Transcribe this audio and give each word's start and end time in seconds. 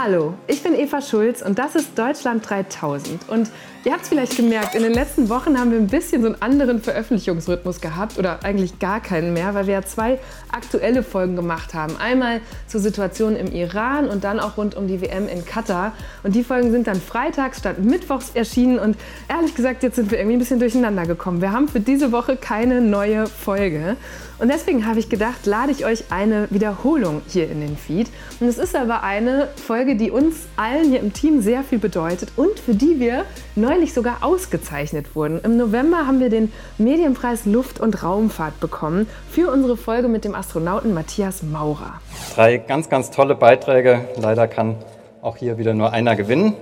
Hallo, 0.00 0.34
ich 0.46 0.62
bin 0.62 0.78
Eva 0.78 1.02
Schulz 1.02 1.42
und 1.42 1.58
das 1.58 1.74
ist 1.74 1.98
Deutschland 1.98 2.48
3000. 2.48 3.28
Und 3.28 3.50
ihr 3.84 3.90
habt 3.90 4.02
es 4.02 4.08
vielleicht 4.08 4.36
gemerkt, 4.36 4.76
in 4.76 4.84
den 4.84 4.94
letzten 4.94 5.28
Wochen 5.28 5.58
haben 5.58 5.72
wir 5.72 5.78
ein 5.78 5.88
bisschen 5.88 6.22
so 6.22 6.28
einen 6.28 6.40
anderen 6.40 6.80
Veröffentlichungsrhythmus 6.80 7.80
gehabt 7.80 8.16
oder 8.16 8.44
eigentlich 8.44 8.78
gar 8.78 9.00
keinen 9.00 9.32
mehr, 9.32 9.54
weil 9.54 9.66
wir 9.66 9.74
ja 9.74 9.82
zwei 9.82 10.20
aktuelle 10.52 11.02
Folgen 11.02 11.34
gemacht 11.34 11.74
haben. 11.74 11.96
Einmal 11.96 12.40
zur 12.68 12.80
Situation 12.80 13.34
im 13.34 13.50
Iran 13.50 14.08
und 14.08 14.22
dann 14.22 14.38
auch 14.38 14.56
rund 14.56 14.76
um 14.76 14.86
die 14.86 15.02
WM 15.02 15.26
in 15.26 15.44
Katar. 15.44 15.94
Und 16.22 16.36
die 16.36 16.44
Folgen 16.44 16.70
sind 16.70 16.86
dann 16.86 17.00
freitags 17.00 17.58
statt 17.58 17.80
mittwochs 17.80 18.30
erschienen 18.34 18.78
und 18.78 18.96
ehrlich 19.28 19.56
gesagt, 19.56 19.82
jetzt 19.82 19.96
sind 19.96 20.12
wir 20.12 20.18
irgendwie 20.18 20.36
ein 20.36 20.38
bisschen 20.38 20.60
durcheinander 20.60 21.06
gekommen. 21.06 21.40
Wir 21.40 21.50
haben 21.50 21.66
für 21.66 21.80
diese 21.80 22.12
Woche 22.12 22.36
keine 22.36 22.80
neue 22.80 23.26
Folge. 23.26 23.96
Und 24.38 24.48
deswegen 24.52 24.86
habe 24.86 25.00
ich 25.00 25.08
gedacht, 25.08 25.46
lade 25.46 25.72
ich 25.72 25.84
euch 25.84 26.12
eine 26.12 26.46
Wiederholung 26.50 27.22
hier 27.26 27.50
in 27.50 27.60
den 27.60 27.76
Feed. 27.76 28.08
Und 28.38 28.46
es 28.46 28.58
ist 28.58 28.76
aber 28.76 29.02
eine 29.02 29.48
Folge, 29.56 29.87
die 29.96 30.10
uns 30.10 30.46
allen 30.56 30.90
hier 30.90 31.00
im 31.00 31.12
Team 31.12 31.40
sehr 31.40 31.62
viel 31.62 31.78
bedeutet 31.78 32.32
und 32.36 32.58
für 32.58 32.74
die 32.74 33.00
wir 33.00 33.24
neulich 33.56 33.94
sogar 33.94 34.18
ausgezeichnet 34.22 35.14
wurden. 35.14 35.40
Im 35.42 35.56
November 35.56 36.06
haben 36.06 36.20
wir 36.20 36.30
den 36.30 36.52
Medienpreis 36.78 37.46
Luft- 37.46 37.80
und 37.80 38.02
Raumfahrt 38.02 38.60
bekommen 38.60 39.08
für 39.30 39.50
unsere 39.50 39.76
Folge 39.76 40.08
mit 40.08 40.24
dem 40.24 40.34
Astronauten 40.34 40.94
Matthias 40.94 41.42
Maurer. 41.42 42.00
Drei 42.34 42.58
ganz, 42.58 42.88
ganz 42.88 43.10
tolle 43.10 43.34
Beiträge. 43.34 44.08
Leider 44.20 44.48
kann 44.48 44.76
auch 45.22 45.36
hier 45.36 45.58
wieder 45.58 45.74
nur 45.74 45.92
einer 45.92 46.16
gewinnen. 46.16 46.54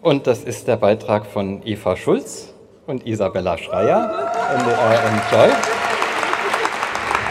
Und 0.00 0.26
das 0.26 0.44
ist 0.44 0.68
der 0.68 0.76
Beitrag 0.76 1.26
von 1.26 1.62
Eva 1.64 1.96
Schulz 1.96 2.54
und 2.86 3.06
Isabella 3.06 3.58
Schreier, 3.58 4.30
NDR 4.56 5.02
Enjoy. 5.04 5.77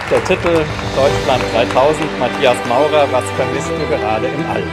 Der 0.10 0.24
Titel 0.24 0.64
Deutschland 0.96 1.44
3000, 1.54 2.20
Matthias 2.20 2.56
Maurer, 2.70 3.12
was 3.12 3.26
vermisst 3.32 3.70
du 3.70 3.88
gerade 3.94 4.28
im 4.28 4.46
All? 4.50 4.64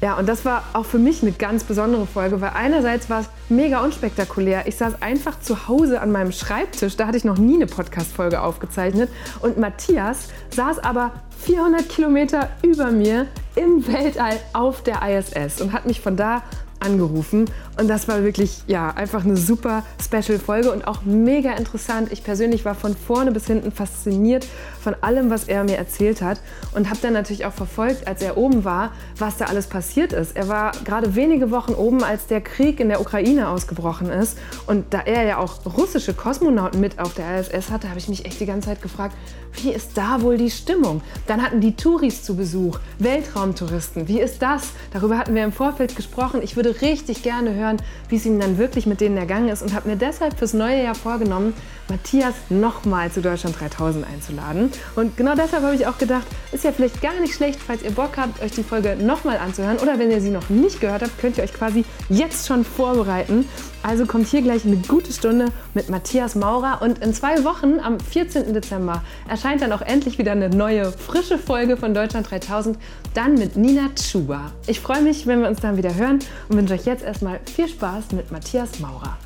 Ja, 0.00 0.14
und 0.14 0.28
das 0.28 0.44
war 0.44 0.64
auch 0.72 0.84
für 0.84 0.98
mich 0.98 1.22
eine 1.22 1.30
ganz 1.30 1.62
besondere 1.62 2.06
Folge, 2.06 2.40
weil 2.40 2.50
einerseits 2.54 3.08
war 3.08 3.20
es 3.20 3.30
mega 3.48 3.84
unspektakulär. 3.84 4.66
Ich 4.66 4.74
saß 4.76 5.00
einfach 5.00 5.38
zu 5.38 5.68
Hause 5.68 6.00
an 6.00 6.10
meinem 6.10 6.32
Schreibtisch, 6.32 6.96
da 6.96 7.06
hatte 7.06 7.16
ich 7.16 7.24
noch 7.24 7.38
nie 7.38 7.54
eine 7.54 7.66
Podcast-Folge 7.66 8.42
aufgezeichnet. 8.42 9.10
Und 9.42 9.58
Matthias 9.58 10.28
saß 10.50 10.80
aber 10.80 11.12
400 11.44 11.88
Kilometer 11.88 12.50
über 12.62 12.90
mir 12.90 13.28
im 13.54 13.86
Weltall 13.86 14.40
auf 14.54 14.82
der 14.82 15.02
ISS 15.08 15.60
und 15.60 15.72
hat 15.72 15.86
mich 15.86 16.00
von 16.00 16.16
da 16.16 16.42
angerufen. 16.80 17.46
Und 17.78 17.88
das 17.88 18.08
war 18.08 18.22
wirklich, 18.22 18.62
ja, 18.66 18.90
einfach 18.90 19.24
eine 19.24 19.36
super 19.36 19.82
Special-Folge 20.02 20.70
und 20.72 20.86
auch 20.86 21.02
mega 21.02 21.52
interessant. 21.52 22.12
Ich 22.12 22.24
persönlich 22.24 22.64
war 22.64 22.74
von 22.74 22.96
vorne 22.96 23.32
bis 23.32 23.46
hinten 23.46 23.72
fasziniert 23.72 24.46
von 24.86 24.94
allem, 25.00 25.30
was 25.30 25.48
er 25.48 25.64
mir 25.64 25.76
erzählt 25.78 26.22
hat 26.22 26.38
und 26.72 26.88
habe 26.88 27.00
dann 27.02 27.12
natürlich 27.12 27.44
auch 27.44 27.52
verfolgt, 27.52 28.06
als 28.06 28.22
er 28.22 28.36
oben 28.36 28.64
war, 28.64 28.92
was 29.18 29.36
da 29.36 29.46
alles 29.46 29.66
passiert 29.66 30.12
ist. 30.12 30.36
Er 30.36 30.46
war 30.46 30.70
gerade 30.84 31.16
wenige 31.16 31.50
Wochen 31.50 31.74
oben, 31.74 32.04
als 32.04 32.28
der 32.28 32.40
Krieg 32.40 32.78
in 32.78 32.88
der 32.88 33.00
Ukraine 33.00 33.48
ausgebrochen 33.48 34.10
ist. 34.10 34.38
Und 34.68 34.94
da 34.94 35.00
er 35.00 35.24
ja 35.24 35.38
auch 35.38 35.66
russische 35.66 36.14
Kosmonauten 36.14 36.78
mit 36.80 37.00
auf 37.00 37.14
der 37.14 37.40
ISS 37.40 37.72
hatte, 37.72 37.88
habe 37.88 37.98
ich 37.98 38.08
mich 38.08 38.26
echt 38.26 38.38
die 38.38 38.46
ganze 38.46 38.68
Zeit 38.68 38.80
gefragt, 38.80 39.16
wie 39.54 39.72
ist 39.72 39.98
da 39.98 40.22
wohl 40.22 40.36
die 40.36 40.50
Stimmung? 40.50 41.00
Dann 41.26 41.42
hatten 41.42 41.60
die 41.60 41.74
Touris 41.74 42.22
zu 42.22 42.36
Besuch, 42.36 42.78
Weltraumtouristen. 43.00 44.06
Wie 44.06 44.20
ist 44.20 44.40
das? 44.40 44.68
Darüber 44.92 45.18
hatten 45.18 45.34
wir 45.34 45.42
im 45.42 45.52
Vorfeld 45.52 45.96
gesprochen. 45.96 46.42
Ich 46.44 46.54
würde 46.54 46.80
richtig 46.80 47.24
gerne 47.24 47.54
hören, 47.54 47.78
wie 48.08 48.16
es 48.16 48.26
ihm 48.26 48.38
dann 48.38 48.56
wirklich 48.56 48.86
mit 48.86 49.00
denen 49.00 49.16
ergangen 49.16 49.48
ist 49.48 49.62
und 49.62 49.74
habe 49.74 49.88
mir 49.88 49.96
deshalb 49.96 50.38
fürs 50.38 50.52
neue 50.52 50.84
Jahr 50.84 50.94
vorgenommen, 50.94 51.54
Matthias 51.88 52.34
nochmal 52.48 53.10
zu 53.10 53.20
Deutschland 53.20 53.58
3000 53.60 54.06
einzuladen. 54.06 54.70
Und 54.96 55.16
genau 55.16 55.34
deshalb 55.34 55.62
habe 55.62 55.74
ich 55.74 55.86
auch 55.86 55.98
gedacht, 55.98 56.26
ist 56.52 56.64
ja 56.64 56.72
vielleicht 56.72 57.00
gar 57.00 57.18
nicht 57.20 57.34
schlecht, 57.34 57.60
falls 57.64 57.82
ihr 57.82 57.92
Bock 57.92 58.16
habt, 58.16 58.42
euch 58.42 58.52
die 58.52 58.62
Folge 58.62 58.96
nochmal 58.96 59.38
anzuhören. 59.38 59.78
Oder 59.78 59.98
wenn 59.98 60.10
ihr 60.10 60.20
sie 60.20 60.30
noch 60.30 60.48
nicht 60.48 60.80
gehört 60.80 61.02
habt, 61.02 61.18
könnt 61.18 61.38
ihr 61.38 61.44
euch 61.44 61.54
quasi 61.54 61.84
jetzt 62.08 62.46
schon 62.46 62.64
vorbereiten. 62.64 63.48
Also 63.82 64.06
kommt 64.06 64.26
hier 64.26 64.42
gleich 64.42 64.64
eine 64.64 64.76
gute 64.76 65.12
Stunde 65.12 65.46
mit 65.74 65.88
Matthias 65.88 66.34
Maurer. 66.34 66.82
Und 66.82 66.98
in 66.98 67.14
zwei 67.14 67.44
Wochen, 67.44 67.78
am 67.80 68.00
14. 68.00 68.52
Dezember, 68.52 69.02
erscheint 69.28 69.62
dann 69.62 69.72
auch 69.72 69.82
endlich 69.82 70.18
wieder 70.18 70.32
eine 70.32 70.50
neue, 70.50 70.90
frische 70.92 71.38
Folge 71.38 71.76
von 71.76 71.94
Deutschland 71.94 72.30
3000. 72.30 72.78
Dann 73.14 73.34
mit 73.34 73.56
Nina 73.56 73.90
Tschuba. 73.94 74.52
Ich 74.66 74.80
freue 74.80 75.02
mich, 75.02 75.26
wenn 75.26 75.40
wir 75.40 75.48
uns 75.48 75.60
dann 75.60 75.76
wieder 75.76 75.94
hören 75.94 76.18
und 76.48 76.56
wünsche 76.56 76.74
euch 76.74 76.84
jetzt 76.84 77.04
erstmal 77.04 77.40
viel 77.54 77.68
Spaß 77.68 78.12
mit 78.12 78.32
Matthias 78.32 78.80
Maurer. 78.80 79.16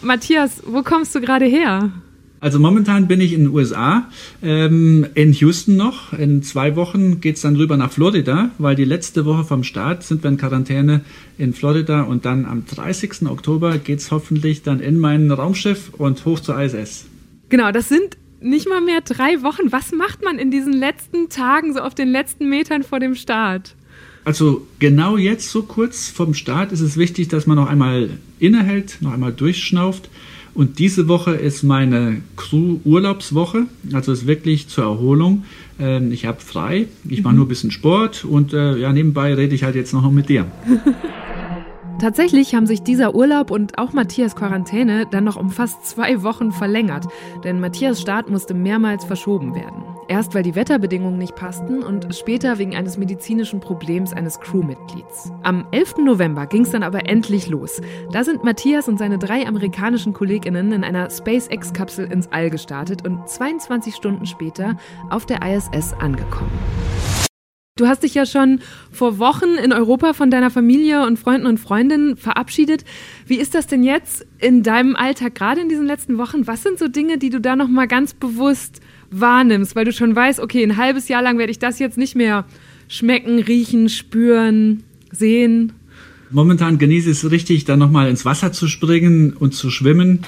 Matthias, 0.00 0.62
wo 0.64 0.82
kommst 0.82 1.14
du 1.14 1.20
gerade 1.20 1.46
her? 1.46 1.90
Also 2.40 2.60
momentan 2.60 3.08
bin 3.08 3.20
ich 3.20 3.32
in 3.32 3.44
den 3.44 3.48
USA, 3.48 4.08
ähm, 4.42 5.06
in 5.14 5.32
Houston 5.32 5.76
noch. 5.76 6.12
In 6.12 6.42
zwei 6.44 6.76
Wochen 6.76 7.20
geht's 7.20 7.40
dann 7.40 7.56
rüber 7.56 7.76
nach 7.76 7.90
Florida, 7.90 8.50
weil 8.58 8.76
die 8.76 8.84
letzte 8.84 9.24
Woche 9.24 9.42
vom 9.42 9.64
Start 9.64 10.04
sind 10.04 10.22
wir 10.22 10.30
in 10.30 10.36
Quarantäne 10.36 11.00
in 11.36 11.52
Florida 11.52 12.02
und 12.02 12.24
dann 12.24 12.46
am 12.46 12.64
30. 12.64 13.26
Oktober 13.26 13.78
geht's 13.78 14.12
hoffentlich 14.12 14.62
dann 14.62 14.78
in 14.78 15.00
mein 15.00 15.32
Raumschiff 15.32 15.90
und 15.98 16.24
hoch 16.24 16.38
zur 16.38 16.60
ISS. 16.60 17.06
Genau, 17.48 17.72
das 17.72 17.88
sind 17.88 18.16
nicht 18.40 18.68
mal 18.68 18.80
mehr 18.80 19.00
drei 19.00 19.42
Wochen. 19.42 19.72
Was 19.72 19.90
macht 19.90 20.22
man 20.22 20.38
in 20.38 20.52
diesen 20.52 20.72
letzten 20.72 21.28
Tagen, 21.28 21.74
so 21.74 21.80
auf 21.80 21.96
den 21.96 22.08
letzten 22.08 22.48
Metern 22.48 22.84
vor 22.84 23.00
dem 23.00 23.16
Start? 23.16 23.74
Also 24.28 24.66
genau 24.78 25.16
jetzt, 25.16 25.48
so 25.48 25.62
kurz 25.62 26.10
vom 26.10 26.34
Start, 26.34 26.70
ist 26.70 26.82
es 26.82 26.98
wichtig, 26.98 27.28
dass 27.28 27.46
man 27.46 27.56
noch 27.56 27.66
einmal 27.66 28.10
innehält, 28.38 28.98
noch 29.00 29.14
einmal 29.14 29.32
durchschnauft 29.32 30.10
und 30.52 30.78
diese 30.78 31.08
Woche 31.08 31.30
ist 31.30 31.62
meine 31.62 32.20
Crew-Urlaubswoche, 32.36 33.68
also 33.94 34.12
ist 34.12 34.26
wirklich 34.26 34.68
zur 34.68 34.84
Erholung. 34.84 35.44
Ähm, 35.80 36.12
ich 36.12 36.26
habe 36.26 36.42
frei, 36.42 36.88
ich 37.08 37.22
mache 37.22 37.32
mhm. 37.32 37.38
nur 37.38 37.46
ein 37.46 37.48
bisschen 37.48 37.70
Sport 37.70 38.26
und 38.26 38.52
äh, 38.52 38.76
ja, 38.76 38.92
nebenbei 38.92 39.32
rede 39.32 39.54
ich 39.54 39.64
halt 39.64 39.76
jetzt 39.76 39.94
noch 39.94 40.10
mit 40.10 40.28
dir. 40.28 40.44
Tatsächlich 41.98 42.54
haben 42.54 42.66
sich 42.66 42.82
dieser 42.82 43.14
Urlaub 43.14 43.50
und 43.50 43.78
auch 43.78 43.94
Matthias 43.94 44.36
Quarantäne 44.36 45.06
dann 45.10 45.24
noch 45.24 45.36
um 45.36 45.48
fast 45.48 45.86
zwei 45.86 46.22
Wochen 46.22 46.52
verlängert, 46.52 47.06
denn 47.44 47.60
Matthias 47.60 47.98
Start 47.98 48.28
musste 48.28 48.52
mehrmals 48.52 49.06
verschoben 49.06 49.54
werden. 49.54 49.97
Erst 50.08 50.34
weil 50.34 50.42
die 50.42 50.54
Wetterbedingungen 50.54 51.18
nicht 51.18 51.36
passten 51.36 51.82
und 51.82 52.14
später 52.14 52.56
wegen 52.56 52.74
eines 52.74 52.96
medizinischen 52.96 53.60
Problems 53.60 54.14
eines 54.14 54.40
Crewmitglieds. 54.40 55.30
Am 55.42 55.66
11. 55.70 55.98
November 55.98 56.46
ging 56.46 56.62
es 56.62 56.70
dann 56.70 56.82
aber 56.82 57.06
endlich 57.06 57.48
los. 57.48 57.82
Da 58.10 58.24
sind 58.24 58.42
Matthias 58.42 58.88
und 58.88 58.98
seine 58.98 59.18
drei 59.18 59.46
amerikanischen 59.46 60.14
Kolleginnen 60.14 60.72
in 60.72 60.82
einer 60.82 61.10
SpaceX-Kapsel 61.10 62.10
ins 62.10 62.26
All 62.32 62.48
gestartet 62.48 63.06
und 63.06 63.28
22 63.28 63.94
Stunden 63.94 64.24
später 64.24 64.78
auf 65.10 65.26
der 65.26 65.42
ISS 65.42 65.92
angekommen. 65.92 66.58
Du 67.76 67.86
hast 67.86 68.02
dich 68.02 68.14
ja 68.14 68.24
schon 68.24 68.60
vor 68.90 69.18
Wochen 69.18 69.54
in 69.62 69.72
Europa 69.74 70.14
von 70.14 70.30
deiner 70.30 70.50
Familie 70.50 71.06
und 71.06 71.18
Freunden 71.18 71.46
und 71.46 71.58
Freundinnen 71.58 72.16
verabschiedet. 72.16 72.84
Wie 73.26 73.36
ist 73.36 73.54
das 73.54 73.66
denn 73.66 73.84
jetzt 73.84 74.26
in 74.40 74.62
deinem 74.62 74.96
Alltag, 74.96 75.34
gerade 75.34 75.60
in 75.60 75.68
diesen 75.68 75.86
letzten 75.86 76.16
Wochen? 76.16 76.46
Was 76.46 76.62
sind 76.62 76.78
so 76.78 76.88
Dinge, 76.88 77.18
die 77.18 77.30
du 77.30 77.40
da 77.40 77.54
noch 77.54 77.68
mal 77.68 77.86
ganz 77.86 78.14
bewusst 78.14 78.80
wahrnimmst, 79.10 79.76
weil 79.76 79.84
du 79.84 79.92
schon 79.92 80.14
weißt, 80.14 80.40
okay, 80.40 80.62
ein 80.62 80.76
halbes 80.76 81.08
Jahr 81.08 81.22
lang 81.22 81.38
werde 81.38 81.50
ich 81.50 81.58
das 81.58 81.78
jetzt 81.78 81.98
nicht 81.98 82.14
mehr 82.14 82.44
schmecken, 82.88 83.38
riechen, 83.38 83.88
spüren, 83.88 84.82
sehen. 85.10 85.72
Momentan 86.30 86.78
genieße 86.78 87.10
ich 87.10 87.24
es 87.24 87.30
richtig, 87.30 87.64
da 87.64 87.76
nochmal 87.76 88.10
ins 88.10 88.24
Wasser 88.24 88.52
zu 88.52 88.68
springen 88.68 89.32
und 89.32 89.54
zu 89.54 89.70
schwimmen. 89.70 90.20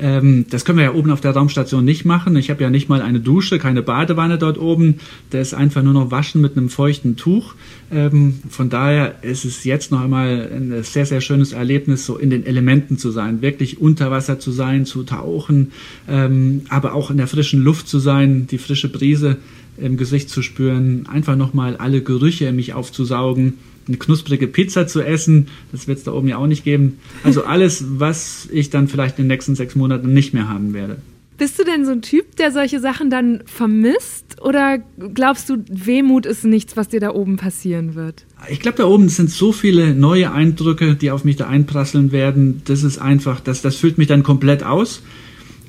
Ähm, 0.00 0.46
das 0.50 0.64
können 0.64 0.78
wir 0.78 0.84
ja 0.84 0.94
oben 0.94 1.10
auf 1.10 1.20
der 1.20 1.32
Raumstation 1.32 1.84
nicht 1.84 2.04
machen. 2.04 2.36
Ich 2.36 2.50
habe 2.50 2.62
ja 2.62 2.70
nicht 2.70 2.88
mal 2.88 3.02
eine 3.02 3.20
Dusche, 3.20 3.58
keine 3.58 3.82
Badewanne 3.82 4.38
dort 4.38 4.58
oben. 4.58 5.00
Da 5.30 5.40
ist 5.40 5.54
einfach 5.54 5.82
nur 5.82 5.92
noch 5.92 6.10
Waschen 6.10 6.40
mit 6.40 6.56
einem 6.56 6.68
feuchten 6.68 7.16
Tuch. 7.16 7.54
Ähm, 7.90 8.40
von 8.48 8.70
daher 8.70 9.22
ist 9.22 9.44
es 9.44 9.64
jetzt 9.64 9.90
noch 9.90 10.00
einmal 10.00 10.50
ein 10.54 10.82
sehr, 10.84 11.06
sehr 11.06 11.20
schönes 11.20 11.52
Erlebnis, 11.52 12.06
so 12.06 12.16
in 12.16 12.30
den 12.30 12.46
Elementen 12.46 12.98
zu 12.98 13.10
sein, 13.10 13.42
wirklich 13.42 13.80
unter 13.80 14.10
Wasser 14.10 14.38
zu 14.38 14.52
sein, 14.52 14.86
zu 14.86 15.02
tauchen, 15.02 15.72
ähm, 16.08 16.62
aber 16.68 16.94
auch 16.94 17.10
in 17.10 17.16
der 17.16 17.26
frischen 17.26 17.62
Luft 17.62 17.88
zu 17.88 17.98
sein, 17.98 18.46
die 18.46 18.58
frische 18.58 18.88
Brise 18.88 19.36
im 19.76 19.96
Gesicht 19.96 20.28
zu 20.28 20.42
spüren, 20.42 21.06
einfach 21.06 21.36
nochmal 21.36 21.76
alle 21.76 22.02
Gerüche 22.02 22.46
in 22.46 22.56
mich 22.56 22.74
aufzusaugen 22.74 23.54
eine 23.88 23.96
knusprige 23.96 24.46
Pizza 24.46 24.86
zu 24.86 25.02
essen. 25.02 25.48
Das 25.72 25.88
wird 25.88 25.98
es 25.98 26.04
da 26.04 26.12
oben 26.12 26.28
ja 26.28 26.36
auch 26.36 26.46
nicht 26.46 26.64
geben. 26.64 26.98
Also 27.24 27.44
alles, 27.46 27.84
was 27.88 28.48
ich 28.52 28.70
dann 28.70 28.88
vielleicht 28.88 29.18
in 29.18 29.24
den 29.24 29.28
nächsten 29.28 29.54
sechs 29.54 29.74
Monaten 29.74 30.12
nicht 30.12 30.34
mehr 30.34 30.48
haben 30.48 30.74
werde. 30.74 30.98
Bist 31.38 31.56
du 31.56 31.62
denn 31.62 31.84
so 31.84 31.92
ein 31.92 32.02
Typ, 32.02 32.34
der 32.34 32.50
solche 32.50 32.80
Sachen 32.80 33.10
dann 33.10 33.44
vermisst? 33.46 34.42
Oder 34.42 34.78
glaubst 35.14 35.48
du, 35.48 35.62
Wehmut 35.70 36.26
ist 36.26 36.44
nichts, 36.44 36.76
was 36.76 36.88
dir 36.88 36.98
da 36.98 37.14
oben 37.14 37.36
passieren 37.36 37.94
wird? 37.94 38.26
Ich 38.48 38.58
glaube, 38.58 38.78
da 38.78 38.86
oben 38.86 39.08
sind 39.08 39.30
so 39.30 39.52
viele 39.52 39.94
neue 39.94 40.32
Eindrücke, 40.32 40.96
die 40.96 41.12
auf 41.12 41.22
mich 41.22 41.36
da 41.36 41.46
einprasseln 41.46 42.10
werden. 42.10 42.62
Das 42.64 42.82
ist 42.82 42.98
einfach, 42.98 43.38
das, 43.38 43.62
das 43.62 43.76
füllt 43.76 43.98
mich 43.98 44.08
dann 44.08 44.24
komplett 44.24 44.64
aus. 44.64 45.00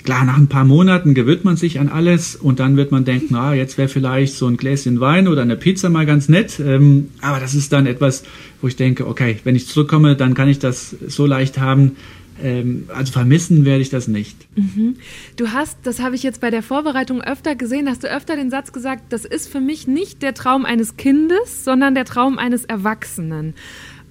Klar, 0.09 0.25
nach 0.25 0.37
ein 0.37 0.47
paar 0.47 0.65
Monaten 0.65 1.13
gewöhnt 1.13 1.45
man 1.45 1.55
sich 1.55 1.79
an 1.79 1.87
alles 1.87 2.35
und 2.35 2.59
dann 2.59 2.77
wird 2.77 2.89
man 2.91 3.05
denken, 3.05 3.27
na, 3.29 3.53
jetzt 3.53 3.77
wäre 3.77 3.89
vielleicht 3.89 4.33
so 4.33 4.47
ein 4.47 4.57
Gläschen 4.57 4.99
Wein 4.99 5.27
oder 5.27 5.43
eine 5.43 5.55
Pizza 5.55 5.87
mal 5.91 6.07
ganz 6.07 6.27
nett. 6.29 6.59
Ähm, 6.59 7.09
aber 7.21 7.39
das 7.39 7.53
ist 7.53 7.71
dann 7.73 7.85
etwas, 7.85 8.23
wo 8.59 8.67
ich 8.67 8.75
denke, 8.75 9.05
okay, 9.05 9.37
wenn 9.43 9.55
ich 9.55 9.67
zurückkomme, 9.67 10.15
dann 10.15 10.33
kann 10.33 10.49
ich 10.49 10.57
das 10.57 10.95
so 11.07 11.27
leicht 11.27 11.59
haben. 11.59 11.95
ähm, 12.41 12.85
also 12.87 13.11
vermissen 13.11 13.65
werde 13.65 13.81
ich 13.81 13.91
das 13.91 14.07
nicht. 14.07 14.47
Mhm. 14.57 14.95
Du 15.35 15.49
hast, 15.49 15.77
das 15.83 16.01
habe 16.01 16.15
ich 16.15 16.23
jetzt 16.23 16.41
bei 16.41 16.49
der 16.49 16.63
Vorbereitung 16.63 17.21
öfter 17.21 17.55
gesehen, 17.55 17.87
hast 17.87 18.03
du 18.03 18.07
öfter 18.07 18.35
den 18.35 18.49
Satz 18.49 18.71
gesagt, 18.71 19.13
das 19.13 19.25
ist 19.25 19.47
für 19.47 19.61
mich 19.61 19.85
nicht 19.85 20.23
der 20.23 20.33
Traum 20.33 20.65
eines 20.65 20.97
Kindes, 20.97 21.63
sondern 21.63 21.93
der 21.93 22.05
Traum 22.05 22.39
eines 22.39 22.65
Erwachsenen. 22.65 23.53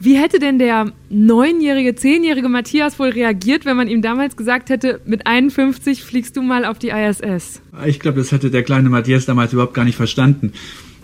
Wie 0.00 0.16
hätte 0.16 0.38
denn 0.38 0.58
der 0.58 0.92
neunjährige, 1.10 1.94
zehnjährige 1.96 2.48
Matthias 2.48 2.98
wohl 3.00 3.08
reagiert, 3.08 3.64
wenn 3.64 3.76
man 3.76 3.88
ihm 3.88 4.00
damals 4.00 4.36
gesagt 4.36 4.70
hätte, 4.70 5.00
mit 5.04 5.26
51 5.26 6.04
fliegst 6.04 6.36
du 6.36 6.42
mal 6.42 6.64
auf 6.64 6.78
die 6.78 6.90
ISS? 6.90 7.60
Ich 7.84 7.98
glaube, 7.98 8.18
das 8.18 8.30
hätte 8.30 8.50
der 8.50 8.62
kleine 8.62 8.90
Matthias 8.90 9.26
damals 9.26 9.52
überhaupt 9.52 9.74
gar 9.74 9.84
nicht 9.84 9.96
verstanden. 9.96 10.52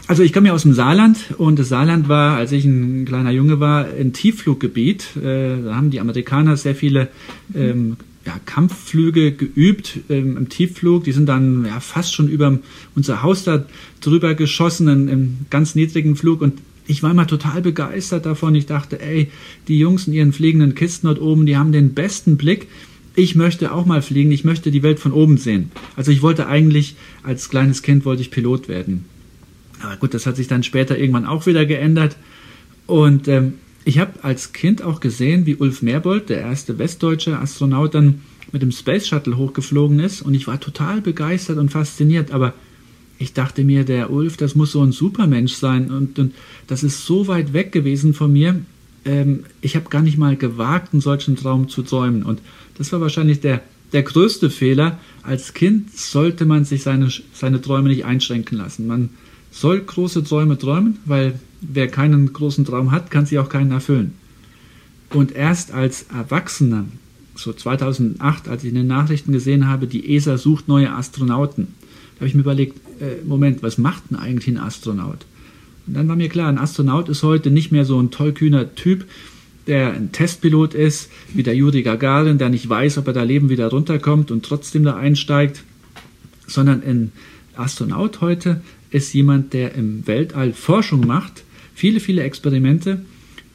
Also 0.06 0.22
ich 0.22 0.32
komme 0.32 0.48
ja 0.48 0.54
aus 0.54 0.62
dem 0.62 0.74
Saarland 0.74 1.34
und 1.38 1.58
das 1.58 1.70
Saarland 1.70 2.08
war, 2.08 2.36
als 2.36 2.52
ich 2.52 2.64
ein 2.66 3.04
kleiner 3.06 3.30
Junge 3.30 3.58
war, 3.58 3.86
ein 3.86 4.12
Tieffluggebiet. 4.12 5.16
Äh, 5.16 5.62
da 5.64 5.74
haben 5.74 5.90
die 5.90 5.98
Amerikaner 5.98 6.56
sehr 6.56 6.74
viele 6.74 7.08
ähm, 7.54 7.96
ja, 8.26 8.34
Kampfflüge 8.44 9.32
geübt 9.32 10.00
ähm, 10.10 10.36
im 10.36 10.48
Tiefflug. 10.50 11.04
Die 11.04 11.12
sind 11.12 11.26
dann 11.26 11.64
ja, 11.64 11.80
fast 11.80 12.14
schon 12.14 12.28
über 12.28 12.58
unser 12.94 13.22
Haus 13.22 13.44
da 13.44 13.64
drüber 14.00 14.34
geschossen, 14.34 14.88
in, 14.88 15.08
im 15.08 15.36
ganz 15.48 15.74
niedrigen 15.74 16.16
Flug. 16.16 16.42
Und 16.42 16.60
ich 16.86 17.02
war 17.02 17.10
immer 17.10 17.26
total 17.26 17.62
begeistert 17.62 18.26
davon. 18.26 18.54
Ich 18.54 18.66
dachte, 18.66 19.00
ey, 19.00 19.30
die 19.68 19.78
Jungs 19.78 20.06
in 20.06 20.12
ihren 20.12 20.32
fliegenden 20.32 20.74
Kisten 20.74 21.06
dort 21.06 21.20
oben, 21.20 21.46
die 21.46 21.56
haben 21.56 21.72
den 21.72 21.94
besten 21.94 22.36
Blick. 22.36 22.68
Ich 23.16 23.34
möchte 23.34 23.72
auch 23.72 23.86
mal 23.86 24.02
fliegen. 24.02 24.32
Ich 24.32 24.44
möchte 24.44 24.70
die 24.70 24.82
Welt 24.82 25.00
von 25.00 25.12
oben 25.12 25.38
sehen. 25.38 25.70
Also 25.96 26.10
ich 26.10 26.20
wollte 26.20 26.46
eigentlich, 26.46 26.96
als 27.22 27.48
kleines 27.48 27.82
Kind 27.82 28.04
wollte 28.04 28.22
ich 28.22 28.30
Pilot 28.30 28.68
werden. 28.68 29.06
Aber 29.82 29.96
gut, 29.96 30.14
das 30.14 30.26
hat 30.26 30.36
sich 30.36 30.48
dann 30.48 30.62
später 30.62 30.98
irgendwann 30.98 31.26
auch 31.26 31.46
wieder 31.46 31.64
geändert. 31.64 32.16
Und 32.86 33.28
ähm, 33.28 33.54
ich 33.84 33.98
habe 33.98 34.22
als 34.22 34.52
Kind 34.52 34.82
auch 34.82 35.00
gesehen, 35.00 35.46
wie 35.46 35.56
Ulf 35.56 35.80
Merbold, 35.80 36.28
der 36.28 36.40
erste 36.40 36.78
westdeutsche 36.78 37.38
Astronaut, 37.38 37.94
dann 37.94 38.22
mit 38.52 38.62
dem 38.62 38.72
Space 38.72 39.06
Shuttle 39.06 39.36
hochgeflogen 39.36 40.00
ist. 40.00 40.20
Und 40.20 40.34
ich 40.34 40.46
war 40.46 40.60
total 40.60 41.00
begeistert 41.00 41.56
und 41.56 41.70
fasziniert. 41.70 42.30
Aber 42.30 42.52
ich 43.24 43.32
dachte 43.32 43.64
mir, 43.64 43.84
der 43.84 44.10
Ulf, 44.10 44.36
das 44.36 44.54
muss 44.54 44.72
so 44.72 44.82
ein 44.82 44.92
Supermensch 44.92 45.54
sein. 45.54 45.90
Und, 45.90 46.18
und 46.18 46.34
das 46.66 46.82
ist 46.82 47.06
so 47.06 47.26
weit 47.26 47.52
weg 47.54 47.72
gewesen 47.72 48.12
von 48.12 48.32
mir. 48.32 48.60
Ähm, 49.04 49.44
ich 49.62 49.76
habe 49.76 49.88
gar 49.88 50.02
nicht 50.02 50.18
mal 50.18 50.36
gewagt, 50.36 50.92
einen 50.92 51.00
solchen 51.00 51.36
Traum 51.36 51.68
zu 51.68 51.82
träumen. 51.82 52.22
Und 52.22 52.40
das 52.76 52.92
war 52.92 53.00
wahrscheinlich 53.00 53.40
der, 53.40 53.62
der 53.92 54.02
größte 54.02 54.50
Fehler. 54.50 54.98
Als 55.22 55.54
Kind 55.54 55.96
sollte 55.96 56.44
man 56.44 56.66
sich 56.66 56.82
seine, 56.82 57.08
seine 57.32 57.62
Träume 57.62 57.88
nicht 57.88 58.04
einschränken 58.04 58.58
lassen. 58.58 58.86
Man 58.86 59.08
soll 59.50 59.80
große 59.80 60.22
Träume 60.22 60.58
träumen, 60.58 60.98
weil 61.06 61.38
wer 61.62 61.88
keinen 61.88 62.32
großen 62.32 62.66
Traum 62.66 62.90
hat, 62.92 63.10
kann 63.10 63.24
sich 63.24 63.38
auch 63.38 63.48
keinen 63.48 63.70
erfüllen. 63.70 64.12
Und 65.10 65.32
erst 65.32 65.72
als 65.72 66.06
Erwachsener, 66.14 66.84
so 67.36 67.52
2008, 67.52 68.48
als 68.48 68.64
ich 68.64 68.68
in 68.68 68.74
den 68.74 68.86
Nachrichten 68.86 69.32
gesehen 69.32 69.66
habe, 69.66 69.86
die 69.86 70.14
ESA 70.14 70.36
sucht 70.36 70.68
neue 70.68 70.92
Astronauten, 70.92 71.68
da 72.14 72.20
habe 72.20 72.28
ich 72.28 72.34
mir 72.34 72.42
überlegt, 72.42 72.80
äh, 73.00 73.24
Moment, 73.24 73.62
was 73.62 73.78
macht 73.78 74.10
denn 74.10 74.18
eigentlich 74.18 74.48
ein 74.48 74.58
Astronaut? 74.58 75.26
Und 75.86 75.94
dann 75.94 76.08
war 76.08 76.16
mir 76.16 76.28
klar, 76.28 76.48
ein 76.48 76.58
Astronaut 76.58 77.08
ist 77.08 77.22
heute 77.22 77.50
nicht 77.50 77.72
mehr 77.72 77.84
so 77.84 78.00
ein 78.00 78.10
tollkühner 78.10 78.74
Typ, 78.74 79.04
der 79.66 79.92
ein 79.92 80.12
Testpilot 80.12 80.74
ist, 80.74 81.10
wie 81.32 81.42
der 81.42 81.56
Juri 81.56 81.82
Gagarin, 81.82 82.38
der 82.38 82.48
nicht 82.48 82.68
weiß, 82.68 82.98
ob 82.98 83.06
er 83.06 83.12
da 83.12 83.22
Leben 83.22 83.48
wieder 83.48 83.68
runterkommt 83.68 84.30
und 84.30 84.44
trotzdem 84.44 84.84
da 84.84 84.96
einsteigt, 84.96 85.62
sondern 86.46 86.82
ein 86.82 87.12
Astronaut 87.56 88.20
heute 88.20 88.60
ist 88.90 89.12
jemand, 89.14 89.52
der 89.52 89.74
im 89.74 90.06
Weltall 90.06 90.52
Forschung 90.52 91.06
macht, 91.06 91.44
viele, 91.74 92.00
viele 92.00 92.22
Experimente. 92.22 93.04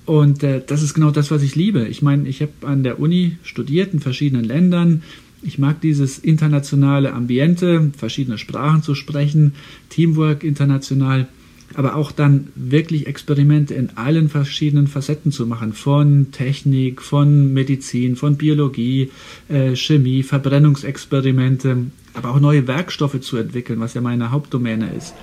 Und 0.05 0.43
äh, 0.43 0.61
das 0.65 0.81
ist 0.81 0.95
genau 0.95 1.11
das, 1.11 1.29
was 1.29 1.43
ich 1.43 1.55
liebe. 1.55 1.87
Ich 1.87 2.01
meine, 2.01 2.27
ich 2.27 2.41
habe 2.41 2.51
an 2.61 2.83
der 2.83 2.99
Uni 2.99 3.37
studiert 3.43 3.93
in 3.93 3.99
verschiedenen 3.99 4.43
Ländern. 4.43 5.03
Ich 5.41 5.57
mag 5.57 5.79
dieses 5.81 6.19
internationale 6.19 7.13
Ambiente, 7.13 7.91
verschiedene 7.97 8.37
Sprachen 8.37 8.83
zu 8.83 8.93
sprechen, 8.93 9.53
Teamwork 9.89 10.43
international, 10.43 11.27
aber 11.75 11.95
auch 11.95 12.11
dann 12.11 12.47
wirklich 12.55 13.07
Experimente 13.07 13.73
in 13.73 13.91
allen 13.95 14.27
verschiedenen 14.27 14.87
Facetten 14.87 15.31
zu 15.31 15.45
machen, 15.45 15.73
von 15.73 16.31
Technik, 16.31 17.01
von 17.01 17.53
Medizin, 17.53 18.15
von 18.15 18.37
Biologie, 18.37 19.11
äh, 19.47 19.75
Chemie, 19.75 20.23
Verbrennungsexperimente, 20.23 21.77
aber 22.13 22.31
auch 22.31 22.39
neue 22.39 22.67
Werkstoffe 22.67 23.21
zu 23.21 23.37
entwickeln, 23.37 23.79
was 23.79 23.93
ja 23.93 24.01
meine 24.01 24.31
Hauptdomäne 24.31 24.91
ist. 24.93 25.13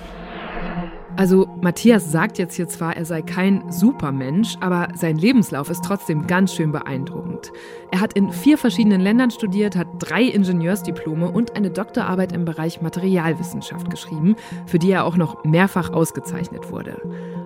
Also 1.17 1.49
Matthias 1.61 2.11
sagt 2.11 2.37
jetzt 2.37 2.53
hier 2.53 2.67
zwar, 2.67 2.95
er 2.95 3.03
sei 3.03 3.23
kein 3.23 3.71
Supermensch, 3.71 4.55
aber 4.59 4.89
sein 4.93 5.17
Lebenslauf 5.17 5.67
ist 5.71 5.83
trotzdem 5.83 6.27
ganz 6.27 6.53
schön 6.53 6.71
beeindruckend. 6.71 7.51
Er 7.89 8.01
hat 8.01 8.13
in 8.13 8.31
vier 8.31 8.55
verschiedenen 8.59 9.01
Ländern 9.01 9.31
studiert, 9.31 9.75
hat 9.75 9.87
drei 9.97 10.21
Ingenieursdiplome 10.21 11.31
und 11.31 11.55
eine 11.55 11.71
Doktorarbeit 11.71 12.33
im 12.33 12.45
Bereich 12.45 12.83
Materialwissenschaft 12.83 13.89
geschrieben, 13.89 14.35
für 14.67 14.77
die 14.77 14.91
er 14.91 15.05
auch 15.05 15.17
noch 15.17 15.43
mehrfach 15.43 15.91
ausgezeichnet 15.91 16.71
wurde. 16.71 17.01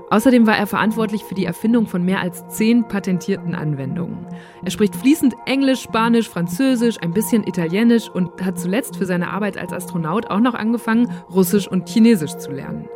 Außerdem 0.10 0.46
war 0.46 0.58
er 0.58 0.68
verantwortlich 0.68 1.24
für 1.24 1.36
die 1.36 1.46
Erfindung 1.46 1.88
von 1.88 2.04
mehr 2.04 2.20
als 2.20 2.46
zehn 2.50 2.86
patentierten 2.90 3.56
Anwendungen. 3.56 4.28
Er 4.66 4.72
spricht 4.72 4.98
fließend 4.98 5.34
Englisch, 5.46 5.82
Spanisch, 5.82 6.28
Französisch, 6.28 6.98
ein 7.02 7.14
bisschen 7.14 7.48
Italienisch 7.48 8.10
und 8.10 8.44
hat 8.44 8.60
zuletzt 8.60 8.98
für 8.98 9.06
seine 9.06 9.30
Arbeit 9.30 9.58
als 9.58 9.72
Astronaut 9.72 10.30
auch 10.30 10.42
noch 10.42 10.56
angefangen, 10.56 11.10
Russisch 11.34 11.70
und 11.70 11.88
Chinesisch 11.88 12.36
zu 12.36 12.52
lernen. 12.52 12.90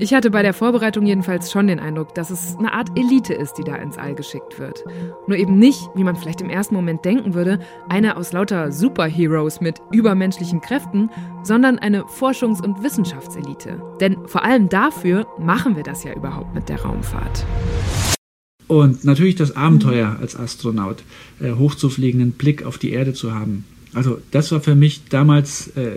Ich 0.00 0.12
hatte 0.12 0.30
bei 0.30 0.42
der 0.42 0.54
Vorbereitung 0.54 1.06
jedenfalls 1.06 1.52
schon 1.52 1.68
den 1.68 1.78
Eindruck, 1.78 2.14
dass 2.16 2.30
es 2.30 2.56
eine 2.58 2.72
Art 2.72 2.88
Elite 2.98 3.32
ist, 3.32 3.54
die 3.54 3.62
da 3.64 3.76
ins 3.76 3.96
All 3.96 4.16
geschickt 4.16 4.58
wird. 4.58 4.84
Nur 5.28 5.36
eben 5.36 5.56
nicht, 5.58 5.88
wie 5.94 6.02
man 6.02 6.16
vielleicht 6.16 6.40
im 6.40 6.50
ersten 6.50 6.74
Moment 6.74 7.04
denken 7.04 7.34
würde, 7.34 7.60
eine 7.88 8.16
aus 8.16 8.32
lauter 8.32 8.72
Superheroes 8.72 9.60
mit 9.60 9.80
übermenschlichen 9.92 10.60
Kräften, 10.60 11.10
sondern 11.44 11.78
eine 11.78 12.02
Forschungs- 12.02 12.60
und 12.60 12.82
Wissenschaftselite. 12.82 13.80
Denn 14.00 14.16
vor 14.26 14.44
allem 14.44 14.68
dafür 14.68 15.28
machen 15.38 15.76
wir 15.76 15.84
das 15.84 16.02
ja 16.02 16.12
überhaupt 16.12 16.54
mit 16.54 16.68
der 16.68 16.80
Raumfahrt. 16.80 17.46
Und 18.66 19.04
natürlich 19.04 19.36
das 19.36 19.54
Abenteuer 19.54 20.16
als 20.20 20.36
Astronaut, 20.36 21.04
äh, 21.40 21.52
hochzufliegen, 21.52 22.20
einen 22.20 22.32
Blick 22.32 22.66
auf 22.66 22.78
die 22.78 22.90
Erde 22.90 23.12
zu 23.12 23.32
haben. 23.32 23.64
Also 23.92 24.18
das 24.32 24.50
war 24.50 24.60
für 24.60 24.74
mich 24.74 25.02
damals 25.08 25.68
äh, 25.76 25.92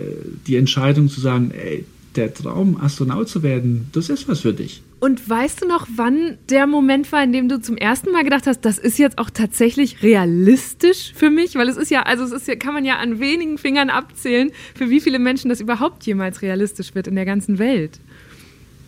die 0.46 0.54
Entscheidung 0.54 1.08
zu 1.08 1.20
sagen, 1.20 1.50
ey, 1.50 1.84
der 2.16 2.32
Traum, 2.32 2.80
Astronaut 2.80 3.28
zu 3.28 3.42
werden, 3.42 3.88
das 3.92 4.08
ist 4.08 4.28
was 4.28 4.40
für 4.40 4.52
dich. 4.52 4.82
Und 5.00 5.28
weißt 5.28 5.62
du 5.62 5.68
noch, 5.68 5.86
wann 5.94 6.38
der 6.48 6.66
Moment 6.66 7.12
war, 7.12 7.22
in 7.22 7.32
dem 7.32 7.48
du 7.48 7.60
zum 7.60 7.76
ersten 7.76 8.10
Mal 8.10 8.24
gedacht 8.24 8.48
hast, 8.48 8.62
das 8.62 8.78
ist 8.78 8.98
jetzt 8.98 9.18
auch 9.18 9.30
tatsächlich 9.30 10.02
realistisch 10.02 11.12
für 11.14 11.30
mich? 11.30 11.54
Weil 11.54 11.68
es 11.68 11.76
ist 11.76 11.90
ja, 11.90 12.02
also 12.02 12.24
es 12.24 12.32
ist 12.32 12.48
ja, 12.48 12.56
kann 12.56 12.74
man 12.74 12.84
ja 12.84 12.96
an 12.96 13.20
wenigen 13.20 13.58
Fingern 13.58 13.90
abzählen, 13.90 14.50
für 14.74 14.90
wie 14.90 15.00
viele 15.00 15.20
Menschen 15.20 15.50
das 15.50 15.60
überhaupt 15.60 16.04
jemals 16.04 16.42
realistisch 16.42 16.96
wird 16.96 17.06
in 17.06 17.14
der 17.14 17.26
ganzen 17.26 17.60
Welt. 17.60 18.00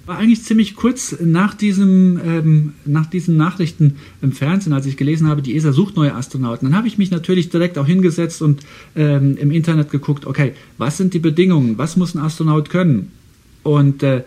War 0.07 0.19
eigentlich 0.19 0.43
ziemlich 0.43 0.75
kurz 0.75 1.17
nach, 1.21 1.55
diesem, 1.55 2.19
ähm, 2.25 2.73
nach 2.85 3.07
diesen 3.07 3.37
Nachrichten 3.37 3.97
im 4.23 4.33
Fernsehen, 4.33 4.73
als 4.73 4.87
ich 4.87 4.97
gelesen 4.97 5.29
habe, 5.29 5.43
die 5.43 5.55
ESA 5.55 5.73
sucht 5.73 5.97
neue 5.97 6.15
Astronauten. 6.15 6.69
Dann 6.69 6.77
habe 6.77 6.89
ich 6.89 6.99
mich 6.99 7.11
natürlich 7.11 7.51
direkt 7.51 7.79
auch 7.79 7.87
hingesetzt 7.87 8.43
und 8.43 8.61
ähm, 8.97 9.37
im 9.37 9.51
Internet 9.51 9.91
geguckt, 9.91 10.27
okay, 10.27 10.53
was 10.79 10.97
sind 10.97 11.15
die 11.15 11.19
Bedingungen? 11.19 11.79
Was 11.79 11.97
muss 11.97 12.15
ein 12.15 12.21
Astronaut 12.21 12.71
können? 12.71 13.13
Und 13.63 14.03
äh, 14.03 14.25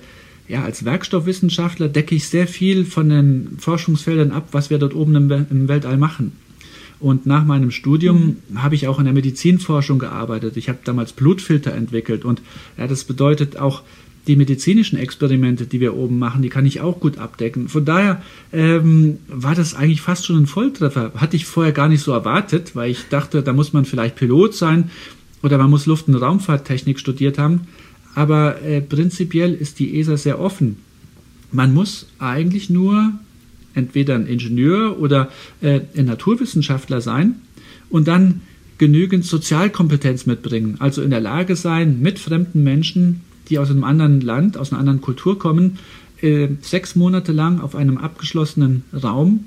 ja, 0.47 0.63
als 0.63 0.85
Werkstoffwissenschaftler 0.85 1.89
decke 1.89 2.15
ich 2.15 2.27
sehr 2.27 2.47
viel 2.47 2.85
von 2.85 3.09
den 3.09 3.57
Forschungsfeldern 3.59 4.31
ab, 4.31 4.49
was 4.51 4.69
wir 4.69 4.77
dort 4.77 4.93
oben 4.93 5.15
im, 5.15 5.31
im 5.49 5.67
Weltall 5.67 5.97
machen. 5.97 6.33
Und 6.99 7.25
nach 7.25 7.43
meinem 7.43 7.71
Studium 7.71 8.37
mhm. 8.49 8.63
habe 8.63 8.75
ich 8.75 8.87
auch 8.87 8.97
in 8.97 9.05
der 9.05 9.13
Medizinforschung 9.13 9.99
gearbeitet. 9.99 10.55
Ich 10.55 10.69
habe 10.69 10.79
damals 10.85 11.11
Blutfilter 11.11 11.73
entwickelt 11.73 12.23
und 12.23 12.41
ja, 12.77 12.87
das 12.87 13.03
bedeutet 13.03 13.57
auch 13.57 13.81
die 14.27 14.35
medizinischen 14.35 14.97
Experimente, 14.97 15.65
die 15.65 15.81
wir 15.81 15.95
oben 15.95 16.17
machen, 16.17 16.41
die 16.41 16.49
kann 16.49 16.65
ich 16.65 16.79
auch 16.79 16.99
gut 16.99 17.17
abdecken. 17.17 17.67
Von 17.67 17.83
daher 17.83 18.21
ähm, 18.53 19.17
war 19.27 19.53
das 19.53 19.75
eigentlich 19.75 20.01
fast 20.01 20.25
schon 20.25 20.37
ein 20.37 20.45
Volltreffer. 20.47 21.11
Hatte 21.15 21.35
ich 21.35 21.45
vorher 21.45 21.73
gar 21.73 21.89
nicht 21.89 22.01
so 22.01 22.13
erwartet, 22.13 22.75
weil 22.75 22.91
ich 22.91 23.09
dachte, 23.09 23.43
da 23.43 23.51
muss 23.51 23.73
man 23.73 23.85
vielleicht 23.85 24.15
Pilot 24.15 24.53
sein 24.55 24.91
oder 25.41 25.57
man 25.57 25.69
muss 25.69 25.85
Luft- 25.85 26.07
und 26.07 26.15
Raumfahrttechnik 26.15 26.99
studiert 26.99 27.37
haben. 27.37 27.67
Aber 28.15 28.61
äh, 28.61 28.79
prinzipiell 28.79 29.53
ist 29.53 29.79
die 29.79 29.99
ESA 29.99 30.15
sehr 30.15 30.39
offen. 30.39 30.77
Man 31.51 31.73
muss 31.73 32.07
eigentlich 32.19 32.69
nur 32.69 33.13
entweder 33.73 34.15
ein 34.15 34.27
Ingenieur 34.27 34.99
oder 34.99 35.29
äh, 35.61 35.81
ein 35.97 36.05
Naturwissenschaftler 36.05 37.01
sein 37.01 37.35
und 37.89 38.07
dann 38.07 38.41
genügend 38.77 39.25
Sozialkompetenz 39.25 40.25
mitbringen. 40.25 40.77
Also 40.79 41.01
in 41.01 41.09
der 41.09 41.21
Lage 41.21 41.55
sein, 41.55 42.01
mit 42.01 42.19
fremden 42.19 42.63
Menschen, 42.63 43.21
die 43.49 43.59
aus 43.59 43.69
einem 43.69 43.83
anderen 43.83 44.21
Land, 44.21 44.57
aus 44.57 44.71
einer 44.71 44.79
anderen 44.79 45.01
Kultur 45.01 45.37
kommen, 45.39 45.79
äh, 46.21 46.49
sechs 46.61 46.95
Monate 46.95 47.31
lang 47.31 47.59
auf 47.59 47.75
einem 47.75 47.97
abgeschlossenen 47.97 48.83
Raum 48.93 49.45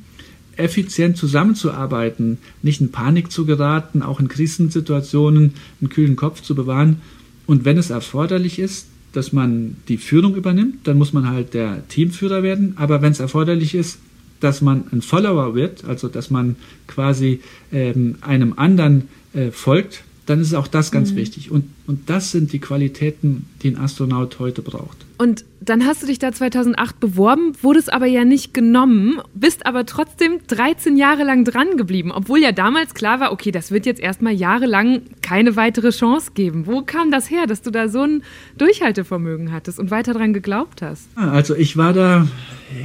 effizient 0.56 1.16
zusammenzuarbeiten, 1.16 2.38
nicht 2.62 2.80
in 2.80 2.90
Panik 2.90 3.30
zu 3.30 3.44
geraten, 3.44 4.02
auch 4.02 4.20
in 4.20 4.28
Krisensituationen 4.28 5.54
einen 5.80 5.90
kühlen 5.90 6.16
Kopf 6.16 6.40
zu 6.40 6.54
bewahren 6.54 7.00
und 7.46 7.64
wenn 7.64 7.78
es 7.78 7.90
erforderlich 7.90 8.58
ist, 8.58 8.88
dass 9.12 9.32
man 9.32 9.76
die 9.88 9.96
Führung 9.96 10.34
übernimmt, 10.34 10.86
dann 10.86 10.98
muss 10.98 11.12
man 11.12 11.28
halt 11.30 11.54
der 11.54 11.86
Teamführer 11.88 12.42
werden. 12.42 12.74
Aber 12.76 13.00
wenn 13.00 13.12
es 13.12 13.20
erforderlich 13.20 13.74
ist, 13.74 13.98
dass 14.40 14.60
man 14.60 14.84
ein 14.92 15.00
Follower 15.00 15.54
wird, 15.54 15.84
also 15.84 16.08
dass 16.08 16.30
man 16.30 16.56
quasi 16.86 17.40
ähm, 17.72 18.16
einem 18.20 18.54
anderen 18.56 19.08
äh, 19.32 19.50
folgt, 19.50 20.02
dann 20.26 20.40
ist 20.40 20.54
auch 20.54 20.66
das 20.66 20.90
ganz 20.90 21.12
mhm. 21.12 21.16
wichtig. 21.16 21.50
Und, 21.50 21.64
und 21.86 22.10
das 22.10 22.32
sind 22.32 22.52
die 22.52 22.58
Qualitäten, 22.58 23.46
die 23.62 23.70
ein 23.70 23.78
Astronaut 23.78 24.38
heute 24.40 24.60
braucht. 24.60 25.06
Und 25.18 25.44
dann 25.60 25.86
hast 25.86 26.02
du 26.02 26.06
dich 26.06 26.18
da 26.18 26.30
2008 26.30 27.00
beworben, 27.00 27.52
wurdest 27.62 27.90
aber 27.92 28.06
ja 28.06 28.24
nicht 28.24 28.52
genommen, 28.52 29.20
bist 29.34 29.64
aber 29.64 29.86
trotzdem 29.86 30.40
13 30.46 30.96
Jahre 30.96 31.24
lang 31.24 31.44
dran 31.44 31.76
geblieben, 31.78 32.12
obwohl 32.12 32.40
ja 32.40 32.52
damals 32.52 32.92
klar 32.92 33.18
war, 33.18 33.32
okay, 33.32 33.50
das 33.50 33.70
wird 33.70 33.86
jetzt 33.86 34.00
erstmal 34.00 34.34
jahrelang 34.34 35.02
keine 35.22 35.56
weitere 35.56 35.90
Chance 35.90 36.32
geben. 36.34 36.66
Wo 36.66 36.82
kam 36.82 37.10
das 37.10 37.30
her, 37.30 37.46
dass 37.46 37.62
du 37.62 37.70
da 37.70 37.88
so 37.88 38.02
ein 38.02 38.22
Durchhaltevermögen 38.58 39.52
hattest 39.52 39.78
und 39.78 39.90
weiter 39.90 40.12
dran 40.12 40.34
geglaubt 40.34 40.82
hast? 40.82 41.08
Also 41.14 41.54
ich 41.54 41.76
war 41.78 41.94
da, 41.94 42.28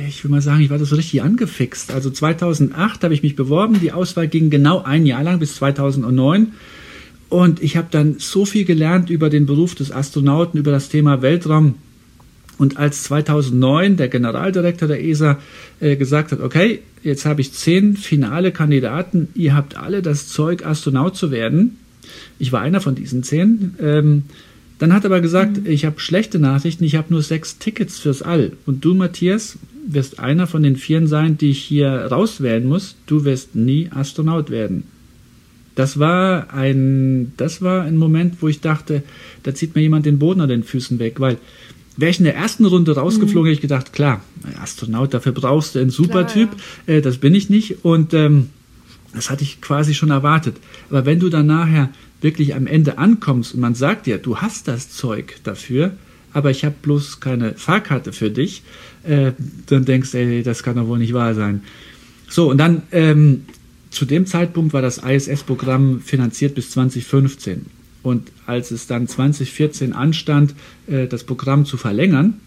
ich 0.08 0.24
will 0.24 0.32
mal 0.32 0.42
sagen, 0.42 0.62
ich 0.62 0.70
war 0.70 0.78
da 0.78 0.86
so 0.86 0.96
richtig 0.96 1.22
angefixt. 1.22 1.92
Also 1.92 2.10
2008 2.10 3.04
habe 3.04 3.14
ich 3.14 3.24
mich 3.24 3.36
beworben, 3.36 3.80
die 3.82 3.92
Auswahl 3.92 4.30
ging 4.30 4.50
genau 4.50 4.82
ein 4.84 5.06
Jahr 5.06 5.24
lang 5.24 5.40
bis 5.40 5.56
2009. 5.56 6.54
Und 7.32 7.64
ich 7.64 7.78
habe 7.78 7.88
dann 7.90 8.16
so 8.20 8.44
viel 8.44 8.66
gelernt 8.66 9.10
über 9.10 9.30
den 9.30 9.46
Beruf 9.46 9.74
des 9.74 9.90
Astronauten, 9.90 10.60
über 10.60 10.72
das 10.72 10.90
Thema 10.90 11.22
Weltraum. 11.22 11.76
Und 12.58 12.76
als 12.76 13.04
2009 13.04 13.96
der 13.96 14.10
Generaldirektor 14.10 14.90
der 14.90 15.02
ESA 15.02 15.40
äh, 15.80 15.96
gesagt 15.96 16.34
hat, 16.34 16.42
okay, 16.42 16.80
jetzt 17.04 17.26
habe 17.26 17.40
ich 17.40 17.54
zehn 17.54 17.96
finale 17.96 18.52
Kandidaten, 18.52 19.30
ihr 19.34 19.56
habt 19.56 19.78
alle 19.78 20.02
das 20.02 20.28
Zeug, 20.28 20.66
Astronaut 20.66 21.16
zu 21.16 21.32
werden. 21.32 21.78
Ich 22.38 22.52
war 22.52 22.60
einer 22.60 22.82
von 22.82 22.96
diesen 22.96 23.24
zehn. 23.24 23.76
Ähm, 23.80 24.24
dann 24.78 24.92
hat 24.92 25.06
er 25.06 25.12
aber 25.12 25.22
gesagt, 25.22 25.64
mhm. 25.64 25.68
ich 25.68 25.86
habe 25.86 26.02
schlechte 26.02 26.38
Nachrichten, 26.38 26.84
ich 26.84 26.96
habe 26.96 27.14
nur 27.14 27.22
sechs 27.22 27.60
Tickets 27.60 27.98
fürs 27.98 28.22
All. 28.22 28.52
Und 28.66 28.84
du, 28.84 28.94
Matthias, 28.94 29.58
wirst 29.88 30.20
einer 30.20 30.48
von 30.48 30.64
den 30.64 30.76
vieren 30.76 31.08
sein, 31.08 31.38
die 31.38 31.52
ich 31.52 31.60
hier 31.60 31.92
rauswählen 32.12 32.68
muss. 32.68 32.98
Du 33.06 33.24
wirst 33.24 33.56
nie 33.56 33.88
Astronaut 33.90 34.50
werden 34.50 34.84
das 35.76 36.00
war 36.00 36.54
ein, 36.54 37.34
das 37.38 37.62
war 37.62 37.84
ein 37.84 37.98
Moment, 37.98 38.42
wo 38.42 38.48
ich 38.48 38.62
dachte, 38.62 39.04
da 39.44 39.54
zieht 39.54 39.76
mir 39.76 39.82
jemand 39.82 40.06
den 40.06 40.20
Boden 40.20 40.42
an 40.42 40.50
den 40.50 40.64
Füßen 40.64 41.00
weg, 41.00 41.20
weil 41.20 41.38
wäre 41.98 42.12
ich 42.12 42.20
in 42.20 42.26
der 42.26 42.36
ersten 42.36 42.66
Runde 42.66 42.96
rausgeflogen, 42.96 43.44
mhm. 43.44 43.46
hätte 43.48 43.56
ich 43.56 43.62
gedacht, 43.62 43.94
klar, 43.94 44.22
Astronaut, 44.62 45.14
dafür 45.14 45.32
brauchst 45.32 45.76
du 45.76 45.80
einen 45.80 45.90
Supertyp, 45.90 46.50
ja. 46.88 46.96
äh, 46.96 47.02
das 47.02 47.18
bin 47.18 47.36
ich 47.36 47.50
nicht 47.50 47.84
und 47.84 48.14
ähm, 48.14 48.50
das 49.14 49.30
hatte 49.30 49.44
ich 49.44 49.62
quasi 49.62 49.94
schon 49.94 50.10
erwartet. 50.10 50.56
Aber 50.90 51.06
wenn 51.06 51.20
du 51.20 51.30
dann 51.30 51.48
nachher 51.48 51.90
wirklich 52.22 52.56
am 52.56 52.68
Ende 52.68 52.98
ankommst 52.98 53.54
und 53.54 53.60
man 53.60 53.76
sagt 53.76 54.06
dir, 54.06 54.18
du 54.18 54.38
hast 54.38 54.68
das 54.68 54.90
Zeug 54.90 55.36
dafür, 55.44 55.92
aber 56.34 56.50
ich 56.52 56.64
habe 56.64 56.76
bloß 56.82 57.20
keine 57.20 57.54
Fahrkarte 57.54 58.14
für 58.14 58.30
dich, 58.30 58.64
äh, 59.04 59.34
dann 59.68 59.86
denkst 59.86 60.12
du, 60.12 60.18
ey, 60.18 60.44
das 60.44 60.64
kann 60.64 60.76
doch 60.76 60.88
wohl 60.88 61.00
nicht 61.00 61.14
wahr 61.14 61.34
sein. 61.34 61.62
So, 62.30 62.50
und 62.50 62.58
dann 62.58 62.84
ähm, 62.92 63.46
zu 63.92 64.06
dem 64.06 64.26
Zeitpunkt 64.26 64.74
war 64.74 64.82
das 64.82 64.98
ISS-Programm 64.98 66.02
finanziert 66.02 66.56
bis 66.56 66.72
2015. 66.72 67.66
Und 68.04 68.32
als 68.48 68.72
es 68.72 68.88
dann 68.88 69.08
2014 69.08 69.94
anstand, 69.94 70.56
äh, 70.88 71.08
das 71.08 71.24
Programm 71.24 71.66
zu 71.66 71.78
verlängern, 71.78 72.40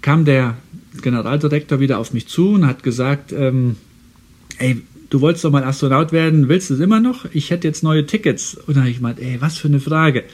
kam 0.00 0.24
der 0.24 0.56
Generaldirektor 1.02 1.80
wieder 1.80 1.98
auf 1.98 2.14
mich 2.14 2.28
zu 2.28 2.50
und 2.50 2.66
hat 2.66 2.82
gesagt, 2.82 3.32
ähm, 3.32 3.76
ey, 4.58 4.80
du 5.10 5.20
wolltest 5.20 5.44
doch 5.44 5.50
mal 5.50 5.64
Astronaut 5.64 6.12
werden, 6.12 6.48
willst 6.48 6.70
du 6.70 6.74
es 6.74 6.80
immer 6.80 7.00
noch? 7.00 7.26
Ich 7.32 7.50
hätte 7.50 7.68
jetzt 7.68 7.82
neue 7.82 8.06
Tickets. 8.06 8.54
Und 8.54 8.76
dann 8.76 8.84
habe 8.84 8.90
ich 8.90 8.96
gemeint, 8.96 9.18
ey, 9.18 9.40
was 9.40 9.58
für 9.58 9.68
eine 9.68 9.80
Frage. 9.80 10.24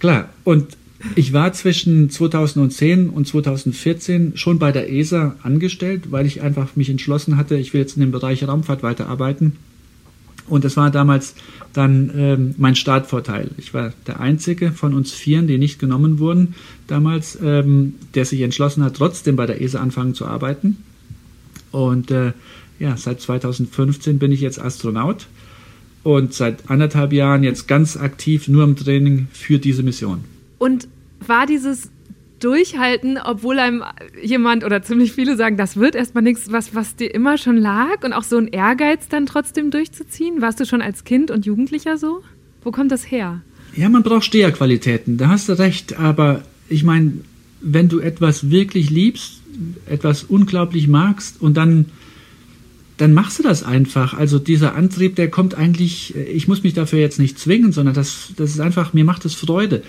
Klar, 0.00 0.30
und 0.44 0.76
ich 1.14 1.32
war 1.32 1.52
zwischen 1.52 2.10
2010 2.10 3.08
und 3.08 3.26
2014 3.26 4.36
schon 4.36 4.58
bei 4.58 4.72
der 4.72 4.92
ESA 4.92 5.36
angestellt, 5.42 6.10
weil 6.10 6.26
ich 6.26 6.42
einfach 6.42 6.74
mich 6.74 6.90
entschlossen 6.90 7.36
hatte, 7.36 7.56
ich 7.56 7.72
will 7.72 7.80
jetzt 7.80 7.96
in 7.96 8.00
dem 8.00 8.10
Bereich 8.10 8.46
Raumfahrt 8.46 8.82
weiterarbeiten. 8.82 9.56
Und 10.48 10.64
das 10.64 10.76
war 10.76 10.90
damals 10.90 11.34
dann 11.72 12.10
ähm, 12.16 12.54
mein 12.56 12.74
Startvorteil. 12.74 13.50
Ich 13.58 13.74
war 13.74 13.92
der 14.06 14.18
Einzige 14.18 14.72
von 14.72 14.94
uns 14.94 15.12
Vieren, 15.12 15.46
die 15.46 15.58
nicht 15.58 15.78
genommen 15.78 16.18
wurden 16.18 16.54
damals, 16.86 17.38
ähm, 17.42 17.94
der 18.14 18.24
sich 18.24 18.40
entschlossen 18.40 18.82
hat, 18.82 18.96
trotzdem 18.96 19.36
bei 19.36 19.46
der 19.46 19.60
ESA 19.60 19.78
anfangen 19.80 20.14
zu 20.14 20.26
arbeiten. 20.26 20.78
Und 21.70 22.10
äh, 22.10 22.32
ja, 22.78 22.96
seit 22.96 23.20
2015 23.20 24.18
bin 24.18 24.32
ich 24.32 24.40
jetzt 24.40 24.60
Astronaut 24.60 25.26
und 26.02 26.32
seit 26.32 26.70
anderthalb 26.70 27.12
Jahren 27.12 27.44
jetzt 27.44 27.68
ganz 27.68 27.96
aktiv 27.96 28.48
nur 28.48 28.64
im 28.64 28.74
Training 28.74 29.28
für 29.32 29.58
diese 29.58 29.82
Mission. 29.82 30.24
Und 30.58 30.88
war 31.26 31.46
dieses 31.46 31.90
Durchhalten, 32.40 33.18
obwohl 33.18 33.58
einem 33.58 33.82
jemand 34.22 34.64
oder 34.64 34.82
ziemlich 34.82 35.12
viele 35.12 35.36
sagen, 35.36 35.56
das 35.56 35.76
wird 35.76 35.94
erstmal 35.94 36.22
nichts, 36.22 36.52
was, 36.52 36.74
was 36.74 36.94
dir 36.94 37.12
immer 37.12 37.36
schon 37.36 37.56
lag 37.56 38.04
und 38.04 38.12
auch 38.12 38.22
so 38.22 38.36
ein 38.36 38.48
Ehrgeiz 38.48 39.08
dann 39.08 39.26
trotzdem 39.26 39.70
durchzuziehen? 39.70 40.40
Warst 40.40 40.60
du 40.60 40.64
schon 40.64 40.82
als 40.82 41.04
Kind 41.04 41.30
und 41.30 41.46
Jugendlicher 41.46 41.98
so? 41.98 42.22
Wo 42.62 42.70
kommt 42.70 42.92
das 42.92 43.10
her? 43.10 43.42
Ja, 43.74 43.88
man 43.88 44.02
braucht 44.02 44.24
Steherqualitäten, 44.24 45.18
da 45.18 45.28
hast 45.28 45.48
du 45.48 45.58
recht, 45.58 45.98
aber 45.98 46.42
ich 46.68 46.84
meine, 46.84 47.12
wenn 47.60 47.88
du 47.88 47.98
etwas 47.98 48.50
wirklich 48.50 48.90
liebst, 48.90 49.42
etwas 49.86 50.24
unglaublich 50.24 50.86
magst 50.88 51.40
und 51.40 51.56
dann 51.56 51.86
dann 52.98 53.12
machst 53.12 53.38
du 53.38 53.44
das 53.44 53.62
einfach. 53.62 54.14
Also 54.14 54.40
dieser 54.40 54.74
Antrieb, 54.74 55.14
der 55.14 55.30
kommt 55.30 55.54
eigentlich, 55.54 56.16
ich 56.16 56.48
muss 56.48 56.64
mich 56.64 56.74
dafür 56.74 56.98
jetzt 56.98 57.20
nicht 57.20 57.38
zwingen, 57.38 57.70
sondern 57.70 57.94
das, 57.94 58.32
das 58.36 58.50
ist 58.50 58.60
einfach, 58.60 58.92
mir 58.92 59.04
macht 59.04 59.24
es 59.24 59.34
Freude. 59.34 59.84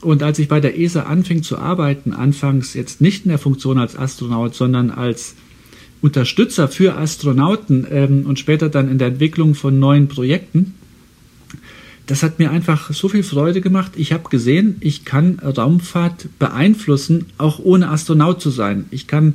Und 0.00 0.22
als 0.22 0.38
ich 0.38 0.48
bei 0.48 0.60
der 0.60 0.78
ESA 0.78 1.02
anfing 1.02 1.42
zu 1.42 1.58
arbeiten, 1.58 2.12
anfangs 2.12 2.74
jetzt 2.74 3.00
nicht 3.00 3.24
in 3.24 3.30
der 3.30 3.38
Funktion 3.38 3.78
als 3.78 3.96
Astronaut, 3.96 4.54
sondern 4.54 4.90
als 4.90 5.34
Unterstützer 6.00 6.68
für 6.68 6.96
Astronauten 6.96 7.86
ähm, 7.90 8.24
und 8.26 8.38
später 8.38 8.70
dann 8.70 8.90
in 8.90 8.98
der 8.98 9.08
Entwicklung 9.08 9.54
von 9.54 9.78
neuen 9.78 10.08
Projekten, 10.08 10.74
das 12.06 12.22
hat 12.22 12.38
mir 12.38 12.50
einfach 12.50 12.92
so 12.92 13.08
viel 13.08 13.22
Freude 13.22 13.60
gemacht. 13.60 13.92
Ich 13.94 14.12
habe 14.12 14.28
gesehen, 14.30 14.76
ich 14.80 15.04
kann 15.04 15.38
Raumfahrt 15.38 16.28
beeinflussen, 16.40 17.26
auch 17.38 17.60
ohne 17.60 17.88
Astronaut 17.88 18.40
zu 18.40 18.50
sein. 18.50 18.86
Ich 18.90 19.06
kann 19.06 19.34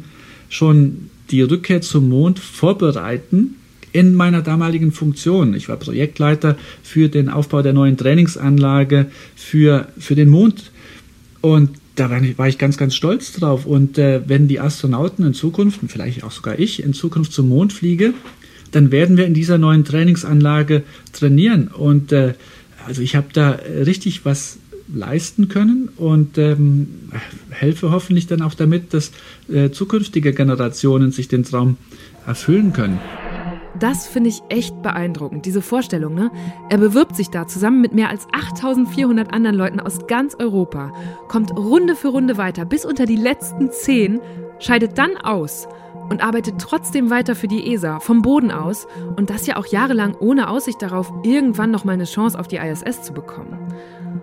schon 0.49 1.09
die 1.31 1.41
Rückkehr 1.41 1.81
zum 1.81 2.09
Mond 2.09 2.39
vorbereiten 2.39 3.55
in 3.95 4.13
meiner 4.13 4.41
damaligen 4.41 4.91
Funktion. 4.91 5.53
Ich 5.53 5.69
war 5.69 5.77
Projektleiter 5.77 6.57
für 6.83 7.07
den 7.07 7.29
Aufbau 7.29 7.61
der 7.61 7.71
neuen 7.71 7.95
Trainingsanlage 7.95 9.05
für, 9.37 9.87
für 9.97 10.15
den 10.15 10.29
Mond. 10.29 10.71
Und 11.39 11.69
da 11.95 12.09
war 12.09 12.47
ich, 12.49 12.57
ganz, 12.57 12.75
ganz 12.75 12.93
stolz 12.93 13.31
drauf. 13.31 13.65
Und 13.65 13.97
äh, 13.97 14.19
wenn 14.27 14.49
die 14.49 14.59
Astronauten 14.59 15.25
in 15.25 15.33
Zukunft, 15.33 15.81
und 15.81 15.89
vielleicht 15.89 16.25
auch 16.25 16.33
sogar 16.33 16.59
ich, 16.59 16.83
in 16.83 16.93
Zukunft 16.93 17.31
zum 17.31 17.47
Mond 17.47 17.71
fliege, 17.71 18.13
dann 18.71 18.91
werden 18.91 19.15
wir 19.15 19.25
in 19.25 19.33
dieser 19.33 19.57
neuen 19.57 19.85
Trainingsanlage 19.85 20.83
trainieren. 21.13 21.69
Und 21.69 22.11
äh, 22.11 22.33
also 22.85 23.01
ich 23.01 23.15
habe 23.15 23.27
da 23.31 23.51
richtig 23.85 24.25
was 24.25 24.57
leisten 24.93 25.47
können 25.47 25.87
und 25.95 26.37
ähm, 26.37 26.87
helfe 27.49 27.91
hoffentlich 27.91 28.27
dann 28.27 28.41
auch 28.41 28.55
damit, 28.55 28.93
dass 28.93 29.11
äh, 29.47 29.69
zukünftige 29.69 30.33
Generationen 30.33 31.13
sich 31.13 31.29
den 31.29 31.45
Traum 31.45 31.77
erfüllen 32.27 32.73
können. 32.73 32.99
Das 33.79 34.07
finde 34.07 34.29
ich 34.29 34.41
echt 34.49 34.81
beeindruckend, 34.81 35.45
diese 35.45 35.61
Vorstellung. 35.61 36.13
Ne? 36.13 36.31
Er 36.69 36.77
bewirbt 36.77 37.15
sich 37.15 37.29
da 37.29 37.47
zusammen 37.47 37.81
mit 37.81 37.93
mehr 37.93 38.09
als 38.09 38.27
8400 38.31 39.33
anderen 39.33 39.55
Leuten 39.55 39.79
aus 39.79 40.07
ganz 40.07 40.35
Europa, 40.35 40.93
kommt 41.27 41.51
Runde 41.57 41.95
für 41.95 42.09
Runde 42.09 42.37
weiter 42.37 42.65
bis 42.65 42.85
unter 42.85 43.05
die 43.05 43.17
letzten 43.17 43.71
zehn, 43.71 44.21
scheidet 44.59 44.97
dann 44.97 45.17
aus 45.17 45.67
und 46.09 46.23
arbeitet 46.23 46.55
trotzdem 46.59 47.09
weiter 47.09 47.35
für 47.35 47.47
die 47.47 47.73
ESA 47.73 47.99
vom 47.99 48.21
Boden 48.21 48.51
aus 48.51 48.87
und 49.17 49.29
das 49.29 49.47
ja 49.47 49.57
auch 49.57 49.65
jahrelang 49.65 50.15
ohne 50.19 50.49
Aussicht 50.49 50.81
darauf, 50.81 51.11
irgendwann 51.23 51.71
noch 51.71 51.83
mal 51.83 51.93
eine 51.93 52.05
Chance 52.05 52.39
auf 52.39 52.47
die 52.47 52.57
ISS 52.57 53.01
zu 53.01 53.13
bekommen. 53.13 53.57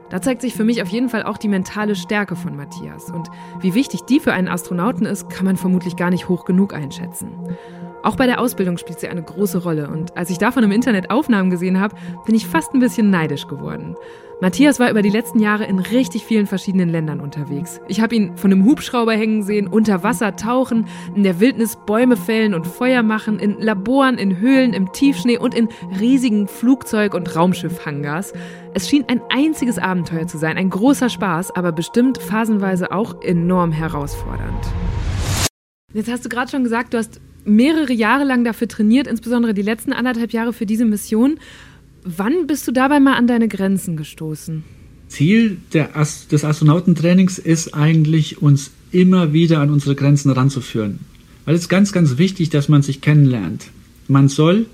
Da 0.08 0.20
zeigt 0.20 0.42
sich 0.42 0.54
für 0.54 0.64
mich 0.64 0.82
auf 0.82 0.88
jeden 0.88 1.08
Fall 1.08 1.22
auch 1.22 1.38
die 1.38 1.48
mentale 1.48 1.94
Stärke 1.94 2.36
von 2.36 2.56
Matthias 2.56 3.10
und 3.10 3.28
wie 3.60 3.74
wichtig 3.74 4.02
die 4.02 4.20
für 4.20 4.32
einen 4.32 4.48
Astronauten 4.48 5.06
ist, 5.06 5.28
kann 5.28 5.44
man 5.44 5.56
vermutlich 5.56 5.96
gar 5.96 6.10
nicht 6.10 6.28
hoch 6.28 6.44
genug 6.44 6.74
einschätzen. 6.74 7.30
Auch 8.02 8.16
bei 8.16 8.26
der 8.26 8.40
Ausbildung 8.40 8.78
spielt 8.78 8.98
sie 9.00 9.08
eine 9.08 9.22
große 9.22 9.62
Rolle 9.62 9.88
und 9.88 10.16
als 10.16 10.30
ich 10.30 10.38
davon 10.38 10.64
im 10.64 10.72
Internet 10.72 11.10
Aufnahmen 11.10 11.50
gesehen 11.50 11.80
habe, 11.80 11.94
bin 12.26 12.34
ich 12.34 12.46
fast 12.46 12.74
ein 12.74 12.80
bisschen 12.80 13.10
neidisch 13.10 13.46
geworden. 13.46 13.96
Matthias 14.40 14.80
war 14.80 14.90
über 14.90 15.02
die 15.02 15.08
letzten 15.08 15.38
Jahre 15.38 15.66
in 15.66 15.78
richtig 15.78 16.24
vielen 16.24 16.48
verschiedenen 16.48 16.88
Ländern 16.88 17.20
unterwegs. 17.20 17.80
Ich 17.86 18.00
habe 18.00 18.16
ihn 18.16 18.36
von 18.36 18.50
einem 18.50 18.64
Hubschrauber 18.64 19.12
hängen 19.12 19.44
sehen, 19.44 19.68
unter 19.68 20.02
Wasser 20.02 20.34
tauchen, 20.34 20.88
in 21.14 21.22
der 21.22 21.38
Wildnis 21.38 21.78
Bäume 21.86 22.16
fällen 22.16 22.52
und 22.52 22.66
Feuer 22.66 23.04
machen, 23.04 23.38
in 23.38 23.60
Laboren, 23.60 24.18
in 24.18 24.40
Höhlen, 24.40 24.72
im 24.72 24.90
Tiefschnee 24.90 25.38
und 25.38 25.54
in 25.54 25.68
riesigen 26.00 26.48
Flugzeug- 26.48 27.14
und 27.14 27.36
Raumschiff-Hangars. 27.36 28.32
Es 28.74 28.88
schien 28.88 29.04
ein 29.06 29.20
einziges 29.28 29.78
Abenteuer 29.78 30.26
zu 30.26 30.38
sein, 30.38 30.56
ein 30.56 30.70
großer 30.70 31.08
Spaß, 31.08 31.54
aber 31.54 31.70
bestimmt 31.70 32.18
phasenweise 32.18 32.90
auch 32.90 33.22
enorm 33.22 33.70
herausfordernd. 33.70 34.66
Jetzt 35.94 36.10
hast 36.10 36.24
du 36.24 36.28
gerade 36.28 36.50
schon 36.50 36.64
gesagt, 36.64 36.94
du 36.94 36.98
hast 36.98 37.20
mehrere 37.44 37.92
Jahre 37.92 38.24
lang 38.24 38.44
dafür 38.44 38.68
trainiert, 38.68 39.06
insbesondere 39.06 39.54
die 39.54 39.62
letzten 39.62 39.92
anderthalb 39.92 40.32
Jahre 40.32 40.52
für 40.52 40.66
diese 40.66 40.84
Mission. 40.84 41.38
Wann 42.04 42.46
bist 42.46 42.66
du 42.66 42.72
dabei 42.72 43.00
mal 43.00 43.14
an 43.14 43.26
deine 43.26 43.48
Grenzen 43.48 43.96
gestoßen? 43.96 44.64
Ziel 45.08 45.58
Ast 45.92 46.32
des 46.32 46.44
Astronautentrainings 46.44 47.38
ist 47.38 47.74
eigentlich, 47.74 48.40
uns 48.40 48.70
immer 48.92 49.32
wieder 49.32 49.60
an 49.60 49.70
unsere 49.70 49.94
Grenzen 49.94 50.30
ranzuführen. 50.30 51.00
Weil 51.44 51.54
es 51.54 51.62
ist 51.62 51.68
ganz, 51.68 51.92
ganz 51.92 52.18
wichtig, 52.18 52.50
dass 52.50 52.68
man 52.68 52.82
sich 52.82 53.00
kennenlernt. 53.00 53.66
Man 54.08 54.28
soll 54.28 54.66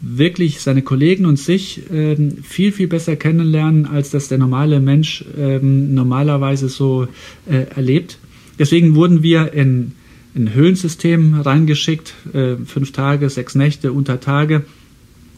wirklich 0.00 0.60
seine 0.60 0.82
Kollegen 0.82 1.24
und 1.24 1.38
sich 1.38 1.82
ähm, 1.90 2.38
viel, 2.42 2.72
viel 2.72 2.88
besser 2.88 3.16
kennenlernen, 3.16 3.86
als 3.86 4.10
das 4.10 4.28
der 4.28 4.38
normale 4.38 4.80
Mensch 4.80 5.24
ähm, 5.36 5.94
normalerweise 5.94 6.68
so 6.68 7.08
äh, 7.48 7.66
erlebt. 7.74 8.18
Deswegen 8.58 8.94
wurden 8.94 9.22
wir 9.22 9.52
in 9.52 9.92
ein 10.34 10.52
Höhlensystem 10.52 11.40
reingeschickt, 11.40 12.14
äh, 12.32 12.56
fünf 12.64 12.92
Tage, 12.92 13.30
sechs 13.30 13.54
Nächte, 13.54 13.92
unter 13.92 14.20
Tage 14.20 14.64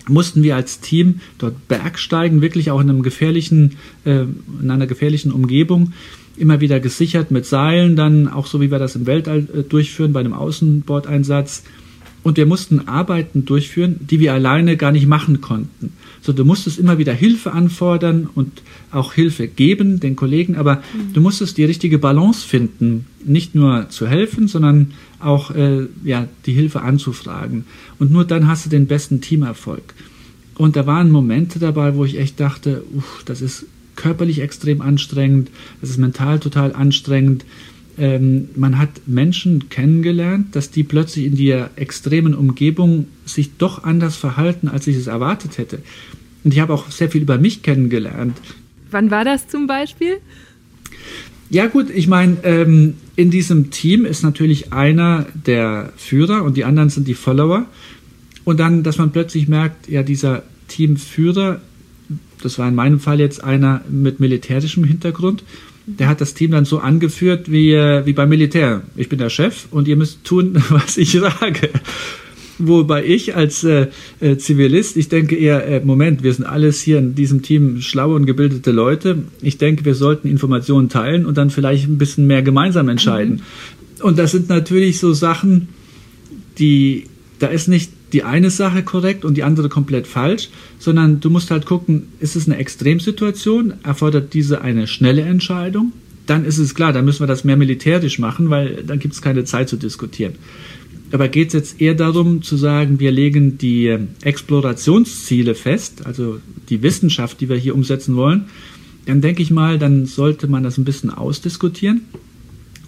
mussten 0.09 0.43
wir 0.43 0.57
als 0.57 0.81
Team 0.81 1.21
dort 1.39 1.69
bergsteigen, 1.69 2.41
wirklich 2.41 2.71
auch 2.71 2.81
in 2.81 2.89
einem 2.89 3.03
gefährlichen, 3.03 3.77
äh, 4.05 4.25
in 4.63 4.71
einer 4.71 4.87
gefährlichen 4.87 5.33
Umgebung, 5.33 5.93
immer 6.37 6.61
wieder 6.61 6.81
gesichert 6.81 7.31
mit 7.31 7.47
Seilen, 7.47 7.97
dann 7.97 8.29
auch 8.29 8.47
so 8.47 8.61
wie 8.61 8.71
wir 8.71 8.79
das 8.79 8.97
im 8.97 9.07
Weltall 9.07 9.49
äh, 9.53 9.63
durchführen 9.63 10.13
bei 10.13 10.21
einem 10.21 10.33
Außenbordeinsatz. 10.33 11.65
Und 12.23 12.37
wir 12.37 12.47
mussten 12.47 12.89
Arbeiten 12.89 13.45
durchführen, 13.45 13.97
die 14.01 14.19
wir 14.19 14.35
alleine 14.35 14.77
gar 14.77 14.93
nicht 14.93 15.07
machen 15.07 15.41
konnten. 15.41 15.93
So, 16.27 16.33
du 16.33 16.45
musstest 16.45 16.81
immer 16.81 16.99
wieder 16.99 17.13
Hilfe 17.13 17.53
anfordern 17.53 18.29
und 18.35 18.51
auch 18.91 19.13
Hilfe 19.13 19.47
geben 19.47 20.01
den 20.01 20.17
Kollegen, 20.17 20.57
aber 20.57 20.77
mhm. 20.77 21.13
du 21.13 21.21
musstest 21.21 21.57
die 21.57 21.65
richtige 21.65 21.99
Balance 21.99 22.45
finden, 22.45 23.07
nicht 23.25 23.55
nur 23.55 23.91
zu 23.91 24.09
helfen, 24.09 24.49
sondern 24.49 24.93
auch 25.21 25.53
äh, 25.53 25.87
ja, 26.03 26.27
die 26.45 26.53
Hilfe 26.53 26.83
anzufragen. 26.83 27.65
Und 28.01 28.11
nur 28.11 28.25
dann 28.25 28.49
hast 28.49 28.67
du 28.67 28.71
den 28.71 28.89
besten 28.89 29.21
Teamerfolg. 29.21 29.95
Und 30.57 30.75
da 30.75 30.85
waren 30.85 31.13
Momente 31.13 31.61
dabei, 31.61 31.95
wo 31.95 32.05
ich 32.05 32.19
echt 32.19 32.41
dachte, 32.41 32.83
uff, 32.93 33.23
das 33.25 33.41
ist 33.41 33.67
körperlich 33.95 34.41
extrem 34.41 34.81
anstrengend, 34.81 35.53
das 35.81 35.91
ist 35.91 35.99
mental 35.99 36.41
total 36.41 36.73
anstrengend 36.73 37.45
ähm, 37.99 38.49
man 38.57 38.79
hat 38.79 38.91
Menschen 39.07 39.69
kennengelernt, 39.69 40.55
dass 40.55 40.71
die 40.71 40.83
plötzlich 40.83 41.27
in 41.27 41.37
der 41.37 41.71
extremen 41.77 42.35
Umgebung 42.35 43.07
sich 43.25 43.57
doch 43.57 43.85
anders 43.85 44.17
verhalten, 44.17 44.69
als 44.69 44.87
ich 44.87 44.97
es 44.97 45.07
erwartet 45.07 45.59
hätte. 45.59 45.79
Und 46.45 46.53
ich 46.53 46.61
habe 46.61 46.75
auch 46.75 46.91
sehr 46.91 47.11
viel 47.11 47.23
über 47.23 47.39
mich 47.39 47.63
kennengelernt. 47.63 48.37
Wann 48.91 49.11
war 49.11 49.25
das 49.25 49.49
zum 49.49 49.67
Beispiel? 49.67 50.19
Ja 51.49 51.67
gut, 51.67 51.91
ich 51.91 52.09
meine, 52.09 52.37
ähm, 52.43 52.95
in 53.15 53.31
diesem 53.31 53.71
Team 53.71 54.05
ist 54.05 54.23
natürlich 54.23 54.73
einer 54.73 55.27
der 55.35 55.93
Führer 55.97 56.43
und 56.43 56.57
die 56.57 56.65
anderen 56.65 56.91
sind 56.91 57.09
die 57.09 57.15
Follower. 57.15 57.67
Und 58.45 58.61
dann, 58.61 58.83
dass 58.83 58.99
man 58.99 59.11
plötzlich 59.11 59.49
merkt, 59.49 59.89
ja, 59.89 60.03
dieser 60.03 60.43
Teamführer, 60.69 61.61
das 62.43 62.59
war 62.59 62.69
in 62.69 62.75
meinem 62.75 63.01
Fall 63.01 63.21
jetzt 63.21 63.43
einer 63.43 63.83
mit 63.89 64.21
militärischem 64.21 64.85
Hintergrund, 64.85 65.43
der 65.87 66.09
hat 66.09 66.21
das 66.21 66.35
Team 66.35 66.51
dann 66.51 66.65
so 66.65 66.79
angeführt 66.79 67.51
wie, 67.51 67.73
äh, 67.73 68.05
wie 68.05 68.13
beim 68.13 68.29
Militär. 68.29 68.83
Ich 68.97 69.09
bin 69.09 69.19
der 69.19 69.31
Chef 69.31 69.67
und 69.71 69.89
ihr 69.89 69.97
müsst 69.97 70.25
tun, 70.25 70.63
was 70.69 70.97
ich 70.97 71.13
sage. 71.13 71.71
Wobei 72.59 73.05
ich 73.05 73.37
als 73.37 73.65
äh, 73.65 73.89
äh, 74.21 74.37
Zivilist, 74.39 74.97
ich 74.97 75.09
denke 75.09 75.37
eher, 75.37 75.67
äh, 75.67 75.81
Moment, 75.85 76.23
wir 76.23 76.33
sind 76.33 76.47
alles 76.47 76.81
hier 76.81 76.99
in 76.99 77.15
diesem 77.15 77.43
Team 77.43 77.83
schlaue 77.83 78.17
und 78.17 78.27
gebildete 78.27 78.73
Leute. 78.73 79.25
Ich 79.43 79.59
denke, 79.59 79.85
wir 79.85 79.95
sollten 79.95 80.29
Informationen 80.29 80.89
teilen 80.89 81.27
und 81.27 81.37
dann 81.37 81.51
vielleicht 81.51 81.87
ein 81.87 81.99
bisschen 81.99 82.27
mehr 82.27 82.43
gemeinsam 82.43 82.89
entscheiden. 82.89 83.43
Mhm. 83.99 84.05
Und 84.05 84.19
das 84.19 84.33
sind 84.33 84.49
natürlich 84.49 84.99
so 84.99 85.13
Sachen, 85.13 85.69
die, 86.59 87.05
da 87.39 87.49
ist 87.49 87.69
nicht 87.69 87.93
die 88.13 88.23
eine 88.23 88.51
Sache 88.51 88.83
korrekt 88.83 89.25
und 89.25 89.37
die 89.37 89.43
andere 89.43 89.69
komplett 89.69 90.07
falsch, 90.07 90.49
sondern 90.79 91.21
du 91.21 91.31
musst 91.31 91.51
halt 91.51 91.67
gucken, 91.67 92.09
ist 92.21 92.37
es 92.37 92.47
eine 92.47 92.59
Extremsituation, 92.59 93.75
erfordert 93.83 94.33
diese 94.35 94.61
eine 94.61 94.87
schnelle 94.87 95.23
Entscheidung, 95.23 95.93
dann 96.27 96.45
ist 96.45 96.59
es 96.59 96.75
klar, 96.75 96.93
dann 96.93 97.05
müssen 97.05 97.21
wir 97.21 97.27
das 97.27 97.45
mehr 97.45 97.57
militärisch 97.57 98.19
machen, 98.19 98.51
weil 98.51 98.83
dann 98.85 98.99
gibt 98.99 99.15
es 99.15 99.23
keine 99.23 99.45
Zeit 99.45 99.69
zu 99.69 99.77
diskutieren. 99.77 100.35
Aber 101.13 101.29
geht 101.29 101.49
es 101.49 101.55
jetzt 101.55 101.81
eher 101.81 101.95
darum 101.95 102.43
zu 102.43 102.57
sagen, 102.57 102.99
wir 102.99 103.13
legen 103.13 103.59
die 103.59 103.97
Explorationsziele 104.23 105.55
fest, 105.55 106.05
also 106.05 106.41
die 106.69 106.83
Wissenschaft, 106.83 107.41
die 107.41 107.49
wir 107.49 107.57
hier 107.57 107.75
umsetzen 107.75 108.17
wollen, 108.17 108.47
dann 109.07 109.21
denke 109.21 109.41
ich 109.41 109.53
mal, 109.53 109.79
dann 109.79 110.07
sollte 110.07 110.49
man 110.49 110.65
das 110.65 110.79
ein 110.79 110.85
bisschen 110.85 111.11
ausdiskutieren 111.11 112.03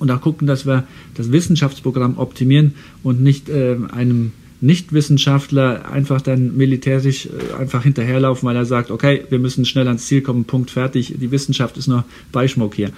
und 0.01 0.11
auch 0.11 0.21
gucken, 0.21 0.49
dass 0.49 0.67
wir 0.67 0.85
das 1.15 1.31
Wissenschaftsprogramm 1.31 2.19
optimieren 2.19 2.75
und 3.05 3.23
nicht 3.23 3.49
äh, 3.49 3.77
einem 3.93 4.33
Nichtwissenschaftler 4.61 5.91
einfach 5.91 6.21
dann 6.21 6.56
militärisch 6.56 7.26
äh, 7.26 7.54
einfach 7.61 7.85
hinterherlaufen, 7.85 8.49
weil 8.49 8.56
er 8.56 8.65
sagt, 8.65 8.91
okay, 8.91 9.25
wir 9.30 9.39
müssen 9.39 9.65
schnell 9.65 9.87
ans 9.87 10.06
Ziel 10.06 10.21
kommen, 10.21 10.45
Punkt, 10.45 10.71
fertig, 10.71 11.15
die 11.19 11.30
Wissenschaft 11.30 11.76
ist 11.76 11.87
nur 11.87 12.04
Beischmuck 12.32 12.75
hier. 12.75 12.91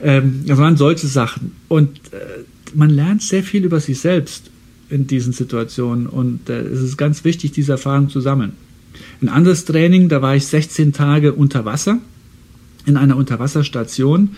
Ähm, 0.00 0.44
das 0.46 0.58
waren 0.58 0.76
solche 0.76 1.06
Sachen. 1.06 1.52
Und 1.68 1.98
äh, 2.12 2.44
man 2.74 2.90
lernt 2.90 3.22
sehr 3.22 3.42
viel 3.42 3.64
über 3.64 3.80
sich 3.80 4.00
selbst 4.00 4.50
in 4.88 5.06
diesen 5.06 5.32
Situationen 5.32 6.06
und 6.06 6.48
äh, 6.48 6.60
es 6.60 6.80
ist 6.80 6.96
ganz 6.96 7.24
wichtig, 7.24 7.52
diese 7.52 7.72
Erfahrung 7.72 8.08
zu 8.08 8.20
sammeln. 8.20 8.52
Ein 9.20 9.28
anderes 9.28 9.64
Training, 9.64 10.08
da 10.08 10.22
war 10.22 10.36
ich 10.36 10.46
16 10.46 10.92
Tage 10.92 11.32
unter 11.32 11.64
Wasser 11.64 11.98
in 12.86 12.96
einer 12.96 13.16
Unterwasserstation 13.16 14.30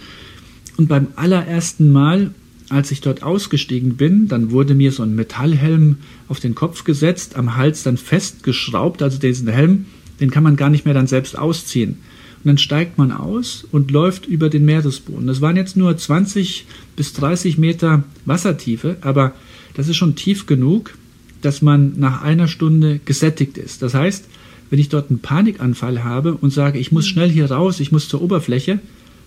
und 0.77 0.88
beim 0.88 1.09
allerersten 1.16 1.90
Mal 1.90 2.35
als 2.70 2.90
ich 2.90 3.00
dort 3.00 3.22
ausgestiegen 3.22 3.96
bin, 3.96 4.29
dann 4.29 4.50
wurde 4.50 4.74
mir 4.74 4.92
so 4.92 5.03
ein 5.03 5.14
Metallhelm 5.14 5.98
auf 6.29 6.40
den 6.40 6.55
Kopf 6.55 6.85
gesetzt, 6.85 7.37
am 7.37 7.57
Hals 7.57 7.83
dann 7.83 7.96
festgeschraubt, 7.96 9.03
also 9.03 9.18
diesen 9.18 9.48
Helm, 9.48 9.87
den 10.20 10.31
kann 10.31 10.42
man 10.42 10.57
gar 10.57 10.70
nicht 10.70 10.85
mehr 10.85 10.94
dann 10.94 11.07
selbst 11.07 11.38
ausziehen. 11.38 11.98
Und 12.44 12.48
dann 12.48 12.59
steigt 12.59 12.98
man 12.98 13.12
aus 13.12 13.66
und 13.70 13.90
läuft 13.90 14.27
über 14.27 14.48
den 14.48 14.64
Meeresboden. 14.64 15.27
Das 15.27 15.40
waren 15.40 15.57
jetzt 15.57 15.77
nur 15.77 15.96
20 15.96 16.66
bis 16.96 17.12
30 17.14 17.59
Meter 17.59 18.05
Wassertiefe, 18.24 18.96
aber 19.00 19.35
das 19.74 19.88
ist 19.88 19.96
schon 19.96 20.14
tief 20.14 20.46
genug, 20.46 20.94
dass 21.42 21.62
man 21.62 21.98
nach 21.98 22.22
einer 22.22 22.48
Stunde 22.48 23.00
gesättigt 23.05 23.59
ist. 23.59 23.83
Das 23.83 23.94
heißt, 23.94 24.27
wenn 24.70 24.79
ich 24.79 24.88
dort 24.88 25.11
einen 25.11 25.20
Panikanfall 25.20 26.05
habe 26.05 26.35
und 26.35 26.53
sage, 26.53 26.79
ich 26.79 26.92
muss 26.92 27.07
schnell 27.07 27.31
hier 27.31 27.50
raus, 27.50 27.81
ich 27.81 27.92
muss 27.92 28.09
zur 28.09 28.22
Oberfläche, 28.22 28.81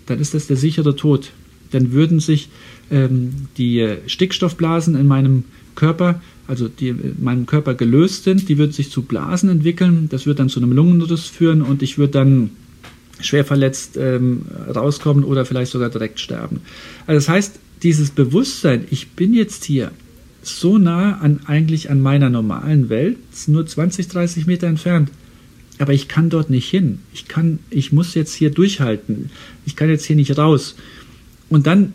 dann 0.08 0.20
ist 0.20 0.34
das 0.34 0.48
der 0.48 0.58
sichere 0.58 0.96
Tod. 0.96 1.32
Dann 1.72 1.92
würden 1.92 2.20
sich 2.20 2.50
ähm, 2.92 3.48
die 3.58 3.96
Stickstoffblasen 4.08 4.96
in 4.96 5.08
meinem 5.08 5.46
Körper, 5.76 6.22
also 6.48 6.68
die 6.68 6.90
in 6.90 7.18
meinem 7.22 7.46
Körper 7.46 7.74
gelöst 7.74 8.24
sind, 8.24 8.50
die 8.50 8.58
würden 8.58 8.72
sich 8.72 8.92
zu 8.92 9.04
Blasen 9.04 9.50
entwickeln. 9.50 10.08
Das 10.10 10.26
wird 10.26 10.40
dann 10.40 10.50
zu 10.50 10.60
einem 10.60 10.72
Lungenriss 10.72 11.26
führen 11.26 11.62
und 11.62 11.84
ich 11.84 11.98
würde 11.98 12.14
dann 12.14 12.50
schwer 13.20 13.46
verletzt 13.46 13.98
ähm, 13.98 14.44
rauskommen 14.74 15.24
oder 15.24 15.46
vielleicht 15.46 15.72
sogar 15.72 15.90
direkt 15.90 16.20
sterben. 16.20 16.62
Also 17.06 17.18
das 17.18 17.30
heißt, 17.30 17.60
dieses 17.84 18.12
Bewusstsein, 18.12 18.86
ich 18.90 19.10
bin 19.12 19.34
jetzt 19.34 19.66
hier 19.66 19.92
so 20.42 20.78
nah 20.78 21.18
an 21.20 21.42
eigentlich 21.46 21.90
an 21.90 22.00
meiner 22.00 22.30
normalen 22.30 22.90
Welt, 22.90 23.18
nur 23.48 23.66
20, 23.66 24.08
30 24.08 24.48
Meter 24.48 24.68
entfernt. 24.68 25.10
Aber 25.80 25.94
ich 25.94 26.08
kann 26.08 26.30
dort 26.30 26.50
nicht 26.50 26.70
hin. 26.70 27.00
Ich 27.14 27.28
kann, 27.28 27.60
ich 27.70 27.92
muss 27.92 28.16
jetzt 28.16 28.34
hier 28.34 28.50
durchhalten. 28.50 29.30
Ich 29.66 29.76
kann 29.76 29.90
jetzt 29.90 30.06
hier 30.06 30.16
nicht 30.16 30.38
raus. 30.38 30.76
Und 31.50 31.68
dann 31.68 31.94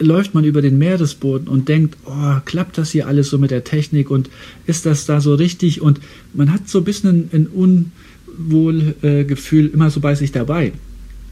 läuft 0.00 0.34
man 0.34 0.44
über 0.44 0.62
den 0.62 0.78
Meeresboden 0.78 1.46
und 1.46 1.68
denkt, 1.68 1.96
oh, 2.06 2.40
klappt 2.44 2.78
das 2.78 2.90
hier 2.90 3.06
alles 3.06 3.28
so 3.28 3.38
mit 3.38 3.50
der 3.50 3.64
Technik 3.64 4.10
und 4.10 4.30
ist 4.66 4.86
das 4.86 5.04
da 5.06 5.20
so 5.20 5.34
richtig? 5.34 5.82
Und 5.82 6.00
man 6.32 6.52
hat 6.52 6.68
so 6.68 6.78
ein 6.78 6.84
bisschen 6.84 7.28
ein, 7.32 7.46
Unwohlgefühl 7.46 9.66
immer 9.66 9.90
so 9.90 10.00
bei 10.00 10.14
sich 10.14 10.32
dabei. 10.32 10.72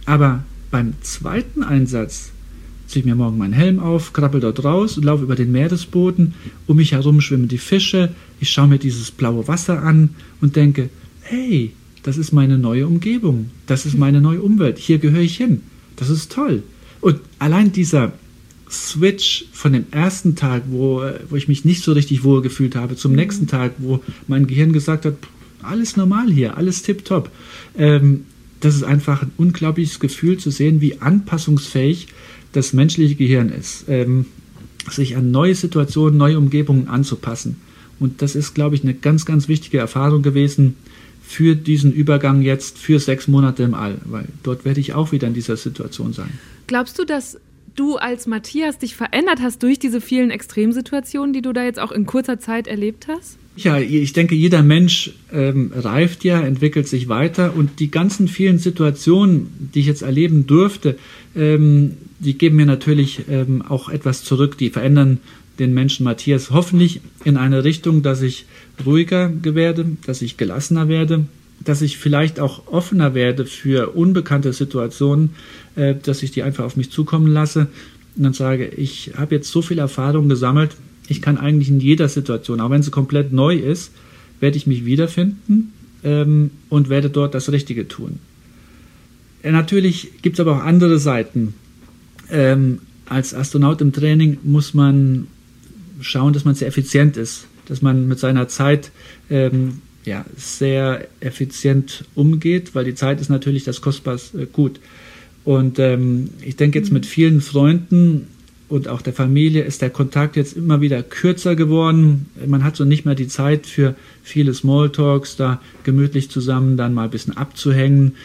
Aber 0.05 0.45
beim 0.71 0.93
zweiten 1.01 1.63
Einsatz 1.63 2.31
ziehe 2.87 3.01
ich 3.01 3.07
mir 3.07 3.15
morgen 3.15 3.39
meinen 3.39 3.53
Helm 3.53 3.81
auf, 3.81 4.13
krabbel 4.13 4.41
dort 4.41 4.65
raus 4.65 4.97
und 4.97 5.05
laufe 5.05 5.25
über 5.25 5.35
den 5.35 5.53
Meeresboden. 5.53 6.35
Um 6.67 6.77
mich 6.77 6.93
herum 6.93 7.21
schwimmen 7.21 7.49
die 7.49 7.59
Fische. 7.59 8.15
Ich 8.41 8.51
schaue 8.51 8.69
mir 8.69 8.79
dieses 8.79 9.11
blaue 9.11 9.49
Wasser 9.49 9.83
an 9.83 10.11
und 10.41 10.57
denke, 10.57 10.89
hey, 11.23 11.73
das 12.03 12.17
ist 12.17 12.33
meine 12.33 12.59
neue 12.59 12.87
Umgebung. 12.87 13.51
Das 13.67 13.85
ist 13.87 13.99
meine 13.99 14.21
neue 14.21 14.43
Umwelt. 14.43 14.79
Hier 14.79 14.99
gehöre 14.99 15.21
ich 15.21 15.37
hin. 15.37 15.63
Das 15.97 16.11
ist 16.11 16.33
toll. 16.33 16.63
Und 17.01 17.21
allein 17.39 17.73
dieser 17.73 18.13
Switch 18.71 19.47
von 19.53 19.73
dem 19.73 19.87
ersten 19.91 20.37
Tag, 20.37 20.65
wo, 20.69 21.03
wo 21.29 21.37
ich 21.37 21.49
mich 21.49 21.65
nicht 21.65 21.83
so 21.83 21.93
richtig 21.93 22.25
wohl 22.25 22.43
gefühlt 22.43 22.77
habe, 22.77 22.97
zum 22.97 23.13
mhm. 23.13 23.17
nächsten 23.17 23.47
Tag, 23.47 23.75
wo 23.79 24.01
mein 24.27 24.47
Gehirn 24.47 24.73
gesagt 24.73 25.05
hat, 25.05 25.15
alles 25.63 25.97
normal 25.97 26.31
hier, 26.31 26.57
alles 26.57 26.83
tipptopp. 26.83 27.31
Ähm, 27.77 28.25
das 28.61 28.75
ist 28.75 28.83
einfach 28.83 29.23
ein 29.23 29.33
unglaubliches 29.37 30.01
Gefühl 30.01 30.39
zu 30.39 30.51
sehen, 30.51 30.81
wie 30.81 31.01
anpassungsfähig 31.01 32.09
das 32.53 32.73
menschliche 32.73 33.15
Gehirn 33.15 33.51
ist, 33.51 33.85
ähm, 33.89 34.27
sich 34.91 35.17
an 35.17 35.31
neue 35.31 35.55
Situationen, 35.55 36.19
neue 36.19 36.39
Umgebungen 36.39 36.89
anzupassen. 36.89 37.57
Und 38.01 38.23
das 38.23 38.35
ist, 38.35 38.55
glaube 38.55 38.75
ich, 38.75 38.83
eine 38.83 38.95
ganz, 38.95 39.27
ganz 39.27 39.49
wichtige 39.49 39.79
Erfahrung 39.79 40.23
gewesen 40.23 40.77
für 41.23 41.55
diesen 41.55 41.93
Übergang 41.93 42.43
jetzt 42.43 42.79
für 42.79 42.99
sechs 43.01 43.29
Monate 43.29 43.63
im 43.63 43.75
All, 43.75 43.99
weil 44.07 44.27
dort 44.43 44.65
werde 44.65 44.81
ich 44.81 44.95
auch 44.95 45.13
wieder 45.13 45.29
in 45.29 45.35
dieser 45.35 45.57
Situation 45.57 46.13
sein. 46.13 46.31
Glaubst 46.67 46.99
du, 46.99 47.05
dass 47.05 47.39
du 47.79 47.97
als 47.97 48.27
Matthias 48.27 48.79
dich 48.79 48.97
verändert 48.97 49.41
hast 49.41 49.63
durch 49.63 49.79
diese 49.79 50.01
vielen 50.01 50.31
Extremsituationen, 50.31 51.33
die 51.33 51.43
du 51.43 51.53
da 51.53 51.65
jetzt 51.65 51.79
auch 51.79 51.93
in 51.93 52.07
kurzer 52.07 52.41
Zeit 52.41 52.67
erlebt 52.67 53.07
hast? 53.09 53.39
Ja, 53.57 53.79
ich 53.79 54.13
denke, 54.13 54.35
jeder 54.35 54.63
Mensch 54.63 55.13
ähm, 55.33 55.73
reift 55.75 56.23
ja, 56.23 56.41
entwickelt 56.41 56.87
sich 56.87 57.09
weiter 57.09 57.57
und 57.57 57.81
die 57.81 57.91
ganzen 57.91 58.29
vielen 58.29 58.59
Situationen, 58.59 59.71
die 59.75 59.81
ich 59.81 59.87
jetzt 59.87 60.03
erleben 60.03 60.47
durfte, 60.47 60.97
ähm, 61.35 61.97
die 62.21 62.39
geben 62.39 62.57
mir 62.57 62.67
natürlich 62.67 63.23
ähm, 63.29 63.63
auch 63.63 63.89
etwas 63.89 64.23
zurück, 64.23 64.59
die 64.59 64.71
verändern 64.71 65.19
den 65.59 65.75
Menschen 65.75 66.05
Matthias 66.05 66.51
hoffentlich 66.51 67.01
in 67.25 67.37
eine 67.37 67.65
Richtung, 67.65 68.03
dass 68.03 68.23
ich 68.23 68.47
ruhiger 68.85 69.33
werde, 69.43 69.97
dass 70.07 70.23
ich 70.23 70.37
gelassener 70.37 70.89
werde, 70.89 71.27
dass 71.65 71.83
ich 71.83 71.99
vielleicht 71.99 72.39
auch 72.39 72.69
offener 72.69 73.15
werde 73.15 73.45
für 73.45 73.91
unbekannte 73.97 74.53
Situationen, 74.53 75.31
äh, 75.79 75.95
dass 76.03 76.23
ich 76.23 76.33
die 76.33 76.43
einfach 76.43 76.65
auf 76.65 76.77
mich 76.77 76.91
zukommen 76.91 77.29
lasse 77.29 77.69
und 78.17 78.25
dann 78.25 78.33
sage, 78.33 78.67
ich 78.67 79.13
habe 79.17 79.37
jetzt 79.37 79.51
so 79.51 79.63
viel 79.63 79.79
Erfahrung 79.79 80.29
gesammelt, 80.29 80.73
ich 81.07 81.23
kann 81.23 81.39
eigentlich 81.39 81.69
in 81.69 81.81
jeder 81.81 82.09
Situation, 82.09 82.61
auch 82.61 82.71
wenn 82.71 82.83
sie 82.83 82.91
komplett 82.91 83.33
neu 83.33 83.55
ist, 83.55 83.93
werde 84.41 84.57
ich 84.57 84.67
mich 84.67 84.85
wiederfinden 84.85 85.73
ähm, 86.03 86.51
und 86.69 86.89
werde 86.89 87.11
dort 87.11 87.35
das 87.35 87.51
Richtige 87.53 87.87
tun. 87.87 88.19
Äh, 89.43 89.53
natürlich 89.53 90.21
gibt 90.21 90.35
es 90.35 90.41
aber 90.41 90.57
auch 90.57 90.65
andere 90.65 90.99
Seiten. 90.99 91.55
Ähm, 92.31 92.81
als 93.07 93.33
Astronaut 93.33 93.81
im 93.81 93.93
Training 93.93 94.39
muss 94.43 94.75
man 94.75 95.29
schauen, 96.01 96.33
dass 96.33 96.45
man 96.45 96.55
sehr 96.55 96.69
effizient 96.69 97.17
ist, 97.17 97.47
dass 97.67 97.83
man 97.83 98.09
mit 98.09 98.19
seiner 98.19 98.49
Zeit 98.49 98.91
ähm, 99.31 99.81
ja, 100.05 100.25
sehr 100.37 101.07
effizient 101.21 102.05
umgeht, 102.15 102.75
weil 102.75 102.85
die 102.85 102.95
Zeit 102.95 103.21
ist 103.21 103.29
natürlich 103.31 103.65
das 103.65 103.81
kostbarste 103.81 104.47
Gut. 104.47 104.81
Und 105.49 105.79
ähm, 105.79 106.29
ich 106.43 106.57
denke 106.57 106.79
jetzt 106.79 106.93
mit 106.93 107.07
vielen 107.07 107.41
Freunden 107.41 108.27
und 108.69 108.87
auch 108.87 109.01
der 109.01 109.15
Familie 109.15 109.63
ist 109.63 109.81
der 109.81 109.89
Kontakt 109.89 110.37
jetzt 110.37 110.55
immer 110.55 110.83
wieder 110.83 111.03
kürzer 111.03 111.57
geworden. 111.57 112.27
Man 112.47 112.65
hat 112.65 112.77
so 112.77 112.85
nicht 112.85 113.07
mehr 113.07 113.15
die 113.15 113.29
Zeit 113.29 113.67
für 113.67 113.95
viele 114.23 114.53
Smalltalks, 114.53 115.37
da 115.37 115.59
gemütlich 115.85 116.29
zusammen 116.31 116.77
dann 116.77 116.93
mal 116.93 117.05
ein 117.05 117.11
bisschen 117.11 117.35
abzuhängen, 117.35 118.17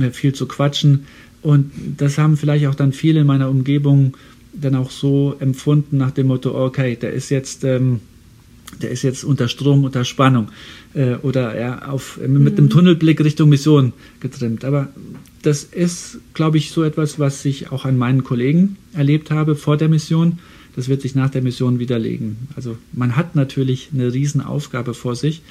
äh, 0.00 0.08
viel 0.08 0.32
zu 0.32 0.46
quatschen. 0.46 1.04
Und 1.42 1.70
das 1.98 2.16
haben 2.16 2.38
vielleicht 2.38 2.66
auch 2.66 2.74
dann 2.74 2.94
viele 2.94 3.20
in 3.20 3.26
meiner 3.26 3.50
Umgebung 3.50 4.16
dann 4.54 4.74
auch 4.74 4.90
so 4.90 5.36
empfunden 5.38 5.98
nach 5.98 6.12
dem 6.12 6.28
Motto, 6.28 6.58
okay, 6.64 6.96
der 6.96 7.12
ist 7.12 7.28
jetzt, 7.28 7.62
ähm, 7.62 8.00
der 8.80 8.90
ist 8.90 9.02
jetzt 9.02 9.22
unter 9.22 9.48
Strom, 9.48 9.84
unter 9.84 10.06
Spannung 10.06 10.48
äh, 10.94 11.14
oder 11.16 11.58
ja, 11.58 11.88
auf, 11.88 12.18
mit 12.18 12.58
dem 12.58 12.66
mhm. 12.66 12.70
Tunnelblick 12.70 13.22
Richtung 13.22 13.48
Mission 13.48 13.92
getrimmt. 14.20 14.64
Aber 14.64 14.88
das 15.42 15.64
ist, 15.64 16.18
glaube 16.34 16.58
ich, 16.58 16.70
so 16.70 16.82
etwas, 16.82 17.18
was 17.18 17.44
ich 17.44 17.72
auch 17.72 17.84
an 17.84 17.96
meinen 17.96 18.24
Kollegen 18.24 18.76
erlebt 18.92 19.30
habe 19.30 19.56
vor 19.56 19.76
der 19.76 19.88
Mission. 19.88 20.38
Das 20.76 20.88
wird 20.88 21.02
sich 21.02 21.14
nach 21.14 21.30
der 21.30 21.42
Mission 21.42 21.78
widerlegen. 21.78 22.36
Also 22.56 22.76
man 22.92 23.16
hat 23.16 23.34
natürlich 23.34 23.90
eine 23.92 24.12
Riesenaufgabe 24.12 24.94
vor 24.94 25.16
sich. 25.16 25.42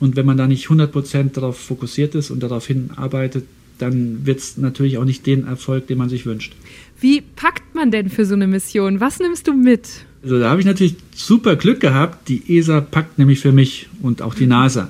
Und 0.00 0.16
wenn 0.16 0.26
man 0.26 0.36
da 0.36 0.46
nicht 0.46 0.66
100% 0.66 1.32
darauf 1.32 1.58
fokussiert 1.58 2.14
ist 2.14 2.30
und 2.30 2.42
darauf 2.42 2.66
hinarbeitet, 2.66 3.44
dann 3.78 4.24
wird 4.26 4.38
es 4.38 4.56
natürlich 4.56 4.98
auch 4.98 5.04
nicht 5.04 5.26
den 5.26 5.46
Erfolg, 5.46 5.86
den 5.86 5.98
man 5.98 6.08
sich 6.08 6.26
wünscht. 6.26 6.54
Wie 7.00 7.20
packt 7.20 7.74
man 7.74 7.90
denn 7.90 8.08
für 8.08 8.24
so 8.24 8.34
eine 8.34 8.46
Mission? 8.46 9.00
Was 9.00 9.18
nimmst 9.18 9.48
du 9.48 9.52
mit? 9.52 10.06
Also 10.24 10.40
da 10.40 10.50
habe 10.50 10.60
ich 10.60 10.66
natürlich 10.66 10.96
super 11.14 11.54
Glück 11.54 11.80
gehabt. 11.80 12.28
Die 12.28 12.56
ESA 12.56 12.80
packt 12.80 13.18
nämlich 13.18 13.40
für 13.40 13.52
mich 13.52 13.88
und 14.02 14.22
auch 14.22 14.34
die 14.34 14.46
NASA. 14.46 14.88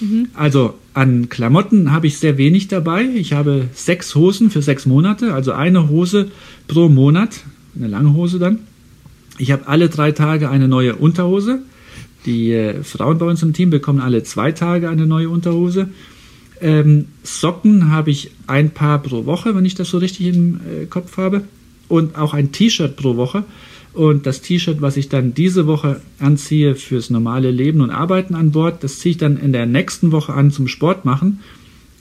Mhm. 0.00 0.28
Also 0.34 0.74
an 0.92 1.30
Klamotten 1.30 1.90
habe 1.90 2.06
ich 2.06 2.18
sehr 2.18 2.36
wenig 2.36 2.68
dabei. 2.68 3.04
Ich 3.14 3.32
habe 3.32 3.68
sechs 3.72 4.14
Hosen 4.14 4.50
für 4.50 4.60
sechs 4.60 4.84
Monate, 4.84 5.32
also 5.32 5.52
eine 5.52 5.88
Hose 5.88 6.30
pro 6.68 6.88
Monat, 6.88 7.40
eine 7.74 7.88
lange 7.88 8.12
Hose 8.12 8.38
dann. 8.38 8.60
Ich 9.38 9.50
habe 9.50 9.66
alle 9.66 9.88
drei 9.88 10.12
Tage 10.12 10.50
eine 10.50 10.68
neue 10.68 10.94
Unterhose. 10.96 11.60
Die 12.26 12.52
äh, 12.52 12.82
Frauen 12.84 13.18
bei 13.18 13.26
uns 13.26 13.42
im 13.42 13.54
Team 13.54 13.70
bekommen 13.70 14.00
alle 14.00 14.22
zwei 14.22 14.52
Tage 14.52 14.88
eine 14.88 15.06
neue 15.06 15.30
Unterhose. 15.30 15.88
Ähm, 16.60 17.06
Socken 17.22 17.90
habe 17.90 18.10
ich 18.10 18.30
ein 18.46 18.70
Paar 18.70 19.02
pro 19.02 19.26
Woche, 19.26 19.56
wenn 19.56 19.64
ich 19.64 19.74
das 19.74 19.90
so 19.90 19.98
richtig 19.98 20.28
im 20.34 20.60
äh, 20.60 20.86
Kopf 20.86 21.16
habe. 21.16 21.44
Und 21.88 22.16
auch 22.16 22.32
ein 22.34 22.52
T-Shirt 22.52 22.96
pro 22.96 23.16
Woche. 23.16 23.44
Und 23.94 24.26
das 24.26 24.40
T-Shirt, 24.40 24.82
was 24.82 24.96
ich 24.96 25.08
dann 25.08 25.34
diese 25.34 25.66
Woche 25.68 26.00
anziehe 26.18 26.74
fürs 26.74 27.10
normale 27.10 27.52
Leben 27.52 27.80
und 27.80 27.90
Arbeiten 27.90 28.34
an 28.34 28.50
Bord, 28.50 28.82
das 28.82 28.98
ziehe 28.98 29.12
ich 29.12 29.18
dann 29.18 29.36
in 29.36 29.52
der 29.52 29.66
nächsten 29.66 30.10
Woche 30.10 30.34
an 30.34 30.50
zum 30.50 30.66
Sport 30.66 31.04
machen. 31.04 31.40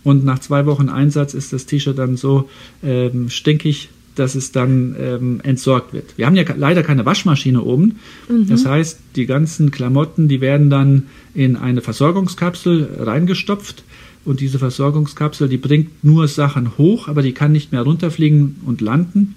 Und 0.03 0.25
nach 0.25 0.39
zwei 0.39 0.65
Wochen 0.65 0.89
Einsatz 0.89 1.35
ist 1.35 1.53
das 1.53 1.67
T-Shirt 1.67 1.97
dann 1.97 2.17
so 2.17 2.49
ähm, 2.83 3.29
stinkig, 3.29 3.89
dass 4.15 4.35
es 4.35 4.51
dann 4.51 4.95
ähm, 4.99 5.39
entsorgt 5.43 5.93
wird. 5.93 6.17
Wir 6.17 6.25
haben 6.25 6.35
ja 6.35 6.43
leider 6.55 6.83
keine 6.83 7.05
Waschmaschine 7.05 7.61
oben. 7.61 7.99
Mhm. 8.27 8.47
Das 8.47 8.65
heißt, 8.65 8.99
die 9.15 9.25
ganzen 9.27 9.71
Klamotten, 9.71 10.27
die 10.27 10.41
werden 10.41 10.69
dann 10.69 11.03
in 11.33 11.55
eine 11.55 11.81
Versorgungskapsel 11.81 12.89
reingestopft. 12.99 13.83
Und 14.25 14.39
diese 14.39 14.57
Versorgungskapsel, 14.57 15.49
die 15.49 15.57
bringt 15.57 16.03
nur 16.03 16.27
Sachen 16.27 16.77
hoch, 16.77 17.07
aber 17.07 17.21
die 17.21 17.33
kann 17.33 17.51
nicht 17.51 17.71
mehr 17.71 17.81
runterfliegen 17.81 18.61
und 18.65 18.81
landen. 18.81 19.35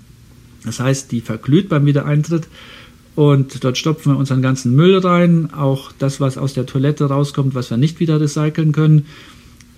Das 0.66 0.80
heißt, 0.80 1.10
die 1.12 1.22
verglüht 1.22 1.70
beim 1.70 1.86
Wiedereintritt 1.86 2.48
und 3.14 3.64
dort 3.64 3.78
stopfen 3.78 4.12
wir 4.12 4.18
unseren 4.18 4.42
ganzen 4.42 4.76
Müll 4.76 4.98
rein, 4.98 5.50
auch 5.54 5.90
das, 5.98 6.20
was 6.20 6.36
aus 6.36 6.52
der 6.52 6.66
Toilette 6.66 7.06
rauskommt, 7.06 7.54
was 7.54 7.70
wir 7.70 7.78
nicht 7.78 7.98
wieder 7.98 8.20
recyceln 8.20 8.72
können. 8.72 9.06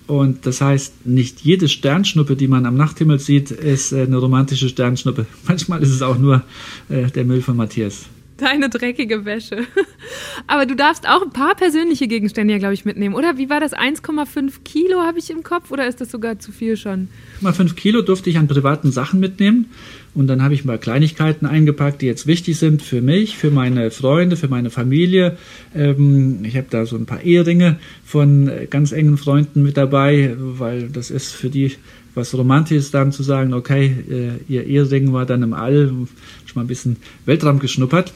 Und 0.07 0.45
das 0.45 0.59
heißt, 0.59 1.05
nicht 1.05 1.41
jede 1.41 1.69
Sternschnuppe, 1.69 2.35
die 2.35 2.47
man 2.47 2.65
am 2.65 2.75
Nachthimmel 2.75 3.19
sieht, 3.19 3.51
ist 3.51 3.93
äh, 3.93 4.01
eine 4.01 4.17
romantische 4.17 4.67
Sternschnuppe. 4.67 5.25
Manchmal 5.47 5.81
ist 5.81 5.91
es 5.91 6.01
auch 6.01 6.17
nur 6.17 6.43
äh, 6.89 7.09
der 7.11 7.23
Müll 7.23 7.41
von 7.41 7.55
Matthias. 7.55 8.07
Deine 8.39 8.69
dreckige 8.69 9.25
Wäsche. 9.25 9.65
Aber 10.47 10.65
du 10.65 10.75
darfst 10.75 11.07
auch 11.07 11.21
ein 11.21 11.31
paar 11.31 11.55
persönliche 11.55 12.07
Gegenstände 12.07 12.53
ja, 12.53 12.59
glaube 12.59 12.73
ich, 12.73 12.85
mitnehmen, 12.85 13.15
oder? 13.15 13.37
Wie 13.37 13.49
war 13.49 13.59
das? 13.59 13.73
1,5 13.73 14.63
Kilo 14.63 15.01
habe 15.01 15.19
ich 15.19 15.29
im 15.29 15.43
Kopf 15.43 15.71
oder 15.71 15.87
ist 15.87 16.01
das 16.01 16.11
sogar 16.11 16.39
zu 16.39 16.51
viel 16.51 16.77
schon? 16.77 17.09
1,5 17.43 17.75
Kilo 17.75 18.01
durfte 18.01 18.29
ich 18.29 18.37
an 18.37 18.47
privaten 18.47 18.91
Sachen 18.91 19.19
mitnehmen. 19.19 19.67
Und 20.15 20.27
dann 20.27 20.41
habe 20.41 20.53
ich 20.53 20.65
mal 20.65 20.79
Kleinigkeiten 20.79 21.45
eingepackt, 21.45 22.01
die 22.01 22.07
jetzt 22.07 22.25
wichtig 22.25 22.57
sind 22.57 22.81
für 22.81 23.01
mich, 23.01 23.37
für 23.37 23.51
meine 23.51 23.91
Freunde, 23.91 24.37
für 24.37 24.47
meine 24.47 24.69
Familie. 24.69 25.37
Ähm, 25.75 26.43
ich 26.43 26.57
habe 26.57 26.67
da 26.69 26.85
so 26.85 26.95
ein 26.95 27.05
paar 27.05 27.21
Eheringe 27.21 27.77
von 28.03 28.47
äh, 28.47 28.67
ganz 28.67 28.91
engen 28.91 29.17
Freunden 29.17 29.61
mit 29.61 29.77
dabei, 29.77 30.35
weil 30.37 30.89
das 30.89 31.11
ist 31.11 31.31
für 31.31 31.49
die 31.49 31.75
was 32.15 32.35
Romantisches 32.35 32.91
dann 32.91 33.11
zu 33.11 33.23
sagen, 33.23 33.53
okay, 33.53 33.95
äh, 34.09 34.51
ihr 34.51 34.65
Ehering 34.65 35.13
war 35.13 35.25
dann 35.25 35.43
im 35.43 35.53
All, 35.53 35.87
schon 35.87 36.07
mal 36.55 36.61
ein 36.61 36.67
bisschen 36.67 36.97
Weltraum 37.25 37.59
geschnuppert. 37.59 38.13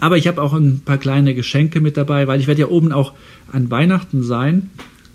Aber 0.00 0.16
ich 0.16 0.26
habe 0.26 0.42
auch 0.42 0.52
ein 0.52 0.80
paar 0.84 0.98
kleine 0.98 1.34
Geschenke 1.34 1.80
mit 1.80 1.96
dabei, 1.96 2.26
weil 2.26 2.40
ich 2.40 2.46
werde 2.46 2.62
ja 2.62 2.68
oben 2.68 2.92
auch 2.92 3.12
an 3.52 3.70
Weihnachten 3.70 4.22
sein. 4.22 4.70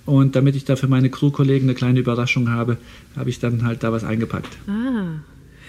Und 0.06 0.36
damit 0.36 0.56
ich 0.56 0.66
da 0.66 0.76
für 0.76 0.88
meine 0.88 1.10
Crewkollegen 1.10 1.68
eine 1.70 1.76
kleine 1.76 2.00
Überraschung 2.00 2.50
habe, 2.50 2.78
habe 3.16 3.30
ich 3.30 3.40
dann 3.40 3.66
halt 3.66 3.84
da 3.84 3.92
was 3.92 4.04
eingepackt. 4.04 4.58
Ah. 4.68 5.20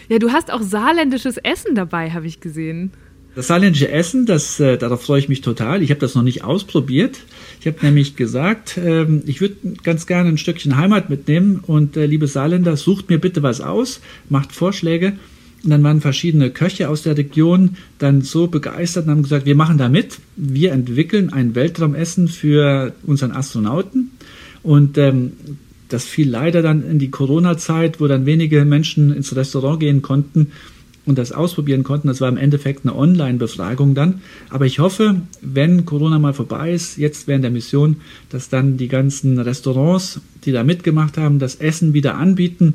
Ja, 0.08 0.18
du 0.18 0.32
hast 0.32 0.52
auch 0.52 0.60
saarländisches 0.60 1.38
Essen 1.38 1.74
dabei, 1.74 2.10
habe 2.10 2.26
ich 2.26 2.40
gesehen. 2.40 2.90
Das 3.34 3.48
saarländische 3.48 3.90
Essen, 3.90 4.26
das, 4.26 4.60
äh, 4.60 4.76
darauf 4.76 5.02
freue 5.02 5.18
ich 5.18 5.28
mich 5.28 5.40
total. 5.40 5.82
Ich 5.82 5.90
habe 5.90 5.98
das 6.00 6.14
noch 6.14 6.22
nicht 6.22 6.44
ausprobiert. 6.44 7.20
Ich 7.60 7.66
habe 7.66 7.78
nämlich 7.82 8.14
gesagt, 8.14 8.78
ähm, 8.78 9.22
ich 9.26 9.40
würde 9.40 9.56
ganz 9.82 10.06
gerne 10.06 10.28
ein 10.28 10.38
Stückchen 10.38 10.76
Heimat 10.76 11.10
mitnehmen 11.10 11.60
und 11.66 11.96
äh, 11.96 12.06
liebe 12.06 12.28
Saarländer, 12.28 12.76
sucht 12.76 13.10
mir 13.10 13.18
bitte 13.18 13.42
was 13.42 13.60
aus, 13.60 14.00
macht 14.28 14.52
Vorschläge. 14.52 15.14
Und 15.64 15.70
dann 15.70 15.82
waren 15.82 16.02
verschiedene 16.02 16.50
Köche 16.50 16.90
aus 16.90 17.02
der 17.02 17.16
Region 17.16 17.76
dann 17.98 18.20
so 18.20 18.48
begeistert 18.48 19.06
und 19.06 19.12
haben 19.12 19.22
gesagt, 19.22 19.46
wir 19.46 19.54
machen 19.54 19.78
da 19.78 19.88
mit. 19.88 20.18
Wir 20.36 20.72
entwickeln 20.72 21.32
ein 21.32 21.54
Weltraumessen 21.54 22.28
für 22.28 22.92
unseren 23.04 23.32
Astronauten. 23.32 24.10
Und 24.62 24.98
ähm, 24.98 25.32
das 25.88 26.04
fiel 26.04 26.28
leider 26.28 26.60
dann 26.60 26.82
in 26.88 26.98
die 26.98 27.10
Corona-Zeit, 27.10 28.00
wo 28.00 28.06
dann 28.06 28.26
wenige 28.26 28.64
Menschen 28.64 29.10
ins 29.14 29.34
Restaurant 29.34 29.80
gehen 29.80 30.02
konnten 30.02 30.48
und 31.06 31.18
das 31.18 31.32
ausprobieren 31.32 31.82
konnten. 31.82 32.08
Das 32.08 32.20
war 32.20 32.28
im 32.28 32.36
Endeffekt 32.36 32.84
eine 32.84 32.96
Online-Befragung 32.96 33.94
dann. 33.94 34.20
Aber 34.50 34.66
ich 34.66 34.78
hoffe, 34.78 35.22
wenn 35.40 35.84
Corona 35.84 36.18
mal 36.18 36.34
vorbei 36.34 36.72
ist, 36.72 36.96
jetzt 36.98 37.26
während 37.26 37.44
der 37.44 37.50
Mission, 37.50 37.96
dass 38.30 38.48
dann 38.48 38.76
die 38.76 38.88
ganzen 38.88 39.38
Restaurants, 39.38 40.20
die 40.44 40.52
da 40.52 40.64
mitgemacht 40.64 41.16
haben, 41.16 41.38
das 41.38 41.56
Essen 41.56 41.94
wieder 41.94 42.16
anbieten, 42.16 42.74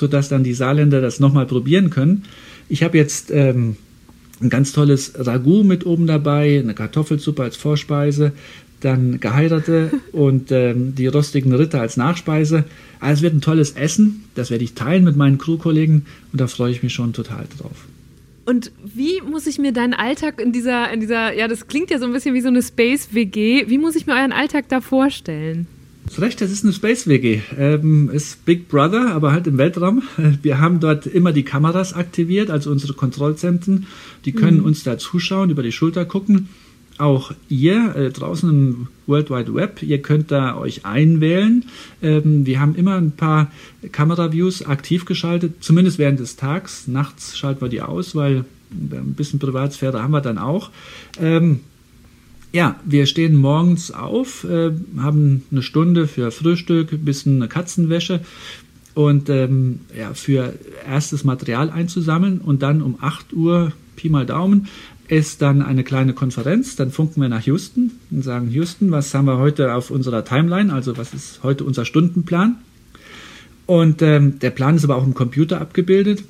sodass 0.00 0.30
dann 0.30 0.42
die 0.42 0.54
Saarländer 0.54 1.00
das 1.00 1.20
nochmal 1.20 1.46
probieren 1.46 1.90
können. 1.90 2.24
Ich 2.68 2.82
habe 2.82 2.96
jetzt 2.96 3.30
ähm, 3.30 3.76
ein 4.40 4.48
ganz 4.48 4.72
tolles 4.72 5.12
Ragout 5.14 5.62
mit 5.62 5.84
oben 5.84 6.06
dabei, 6.06 6.58
eine 6.58 6.74
Kartoffelsuppe 6.74 7.42
als 7.42 7.56
Vorspeise, 7.56 8.32
dann 8.80 9.20
Geheiratete 9.20 9.90
und 10.12 10.50
ähm, 10.50 10.94
die 10.94 11.06
rostigen 11.06 11.52
Ritter 11.52 11.82
als 11.82 11.98
Nachspeise. 11.98 12.64
Also 12.98 13.18
es 13.18 13.22
wird 13.22 13.34
ein 13.34 13.40
tolles 13.42 13.72
Essen, 13.72 14.24
das 14.34 14.50
werde 14.50 14.64
ich 14.64 14.72
teilen 14.72 15.04
mit 15.04 15.16
meinen 15.16 15.36
Crewkollegen 15.36 16.06
und 16.32 16.40
da 16.40 16.46
freue 16.46 16.72
ich 16.72 16.82
mich 16.82 16.94
schon 16.94 17.12
total 17.12 17.44
drauf. 17.58 17.86
Und 18.46 18.72
wie 18.82 19.20
muss 19.20 19.46
ich 19.46 19.58
mir 19.58 19.72
deinen 19.72 19.92
Alltag 19.92 20.40
in 20.40 20.50
dieser, 20.50 20.90
in 20.90 21.00
dieser, 21.00 21.34
ja, 21.34 21.46
das 21.46 21.68
klingt 21.68 21.90
ja 21.90 21.98
so 21.98 22.06
ein 22.06 22.12
bisschen 22.12 22.34
wie 22.34 22.40
so 22.40 22.48
eine 22.48 22.62
Space-WG, 22.62 23.68
wie 23.68 23.78
muss 23.78 23.96
ich 23.96 24.06
mir 24.06 24.14
euren 24.14 24.32
Alltag 24.32 24.64
da 24.70 24.80
vorstellen? 24.80 25.66
Recht, 26.18 26.40
das 26.40 26.50
ist 26.50 26.64
eine 26.64 26.72
Space 26.72 27.06
WG. 27.06 27.40
Ähm, 27.56 28.10
ist 28.10 28.44
Big 28.44 28.68
Brother, 28.68 29.12
aber 29.12 29.32
halt 29.32 29.46
im 29.46 29.58
Weltraum. 29.58 30.02
Wir 30.42 30.58
haben 30.58 30.80
dort 30.80 31.06
immer 31.06 31.32
die 31.32 31.44
Kameras 31.44 31.92
aktiviert, 31.92 32.50
also 32.50 32.70
unsere 32.70 32.94
Kontrollzentren. 32.94 33.86
Die 34.24 34.32
können 34.32 34.58
mhm. 34.58 34.64
uns 34.64 34.82
da 34.82 34.98
zuschauen, 34.98 35.50
über 35.50 35.62
die 35.62 35.72
Schulter 35.72 36.04
gucken. 36.04 36.48
Auch 36.98 37.32
ihr 37.48 37.94
äh, 37.96 38.10
draußen 38.10 38.50
im 38.50 38.88
World 39.06 39.30
Wide 39.30 39.54
Web, 39.54 39.82
ihr 39.82 40.02
könnt 40.02 40.30
da 40.30 40.56
euch 40.56 40.84
einwählen. 40.84 41.64
Ähm, 42.02 42.44
wir 42.44 42.60
haben 42.60 42.74
immer 42.74 42.96
ein 42.96 43.12
paar 43.12 43.50
Kameraviews 43.92 44.66
aktiv 44.66 45.06
geschaltet, 45.06 45.62
zumindest 45.64 45.98
während 45.98 46.20
des 46.20 46.36
Tags. 46.36 46.88
Nachts 46.88 47.38
schalten 47.38 47.62
wir 47.62 47.68
die 47.68 47.82
aus, 47.82 48.14
weil 48.14 48.44
ein 48.72 49.14
bisschen 49.14 49.38
Privatsphäre 49.38 50.02
haben 50.02 50.12
wir 50.12 50.20
dann 50.20 50.38
auch. 50.38 50.70
Ähm, 51.18 51.60
ja, 52.52 52.76
wir 52.84 53.06
stehen 53.06 53.36
morgens 53.36 53.90
auf, 53.90 54.44
äh, 54.44 54.72
haben 54.98 55.44
eine 55.50 55.62
Stunde 55.62 56.06
für 56.06 56.30
Frühstück, 56.30 56.92
ein 56.92 57.04
bisschen 57.04 57.48
Katzenwäsche 57.48 58.20
und 58.94 59.28
ähm, 59.28 59.80
ja, 59.96 60.14
für 60.14 60.54
erstes 60.86 61.24
Material 61.24 61.70
einzusammeln 61.70 62.38
und 62.38 62.62
dann 62.62 62.82
um 62.82 62.98
8 63.00 63.32
Uhr, 63.32 63.72
Pi 63.96 64.08
mal 64.08 64.26
Daumen, 64.26 64.66
ist 65.06 65.42
dann 65.42 65.62
eine 65.62 65.84
kleine 65.84 66.12
Konferenz. 66.12 66.76
Dann 66.76 66.90
funken 66.90 67.20
wir 67.20 67.28
nach 67.28 67.44
Houston 67.44 67.92
und 68.10 68.22
sagen, 68.22 68.48
Houston, 68.50 68.90
was 68.90 69.12
haben 69.12 69.26
wir 69.26 69.38
heute 69.38 69.74
auf 69.74 69.90
unserer 69.90 70.24
Timeline? 70.24 70.72
Also 70.72 70.96
was 70.96 71.12
ist 71.14 71.40
heute 71.42 71.64
unser 71.64 71.84
Stundenplan? 71.84 72.56
Und 73.66 74.02
ähm, 74.02 74.38
der 74.38 74.50
Plan 74.50 74.76
ist 74.76 74.84
aber 74.84 74.96
auch 74.96 75.06
im 75.06 75.14
Computer 75.14 75.60
abgebildet. 75.60 76.24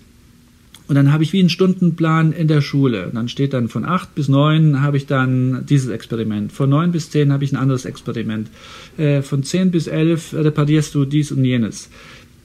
Und 0.91 0.97
dann 0.97 1.13
habe 1.13 1.23
ich 1.23 1.33
wie 1.33 1.39
einen 1.39 1.51
Stundenplan 1.51 2.33
in 2.33 2.49
der 2.49 2.63
Schule. 2.63 3.07
Und 3.07 3.15
dann 3.15 3.29
steht 3.29 3.53
dann 3.53 3.69
von 3.69 3.85
8 3.85 4.13
bis 4.17 4.27
9 4.27 4.83
habe 4.83 4.97
ich 4.97 5.07
dann 5.07 5.65
dieses 5.65 5.89
Experiment. 5.89 6.51
Von 6.51 6.69
9 6.69 6.91
bis 6.91 7.11
10 7.11 7.33
habe 7.33 7.45
ich 7.45 7.53
ein 7.53 7.57
anderes 7.57 7.85
Experiment. 7.85 8.51
Äh, 8.99 9.23
von 9.23 9.45
10 9.45 9.71
bis 9.71 9.87
11 9.87 10.35
reparierst 10.35 10.93
du 10.97 11.05
dies 11.05 11.31
und 11.31 11.45
jenes. 11.45 11.91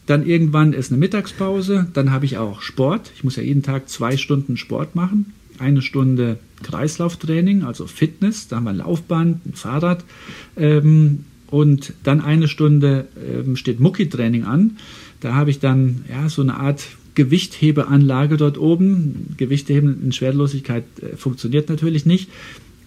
Dann 0.05 0.27
irgendwann 0.27 0.73
ist 0.73 0.91
eine 0.91 0.99
Mittagspause. 0.99 1.87
Dann 1.93 2.11
habe 2.11 2.25
ich 2.25 2.37
auch 2.37 2.61
Sport. 2.61 3.11
Ich 3.15 3.23
muss 3.23 3.35
ja 3.35 3.41
jeden 3.41 3.63
Tag 3.63 3.89
zwei 3.89 4.15
Stunden 4.15 4.57
Sport 4.57 4.93
machen. 4.93 5.33
Eine 5.57 5.81
Stunde 5.81 6.37
Kreislauftraining, 6.61 7.63
also 7.63 7.87
Fitness. 7.87 8.47
Da 8.47 8.57
haben 8.57 8.65
wir 8.65 8.69
ein 8.69 8.77
Laufband, 8.77 9.43
ein 9.43 9.53
Fahrrad. 9.53 10.05
Ähm, 10.55 11.25
und 11.47 11.93
dann 12.03 12.21
eine 12.21 12.47
Stunde 12.47 13.07
ähm, 13.27 13.55
steht 13.55 13.79
Mucki-Training 13.79 14.43
an. 14.43 14.77
Da 15.19 15.33
habe 15.33 15.49
ich 15.49 15.59
dann 15.59 16.05
ja 16.07 16.29
so 16.29 16.43
eine 16.43 16.57
Art 16.57 16.85
Gewichthebeanlage 17.15 18.37
dort 18.37 18.57
oben. 18.57 19.35
Gewichtheben 19.37 20.03
in 20.03 20.11
Schwerlosigkeit 20.11 20.83
äh, 21.01 21.15
funktioniert 21.15 21.69
natürlich 21.69 22.05
nicht. 22.05 22.29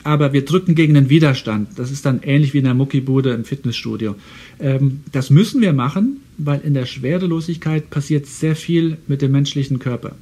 Aber 0.05 0.33
wir 0.33 0.45
drücken 0.45 0.75
gegen 0.75 0.95
den 0.95 1.11
Widerstand. 1.11 1.79
Das 1.79 1.91
ist 1.91 2.07
dann 2.07 2.21
ähnlich 2.23 2.55
wie 2.55 2.59
in 2.59 2.65
der 2.65 2.75
Muckibude 2.75 3.31
im 3.31 3.45
Fitnessstudio. 3.45 4.15
Ähm, 4.61 5.01
das 5.13 5.31
müssen 5.31 5.61
wir 5.61 5.73
machen, 5.73 6.19
weil 6.39 6.61
in 6.61 6.75
der 6.75 6.87
Schwerelosigkeit 6.87 7.91
passiert 7.91 8.27
sehr 8.27 8.55
viel 8.55 8.99
mit 9.07 9.23
dem 9.23 9.33
menschlichen 9.33 9.79
Körper. 9.81 10.15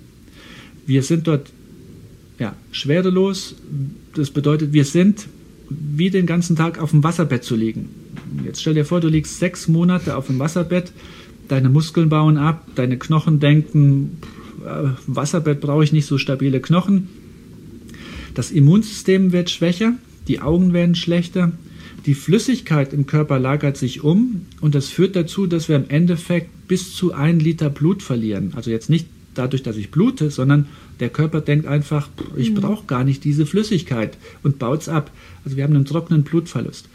Wir 0.86 1.02
sind 1.02 1.26
dort 1.26 1.50
ja, 2.38 2.56
schwerelos. 2.72 3.56
Das 4.14 4.30
bedeutet, 4.30 4.72
wir 4.72 4.84
sind 4.84 5.26
wie 5.68 6.10
den 6.10 6.26
ganzen 6.26 6.56
Tag 6.56 6.78
auf 6.78 6.90
dem 6.90 7.02
Wasserbett 7.02 7.44
zu 7.44 7.56
liegen. 7.56 7.88
Jetzt 8.44 8.60
stell 8.60 8.74
dir 8.74 8.84
vor, 8.84 9.00
du 9.00 9.08
liegst 9.08 9.38
sechs 9.38 9.68
Monate 9.68 10.16
auf 10.16 10.26
dem 10.26 10.38
Wasserbett 10.38 10.92
deine 11.48 11.68
Muskeln 11.68 12.08
bauen 12.08 12.36
ab, 12.38 12.66
deine 12.74 12.98
Knochen 12.98 13.40
denken, 13.40 14.18
äh, 14.64 14.88
Wasserbett 15.06 15.60
brauche 15.60 15.84
ich 15.84 15.92
nicht 15.92 16.06
so 16.06 16.18
stabile 16.18 16.60
Knochen. 16.60 17.08
Das 18.34 18.50
Immunsystem 18.50 19.32
wird 19.32 19.50
schwächer, 19.50 19.94
die 20.28 20.40
Augen 20.40 20.72
werden 20.72 20.94
schlechter, 20.94 21.52
die 22.04 22.14
Flüssigkeit 22.14 22.92
im 22.92 23.06
Körper 23.06 23.38
lagert 23.38 23.76
sich 23.76 24.04
um 24.04 24.46
und 24.60 24.74
das 24.74 24.88
führt 24.88 25.16
dazu, 25.16 25.46
dass 25.46 25.68
wir 25.68 25.76
im 25.76 25.88
Endeffekt 25.88 26.68
bis 26.68 26.94
zu 26.94 27.12
ein 27.12 27.40
Liter 27.40 27.68
Blut 27.68 28.02
verlieren. 28.02 28.52
Also 28.54 28.70
jetzt 28.70 28.90
nicht 28.90 29.06
dadurch, 29.34 29.62
dass 29.62 29.76
ich 29.76 29.90
blute, 29.90 30.30
sondern 30.30 30.66
der 31.00 31.08
Körper 31.08 31.40
denkt 31.40 31.66
einfach, 31.66 32.08
ich 32.36 32.50
mhm. 32.50 32.54
brauche 32.56 32.86
gar 32.86 33.04
nicht 33.04 33.24
diese 33.24 33.44
Flüssigkeit 33.44 34.16
und 34.42 34.58
baut 34.58 34.82
es 34.82 34.88
ab. 34.88 35.10
Also 35.44 35.56
wir 35.56 35.64
haben 35.64 35.74
einen 35.74 35.84
trockenen 35.84 36.22
Blutverlust. 36.22 36.88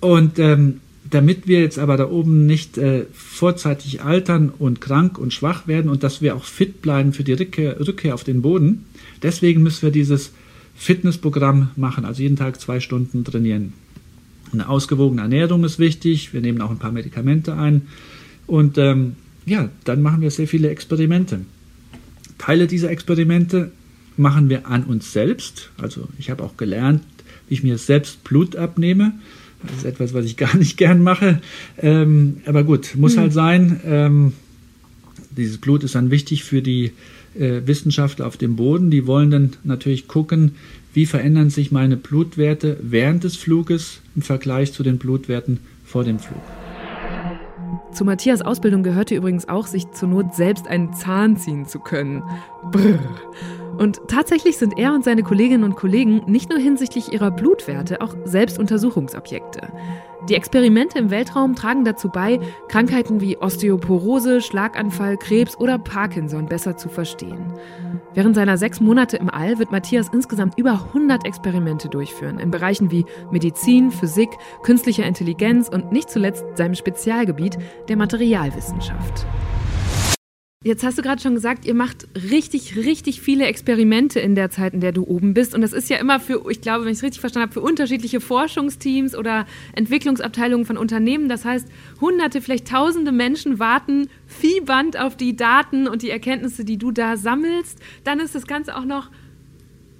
Und 0.00 0.38
ähm, 0.38 0.80
damit 1.14 1.46
wir 1.46 1.60
jetzt 1.60 1.78
aber 1.78 1.96
da 1.96 2.10
oben 2.10 2.44
nicht 2.44 2.76
äh, 2.76 3.06
vorzeitig 3.12 4.02
altern 4.02 4.50
und 4.58 4.80
krank 4.80 5.16
und 5.16 5.32
schwach 5.32 5.68
werden 5.68 5.88
und 5.88 6.02
dass 6.02 6.20
wir 6.20 6.34
auch 6.34 6.44
fit 6.44 6.82
bleiben 6.82 7.12
für 7.12 7.22
die 7.22 7.34
Rückkehr, 7.34 7.78
Rückkehr 7.78 8.14
auf 8.14 8.24
den 8.24 8.42
Boden, 8.42 8.86
deswegen 9.22 9.62
müssen 9.62 9.82
wir 9.82 9.92
dieses 9.92 10.32
Fitnessprogramm 10.74 11.70
machen, 11.76 12.04
also 12.04 12.20
jeden 12.20 12.34
Tag 12.34 12.60
zwei 12.60 12.80
Stunden 12.80 13.24
trainieren. 13.24 13.74
Eine 14.52 14.68
ausgewogene 14.68 15.22
Ernährung 15.22 15.62
ist 15.62 15.78
wichtig, 15.78 16.32
wir 16.32 16.40
nehmen 16.40 16.60
auch 16.60 16.70
ein 16.70 16.80
paar 16.80 16.90
Medikamente 16.90 17.54
ein 17.54 17.82
und 18.48 18.76
ähm, 18.76 19.14
ja, 19.46 19.68
dann 19.84 20.02
machen 20.02 20.20
wir 20.20 20.32
sehr 20.32 20.48
viele 20.48 20.70
Experimente. 20.70 21.42
Teile 22.38 22.66
dieser 22.66 22.90
Experimente 22.90 23.70
machen 24.16 24.48
wir 24.48 24.66
an 24.66 24.82
uns 24.82 25.12
selbst. 25.12 25.70
Also 25.80 26.08
ich 26.18 26.30
habe 26.30 26.42
auch 26.42 26.56
gelernt, 26.56 27.02
wie 27.48 27.54
ich 27.54 27.62
mir 27.62 27.78
selbst 27.78 28.24
Blut 28.24 28.56
abnehme. 28.56 29.12
Das 29.66 29.78
ist 29.78 29.84
etwas, 29.84 30.14
was 30.14 30.24
ich 30.24 30.36
gar 30.36 30.56
nicht 30.56 30.76
gern 30.76 31.02
mache. 31.02 31.40
Ähm, 31.78 32.38
aber 32.46 32.64
gut, 32.64 32.94
muss 32.96 33.16
mhm. 33.16 33.20
halt 33.20 33.32
sein. 33.32 33.80
Ähm, 33.84 34.32
dieses 35.36 35.58
Blut 35.58 35.84
ist 35.84 35.94
dann 35.94 36.10
wichtig 36.10 36.44
für 36.44 36.62
die 36.62 36.92
äh, 37.38 37.62
Wissenschaftler 37.64 38.26
auf 38.26 38.36
dem 38.36 38.56
Boden. 38.56 38.90
Die 38.90 39.06
wollen 39.06 39.30
dann 39.30 39.52
natürlich 39.64 40.08
gucken, 40.08 40.52
wie 40.92 41.06
verändern 41.06 41.50
sich 41.50 41.72
meine 41.72 41.96
Blutwerte 41.96 42.76
während 42.80 43.24
des 43.24 43.36
Fluges 43.36 44.00
im 44.14 44.22
Vergleich 44.22 44.72
zu 44.72 44.82
den 44.82 44.98
Blutwerten 44.98 45.58
vor 45.84 46.04
dem 46.04 46.18
Flug. 46.18 46.40
Zu 47.92 48.04
Matthias 48.04 48.42
Ausbildung 48.42 48.82
gehörte 48.82 49.14
übrigens 49.14 49.48
auch, 49.48 49.66
sich 49.66 49.90
zur 49.92 50.08
Not 50.08 50.34
selbst 50.34 50.66
einen 50.66 50.94
Zahn 50.94 51.36
ziehen 51.36 51.66
zu 51.66 51.78
können. 51.78 52.22
Brrr. 52.70 52.98
Und 53.78 54.00
tatsächlich 54.08 54.56
sind 54.56 54.78
er 54.78 54.94
und 54.94 55.04
seine 55.04 55.22
Kolleginnen 55.22 55.64
und 55.64 55.76
Kollegen 55.76 56.22
nicht 56.26 56.50
nur 56.50 56.58
hinsichtlich 56.58 57.12
ihrer 57.12 57.30
Blutwerte 57.30 58.00
auch 58.00 58.14
selbst 58.24 58.58
Untersuchungsobjekte. 58.58 59.68
Die 60.28 60.34
Experimente 60.34 60.98
im 60.98 61.10
Weltraum 61.10 61.54
tragen 61.54 61.84
dazu 61.84 62.08
bei, 62.08 62.40
Krankheiten 62.68 63.20
wie 63.20 63.36
Osteoporose, 63.36 64.40
Schlaganfall, 64.40 65.18
Krebs 65.18 65.58
oder 65.58 65.78
Parkinson 65.78 66.46
besser 66.46 66.76
zu 66.76 66.88
verstehen. 66.88 67.52
Während 68.14 68.34
seiner 68.36 68.56
sechs 68.56 68.80
Monate 68.80 69.16
im 69.16 69.28
All 69.28 69.58
wird 69.58 69.72
Matthias 69.72 70.08
insgesamt 70.12 70.56
über 70.56 70.72
100 70.72 71.26
Experimente 71.26 71.88
durchführen, 71.88 72.38
in 72.38 72.50
Bereichen 72.50 72.90
wie 72.90 73.04
Medizin, 73.30 73.90
Physik, 73.90 74.30
künstlicher 74.62 75.04
Intelligenz 75.04 75.68
und 75.68 75.92
nicht 75.92 76.08
zuletzt 76.08 76.44
seinem 76.54 76.74
Spezialgebiet 76.74 77.58
der 77.88 77.96
Materialwissenschaft. 77.96 79.26
Jetzt 80.64 80.82
hast 80.82 80.96
du 80.96 81.02
gerade 81.02 81.20
schon 81.20 81.34
gesagt, 81.34 81.66
ihr 81.66 81.74
macht 81.74 82.08
richtig, 82.14 82.74
richtig 82.74 83.20
viele 83.20 83.44
Experimente 83.44 84.18
in 84.18 84.34
der 84.34 84.48
Zeit, 84.48 84.72
in 84.72 84.80
der 84.80 84.92
du 84.92 85.04
oben 85.04 85.34
bist. 85.34 85.54
Und 85.54 85.60
das 85.60 85.74
ist 85.74 85.90
ja 85.90 85.98
immer 85.98 86.20
für, 86.20 86.50
ich 86.50 86.62
glaube, 86.62 86.86
wenn 86.86 86.92
ich 86.92 86.96
es 86.96 87.02
richtig 87.02 87.20
verstanden 87.20 87.50
habe, 87.50 87.52
für 87.52 87.60
unterschiedliche 87.60 88.18
Forschungsteams 88.18 89.14
oder 89.14 89.44
Entwicklungsabteilungen 89.74 90.64
von 90.64 90.78
Unternehmen. 90.78 91.28
Das 91.28 91.44
heißt, 91.44 91.68
hunderte, 92.00 92.40
vielleicht 92.40 92.66
tausende 92.66 93.12
Menschen 93.12 93.58
warten 93.58 94.08
fiebernd 94.26 94.98
auf 94.98 95.18
die 95.18 95.36
Daten 95.36 95.86
und 95.86 96.00
die 96.00 96.08
Erkenntnisse, 96.08 96.64
die 96.64 96.78
du 96.78 96.92
da 96.92 97.18
sammelst. 97.18 97.78
Dann 98.02 98.18
ist 98.18 98.34
das 98.34 98.46
Ganze 98.46 98.74
auch 98.74 98.86
noch 98.86 99.10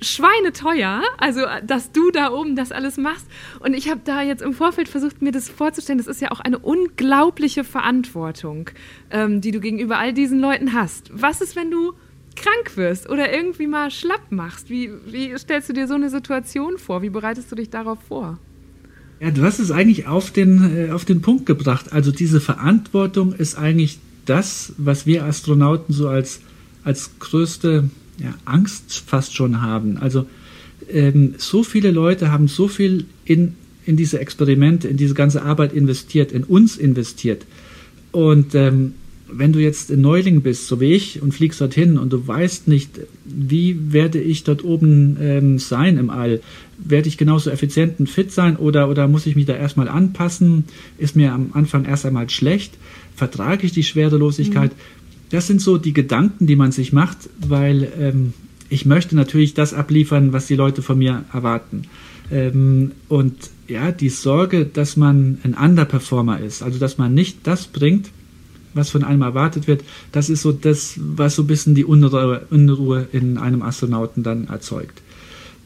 schweineteuer, 0.04 1.02
also 1.18 1.40
dass 1.66 1.92
du 1.92 2.10
da 2.10 2.32
oben 2.32 2.56
das 2.56 2.72
alles 2.72 2.96
machst. 2.96 3.26
Und 3.60 3.74
ich 3.74 3.90
habe 3.90 4.00
da 4.04 4.22
jetzt 4.22 4.42
im 4.42 4.52
Vorfeld 4.52 4.88
versucht, 4.88 5.22
mir 5.22 5.32
das 5.32 5.48
vorzustellen. 5.48 5.98
Das 5.98 6.06
ist 6.06 6.20
ja 6.20 6.30
auch 6.30 6.40
eine 6.40 6.58
unglaubliche 6.58 7.64
Verantwortung, 7.64 8.70
ähm, 9.10 9.40
die 9.40 9.50
du 9.50 9.60
gegenüber 9.60 9.98
all 9.98 10.12
diesen 10.12 10.40
Leuten 10.40 10.72
hast. 10.72 11.10
Was 11.12 11.40
ist, 11.40 11.56
wenn 11.56 11.70
du 11.70 11.94
krank 12.36 12.76
wirst 12.76 13.08
oder 13.08 13.32
irgendwie 13.32 13.66
mal 13.66 13.90
schlapp 13.90 14.30
machst? 14.30 14.70
Wie, 14.70 14.90
wie 15.06 15.36
stellst 15.38 15.68
du 15.68 15.72
dir 15.72 15.88
so 15.88 15.94
eine 15.94 16.10
Situation 16.10 16.78
vor? 16.78 17.02
Wie 17.02 17.10
bereitest 17.10 17.50
du 17.50 17.56
dich 17.56 17.70
darauf 17.70 17.98
vor? 18.08 18.38
Ja, 19.20 19.30
du 19.30 19.42
hast 19.42 19.58
es 19.58 19.70
eigentlich 19.70 20.06
auf 20.06 20.30
den, 20.30 20.88
äh, 20.88 20.90
auf 20.90 21.04
den 21.04 21.22
Punkt 21.22 21.46
gebracht. 21.46 21.92
Also 21.92 22.12
diese 22.12 22.40
Verantwortung 22.40 23.32
ist 23.32 23.56
eigentlich 23.56 23.98
das, 24.26 24.72
was 24.76 25.06
wir 25.06 25.24
Astronauten 25.24 25.94
so 25.94 26.08
als, 26.08 26.40
als 26.82 27.18
größte 27.18 27.88
ja, 28.18 28.34
Angst 28.44 29.02
fast 29.06 29.34
schon 29.34 29.62
haben. 29.62 29.96
Also 29.98 30.26
ähm, 30.90 31.34
so 31.38 31.62
viele 31.62 31.90
Leute 31.90 32.30
haben 32.30 32.48
so 32.48 32.68
viel 32.68 33.06
in, 33.24 33.54
in 33.86 33.96
diese 33.96 34.18
Experimente, 34.20 34.88
in 34.88 34.96
diese 34.96 35.14
ganze 35.14 35.42
Arbeit 35.42 35.72
investiert, 35.72 36.32
in 36.32 36.44
uns 36.44 36.76
investiert. 36.76 37.46
Und 38.12 38.54
ähm, 38.54 38.94
wenn 39.26 39.52
du 39.52 39.58
jetzt 39.58 39.90
ein 39.90 40.00
Neuling 40.00 40.42
bist, 40.42 40.68
so 40.68 40.80
wie 40.80 40.92
ich, 40.92 41.22
und 41.22 41.32
fliegst 41.32 41.60
dorthin 41.60 41.98
und 41.98 42.12
du 42.12 42.26
weißt 42.26 42.68
nicht, 42.68 43.00
wie 43.24 43.92
werde 43.92 44.20
ich 44.20 44.44
dort 44.44 44.64
oben 44.64 45.16
ähm, 45.20 45.58
sein 45.58 45.98
im 45.98 46.10
All? 46.10 46.40
Werde 46.78 47.08
ich 47.08 47.18
genauso 47.18 47.50
effizient 47.50 47.98
und 47.98 48.08
fit 48.08 48.30
sein 48.30 48.56
oder, 48.56 48.88
oder 48.88 49.08
muss 49.08 49.26
ich 49.26 49.34
mich 49.34 49.46
da 49.46 49.56
erstmal 49.56 49.88
anpassen? 49.88 50.64
Ist 50.98 51.16
mir 51.16 51.32
am 51.32 51.50
Anfang 51.54 51.84
erst 51.84 52.06
einmal 52.06 52.28
schlecht? 52.30 52.74
Vertrage 53.16 53.66
ich 53.66 53.72
die 53.72 53.82
Schwerelosigkeit? 53.82 54.72
Mhm. 54.72 55.03
Das 55.30 55.46
sind 55.46 55.60
so 55.60 55.78
die 55.78 55.92
Gedanken, 55.92 56.46
die 56.46 56.56
man 56.56 56.72
sich 56.72 56.92
macht, 56.92 57.18
weil 57.40 57.88
ähm, 57.98 58.34
ich 58.68 58.86
möchte 58.86 59.16
natürlich 59.16 59.54
das 59.54 59.74
abliefern, 59.74 60.32
was 60.32 60.46
die 60.46 60.56
Leute 60.56 60.82
von 60.82 60.98
mir 60.98 61.24
erwarten. 61.32 61.82
Ähm, 62.30 62.92
und 63.08 63.34
ja, 63.68 63.92
die 63.92 64.08
Sorge, 64.08 64.66
dass 64.66 64.96
man 64.96 65.38
ein 65.42 65.54
Underperformer 65.54 66.40
ist, 66.40 66.62
also 66.62 66.78
dass 66.78 66.98
man 66.98 67.14
nicht 67.14 67.38
das 67.44 67.66
bringt, 67.66 68.10
was 68.74 68.90
von 68.90 69.04
einem 69.04 69.22
erwartet 69.22 69.68
wird, 69.68 69.84
das 70.12 70.28
ist 70.28 70.42
so 70.42 70.52
das, 70.52 70.94
was 70.98 71.36
so 71.36 71.42
ein 71.42 71.46
bisschen 71.46 71.74
die 71.74 71.84
Unruhe, 71.84 72.46
Unruhe 72.50 73.06
in 73.12 73.38
einem 73.38 73.62
Astronauten 73.62 74.22
dann 74.22 74.48
erzeugt. 74.48 75.02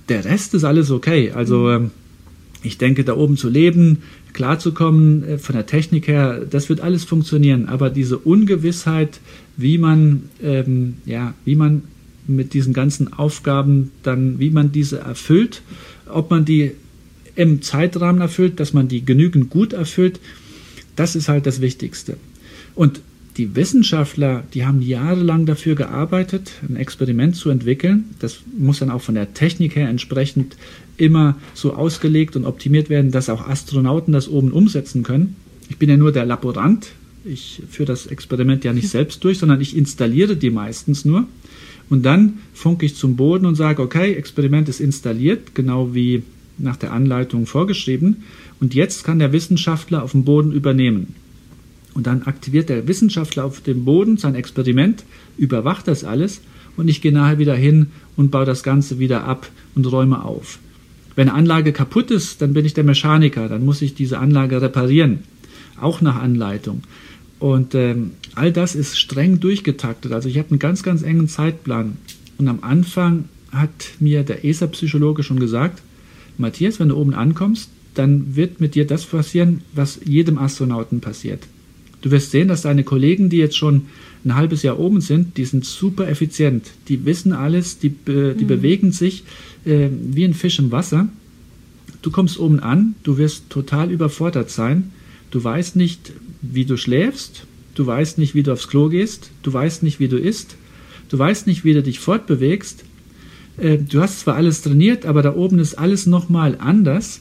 Der 0.09 0.25
Rest 0.25 0.55
ist 0.55 0.64
alles 0.64 0.90
okay. 0.90 1.33
Also 1.33 1.71
ähm, 1.71 1.90
ich 2.62 2.79
denke, 2.79 3.05
da 3.05 3.16
oben 3.16 3.37
zu 3.37 3.49
leben, 3.49 4.03
klarzukommen, 4.33 5.25
äh, 5.25 5.38
von 5.38 5.55
der 5.55 5.67
Technik 5.67 6.09
her, 6.09 6.45
das 6.49 6.69
wird 6.69 6.81
alles 6.81 7.05
funktionieren. 7.05 7.67
Aber 7.67 7.91
diese 7.91 8.19
Ungewissheit, 8.19 9.21
wie 9.57 9.79
man, 9.79 10.25
ähm, 10.43 10.95
ja, 11.05 11.35
wie 11.45 11.57
man 11.57 11.83
mit 12.27 12.53
diesen 12.55 12.75
ganzen 12.75 13.12
Aufgaben 13.12 13.91
dann, 14.03 14.38
wie 14.38 14.51
man 14.51 14.71
diese 14.71 14.99
erfüllt, 14.99 15.62
ob 16.07 16.31
man 16.31 16.45
die 16.45 16.73
im 17.35 17.62
Zeitrahmen 17.62 18.21
erfüllt, 18.21 18.61
dass 18.61 18.73
man 18.73 18.88
die 18.88 19.05
genügend 19.05 19.51
gut 19.51 19.73
erfüllt, 19.73 20.21
das 20.97 21.17
ist 21.17 21.29
halt 21.29 21.47
das 21.47 21.61
Wichtigste. 21.61 22.17
Und 22.75 23.01
die 23.38 23.55
Wissenschaftler, 23.55 24.42
die 24.53 24.66
haben 24.66 24.83
jahrelang 24.83 25.46
dafür 25.46 25.77
gearbeitet, 25.77 26.53
ein 26.68 26.74
Experiment 26.74 27.37
zu 27.37 27.51
entwickeln. 27.51 28.07
Das 28.18 28.40
muss 28.59 28.81
dann 28.81 28.90
auch 28.90 29.01
von 29.01 29.14
der 29.14 29.33
Technik 29.33 29.77
her 29.77 29.88
entsprechend 29.88 30.57
immer 30.96 31.37
so 31.55 31.72
ausgelegt 31.74 32.35
und 32.35 32.44
optimiert 32.44 32.90
werden, 32.90 33.12
dass 33.12 33.29
auch 33.29 33.46
Astronauten 33.46 34.12
das 34.12 34.29
oben 34.29 34.51
umsetzen 34.51 35.05
können. 35.05 35.37
Ich 35.68 35.79
bin 35.79 35.88
ja 35.88 35.96
nur 35.96 36.11
der 36.11 36.27
Laborant. 36.27 36.88
Ich 37.24 37.62
führe 37.70 37.87
das 37.87 38.07
Experiment 38.07 38.64
ja 38.64 38.72
nicht 38.72 38.88
selbst 38.88 39.22
durch, 39.22 39.38
sondern 39.38 39.61
ich 39.61 39.77
installiere 39.77 40.37
die 40.37 40.51
meistens 40.51 41.05
nur. 41.05 41.29
Und 41.88 42.05
dann 42.05 42.40
funke 42.53 42.87
ich 42.87 42.96
zum 42.96 43.14
Boden 43.16 43.46
und 43.46 43.55
sage, 43.55 43.81
okay, 43.81 44.14
Experiment 44.14 44.68
ist 44.68 44.81
installiert, 44.81 45.55
genau 45.55 45.94
wie 45.94 46.24
nach 46.59 46.77
der 46.77 46.92
Anleitung 46.92 47.46
vorgeschrieben. 47.46 48.24
Und 48.61 48.74
jetzt 48.74 49.05
kann 49.05 49.20
der 49.20 49.33
Wissenschaftler 49.33 50.03
auf 50.03 50.11
dem 50.11 50.24
Boden 50.24 50.51
übernehmen. 50.51 51.14
Und 51.99 52.07
dann 52.07 52.23
aktiviert 52.23 52.69
der 52.69 52.87
Wissenschaftler 52.87 53.45
auf 53.45 53.61
dem 53.61 53.85
Boden 53.85 54.19
sein 54.19 54.37
Experiment, 54.37 55.03
überwacht 55.37 55.89
das 55.89 56.05
alles 56.05 56.41
und 56.77 56.87
ich 56.87 57.01
gehe 57.01 57.11
nachher 57.11 57.41
wieder 57.41 57.57
hin 57.57 57.89
und 58.17 58.31
baue 58.31 58.45
das 58.45 58.63
Ganze 58.63 59.01
wieder 59.01 59.25
ab 59.25 59.51
und 59.75 59.85
räume 59.91 60.25
auf. 60.25 60.61
Wenn 61.17 61.29
eine 61.29 61.37
Anlage 61.37 61.73
kaputt 61.73 62.13
ist, 62.13 62.41
dann 62.41 62.55
bin 62.55 62.65
ich 62.65 62.73
der 62.73 62.85
Mechaniker, 62.85 63.49
dann 63.49 63.65
muss 63.65 63.83
ich 63.83 63.97
diese 63.97 64.21
Anlage 64.21 64.63
reparieren, 64.63 65.25
auch 65.81 66.01
nach 66.01 66.23
Anleitung. 66.23 66.83
Und 67.41 67.75
ähm, 67.75 68.13
all 68.37 68.53
das 68.53 68.77
ist 68.77 68.97
streng 68.97 69.41
durchgetaktet. 69.41 70.13
Also 70.13 70.29
ich 70.29 70.39
habe 70.39 70.51
einen 70.51 70.61
ganz, 70.61 70.85
ganz 70.85 71.03
engen 71.03 71.27
Zeitplan. 71.27 71.97
Und 72.39 72.47
am 72.47 72.61
Anfang 72.63 73.25
hat 73.51 73.89
mir 73.99 74.23
der 74.23 74.45
ESA-Psychologe 74.45 75.25
schon 75.25 75.41
gesagt, 75.41 75.83
Matthias, 76.37 76.79
wenn 76.79 76.91
du 76.91 76.97
oben 76.97 77.15
ankommst, 77.15 77.71
dann 77.95 78.37
wird 78.37 78.61
mit 78.61 78.77
dir 78.77 78.87
das 78.87 79.05
passieren, 79.05 79.63
was 79.73 79.99
jedem 80.05 80.39
Astronauten 80.39 81.01
passiert. 81.01 81.43
Du 82.01 82.11
wirst 82.11 82.31
sehen, 82.31 82.49
dass 82.49 82.63
deine 82.63 82.85
Kollegen, 82.85 83.29
die 83.29 83.39
jetzt 83.39 83.57
schon 83.57 83.87
ein 84.25 84.35
halbes 84.35 84.63
Jahr 84.63 84.79
oben 84.79 85.01
sind, 85.01 85.37
die 85.37 85.45
sind 85.45 85.65
super 85.65 86.09
effizient. 86.09 86.71
Die 86.89 87.05
wissen 87.05 87.33
alles, 87.33 87.79
die, 87.79 87.91
die 87.91 88.11
mhm. 88.11 88.47
bewegen 88.47 88.93
sich 88.93 89.25
äh, 89.65 89.89
wie 89.91 90.25
ein 90.25 90.35
Fisch 90.35 90.59
im 90.59 90.71
Wasser. 90.71 91.09
Du 92.03 92.11
kommst 92.11 92.39
oben 92.39 92.61
an, 92.61 92.95
du 93.03 93.19
wirst 93.19 93.51
total 93.51 93.91
überfordert 93.91 94.51
sein. 94.51 94.93
Du 95.31 95.43
weißt 95.43 95.77
nicht, 95.77 96.13
wie 96.41 96.65
du 96.65 96.77
schläfst, 96.77 97.45
du 97.75 97.87
weißt 97.87 98.19
nicht, 98.19 98.35
wie 98.35 98.43
du 98.43 98.53
aufs 98.53 98.69
Klo 98.69 98.89
gehst, 98.89 99.31
du 99.43 99.53
weißt 99.53 99.83
nicht, 99.83 100.01
wie 100.01 100.09
du 100.09 100.17
isst, 100.17 100.57
du 101.09 101.19
weißt 101.19 101.47
nicht, 101.47 101.65
wie 101.65 101.75
du 101.75 101.83
dich 101.83 101.99
fortbewegst. 101.99 102.85
Äh, 103.57 103.79
du 103.79 104.01
hast 104.01 104.21
zwar 104.21 104.37
alles 104.37 104.63
trainiert, 104.63 105.07
aber 105.07 105.23
da 105.23 105.35
oben 105.35 105.59
ist 105.59 105.75
alles 105.75 106.07
nochmal 106.07 106.57
anders. 106.59 107.21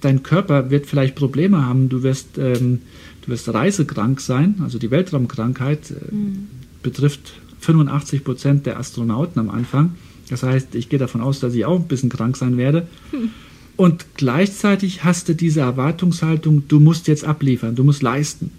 Dein 0.00 0.22
Körper 0.22 0.70
wird 0.70 0.86
vielleicht 0.86 1.14
Probleme 1.14 1.64
haben, 1.64 1.88
du 1.88 2.02
wirst 2.02 2.38
ähm, 2.38 2.80
du 3.24 3.30
wirst 3.30 3.52
reisekrank 3.52 4.20
sein, 4.20 4.56
also 4.62 4.78
die 4.78 4.90
Weltraumkrankheit 4.90 5.90
äh, 5.90 6.14
mhm. 6.14 6.48
betrifft 6.82 7.34
85 7.60 8.24
Prozent 8.24 8.66
der 8.66 8.78
Astronauten 8.78 9.40
am 9.40 9.50
Anfang. 9.50 9.94
Das 10.28 10.42
heißt, 10.42 10.74
ich 10.74 10.88
gehe 10.88 10.98
davon 10.98 11.20
aus, 11.20 11.40
dass 11.40 11.54
ich 11.54 11.64
auch 11.64 11.78
ein 11.78 11.88
bisschen 11.88 12.10
krank 12.10 12.36
sein 12.36 12.56
werde. 12.56 12.86
Mhm. 13.12 13.30
Und 13.76 14.06
gleichzeitig 14.14 15.04
hast 15.04 15.28
du 15.28 15.34
diese 15.34 15.60
Erwartungshaltung, 15.60 16.68
du 16.68 16.78
musst 16.80 17.08
jetzt 17.08 17.24
abliefern, 17.24 17.74
du 17.74 17.82
musst 17.84 18.02
leisten. 18.02 18.50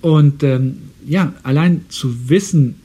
Und 0.00 0.42
ähm, 0.42 0.76
ja, 1.06 1.34
allein 1.42 1.86
zu 1.88 2.28
wissen, 2.28 2.76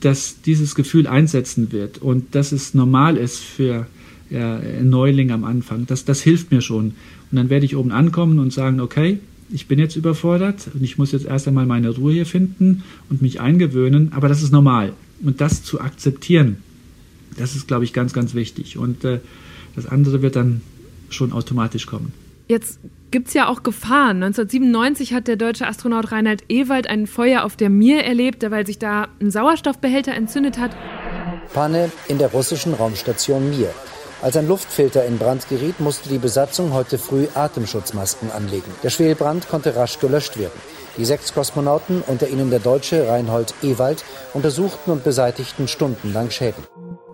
dass 0.00 0.42
dieses 0.42 0.74
Gefühl 0.74 1.06
einsetzen 1.06 1.72
wird 1.72 1.98
und 1.98 2.34
dass 2.34 2.52
es 2.52 2.74
normal 2.74 3.16
ist 3.16 3.38
für 3.38 3.86
ja, 4.30 4.60
Neuling 4.82 5.30
am 5.30 5.44
Anfang, 5.44 5.86
das, 5.86 6.04
das 6.04 6.20
hilft 6.20 6.50
mir 6.50 6.60
schon. 6.60 6.94
Und 7.30 7.36
dann 7.36 7.50
werde 7.50 7.66
ich 7.66 7.76
oben 7.76 7.92
ankommen 7.92 8.38
und 8.38 8.52
sagen, 8.52 8.80
okay, 8.80 9.18
ich 9.50 9.66
bin 9.66 9.78
jetzt 9.78 9.96
überfordert 9.96 10.68
und 10.74 10.82
ich 10.82 10.98
muss 10.98 11.12
jetzt 11.12 11.26
erst 11.26 11.48
einmal 11.48 11.66
meine 11.66 11.90
Ruhe 11.90 12.12
hier 12.12 12.26
finden 12.26 12.82
und 13.08 13.22
mich 13.22 13.40
eingewöhnen, 13.40 14.12
aber 14.12 14.28
das 14.28 14.42
ist 14.42 14.52
normal. 14.52 14.92
Und 15.22 15.40
das 15.40 15.62
zu 15.62 15.80
akzeptieren, 15.80 16.58
das 17.36 17.56
ist, 17.56 17.66
glaube 17.66 17.84
ich, 17.84 17.92
ganz, 17.92 18.12
ganz 18.12 18.34
wichtig. 18.34 18.78
Und 18.78 19.04
äh, 19.04 19.20
das 19.74 19.86
andere 19.86 20.22
wird 20.22 20.36
dann 20.36 20.60
schon 21.08 21.32
automatisch 21.32 21.86
kommen. 21.86 22.12
Jetzt 22.48 22.80
gibt 23.10 23.28
es 23.28 23.34
ja 23.34 23.48
auch 23.48 23.62
Gefahren. 23.62 24.22
1997 24.22 25.12
hat 25.12 25.28
der 25.28 25.36
deutsche 25.36 25.66
Astronaut 25.66 26.12
Reinhard 26.12 26.44
Ewald 26.48 26.86
ein 26.86 27.06
Feuer 27.06 27.44
auf 27.44 27.56
der 27.56 27.70
Mir 27.70 28.04
erlebt, 28.04 28.44
weil 28.50 28.66
sich 28.66 28.78
da 28.78 29.08
ein 29.20 29.30
Sauerstoffbehälter 29.30 30.12
entzündet 30.12 30.58
hat. 30.58 30.76
Panne 31.52 31.90
in 32.08 32.18
der 32.18 32.28
russischen 32.28 32.74
Raumstation 32.74 33.50
Mir. 33.50 33.70
Als 34.20 34.36
ein 34.36 34.48
Luftfilter 34.48 35.04
in 35.04 35.16
Brand 35.16 35.48
geriet, 35.48 35.78
musste 35.78 36.08
die 36.08 36.18
Besatzung 36.18 36.72
heute 36.72 36.98
früh 36.98 37.28
Atemschutzmasken 37.34 38.32
anlegen. 38.32 38.72
Der 38.82 38.90
Schwelbrand 38.90 39.48
konnte 39.48 39.76
rasch 39.76 40.00
gelöscht 40.00 40.38
werden. 40.38 40.60
Die 40.96 41.04
sechs 41.04 41.32
Kosmonauten, 41.32 42.02
unter 42.04 42.28
ihnen 42.28 42.50
der 42.50 42.58
Deutsche 42.58 43.08
Reinhold 43.08 43.54
Ewald, 43.62 44.04
untersuchten 44.34 44.90
und 44.90 45.04
beseitigten 45.04 45.68
stundenlang 45.68 46.32
Schäden. 46.32 46.64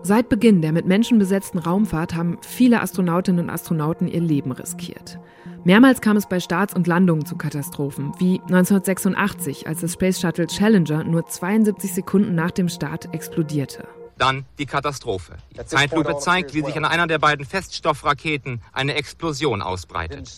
Seit 0.01 0.29
Beginn 0.29 0.63
der 0.63 0.71
mit 0.71 0.87
Menschen 0.87 1.19
besetzten 1.19 1.59
Raumfahrt 1.59 2.15
haben 2.15 2.39
viele 2.41 2.81
Astronautinnen 2.81 3.45
und 3.45 3.49
Astronauten 3.51 4.07
ihr 4.07 4.21
Leben 4.21 4.51
riskiert. 4.51 5.19
Mehrmals 5.63 6.01
kam 6.01 6.17
es 6.17 6.27
bei 6.27 6.39
Starts 6.39 6.73
und 6.73 6.87
Landungen 6.87 7.25
zu 7.25 7.35
Katastrophen, 7.35 8.13
wie 8.17 8.39
1986, 8.47 9.67
als 9.67 9.81
das 9.81 9.93
Space 9.93 10.19
Shuttle 10.19 10.47
Challenger 10.47 11.03
nur 11.03 11.27
72 11.27 11.93
Sekunden 11.93 12.33
nach 12.33 12.51
dem 12.51 12.69
Start 12.69 13.13
explodierte. 13.13 13.87
Dann 14.17 14.45
die 14.57 14.65
Katastrophe. 14.65 15.33
Die 15.51 15.65
Zeitlupe 15.65 16.17
zeigt, 16.19 16.53
wie 16.53 16.63
sich 16.63 16.77
an 16.77 16.85
einer 16.85 17.07
der 17.07 17.19
beiden 17.19 17.45
Feststoffraketen 17.45 18.61
eine 18.71 18.95
Explosion 18.95 19.61
ausbreitet. 19.61 20.37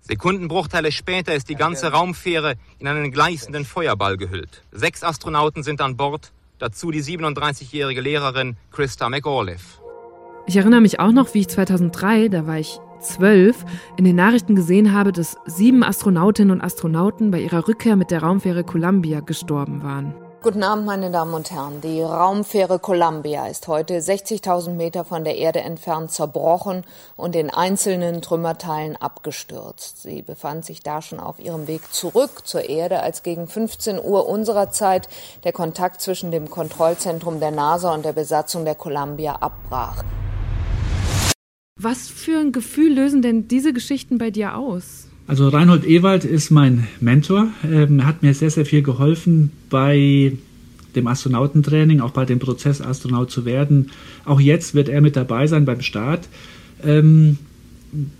Sekundenbruchteile 0.00 0.90
später 0.90 1.34
ist 1.34 1.48
die 1.48 1.54
ganze 1.54 1.92
Raumfähre 1.92 2.54
in 2.78 2.88
einen 2.88 3.12
gleißenden 3.12 3.64
Feuerball 3.64 4.16
gehüllt. 4.16 4.62
Sechs 4.72 5.04
Astronauten 5.04 5.62
sind 5.62 5.80
an 5.80 5.96
Bord, 5.96 6.32
dazu 6.58 6.90
die 6.90 7.02
37-jährige 7.02 8.00
Lehrerin 8.00 8.56
Christa 8.72 9.08
McAuliffe. 9.08 9.80
Ich 10.46 10.56
erinnere 10.56 10.80
mich 10.80 10.98
auch 10.98 11.12
noch, 11.12 11.34
wie 11.34 11.40
ich 11.40 11.48
2003, 11.48 12.28
da 12.28 12.46
war 12.48 12.58
ich 12.58 12.80
zwölf, 13.00 13.64
in 13.96 14.04
den 14.04 14.16
Nachrichten 14.16 14.56
gesehen 14.56 14.92
habe, 14.92 15.12
dass 15.12 15.36
sieben 15.46 15.82
Astronautinnen 15.84 16.50
und 16.50 16.60
Astronauten 16.60 17.30
bei 17.30 17.40
ihrer 17.40 17.68
Rückkehr 17.68 17.96
mit 17.96 18.10
der 18.10 18.22
Raumfähre 18.22 18.64
Columbia 18.64 19.20
gestorben 19.20 19.82
waren. 19.82 20.14
Guten 20.42 20.64
Abend, 20.64 20.86
meine 20.86 21.12
Damen 21.12 21.34
und 21.34 21.52
Herren. 21.52 21.80
Die 21.82 22.02
Raumfähre 22.02 22.80
Columbia 22.80 23.46
ist 23.46 23.68
heute 23.68 23.98
60.000 23.98 24.70
Meter 24.70 25.04
von 25.04 25.22
der 25.22 25.36
Erde 25.36 25.60
entfernt 25.60 26.10
zerbrochen 26.10 26.82
und 27.16 27.36
in 27.36 27.48
einzelnen 27.48 28.22
Trümmerteilen 28.22 28.96
abgestürzt. 28.96 30.02
Sie 30.02 30.20
befand 30.20 30.64
sich 30.64 30.82
da 30.82 31.00
schon 31.00 31.20
auf 31.20 31.38
ihrem 31.38 31.68
Weg 31.68 31.94
zurück 31.94 32.44
zur 32.44 32.68
Erde, 32.68 33.04
als 33.04 33.22
gegen 33.22 33.46
15 33.46 34.02
Uhr 34.02 34.28
unserer 34.28 34.70
Zeit 34.70 35.08
der 35.44 35.52
Kontakt 35.52 36.00
zwischen 36.00 36.32
dem 36.32 36.50
Kontrollzentrum 36.50 37.38
der 37.38 37.52
NASA 37.52 37.94
und 37.94 38.04
der 38.04 38.12
Besatzung 38.12 38.64
der 38.64 38.74
Columbia 38.74 39.36
abbrach. 39.36 40.02
Was 41.78 42.08
für 42.08 42.40
ein 42.40 42.50
Gefühl 42.50 42.94
lösen 42.94 43.22
denn 43.22 43.46
diese 43.46 43.72
Geschichten 43.72 44.18
bei 44.18 44.32
dir 44.32 44.56
aus? 44.56 45.06
Also 45.26 45.48
Reinhold 45.48 45.86
Ewald 45.86 46.24
ist 46.24 46.50
mein 46.50 46.88
Mentor. 47.00 47.48
Ähm, 47.64 48.00
er 48.00 48.06
hat 48.06 48.22
mir 48.22 48.34
sehr, 48.34 48.50
sehr 48.50 48.66
viel 48.66 48.82
geholfen 48.82 49.50
bei 49.70 50.36
dem 50.94 51.06
Astronautentraining, 51.06 52.00
auch 52.00 52.10
bei 52.10 52.24
dem 52.24 52.38
Prozess, 52.38 52.80
Astronaut 52.80 53.30
zu 53.30 53.44
werden. 53.44 53.90
Auch 54.24 54.40
jetzt 54.40 54.74
wird 54.74 54.88
er 54.88 55.00
mit 55.00 55.16
dabei 55.16 55.46
sein 55.46 55.64
beim 55.64 55.80
Start. 55.80 56.28
Ähm, 56.84 57.38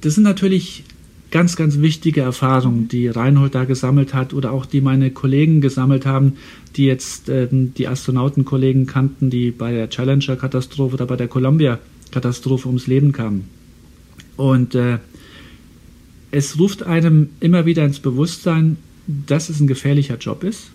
das 0.01 0.15
sind 0.15 0.25
natürlich 0.25 0.85
ganz, 1.31 1.57
ganz 1.57 1.81
wichtige 1.81 2.21
Erfahrungen, 2.21 2.89
die 2.89 3.09
Reinhold 3.09 3.55
da 3.55 3.65
gesammelt 3.65 4.15
hat 4.15 4.35
oder 4.35 4.53
auch 4.53 4.67
die 4.67 4.81
meine 4.81 5.11
Kollegen 5.11 5.61
gesammelt 5.61 6.07
haben, 6.07 6.35
die 6.77 6.85
jetzt 6.85 7.29
ähm, 7.29 7.73
die 7.75 7.89
Astronautenkollegen 7.89 8.87
kannten, 8.87 9.31
die 9.31 9.51
bei 9.51 9.73
der 9.73 9.89
Challenger-Katastrophe 9.89 10.95
oder 10.95 11.07
bei 11.07 11.17
der 11.17 11.29
Columbia-Katastrophe 11.29 12.69
ums 12.69 12.87
Leben 12.87 13.13
kamen. 13.13 13.49
Und 14.37 14.75
äh, 14.75 14.99
es 16.33 16.59
ruft 16.59 16.83
einem 16.83 17.29
immer 17.41 17.67
wieder 17.67 17.85
ins 17.85 18.01
Bewusstsein, 18.01 18.79
dass 19.07 19.51
es 19.51 19.61
ein 19.61 19.67
gefährlicher 19.67 20.17
Job 20.17 20.43
ist. 20.43 20.71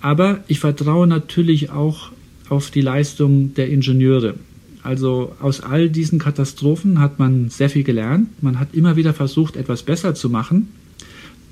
Aber 0.00 0.42
ich 0.48 0.58
vertraue 0.58 1.06
natürlich 1.06 1.70
auch 1.70 2.10
auf 2.48 2.70
die 2.72 2.80
Leistung 2.80 3.54
der 3.54 3.70
Ingenieure. 3.70 4.34
Also 4.82 5.36
aus 5.40 5.60
all 5.60 5.88
diesen 5.88 6.18
Katastrophen 6.18 6.98
hat 6.98 7.20
man 7.20 7.48
sehr 7.48 7.70
viel 7.70 7.84
gelernt. 7.84 8.42
Man 8.42 8.58
hat 8.58 8.74
immer 8.74 8.96
wieder 8.96 9.14
versucht, 9.14 9.54
etwas 9.54 9.84
besser 9.84 10.16
zu 10.16 10.28
machen, 10.28 10.68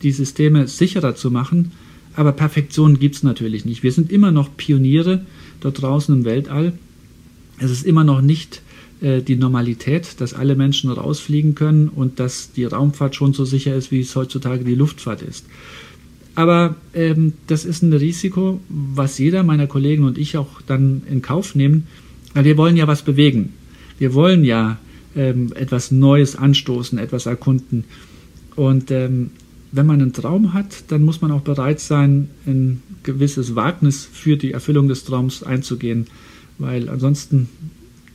die 0.03 0.11
Systeme 0.11 0.67
sicherer 0.67 1.15
zu 1.15 1.31
machen. 1.31 1.71
Aber 2.17 2.33
Perfektion 2.33 2.99
gibt 2.99 3.15
es 3.15 3.23
natürlich 3.23 3.65
nicht. 3.65 3.85
Wir 3.85 3.93
sind 3.93 4.11
immer 4.11 4.33
noch 4.33 4.57
Pioniere 4.57 5.25
dort 5.61 5.81
draußen 5.81 6.13
im 6.13 6.25
Weltall. 6.25 6.73
Es 7.59 7.71
ist 7.71 7.87
immer 7.87 8.03
noch 8.03 8.21
nicht 8.23 8.63
die 9.03 9.37
Normalität, 9.37 10.21
dass 10.21 10.35
alle 10.35 10.57
Menschen 10.57 10.91
rausfliegen 10.91 11.55
können 11.55 11.89
und 11.89 12.21
dass 12.21 12.53
die 12.53 12.65
Raumfahrt 12.65 13.17
schon 13.17 13.33
so 13.33 13.47
sicher 13.47 13.75
ist, 13.75 13.91
wie 13.91 14.01
es 14.01 14.15
heutzutage 14.15 14.63
die 14.63 14.75
Luftfahrt 14.75 15.23
ist. 15.23 15.47
Aber 16.35 16.77
ähm, 16.95 17.35
das 17.47 17.65
ist 17.65 17.83
ein 17.83 17.93
Risiko, 17.93 18.61
was 18.69 19.19
jeder 19.19 19.43
meiner 19.43 19.67
Kollegen 19.67 20.05
und 20.05 20.19
ich 20.19 20.37
auch 20.37 20.63
dann 20.63 21.03
in 21.11 21.23
Kauf 21.23 21.55
nehmen, 21.55 21.87
weil 22.35 22.45
wir 22.45 22.57
wollen 22.57 22.77
ja 22.77 22.87
was 22.87 23.03
bewegen. 23.03 23.53
Wir 23.99 24.15
wollen 24.15 24.45
ja 24.45 24.79
ähm, 25.17 25.53
etwas 25.55 25.91
Neues 25.91 26.37
anstoßen, 26.37 26.99
etwas 26.99 27.27
erkunden. 27.27 27.85
Und 28.57 28.91
ähm, 28.91 29.31
wenn 29.73 29.87
man 29.87 30.01
einen 30.01 30.13
Traum 30.13 30.53
hat, 30.53 30.85
dann 30.89 31.03
muss 31.05 31.21
man 31.21 31.31
auch 31.31 31.43
bereit 31.43 31.81
sein, 31.81 32.29
ein 32.47 32.83
gewisses 33.03 33.55
Wagnis 33.55 34.09
für 34.11 34.37
die 34.37 34.53
Erfüllung 34.53 34.89
des 34.89 35.05
Traums 35.05 35.43
einzugehen, 35.43 36.07
weil 36.59 36.89
ansonsten 36.89 37.49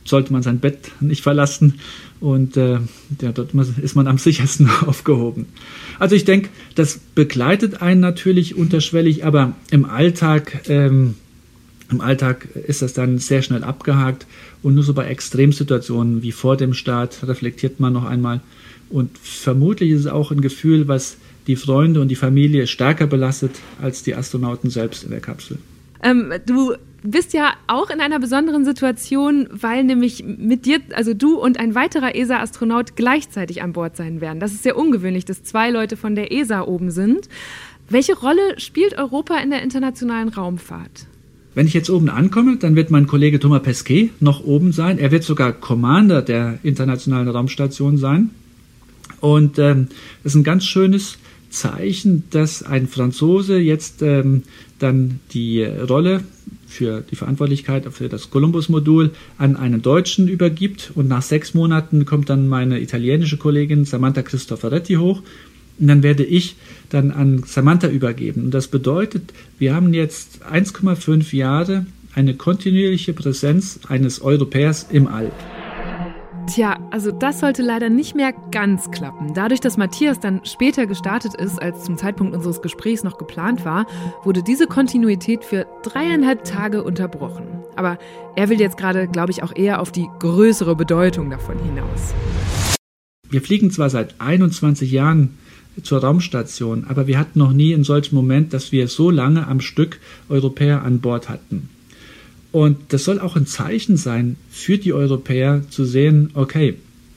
sollte 0.06 0.32
man 0.32 0.42
sein 0.42 0.60
Bett 0.60 0.92
nicht 1.00 1.22
verlassen 1.22 1.74
und 2.20 2.56
äh, 2.56 2.78
ja, 3.20 3.32
dort 3.32 3.52
ist 3.54 3.94
man 3.94 4.06
am 4.06 4.18
sichersten 4.18 4.70
aufgehoben. 4.86 5.46
Also 5.98 6.14
ich 6.14 6.24
denke, 6.24 6.48
das 6.74 6.98
begleitet 7.14 7.82
einen 7.82 8.00
natürlich 8.00 8.56
unterschwellig, 8.56 9.24
aber 9.24 9.54
im 9.70 9.84
Alltag, 9.84 10.68
ähm, 10.68 11.14
im 11.90 12.00
Alltag 12.00 12.48
ist 12.54 12.82
das 12.82 12.92
dann 12.94 13.18
sehr 13.18 13.42
schnell 13.42 13.64
abgehakt 13.64 14.26
und 14.62 14.74
nur 14.74 14.84
so 14.84 14.94
bei 14.94 15.06
Extremsituationen 15.06 16.22
wie 16.22 16.32
vor 16.32 16.56
dem 16.56 16.72
Start 16.72 17.26
reflektiert 17.26 17.80
man 17.80 17.92
noch 17.92 18.04
einmal 18.04 18.40
und 18.88 19.18
vermutlich 19.18 19.90
ist 19.90 20.00
es 20.00 20.06
auch 20.06 20.30
ein 20.30 20.40
Gefühl, 20.40 20.88
was 20.88 21.16
die 21.46 21.56
Freunde 21.56 22.00
und 22.00 22.08
die 22.08 22.16
Familie 22.16 22.66
stärker 22.66 23.06
belastet 23.06 23.52
als 23.80 24.02
die 24.02 24.14
Astronauten 24.14 24.70
selbst 24.70 25.04
in 25.04 25.10
der 25.10 25.20
Kapsel. 25.20 25.58
Ähm, 26.02 26.32
du 26.46 26.74
bist 27.02 27.32
ja 27.32 27.54
auch 27.66 27.90
in 27.90 28.00
einer 28.00 28.18
besonderen 28.18 28.64
Situation, 28.64 29.48
weil 29.50 29.84
nämlich 29.84 30.24
mit 30.24 30.66
dir, 30.66 30.80
also 30.94 31.14
du 31.14 31.38
und 31.38 31.58
ein 31.58 31.74
weiterer 31.74 32.14
ESA-Astronaut 32.14 32.96
gleichzeitig 32.96 33.62
an 33.62 33.72
Bord 33.72 33.96
sein 33.96 34.20
werden. 34.20 34.40
Das 34.40 34.52
ist 34.52 34.62
sehr 34.62 34.76
ungewöhnlich, 34.76 35.24
dass 35.24 35.42
zwei 35.44 35.70
Leute 35.70 35.96
von 35.96 36.14
der 36.14 36.32
ESA 36.32 36.62
oben 36.62 36.90
sind. 36.90 37.28
Welche 37.88 38.16
Rolle 38.16 38.58
spielt 38.58 38.98
Europa 38.98 39.36
in 39.38 39.50
der 39.50 39.62
internationalen 39.62 40.28
Raumfahrt? 40.28 41.06
Wenn 41.54 41.66
ich 41.66 41.74
jetzt 41.74 41.88
oben 41.88 42.10
ankomme, 42.10 42.56
dann 42.56 42.76
wird 42.76 42.90
mein 42.90 43.06
Kollege 43.06 43.40
Thomas 43.40 43.62
Pesquet 43.62 44.10
noch 44.20 44.44
oben 44.44 44.72
sein. 44.72 44.98
Er 44.98 45.10
wird 45.10 45.24
sogar 45.24 45.52
Commander 45.52 46.20
der 46.20 46.58
internationalen 46.62 47.28
Raumstation 47.28 47.96
sein. 47.96 48.30
Und 49.20 49.58
ähm, 49.58 49.88
das 50.22 50.32
ist 50.32 50.36
ein 50.36 50.44
ganz 50.44 50.66
schönes 50.66 51.16
Zeichen, 51.50 52.24
dass 52.30 52.62
ein 52.62 52.88
Franzose 52.88 53.58
jetzt 53.58 54.02
ähm, 54.02 54.42
dann 54.78 55.20
die 55.32 55.62
Rolle 55.62 56.22
für 56.66 57.02
die 57.10 57.16
Verantwortlichkeit 57.16 57.86
für 57.92 58.08
das 58.08 58.30
Columbus-Modul 58.30 59.12
an 59.38 59.56
einen 59.56 59.82
Deutschen 59.82 60.28
übergibt. 60.28 60.92
Und 60.94 61.08
nach 61.08 61.22
sechs 61.22 61.54
Monaten 61.54 62.04
kommt 62.04 62.28
dann 62.28 62.48
meine 62.48 62.80
italienische 62.80 63.36
Kollegin 63.36 63.84
Samantha 63.84 64.22
Cristoforetti 64.22 64.94
hoch. 64.94 65.22
Und 65.78 65.88
dann 65.88 66.02
werde 66.02 66.24
ich 66.24 66.56
dann 66.90 67.10
an 67.10 67.42
Samantha 67.46 67.88
übergeben. 67.88 68.44
Und 68.44 68.50
das 68.52 68.68
bedeutet, 68.68 69.32
wir 69.58 69.74
haben 69.74 69.94
jetzt 69.94 70.44
1,5 70.46 71.34
Jahre 71.34 71.86
eine 72.14 72.34
kontinuierliche 72.34 73.12
Präsenz 73.12 73.80
eines 73.88 74.22
Europäers 74.22 74.86
im 74.90 75.06
All. 75.06 75.30
Tja, 76.46 76.78
also 76.92 77.10
das 77.10 77.40
sollte 77.40 77.62
leider 77.62 77.88
nicht 77.90 78.14
mehr 78.14 78.32
ganz 78.52 78.90
klappen. 78.92 79.34
Dadurch, 79.34 79.60
dass 79.60 79.76
Matthias 79.76 80.20
dann 80.20 80.44
später 80.44 80.86
gestartet 80.86 81.34
ist, 81.34 81.60
als 81.60 81.84
zum 81.84 81.98
Zeitpunkt 81.98 82.34
unseres 82.36 82.62
Gesprächs 82.62 83.02
noch 83.02 83.18
geplant 83.18 83.64
war, 83.64 83.86
wurde 84.22 84.44
diese 84.44 84.68
Kontinuität 84.68 85.44
für 85.44 85.66
dreieinhalb 85.82 86.44
Tage 86.44 86.84
unterbrochen. 86.84 87.46
Aber 87.74 87.98
er 88.36 88.48
will 88.48 88.60
jetzt 88.60 88.76
gerade, 88.76 89.08
glaube 89.08 89.32
ich, 89.32 89.42
auch 89.42 89.54
eher 89.56 89.80
auf 89.80 89.90
die 89.90 90.06
größere 90.20 90.76
Bedeutung 90.76 91.30
davon 91.30 91.58
hinaus. 91.58 92.14
Wir 93.28 93.42
fliegen 93.42 93.72
zwar 93.72 93.90
seit 93.90 94.20
21 94.20 94.92
Jahren 94.92 95.36
zur 95.82 96.00
Raumstation, 96.00 96.86
aber 96.88 97.08
wir 97.08 97.18
hatten 97.18 97.40
noch 97.40 97.52
nie 97.52 97.74
einen 97.74 97.84
solchen 97.84 98.14
Moment, 98.14 98.52
dass 98.52 98.70
wir 98.70 98.86
so 98.86 99.10
lange 99.10 99.48
am 99.48 99.60
Stück 99.60 99.98
Europäer 100.28 100.82
an 100.82 101.00
Bord 101.00 101.28
hatten. 101.28 101.70
Und 102.56 102.78
das 102.88 103.04
soll 103.04 103.20
auch 103.20 103.36
ein 103.36 103.44
Zeichen 103.44 103.98
sein 103.98 104.36
für 104.48 104.78
die 104.78 104.94
Europäer 104.94 105.64
zu 105.68 105.84
sehen, 105.84 106.30
okay, 106.32 106.76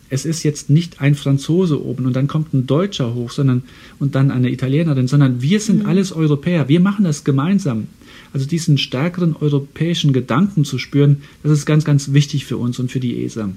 es 0.09 0.25
ist 0.25 0.43
jetzt 0.43 0.69
nicht 0.69 0.99
ein 0.99 1.15
Franzose 1.15 1.81
oben 1.81 2.05
und 2.05 2.13
dann 2.13 2.27
kommt 2.27 2.53
ein 2.53 2.67
Deutscher 2.67 3.13
hoch, 3.13 3.31
sondern 3.31 3.63
und 3.99 4.15
dann 4.15 4.31
eine 4.31 4.51
Italienerin, 4.51 5.07
sondern 5.07 5.41
wir 5.41 5.61
sind 5.61 5.83
mhm. 5.83 5.85
alles 5.85 6.11
Europäer. 6.11 6.67
Wir 6.67 6.81
machen 6.81 7.05
das 7.05 7.23
gemeinsam. 7.23 7.87
Also 8.33 8.47
diesen 8.47 8.77
stärkeren 8.77 9.33
europäischen 9.33 10.11
Gedanken 10.11 10.65
zu 10.65 10.77
spüren, 10.77 11.21
das 11.41 11.53
ist 11.53 11.65
ganz, 11.65 11.85
ganz 11.85 12.11
wichtig 12.11 12.43
für 12.43 12.57
uns 12.57 12.77
und 12.77 12.91
für 12.91 12.99
die 12.99 13.23
ESA. 13.23 13.49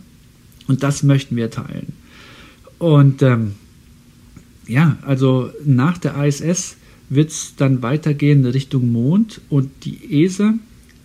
Und 0.69 0.85
das 0.85 1.03
möchten 1.03 1.35
wir 1.35 1.51
teilen. 1.51 1.95
Und 2.79 3.23
ähm, 3.23 3.55
ja, 4.69 4.99
also 5.03 5.51
nach 5.65 5.99
der 5.99 6.15
ISS 6.25 6.77
wird 7.09 7.31
es 7.31 7.55
dann 7.57 7.83
weitergehen 7.83 8.47
Richtung 8.47 8.93
Mond 8.93 9.41
und 9.51 9.69
die 9.83 10.23
ESA 10.23 10.55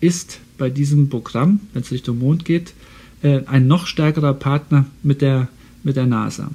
ist 0.00 0.38
bei 0.58 0.70
diesem 0.70 1.08
Programm, 1.08 1.60
wenn 1.72 1.82
es 1.82 1.90
Richtung 1.90 2.18
Mond 2.18 2.44
geht, 2.44 2.74
äh, 3.22 3.42
ein 3.46 3.66
noch 3.66 3.86
stärkerer 3.86 4.34
Partner 4.34 4.86
mit 5.02 5.22
der, 5.22 5.48
mit 5.82 5.96
der 5.96 6.06
NASA. 6.06 6.50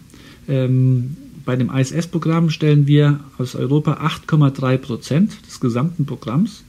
Ähm, 0.47 1.17
bei 1.45 1.55
dem 1.55 1.69
ISS-Programm 1.69 2.49
stellen 2.49 2.87
wir 2.87 3.19
aus 3.37 3.55
Europa 3.55 3.93
8,3 3.93 4.77
Prozent 4.77 5.37
des 5.47 5.59
gesamten 5.59 6.05
Programms. 6.05 6.63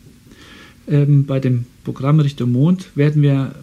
Ähm, 0.89 1.27
bei 1.27 1.41
dem 1.41 1.67
Programm 1.85 2.21
Richtung 2.21 2.53
Mond 2.53 2.91
werden 2.97 3.23
wir 3.23 3.55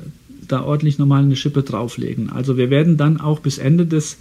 da 0.47 0.63
ordentlich 0.63 0.97
nochmal 0.99 1.23
eine 1.23 1.35
Schippe 1.35 1.63
drauflegen. 1.63 2.29
Also 2.29 2.57
wir 2.57 2.69
werden 2.69 2.97
dann 2.97 3.19
auch 3.19 3.39
bis 3.39 3.57
Ende 3.57 3.85
des 3.85 4.17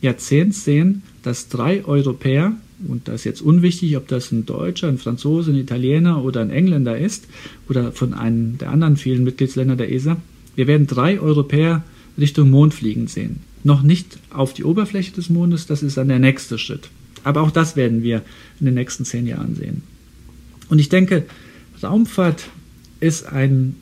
Jahrzehnts 0.00 0.64
sehen, 0.64 1.02
dass 1.22 1.48
drei 1.48 1.84
Europäer 1.84 2.52
und 2.88 3.08
das 3.08 3.16
ist 3.16 3.24
jetzt 3.24 3.42
unwichtig, 3.42 3.96
ob 3.96 4.08
das 4.08 4.32
ein 4.32 4.46
Deutscher, 4.46 4.88
ein 4.88 4.98
Franzose, 4.98 5.52
ein 5.52 5.56
Italiener 5.56 6.24
oder 6.24 6.40
ein 6.40 6.50
Engländer 6.50 6.98
ist 6.98 7.26
oder 7.68 7.92
von 7.92 8.14
einem 8.14 8.58
der 8.58 8.70
anderen 8.70 8.96
vielen 8.96 9.24
Mitgliedsländer 9.24 9.76
der 9.76 9.92
ESA, 9.92 10.16
wir 10.56 10.66
werden 10.66 10.86
drei 10.86 11.20
Europäer 11.20 11.84
Richtung 12.18 12.50
Mond 12.50 12.74
fliegen 12.74 13.06
sehen. 13.06 13.40
Noch 13.64 13.82
nicht 13.82 14.18
auf 14.30 14.52
die 14.52 14.64
Oberfläche 14.64 15.12
des 15.12 15.30
Mondes, 15.30 15.66
das 15.66 15.82
ist 15.82 15.96
dann 15.96 16.08
der 16.08 16.18
nächste 16.18 16.58
Schritt. 16.58 16.88
Aber 17.24 17.42
auch 17.42 17.50
das 17.50 17.76
werden 17.76 18.02
wir 18.02 18.22
in 18.60 18.66
den 18.66 18.74
nächsten 18.74 19.04
zehn 19.04 19.26
Jahren 19.26 19.54
sehen. 19.54 19.82
Und 20.68 20.78
ich 20.78 20.88
denke, 20.88 21.24
Raumfahrt 21.82 22.44
ist 23.00 23.26
ein, 23.26 23.76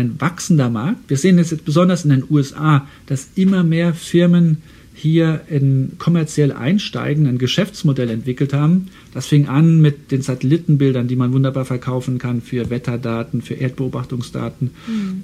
ein 0.00 0.20
wachsender 0.20 0.70
Markt. 0.70 1.08
Wir 1.08 1.16
sehen 1.16 1.38
es 1.38 1.50
jetzt 1.50 1.64
besonders 1.64 2.04
in 2.04 2.10
den 2.10 2.24
USA, 2.28 2.86
dass 3.06 3.30
immer 3.34 3.62
mehr 3.62 3.94
Firmen 3.94 4.58
hier 4.94 5.42
in 5.48 5.92
kommerziell 5.98 6.52
einsteigen, 6.52 7.26
ein 7.26 7.38
Geschäftsmodell 7.38 8.10
entwickelt 8.10 8.52
haben. 8.52 8.88
Das 9.14 9.26
fing 9.26 9.48
an 9.48 9.80
mit 9.80 10.10
den 10.10 10.20
Satellitenbildern, 10.20 11.08
die 11.08 11.16
man 11.16 11.32
wunderbar 11.32 11.64
verkaufen 11.64 12.18
kann 12.18 12.42
für 12.42 12.68
Wetterdaten, 12.68 13.40
für 13.40 13.54
Erdbeobachtungsdaten. 13.54 14.70
Mhm. 14.86 15.22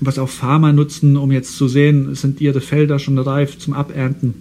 Was 0.00 0.18
auch 0.18 0.28
Farmer 0.28 0.72
nutzen, 0.72 1.16
um 1.16 1.30
jetzt 1.30 1.56
zu 1.56 1.68
sehen, 1.68 2.14
sind 2.14 2.40
ihre 2.40 2.60
Felder 2.60 2.98
schon 2.98 3.18
reif 3.18 3.58
zum 3.58 3.74
Abernten. 3.74 4.34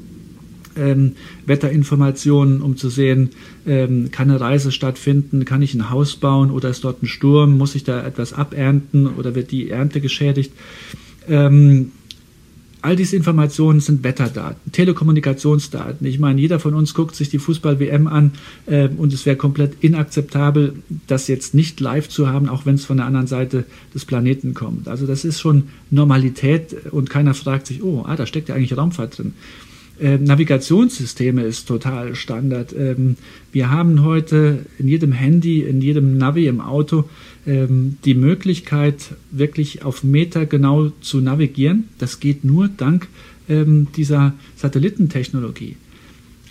Ähm, 0.78 1.14
Wetterinformationen, 1.46 2.62
um 2.62 2.78
zu 2.78 2.90
sehen, 2.90 3.30
ähm, 3.66 4.12
kann 4.12 4.30
eine 4.30 4.40
Reise 4.40 4.72
stattfinden, 4.72 5.46
kann 5.46 5.62
ich 5.62 5.74
ein 5.74 5.90
Haus 5.90 6.16
bauen 6.16 6.52
oder 6.52 6.70
ist 6.70 6.84
dort 6.84 7.02
ein 7.02 7.08
Sturm, 7.08 7.58
muss 7.58 7.76
ich 7.76 7.84
da 7.84 8.06
etwas 8.06 8.34
abernten 8.34 9.08
oder 9.08 9.36
wird 9.36 9.52
die 9.52 9.70
Ernte 9.70 10.02
geschädigt. 10.02 10.52
Ähm, 11.28 11.92
All 12.86 12.96
diese 12.96 13.16
Informationen 13.16 13.80
sind 13.80 14.04
Wetterdaten, 14.04 14.72
Telekommunikationsdaten. 14.72 16.06
Ich 16.06 16.20
meine, 16.20 16.40
jeder 16.40 16.60
von 16.60 16.76
uns 16.76 16.94
guckt 16.94 17.16
sich 17.16 17.30
die 17.30 17.40
Fußball-WM 17.40 18.06
an 18.06 18.34
äh, 18.68 18.90
und 18.90 19.12
es 19.12 19.26
wäre 19.26 19.36
komplett 19.36 19.84
inakzeptabel, 19.84 20.76
das 21.08 21.28
jetzt 21.28 21.56
nicht 21.56 21.80
live 21.80 22.10
zu 22.10 22.30
haben, 22.30 22.48
auch 22.48 22.68
wenn 22.68 22.76
es 22.76 22.86
von 22.86 22.98
der 22.98 23.08
anderen 23.08 23.26
Seite 23.26 23.66
des 23.96 24.06
Planeten 24.06 24.54
kommt. 24.54 24.88
Also 24.88 25.08
das 25.08 25.26
ist 25.26 25.40
schon 25.40 25.64
Normalität 25.90 26.76
und 26.92 27.10
keiner 27.10 27.34
fragt 27.34 27.66
sich, 27.66 27.82
oh, 27.82 28.06
ah, 28.06 28.16
da 28.16 28.28
steckt 28.28 28.50
ja 28.50 28.56
eigentlich 28.56 28.78
Raumfahrt 28.78 29.18
drin. 29.18 29.34
Äh, 30.00 30.18
Navigationssysteme 30.18 31.44
ist 31.44 31.68
total 31.68 32.16
Standard. 32.16 32.74
Ähm, 32.78 33.16
wir 33.52 33.72
haben 33.72 34.04
heute 34.04 34.66
in 34.78 34.88
jedem 34.88 35.12
Handy, 35.12 35.62
in 35.62 35.82
jedem 35.82 36.18
Navi 36.18 36.48
im 36.48 36.60
Auto 36.60 37.06
ähm, 37.48 37.98
die 38.04 38.16
Möglichkeit, 38.16 39.16
wirklich 39.32 39.84
auf 39.84 40.04
Meter 40.04 40.46
genau 40.46 40.90
zu 41.02 41.22
navigieren. 41.22 41.86
Das 41.98 42.20
geht 42.20 42.44
nur 42.44 42.68
dank 42.68 43.08
ähm, 43.48 43.88
dieser 43.96 44.34
Satellitentechnologie. 44.56 45.78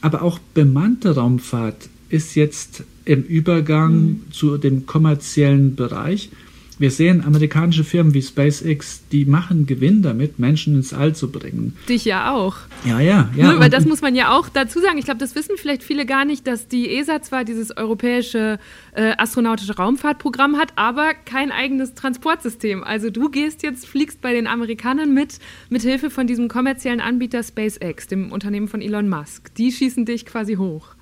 Aber 0.00 0.22
auch 0.22 0.38
bemannte 0.38 1.14
Raumfahrt 1.14 1.88
ist 2.08 2.34
jetzt 2.34 2.84
im 3.04 3.22
Übergang 3.22 3.94
mhm. 3.94 4.20
zu 4.30 4.56
dem 4.56 4.86
kommerziellen 4.86 5.74
Bereich. 5.74 6.30
Wir 6.78 6.90
sehen 6.90 7.24
amerikanische 7.24 7.84
Firmen 7.84 8.14
wie 8.14 8.22
SpaceX, 8.22 9.02
die 9.12 9.24
machen 9.24 9.66
Gewinn 9.66 10.02
damit, 10.02 10.38
Menschen 10.38 10.74
ins 10.74 10.92
All 10.92 11.14
zu 11.14 11.30
bringen. 11.30 11.76
Dich 11.88 12.04
ja 12.04 12.32
auch. 12.32 12.56
Ja, 12.84 13.00
ja, 13.00 13.30
ja. 13.36 13.50
Nur, 13.50 13.60
weil 13.60 13.70
das 13.70 13.84
muss 13.84 14.02
man 14.02 14.14
ja 14.14 14.36
auch 14.36 14.48
dazu 14.48 14.80
sagen. 14.80 14.98
Ich 14.98 15.04
glaube, 15.04 15.20
das 15.20 15.34
wissen 15.34 15.56
vielleicht 15.56 15.82
viele 15.82 16.04
gar 16.04 16.24
nicht, 16.24 16.46
dass 16.46 16.66
die 16.66 16.96
ESA 16.96 17.22
zwar 17.22 17.44
dieses 17.44 17.76
europäische 17.76 18.58
äh, 18.94 19.12
astronautische 19.16 19.76
Raumfahrtprogramm 19.76 20.56
hat, 20.56 20.72
aber 20.76 21.14
kein 21.14 21.52
eigenes 21.52 21.94
Transportsystem. 21.94 22.82
Also 22.82 23.10
du 23.10 23.30
gehst 23.30 23.62
jetzt, 23.62 23.86
fliegst 23.86 24.20
bei 24.20 24.32
den 24.32 24.46
Amerikanern 24.46 25.14
mit, 25.14 25.38
mit 25.68 25.82
Hilfe 25.82 26.10
von 26.10 26.26
diesem 26.26 26.48
kommerziellen 26.48 27.00
Anbieter 27.00 27.42
SpaceX, 27.42 28.08
dem 28.08 28.32
Unternehmen 28.32 28.68
von 28.68 28.82
Elon 28.82 29.08
Musk. 29.08 29.54
Die 29.54 29.70
schießen 29.70 30.04
dich 30.04 30.26
quasi 30.26 30.54
hoch. 30.56 30.93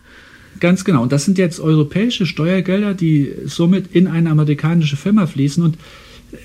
Ganz 0.63 0.85
genau. 0.85 1.03
Und 1.03 1.11
das 1.11 1.25
sind 1.25 1.39
jetzt 1.39 1.59
europäische 1.59 2.25
Steuergelder, 2.25 2.95
die 2.95 3.33
somit 3.47 3.97
in 3.97 4.07
eine 4.07 4.31
amerikanische 4.31 4.97
Firma 4.97 5.27
fließen. 5.27 5.61
Und 5.61 5.77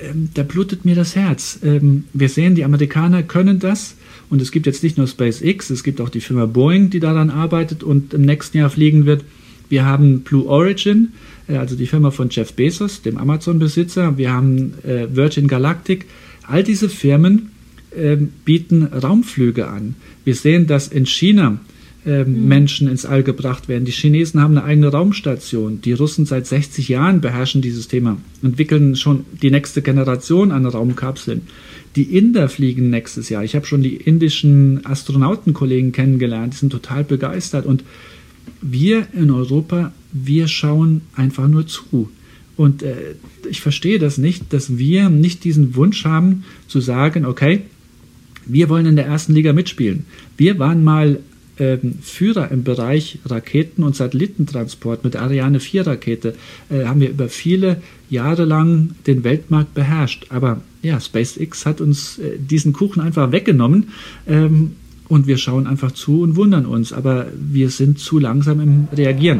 ähm, 0.01 0.29
da 0.33 0.41
blutet 0.41 0.85
mir 0.85 0.95
das 0.95 1.15
Herz. 1.15 1.59
Ähm, 1.63 2.05
wir 2.13 2.27
sehen, 2.27 2.55
die 2.55 2.63
Amerikaner 2.63 3.21
können 3.21 3.59
das. 3.59 3.95
Und 4.31 4.41
es 4.41 4.51
gibt 4.51 4.65
jetzt 4.65 4.81
nicht 4.81 4.97
nur 4.97 5.05
SpaceX, 5.05 5.69
es 5.69 5.83
gibt 5.83 6.01
auch 6.01 6.09
die 6.09 6.21
Firma 6.21 6.47
Boeing, 6.47 6.89
die 6.89 6.99
daran 6.99 7.29
arbeitet 7.29 7.83
und 7.83 8.15
im 8.15 8.23
nächsten 8.23 8.57
Jahr 8.57 8.71
fliegen 8.71 9.05
wird. 9.05 9.23
Wir 9.69 9.85
haben 9.85 10.21
Blue 10.21 10.47
Origin, 10.47 11.09
äh, 11.47 11.57
also 11.57 11.75
die 11.75 11.85
Firma 11.85 12.09
von 12.09 12.29
Jeff 12.31 12.53
Bezos, 12.53 13.03
dem 13.03 13.19
Amazon-Besitzer. 13.19 14.17
Wir 14.17 14.33
haben 14.33 14.73
äh, 14.83 15.15
Virgin 15.15 15.47
Galactic. 15.47 16.07
All 16.41 16.63
diese 16.63 16.89
Firmen 16.89 17.51
äh, 17.91 18.15
bieten 18.15 18.81
Raumflüge 18.81 19.67
an. 19.67 19.93
Wir 20.25 20.33
sehen, 20.33 20.65
dass 20.65 20.87
in 20.87 21.05
China 21.05 21.59
ähm, 22.07 22.43
mhm. 22.43 22.47
Menschen 22.47 22.87
ins 22.87 23.05
All 23.05 23.21
gebracht 23.21 23.67
werden. 23.67 23.83
Die 23.83 23.91
Chinesen 23.91 24.41
haben 24.41 24.57
eine 24.57 24.63
eigene 24.65 24.87
Raumstation. 24.87 25.81
Die 25.81 25.91
Russen 25.91 26.25
seit 26.25 26.47
60 26.47 26.87
Jahren 26.87 27.19
beherrschen 27.19 27.61
dieses 27.61 27.89
Thema, 27.89 28.17
entwickeln 28.41 28.95
schon 28.95 29.25
die 29.41 29.51
nächste 29.51 29.81
Generation 29.81 30.51
an 30.51 30.65
Raumkapseln. 30.65 31.41
Die 31.97 32.17
Inder 32.17 32.47
fliegen 32.47 32.89
nächstes 32.89 33.27
Jahr. 33.27 33.43
Ich 33.43 33.55
habe 33.55 33.65
schon 33.65 33.83
die 33.83 33.95
indischen 33.97 34.85
Astronautenkollegen 34.85 35.91
kennengelernt, 35.91 36.53
die 36.53 36.57
sind 36.57 36.71
total 36.71 37.03
begeistert. 37.03 37.65
Und 37.65 37.83
wir 38.61 39.07
in 39.13 39.29
Europa, 39.29 39.91
wir 40.13 40.47
schauen 40.47 41.01
einfach 41.15 41.47
nur 41.47 41.67
zu. 41.67 42.09
Und 42.55 42.83
äh, 42.83 43.15
ich 43.49 43.61
verstehe 43.61 43.99
das 43.99 44.17
nicht, 44.17 44.53
dass 44.53 44.77
wir 44.77 45.09
nicht 45.09 45.43
diesen 45.43 45.75
Wunsch 45.75 46.05
haben 46.05 46.45
zu 46.67 46.79
sagen, 46.79 47.25
okay, 47.25 47.63
wir 48.45 48.69
wollen 48.69 48.85
in 48.85 48.95
der 48.95 49.05
ersten 49.05 49.33
Liga 49.33 49.51
mitspielen. 49.51 50.05
Wir 50.37 50.57
waren 50.57 50.83
mal 50.85 51.19
ähm, 51.59 51.99
Führer 52.01 52.51
im 52.51 52.63
Bereich 52.63 53.19
Raketen- 53.25 53.83
und 53.83 53.95
Satellitentransport 53.95 55.03
mit 55.03 55.15
der 55.15 55.21
Ariane 55.23 55.59
4 55.59 55.87
Rakete 55.87 56.35
äh, 56.69 56.85
haben 56.85 57.01
wir 57.01 57.09
über 57.09 57.29
viele 57.29 57.81
Jahre 58.09 58.45
lang 58.45 58.95
den 59.05 59.23
Weltmarkt 59.23 59.73
beherrscht. 59.73 60.27
Aber 60.29 60.61
ja, 60.81 60.99
SpaceX 60.99 61.65
hat 61.65 61.81
uns 61.81 62.19
äh, 62.19 62.37
diesen 62.37 62.73
Kuchen 62.73 63.01
einfach 63.01 63.31
weggenommen. 63.31 63.89
Ähm, 64.27 64.71
und 65.07 65.25
wir 65.25 65.37
schauen 65.37 65.67
einfach 65.67 65.93
zu 65.93 66.21
und 66.21 66.35
wundern 66.35 66.65
uns, 66.65 66.91
aber 66.91 67.27
wir 67.33 67.69
sind 67.69 67.97
zu 67.97 68.19
langsam 68.19 68.59
im 68.59 68.87
Reagieren. 68.93 69.39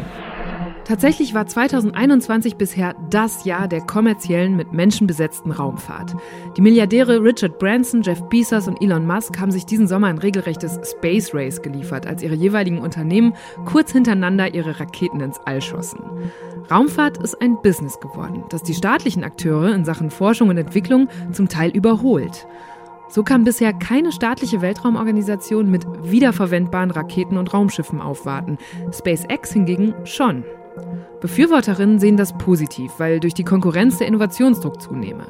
Tatsächlich 0.88 1.34
war 1.34 1.46
2021 1.46 2.56
bisher 2.56 2.94
das 3.10 3.44
Jahr 3.44 3.68
der 3.68 3.82
kommerziellen, 3.82 4.56
mit 4.56 4.72
Menschen 4.72 5.06
besetzten 5.06 5.50
Raumfahrt. 5.50 6.16
Die 6.56 6.62
Milliardäre 6.62 7.22
Richard 7.22 7.58
Branson, 7.58 8.00
Jeff 8.00 8.22
Bezos 8.30 8.68
und 8.68 8.82
Elon 8.82 9.06
Musk 9.06 9.38
haben 9.38 9.50
sich 9.50 9.66
diesen 9.66 9.86
Sommer 9.86 10.06
ein 10.06 10.16
regelrechtes 10.16 10.80
Space 10.90 11.34
Race 11.34 11.60
geliefert, 11.60 12.06
als 12.06 12.22
ihre 12.22 12.34
jeweiligen 12.34 12.78
Unternehmen 12.78 13.34
kurz 13.66 13.92
hintereinander 13.92 14.54
ihre 14.54 14.80
Raketen 14.80 15.20
ins 15.20 15.38
All 15.44 15.60
schossen. 15.60 16.00
Raumfahrt 16.70 17.18
ist 17.18 17.38
ein 17.42 17.60
Business 17.60 18.00
geworden, 18.00 18.44
das 18.48 18.62
die 18.62 18.72
staatlichen 18.72 19.24
Akteure 19.24 19.74
in 19.74 19.84
Sachen 19.84 20.10
Forschung 20.10 20.48
und 20.48 20.56
Entwicklung 20.56 21.08
zum 21.32 21.50
Teil 21.50 21.70
überholt. 21.70 22.46
So 23.10 23.22
kann 23.22 23.44
bisher 23.44 23.74
keine 23.74 24.10
staatliche 24.10 24.62
Weltraumorganisation 24.62 25.70
mit 25.70 25.86
wiederverwendbaren 26.02 26.90
Raketen 26.90 27.36
und 27.36 27.52
Raumschiffen 27.52 28.00
aufwarten. 28.00 28.56
SpaceX 28.90 29.52
hingegen 29.52 29.92
schon. 30.04 30.44
Befürworterinnen 31.20 31.98
sehen 31.98 32.16
das 32.16 32.36
positiv, 32.38 32.92
weil 32.98 33.20
durch 33.20 33.34
die 33.34 33.44
Konkurrenz 33.44 33.98
der 33.98 34.06
Innovationsdruck 34.06 34.80
zunehme. 34.80 35.26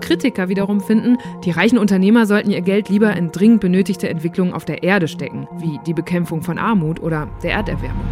Kritiker 0.00 0.48
wiederum 0.48 0.80
finden, 0.80 1.18
die 1.44 1.50
reichen 1.50 1.78
Unternehmer 1.78 2.26
sollten 2.26 2.50
ihr 2.50 2.60
Geld 2.60 2.88
lieber 2.88 3.16
in 3.16 3.30
dringend 3.30 3.60
benötigte 3.60 4.08
Entwicklungen 4.08 4.52
auf 4.52 4.64
der 4.64 4.82
Erde 4.82 5.08
stecken, 5.08 5.46
wie 5.58 5.78
die 5.86 5.94
Bekämpfung 5.94 6.42
von 6.42 6.58
Armut 6.58 7.00
oder 7.00 7.28
der 7.42 7.52
Erderwärmung. 7.52 8.04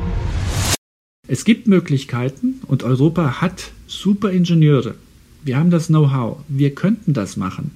Es 1.28 1.44
gibt 1.44 1.66
Möglichkeiten 1.66 2.60
und 2.66 2.82
Europa 2.82 3.40
hat 3.40 3.70
super 3.86 4.30
Ingenieure. 4.30 4.94
Wir 5.44 5.56
haben 5.56 5.70
das 5.70 5.88
Know-how. 5.88 6.38
Wir 6.48 6.74
könnten 6.74 7.14
das 7.14 7.36
machen. 7.36 7.72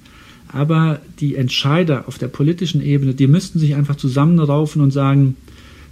Aber 0.49 1.01
die 1.19 1.35
Entscheider 1.35 2.07
auf 2.07 2.17
der 2.17 2.27
politischen 2.27 2.81
Ebene, 2.81 3.13
die 3.13 3.27
müssten 3.27 3.59
sich 3.59 3.75
einfach 3.75 3.95
zusammenraufen 3.95 4.81
und 4.81 4.91
sagen, 4.91 5.35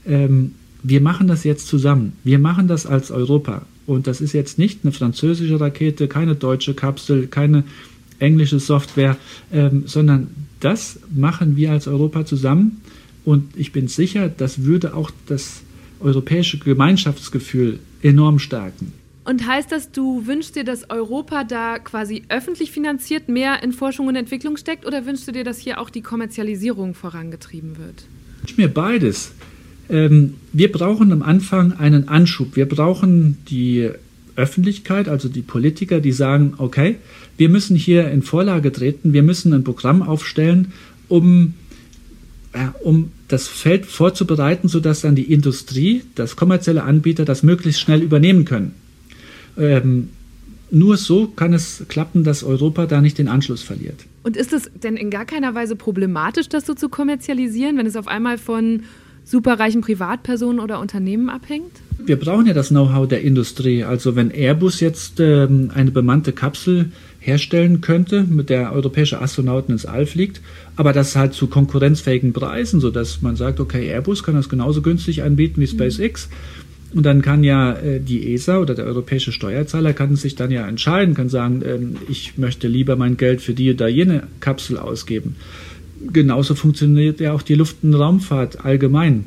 ähm, 0.05 0.55
wir 0.87 1.01
machen 1.01 1.27
das 1.27 1.43
jetzt 1.43 1.67
zusammen. 1.67 2.13
Wir 2.23 2.37
machen 2.37 2.67
das 2.67 2.85
als 2.85 3.09
Europa. 3.09 3.63
Und 3.87 4.07
das 4.07 4.21
ist 4.21 4.33
jetzt 4.33 4.59
nicht 4.59 4.79
eine 4.83 4.91
französische 4.91 5.59
Rakete, 5.59 6.07
keine 6.07 6.35
deutsche 6.35 6.73
Kapsel, 6.73 7.27
keine 7.27 7.63
englische 8.19 8.59
Software, 8.59 9.17
ähm, 9.51 9.83
sondern 9.87 10.27
das 10.59 10.99
machen 11.13 11.55
wir 11.55 11.71
als 11.71 11.87
Europa 11.87 12.25
zusammen. 12.25 12.81
Und 13.25 13.49
ich 13.55 13.71
bin 13.71 13.87
sicher, 13.87 14.29
das 14.29 14.63
würde 14.63 14.93
auch 14.93 15.11
das 15.27 15.61
europäische 15.99 16.59
Gemeinschaftsgefühl 16.59 17.79
enorm 18.03 18.37
stärken. 18.37 18.93
Und 19.23 19.47
heißt 19.47 19.71
das, 19.71 19.91
du 19.91 20.27
wünschst 20.27 20.55
dir, 20.55 20.63
dass 20.63 20.91
Europa 20.91 21.43
da 21.43 21.79
quasi 21.79 22.23
öffentlich 22.29 22.69
finanziert 22.71 23.27
mehr 23.27 23.63
in 23.63 23.71
Forschung 23.71 24.07
und 24.07 24.15
Entwicklung 24.15 24.55
steckt 24.55 24.85
oder 24.85 25.07
wünschst 25.07 25.27
du 25.27 25.31
dir, 25.31 25.43
dass 25.43 25.57
hier 25.57 25.81
auch 25.81 25.89
die 25.89 26.01
Kommerzialisierung 26.01 26.93
vorangetrieben 26.93 27.77
wird? 27.79 28.05
Ich 28.43 28.51
wünsche 28.51 28.61
mir 28.61 28.67
beides 28.67 29.31
ähm, 29.89 30.35
wir 30.53 30.71
brauchen 30.71 31.11
am 31.11 31.21
Anfang 31.21 31.73
einen 31.73 32.07
Anschub. 32.07 32.55
Wir 32.55 32.67
brauchen 32.67 33.37
die 33.49 33.89
Öffentlichkeit, 34.35 35.07
also 35.07 35.29
die 35.29 35.41
Politiker, 35.41 35.99
die 35.99 36.11
sagen, 36.11 36.55
okay, 36.57 36.97
wir 37.37 37.49
müssen 37.49 37.75
hier 37.75 38.09
in 38.09 38.21
Vorlage 38.21 38.71
treten, 38.71 39.13
wir 39.13 39.23
müssen 39.23 39.53
ein 39.53 39.63
Programm 39.63 40.01
aufstellen, 40.01 40.73
um, 41.07 41.53
äh, 42.53 42.67
um 42.83 43.11
das 43.27 43.47
Feld 43.47 43.85
vorzubereiten, 43.85 44.67
sodass 44.67 45.01
dann 45.01 45.15
die 45.15 45.31
Industrie, 45.31 46.03
das 46.15 46.35
kommerzielle 46.35 46.83
Anbieter 46.83 47.25
das 47.25 47.43
möglichst 47.43 47.81
schnell 47.81 48.01
übernehmen 48.01 48.45
können. 48.45 48.73
Ähm, 49.57 50.09
nur 50.71 50.97
so 50.97 51.27
kann 51.27 51.53
es 51.53 51.85
klappen, 51.87 52.23
dass 52.23 52.43
Europa 52.43 52.85
da 52.87 52.99
nicht 52.99 53.17
den 53.17 53.27
Anschluss 53.27 53.61
verliert. 53.61 54.05
Und 54.23 54.35
ist 54.35 54.51
es 54.51 54.69
denn 54.83 54.97
in 54.97 55.09
gar 55.09 55.25
keiner 55.25 55.53
Weise 55.53 55.75
problematisch, 55.75 56.49
das 56.49 56.65
so 56.65 56.73
zu 56.73 56.89
kommerzialisieren, 56.89 57.77
wenn 57.77 57.85
es 57.85 57.95
auf 57.95 58.07
einmal 58.07 58.37
von 58.37 58.83
superreichen 59.25 59.81
Privatpersonen 59.81 60.59
oder 60.59 60.79
Unternehmen 60.79 61.29
abhängt? 61.29 61.81
Wir 62.05 62.17
brauchen 62.17 62.45
ja 62.45 62.53
das 62.53 62.69
Know-how 62.69 63.07
der 63.07 63.21
Industrie. 63.21 63.83
Also 63.83 64.15
wenn 64.15 64.29
Airbus 64.29 64.79
jetzt 64.79 65.19
ähm, 65.19 65.71
eine 65.73 65.91
bemannte 65.91 66.31
Kapsel 66.31 66.91
herstellen 67.19 67.81
könnte, 67.81 68.23
mit 68.23 68.51
der 68.51 68.71
europäische 68.71 69.19
Astronauten 69.19 69.73
ins 69.73 69.85
All 69.85 70.05
fliegt, 70.05 70.41
aber 70.75 70.93
das 70.93 71.15
halt 71.15 71.33
zu 71.33 71.47
konkurrenzfähigen 71.47 72.33
Preisen, 72.33 72.79
sodass 72.79 73.23
man 73.23 73.35
sagt, 73.35 73.59
okay, 73.59 73.89
Airbus 73.89 74.23
kann 74.23 74.35
das 74.35 74.47
genauso 74.47 74.83
günstig 74.83 75.23
anbieten 75.23 75.59
wie 75.59 75.67
SpaceX. 75.67 76.29
Und 76.93 77.03
dann 77.03 77.23
kann 77.23 77.43
ja 77.43 77.73
äh, 77.73 77.99
die 77.99 78.33
ESA 78.33 78.59
oder 78.59 78.75
der 78.75 78.85
europäische 78.85 79.31
Steuerzahler 79.31 79.93
kann 79.93 80.15
sich 80.15 80.35
dann 80.35 80.51
ja 80.51 80.67
entscheiden, 80.67 81.15
kann 81.15 81.29
sagen, 81.29 81.63
ähm, 81.65 81.97
ich 82.07 82.37
möchte 82.37 82.67
lieber 82.67 82.95
mein 82.95 83.17
Geld 83.17 83.41
für 83.41 83.53
die 83.53 83.73
oder 83.73 83.87
jene 83.87 84.27
Kapsel 84.39 84.77
ausgeben 84.77 85.35
genauso 86.11 86.55
funktioniert 86.55 87.19
ja 87.19 87.33
auch 87.33 87.41
die 87.41 87.55
Luft- 87.55 87.83
und 87.83 87.93
Raumfahrt 87.93 88.65
allgemein. 88.65 89.25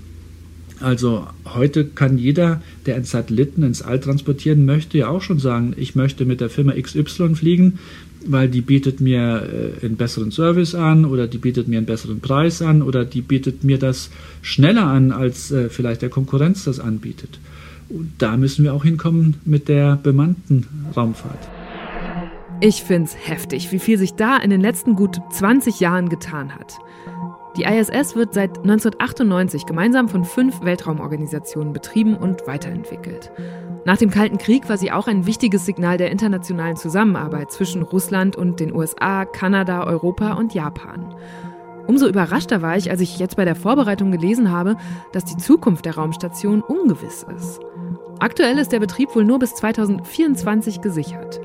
Also 0.80 1.26
heute 1.44 1.84
kann 1.84 2.18
jeder, 2.18 2.62
der 2.86 2.94
einen 2.94 3.04
Satelliten 3.04 3.62
ins 3.62 3.82
All 3.82 3.98
transportieren 3.98 4.64
möchte, 4.64 4.98
ja 4.98 5.08
auch 5.08 5.22
schon 5.22 5.40
sagen, 5.40 5.74
ich 5.76 5.96
möchte 5.96 6.24
mit 6.24 6.40
der 6.40 6.50
Firma 6.50 6.72
XY 6.72 7.34
fliegen, 7.34 7.78
weil 8.26 8.48
die 8.48 8.60
bietet 8.60 9.00
mir 9.00 9.48
äh, 9.82 9.84
einen 9.84 9.96
besseren 9.96 10.30
Service 10.30 10.74
an 10.74 11.04
oder 11.04 11.26
die 11.26 11.38
bietet 11.38 11.68
mir 11.68 11.78
einen 11.78 11.86
besseren 11.86 12.20
Preis 12.20 12.62
an 12.62 12.82
oder 12.82 13.04
die 13.04 13.22
bietet 13.22 13.64
mir 13.64 13.78
das 13.78 14.10
schneller 14.42 14.86
an, 14.86 15.10
als 15.10 15.50
äh, 15.50 15.68
vielleicht 15.68 16.02
der 16.02 16.10
Konkurrenz 16.10 16.64
das 16.64 16.78
anbietet. 16.78 17.40
Und 17.88 18.12
da 18.18 18.36
müssen 18.36 18.64
wir 18.64 18.74
auch 18.74 18.84
hinkommen 18.84 19.36
mit 19.44 19.68
der 19.68 19.96
bemannten 19.96 20.66
Raumfahrt. 20.94 21.57
Ich 22.60 22.82
find's 22.82 23.16
heftig, 23.16 23.70
wie 23.70 23.78
viel 23.78 23.98
sich 23.98 24.14
da 24.14 24.36
in 24.36 24.50
den 24.50 24.60
letzten 24.60 24.96
gut 24.96 25.20
20 25.30 25.78
Jahren 25.78 26.08
getan 26.08 26.56
hat. 26.56 26.78
Die 27.56 27.62
ISS 27.62 28.16
wird 28.16 28.34
seit 28.34 28.58
1998 28.58 29.64
gemeinsam 29.64 30.08
von 30.08 30.24
fünf 30.24 30.62
Weltraumorganisationen 30.62 31.72
betrieben 31.72 32.16
und 32.16 32.48
weiterentwickelt. 32.48 33.30
Nach 33.84 33.96
dem 33.96 34.10
Kalten 34.10 34.38
Krieg 34.38 34.68
war 34.68 34.76
sie 34.76 34.90
auch 34.90 35.06
ein 35.06 35.24
wichtiges 35.24 35.66
Signal 35.66 35.98
der 35.98 36.10
internationalen 36.10 36.76
Zusammenarbeit 36.76 37.52
zwischen 37.52 37.82
Russland 37.82 38.34
und 38.34 38.58
den 38.58 38.74
USA, 38.74 39.24
Kanada, 39.24 39.84
Europa 39.84 40.32
und 40.32 40.52
Japan. 40.52 41.14
Umso 41.86 42.08
überraschter 42.08 42.60
war 42.60 42.76
ich, 42.76 42.90
als 42.90 43.00
ich 43.00 43.20
jetzt 43.20 43.36
bei 43.36 43.44
der 43.44 43.54
Vorbereitung 43.54 44.10
gelesen 44.10 44.50
habe, 44.50 44.76
dass 45.12 45.24
die 45.24 45.36
Zukunft 45.36 45.84
der 45.84 45.94
Raumstation 45.94 46.62
ungewiss 46.62 47.24
ist. 47.36 47.60
Aktuell 48.18 48.58
ist 48.58 48.72
der 48.72 48.80
Betrieb 48.80 49.14
wohl 49.14 49.24
nur 49.24 49.38
bis 49.38 49.54
2024 49.54 50.80
gesichert. 50.80 51.40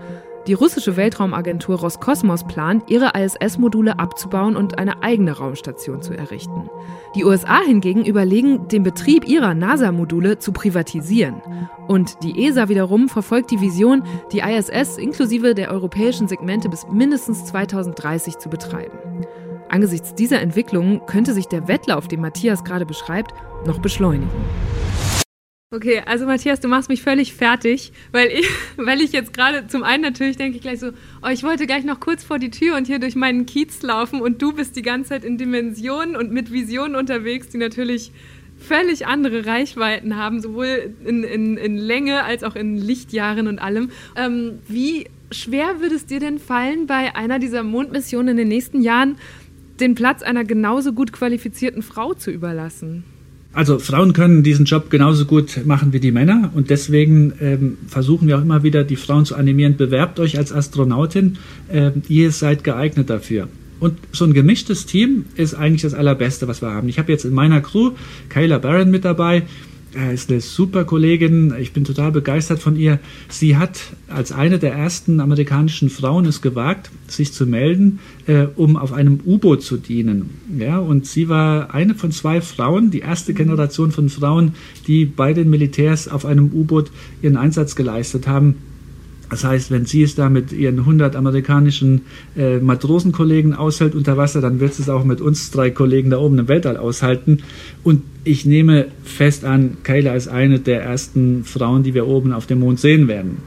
Die 0.46 0.54
russische 0.54 0.98
Weltraumagentur 0.98 1.80
Roskosmos 1.80 2.44
plant, 2.44 2.84
ihre 2.90 3.12
ISS-Module 3.18 3.98
abzubauen 3.98 4.58
und 4.58 4.78
eine 4.78 5.02
eigene 5.02 5.38
Raumstation 5.38 6.02
zu 6.02 6.14
errichten. 6.14 6.70
Die 7.16 7.24
USA 7.24 7.62
hingegen 7.62 8.04
überlegen, 8.04 8.68
den 8.68 8.84
Betrieb 8.84 9.26
ihrer 9.26 9.54
NASA-Module 9.54 10.40
zu 10.40 10.52
privatisieren. 10.52 11.42
Und 11.88 12.24
die 12.24 12.46
ESA 12.46 12.68
wiederum 12.68 13.08
verfolgt 13.08 13.52
die 13.52 13.62
Vision, 13.62 14.04
die 14.34 14.40
ISS 14.40 14.98
inklusive 14.98 15.56
der 15.56 15.72
europäischen 15.72 16.28
Segmente 16.28 16.68
bis 16.68 16.86
mindestens 16.92 17.46
2030 17.46 18.38
zu 18.38 18.50
betreiben. 18.50 18.98
Angesichts 19.70 20.14
dieser 20.14 20.42
Entwicklungen 20.42 21.06
könnte 21.06 21.34
sich 21.34 21.48
der 21.48 21.70
Wettlauf, 21.70 22.10
den 22.10 22.20
Matthias 22.20 22.66
gerade 22.66 22.86
beschreibt, 22.86 23.34
noch 23.66 23.80
beschleunigen. 23.80 24.30
Okay, 25.74 26.04
also 26.06 26.28
Matthias, 26.28 26.60
du 26.60 26.68
machst 26.68 26.88
mich 26.88 27.02
völlig 27.02 27.34
fertig, 27.34 27.94
weil 28.12 28.28
ich, 28.28 28.48
weil 28.78 29.02
ich 29.02 29.12
jetzt 29.12 29.34
gerade 29.34 29.66
zum 29.66 29.82
einen 29.82 30.04
natürlich 30.04 30.38
denke 30.38 30.58
ich 30.58 30.62
gleich 30.62 30.80
so, 30.80 30.92
oh, 31.24 31.30
ich 31.30 31.42
wollte 31.42 31.66
gleich 31.66 31.84
noch 31.84 32.00
kurz 32.00 32.24
vor 32.24 32.38
die 32.38 32.52
Tür 32.52 32.78
und 32.78 32.86
hier 32.86 33.00
durch 33.00 33.16
meinen 33.16 33.48
Kiez 33.48 33.82
laufen 33.82 34.22
und 34.22 34.40
du 34.40 34.54
bist 34.54 34.76
die 34.76 34.84
ganze 34.84 35.10
Zeit 35.10 35.24
in 35.26 35.40
Dimensionen 35.40 36.16
und 36.16 36.32
mit 36.32 36.52
Visionen 36.52 36.96
unterwegs, 36.96 37.50
die 37.50 37.58
natürlich 37.58 38.12
völlig 38.60 39.08
andere 39.08 39.48
Reichweiten 39.48 40.16
haben, 40.16 40.42
sowohl 40.42 40.94
in, 41.06 41.24
in, 41.24 41.58
in 41.58 41.78
Länge 41.78 42.24
als 42.24 42.44
auch 42.44 42.56
in 42.56 42.78
Lichtjahren 42.78 43.48
und 43.48 43.58
allem. 43.58 43.90
Ähm, 44.16 44.60
wie 44.68 45.08
schwer 45.32 45.82
würde 45.82 45.96
es 45.96 46.06
dir 46.06 46.20
denn 46.20 46.38
fallen, 46.38 46.86
bei 46.86 47.16
einer 47.16 47.40
dieser 47.40 47.64
Mondmissionen 47.64 48.30
in 48.30 48.38
den 48.38 48.48
nächsten 48.48 48.84
Jahren 48.84 49.18
den 49.80 49.96
Platz 49.96 50.22
einer 50.22 50.44
genauso 50.44 50.94
gut 50.94 51.12
qualifizierten 51.12 51.82
Frau 51.82 52.14
zu 52.14 52.30
überlassen? 52.30 53.06
Also 53.54 53.78
Frauen 53.78 54.14
können 54.14 54.42
diesen 54.42 54.66
Job 54.66 54.90
genauso 54.90 55.26
gut 55.26 55.62
machen 55.66 55.94
wie 55.94 56.00
die 56.00 56.12
Männer 56.12 56.52
und 56.56 56.72
deswegen 56.72 57.34
ähm, 57.40 57.78
versuchen 57.88 58.28
wir 58.28 58.40
auch 58.40 58.42
immer 58.42 58.64
wieder, 58.64 58.84
die 58.84 58.96
Frauen 58.96 59.26
zu 59.26 59.36
animieren, 59.36 59.78
bewerbt 59.78 60.20
euch 60.20 60.40
als 60.40 60.52
Astronautin, 60.52 61.38
äh, 61.72 61.92
ihr 62.08 62.32
seid 62.32 62.64
geeignet 62.64 63.12
dafür. 63.12 63.48
Und 63.80 64.00
so 64.12 64.26
ein 64.26 64.34
gemischtes 64.34 64.88
Team 64.88 65.26
ist 65.36 65.54
eigentlich 65.54 65.84
das 65.84 65.94
Allerbeste, 65.94 66.48
was 66.48 66.62
wir 66.62 66.72
haben. 66.72 66.90
Ich 66.90 66.98
habe 66.98 67.12
jetzt 67.12 67.26
in 67.26 67.34
meiner 67.34 67.62
Crew 67.62 67.92
Kayla 68.30 68.58
Barron 68.58 68.90
mit 68.90 69.06
dabei, 69.06 69.44
ist 69.96 70.32
eine 70.32 70.42
super 70.42 70.86
Kollegin. 70.86 71.54
Ich 71.60 71.72
bin 71.72 71.84
total 71.84 72.12
begeistert 72.12 72.60
von 72.60 72.76
ihr. 72.76 73.00
Sie 73.30 73.58
hat 73.58 73.80
als 74.08 74.32
eine 74.32 74.58
der 74.58 74.74
ersten 74.74 75.20
amerikanischen 75.20 75.90
Frauen 75.90 76.26
es 76.26 76.42
gewagt, 76.42 76.90
sich 77.08 77.32
zu 77.32 77.46
melden, 77.46 78.00
äh, 78.26 78.48
um 78.56 78.76
auf 78.76 78.92
einem 78.92 79.20
U-Boot 79.26 79.62
zu 79.62 79.78
dienen. 79.78 80.32
Ja, 80.58 80.80
und 80.80 81.06
sie 81.06 81.30
war 81.30 81.74
eine 81.74 81.96
von 81.96 82.12
zwei 82.12 82.42
Frauen, 82.42 82.90
die 82.90 83.00
erste 83.00 83.34
Generation 83.34 83.92
von 83.92 84.10
Frauen, 84.10 84.54
die 84.88 85.06
bei 85.06 85.34
den 85.34 85.50
Militärs 85.50 86.08
auf 86.08 86.26
einem 86.26 86.52
U-Boot 86.52 86.92
ihren 87.22 87.38
Einsatz 87.38 87.76
geleistet 87.76 88.28
haben. 88.28 88.56
Das 89.34 89.44
heißt, 89.44 89.72
wenn 89.72 89.88
sie 89.88 90.04
es 90.04 90.14
da 90.14 90.30
mit 90.30 90.52
ihren 90.52 90.78
100 90.78 91.16
amerikanischen 91.16 92.02
äh, 92.38 92.60
Matrosenkollegen 92.60 93.56
aushält 93.56 93.96
unter 93.96 94.16
Wasser, 94.16 94.42
dann 94.42 94.60
wird 94.60 94.76
sie 94.76 94.84
es 94.84 94.90
auch 94.90 95.04
mit 95.04 95.22
uns 95.22 95.50
drei 95.50 95.72
Kollegen 95.72 96.12
da 96.12 96.20
oben 96.20 96.38
im 96.38 96.48
Weltall 96.48 96.78
aushalten. 96.78 97.40
Und 97.84 98.04
ich 98.24 98.46
nehme 98.46 98.90
fest 99.04 99.44
an, 99.44 99.78
Kayla 99.82 100.14
ist 100.14 100.28
eine 100.28 100.60
der 100.60 100.84
ersten 100.84 101.46
Frauen, 101.46 101.82
die 101.82 101.96
wir 101.96 102.06
oben 102.06 102.32
auf 102.32 102.46
dem 102.46 102.60
Mond 102.60 102.80
sehen 102.80 103.08
werden. 103.08 103.40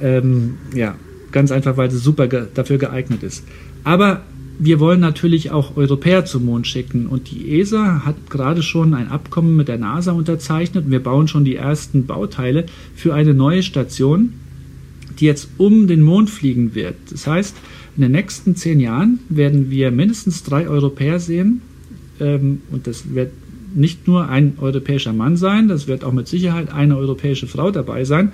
Ähm, 0.00 0.54
ja, 0.72 0.94
ganz 1.32 1.50
einfach, 1.50 1.76
weil 1.76 1.90
sie 1.90 1.98
super 1.98 2.28
ge 2.28 2.44
dafür 2.54 2.78
geeignet 2.78 3.24
ist. 3.24 3.42
Aber 3.82 4.22
wir 4.60 4.78
wollen 4.78 5.00
natürlich 5.00 5.50
auch 5.50 5.76
Europäer 5.76 6.26
zum 6.26 6.44
Mond 6.44 6.68
schicken 6.68 7.08
und 7.08 7.32
die 7.32 7.58
ESA 7.58 8.06
hat 8.06 8.30
gerade 8.30 8.62
schon 8.62 8.94
ein 8.94 9.08
Abkommen 9.08 9.56
mit 9.56 9.66
der 9.66 9.78
NASA 9.78 10.12
unterzeichnet. 10.12 10.84
Wir 10.88 11.02
bauen 11.02 11.26
schon 11.26 11.44
die 11.44 11.56
ersten 11.56 12.06
Bauteile 12.06 12.66
für 12.94 13.14
eine 13.14 13.34
neue 13.34 13.64
Station 13.64 14.34
die 15.20 15.26
jetzt 15.26 15.48
um 15.58 15.86
den 15.86 16.02
Mond 16.02 16.30
fliegen 16.30 16.74
wird. 16.74 16.96
Das 17.10 17.26
heißt, 17.26 17.56
in 17.96 18.02
den 18.02 18.12
nächsten 18.12 18.56
zehn 18.56 18.80
Jahren 18.80 19.20
werden 19.28 19.70
wir 19.70 19.90
mindestens 19.90 20.42
drei 20.42 20.68
Europäer 20.68 21.20
sehen. 21.20 21.62
Ähm, 22.20 22.62
und 22.70 22.86
das 22.86 23.14
wird 23.14 23.30
nicht 23.74 24.06
nur 24.06 24.28
ein 24.28 24.54
europäischer 24.60 25.12
Mann 25.12 25.36
sein, 25.36 25.68
das 25.68 25.88
wird 25.88 26.04
auch 26.04 26.12
mit 26.12 26.28
Sicherheit 26.28 26.72
eine 26.72 26.96
europäische 26.96 27.46
Frau 27.46 27.70
dabei 27.70 28.04
sein. 28.04 28.32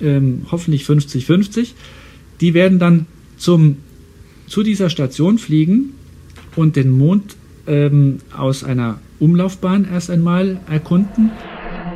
Ähm, 0.00 0.42
hoffentlich 0.50 0.84
50-50. 0.84 1.72
Die 2.40 2.54
werden 2.54 2.78
dann 2.78 3.06
zum, 3.36 3.76
zu 4.46 4.62
dieser 4.62 4.90
Station 4.90 5.38
fliegen 5.38 5.94
und 6.56 6.76
den 6.76 6.90
Mond 6.90 7.36
ähm, 7.66 8.18
aus 8.36 8.64
einer 8.64 8.98
Umlaufbahn 9.20 9.86
erst 9.90 10.10
einmal 10.10 10.60
erkunden. 10.68 11.30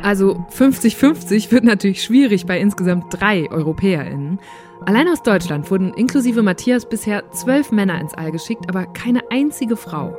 Also 0.03 0.45
50-50 0.51 1.51
wird 1.51 1.63
natürlich 1.63 2.03
schwierig 2.03 2.45
bei 2.45 2.59
insgesamt 2.59 3.05
drei 3.09 3.49
EuropäerInnen. 3.51 4.39
Allein 4.85 5.07
aus 5.09 5.23
Deutschland 5.23 5.69
wurden 5.71 5.93
inklusive 5.93 6.43
Matthias 6.43 6.87
bisher 6.87 7.31
zwölf 7.31 7.71
Männer 7.71 7.99
ins 7.99 8.13
All 8.13 8.31
geschickt, 8.31 8.69
aber 8.69 8.85
keine 8.85 9.21
einzige 9.31 9.75
Frau. 9.75 10.17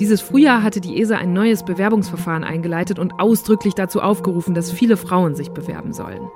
Dieses 0.00 0.20
Frühjahr 0.20 0.64
hatte 0.64 0.80
die 0.80 1.00
ESA 1.00 1.18
ein 1.18 1.32
neues 1.32 1.64
Bewerbungsverfahren 1.64 2.42
eingeleitet 2.42 2.98
und 2.98 3.20
ausdrücklich 3.20 3.74
dazu 3.74 4.00
aufgerufen, 4.00 4.52
dass 4.52 4.72
viele 4.72 4.96
Frauen 4.96 5.36
sich 5.36 5.52
bewerben 5.52 5.92
sollen. 5.92 6.28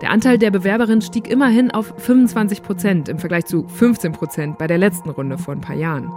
Der 0.00 0.10
Anteil 0.10 0.38
der 0.38 0.50
Bewerberinnen 0.50 1.02
stieg 1.02 1.28
immerhin 1.28 1.70
auf 1.70 1.94
25 1.98 2.62
Prozent 2.62 3.08
im 3.10 3.18
Vergleich 3.18 3.44
zu 3.44 3.68
15 3.68 4.12
Prozent 4.12 4.58
bei 4.58 4.66
der 4.66 4.78
letzten 4.78 5.10
Runde 5.10 5.36
vor 5.36 5.54
ein 5.54 5.60
paar 5.60 5.76
Jahren. 5.76 6.10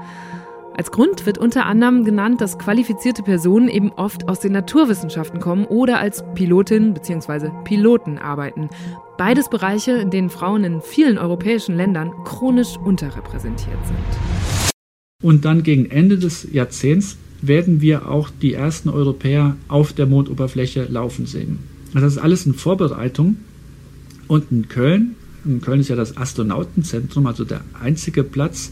Als 0.78 0.92
Grund 0.92 1.26
wird 1.26 1.40
unter 1.40 1.66
anderem 1.66 2.06
genannt, 2.06 2.40
dass 2.40 2.60
qualifizierte 2.60 3.24
Personen 3.24 3.68
eben 3.68 3.92
oft 3.94 4.30
aus 4.30 4.42
den 4.42 4.52
Naturwissenschaften 4.52 5.40
kommen 5.40 5.66
oder 5.66 6.00
als 6.00 6.24
Pilotinnen 6.36 6.94
bzw. 6.94 7.50
Piloten 7.64 8.20
arbeiten. 8.20 8.70
Beides 9.18 9.50
Bereiche, 9.50 9.94
in 9.94 10.12
denen 10.12 10.30
Frauen 10.30 10.64
in 10.64 10.82
vielen 10.82 11.18
europäischen 11.18 11.76
Ländern 11.76 12.12
chronisch 12.26 12.78
unterrepräsentiert 12.78 13.80
sind. 13.88 14.78
Und 15.24 15.46
dann 15.46 15.64
gegen 15.64 15.90
Ende 15.90 16.20
des 16.20 16.48
Jahrzehnts 16.54 17.18
werden 17.42 17.82
wir 17.82 18.08
auch 18.08 18.30
die 18.30 18.54
ersten 18.54 18.90
Europäer 18.90 19.58
auf 19.70 19.94
der 19.94 20.06
Mondoberfläche 20.06 20.84
laufen 20.84 21.26
sehen. 21.26 21.58
Das 21.96 22.04
ist 22.04 22.20
alles 22.20 22.46
in 22.46 22.54
Vorbereitung. 22.54 23.38
Und 24.28 24.52
in 24.52 24.68
Köln, 24.68 25.16
in 25.44 25.60
Köln 25.60 25.80
ist 25.80 25.88
ja 25.88 25.96
das 25.96 26.18
Astronautenzentrum, 26.18 27.26
also 27.26 27.46
der 27.46 27.62
einzige 27.82 28.24
Platz, 28.24 28.72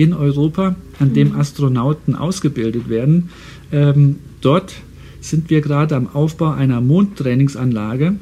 in 0.00 0.14
Europa, 0.14 0.76
an 0.98 1.12
dem 1.12 1.32
mhm. 1.32 1.40
Astronauten 1.40 2.14
ausgebildet 2.14 2.88
werden. 2.88 3.28
Ähm, 3.70 4.16
dort 4.40 4.72
sind 5.20 5.50
wir 5.50 5.60
gerade 5.60 5.94
am 5.94 6.08
Aufbau 6.08 6.52
einer 6.52 6.80
Mondtrainingsanlage. 6.80 8.14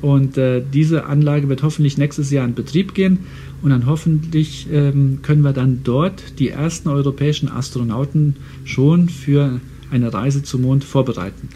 Und 0.00 0.36
äh, 0.36 0.60
diese 0.74 1.06
Anlage 1.06 1.48
wird 1.48 1.62
hoffentlich 1.62 1.96
nächstes 1.96 2.32
Jahr 2.32 2.44
in 2.44 2.54
Betrieb 2.54 2.94
gehen. 2.94 3.20
Und 3.62 3.70
dann 3.70 3.86
hoffentlich 3.86 4.66
ähm, 4.72 5.20
können 5.22 5.42
wir 5.42 5.52
dann 5.52 5.82
dort 5.84 6.40
die 6.40 6.48
ersten 6.48 6.88
europäischen 6.88 7.48
Astronauten 7.48 8.34
schon 8.64 9.08
für 9.08 9.60
eine 9.92 10.12
Reise 10.12 10.42
zum 10.42 10.62
Mond 10.62 10.82
vorbereiten. 10.82 11.50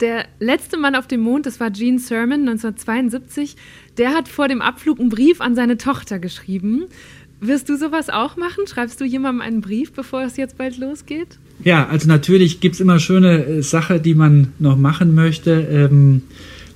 Der 0.00 0.26
letzte 0.40 0.76
Mann 0.76 0.94
auf 0.94 1.06
dem 1.06 1.20
Mond, 1.20 1.46
das 1.46 1.58
war 1.58 1.70
Gene 1.70 1.98
Sermon 1.98 2.40
1972, 2.40 3.56
der 3.96 4.10
hat 4.10 4.28
vor 4.28 4.46
dem 4.46 4.60
Abflug 4.60 5.00
einen 5.00 5.08
Brief 5.08 5.40
an 5.40 5.54
seine 5.54 5.78
Tochter 5.78 6.18
geschrieben. 6.18 6.84
Wirst 7.46 7.68
du 7.68 7.76
sowas 7.76 8.10
auch 8.10 8.36
machen? 8.36 8.66
Schreibst 8.66 9.00
du 9.00 9.04
jemandem 9.04 9.40
einen 9.40 9.60
Brief, 9.60 9.92
bevor 9.92 10.22
es 10.22 10.36
jetzt 10.36 10.58
bald 10.58 10.78
losgeht? 10.78 11.38
Ja, 11.62 11.86
also 11.86 12.08
natürlich 12.08 12.60
gibt 12.60 12.74
es 12.74 12.80
immer 12.80 12.98
schöne 12.98 13.44
äh, 13.44 13.62
Sachen, 13.62 14.02
die 14.02 14.14
man 14.14 14.48
noch 14.58 14.76
machen 14.76 15.14
möchte. 15.14 15.52
Ähm, 15.52 16.22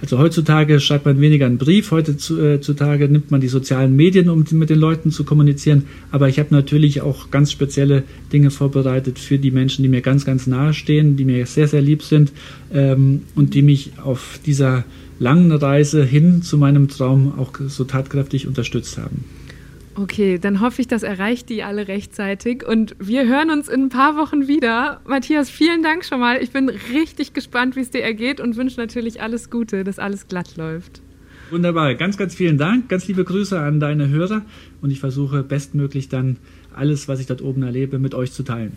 also 0.01 0.19
heutzutage 0.19 0.79
schreibt 0.81 1.05
man 1.05 1.21
weniger 1.21 1.47
einen 1.47 1.59
Brief, 1.59 1.91
heutzutage 1.91 3.09
nimmt 3.09 3.31
man 3.31 3.41
die 3.41 3.49
sozialen 3.49 3.97
Medien, 3.97 4.31
um 4.31 4.45
mit 4.53 4.71
den 4.71 4.79
Leuten 4.79 5.11
zu 5.11 5.25
kommunizieren. 5.25 5.87
Aber 6.11 6.29
ich 6.29 6.39
habe 6.39 6.55
natürlich 6.55 7.03
auch 7.03 7.31
ganz 7.31 7.53
spezielle 7.53 8.05
Dinge 8.33 8.51
vorbereitet 8.51 9.19
für 9.19 9.39
die 9.39 9.51
Menschen, 9.51 9.83
die 9.83 9.91
mir 9.91 10.01
ganz, 10.01 10.25
ganz 10.25 10.47
nahe 10.47 10.73
stehen, 10.73 11.17
die 11.17 11.25
mir 11.25 11.45
sehr, 11.47 11.69
sehr 11.69 11.83
lieb 11.83 12.03
sind 12.03 12.33
ähm, 12.73 13.23
und 13.35 13.55
die 13.55 13.63
mich 13.63 13.93
auf 14.03 14.39
dieser 14.47 14.85
langen 15.19 15.53
Reise 15.53 16.03
hin 16.03 16.43
zu 16.43 16.57
meinem 16.57 16.89
Traum 16.89 17.39
auch 17.39 17.53
so 17.67 17.85
tatkräftig 17.85 18.47
unterstützt 18.47 18.97
haben. 18.97 19.25
Okay, 20.01 20.39
dann 20.39 20.63
hoffe 20.63 20.81
ich, 20.81 20.89
das 20.89 21.03
erreicht 21.03 21.51
die 21.51 21.63
alle 21.63 21.87
rechtzeitig 21.87 22.67
und 22.67 22.97
wir 22.99 23.29
hören 23.29 23.51
uns 23.51 23.69
in 23.69 23.83
ein 23.83 23.89
paar 23.91 24.17
Wochen 24.17 24.49
wieder. 24.49 25.03
Matthias, 25.07 25.51
vielen 25.51 25.83
Dank 25.83 26.07
schon 26.07 26.21
mal. 26.21 26.43
Ich 26.43 26.53
bin 26.53 26.71
richtig 26.71 27.35
gespannt, 27.35 27.77
wie 27.77 27.81
es 27.81 27.91
dir 27.91 28.03
ergeht 28.03 28.41
und 28.41 28.57
wünsche 28.57 28.81
natürlich 28.81 29.21
alles 29.21 29.51
Gute, 29.51 29.85
dass 29.85 29.99
alles 29.99 30.27
glatt 30.27 30.57
läuft. 30.57 31.03
Wunderbar, 31.51 31.97
ganz, 31.97 32.17
ganz 32.17 32.35
vielen 32.35 32.57
Dank. 32.57 32.89
Ganz 32.89 33.09
liebe 33.09 33.25
Grüße 33.25 33.61
an 33.61 33.79
deine 33.79 34.09
Hörer 34.09 34.41
und 34.81 34.91
ich 34.91 35.01
versuche 35.01 35.43
bestmöglich 35.43 36.09
dann 36.09 36.39
alles, 36.75 37.07
was 37.07 37.21
ich 37.21 37.27
dort 37.27 37.43
oben 37.43 37.63
erlebe, 37.63 37.99
mit 37.99 38.15
euch 38.15 38.33
zu 38.33 38.43
teilen. 38.43 38.73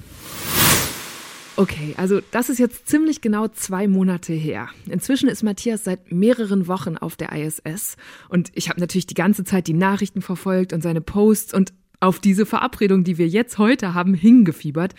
Okay, 1.55 1.93
also 1.97 2.19
das 2.31 2.49
ist 2.49 2.57
jetzt 2.57 2.87
ziemlich 2.87 3.21
genau 3.21 3.47
zwei 3.47 3.87
Monate 3.87 4.33
her. 4.33 4.69
Inzwischen 4.87 5.29
ist 5.29 5.43
Matthias 5.43 5.83
seit 5.83 6.11
mehreren 6.11 6.67
Wochen 6.67 6.97
auf 6.97 7.15
der 7.15 7.31
ISS 7.31 7.95
und 8.29 8.49
ich 8.55 8.69
habe 8.69 8.79
natürlich 8.79 9.05
die 9.05 9.13
ganze 9.13 9.43
Zeit 9.43 9.67
die 9.67 9.73
Nachrichten 9.73 10.23
verfolgt 10.23 10.73
und 10.73 10.81
seine 10.81 11.01
Posts 11.01 11.53
und 11.53 11.73
auf 11.99 12.19
diese 12.19 12.47
Verabredung, 12.47 13.03
die 13.03 13.19
wir 13.19 13.27
jetzt 13.27 13.59
heute 13.59 13.93
haben, 13.93 14.15
hingefiebert. 14.15 14.95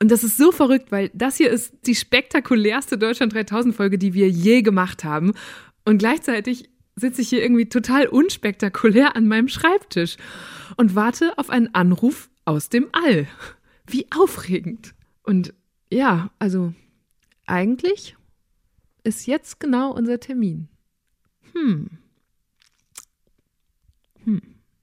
Und 0.00 0.10
das 0.10 0.22
ist 0.22 0.36
so 0.36 0.52
verrückt, 0.52 0.92
weil 0.92 1.10
das 1.12 1.36
hier 1.36 1.50
ist 1.50 1.74
die 1.84 1.96
spektakulärste 1.96 2.96
Deutschland 2.96 3.34
3000 3.34 3.74
Folge, 3.74 3.98
die 3.98 4.14
wir 4.14 4.28
je 4.28 4.62
gemacht 4.62 5.02
haben. 5.02 5.32
Und 5.84 5.98
gleichzeitig 5.98 6.70
sitze 6.94 7.20
ich 7.20 7.28
hier 7.28 7.42
irgendwie 7.42 7.68
total 7.68 8.06
unspektakulär 8.06 9.16
an 9.16 9.26
meinem 9.26 9.48
Schreibtisch 9.48 10.16
und 10.76 10.94
warte 10.94 11.36
auf 11.36 11.50
einen 11.50 11.74
Anruf 11.74 12.30
aus 12.44 12.68
dem 12.68 12.88
All. 12.92 13.26
Wie 13.86 14.06
aufregend. 14.10 14.94
Und 15.22 15.52
ja, 15.90 16.30
also 16.38 16.72
eigentlich 17.46 18.16
ist 19.02 19.26
jetzt 19.26 19.60
genau 19.60 19.92
unser 19.92 20.20
Termin. 20.20 20.68
Hm. 21.52 21.88
Hm. 24.24 24.40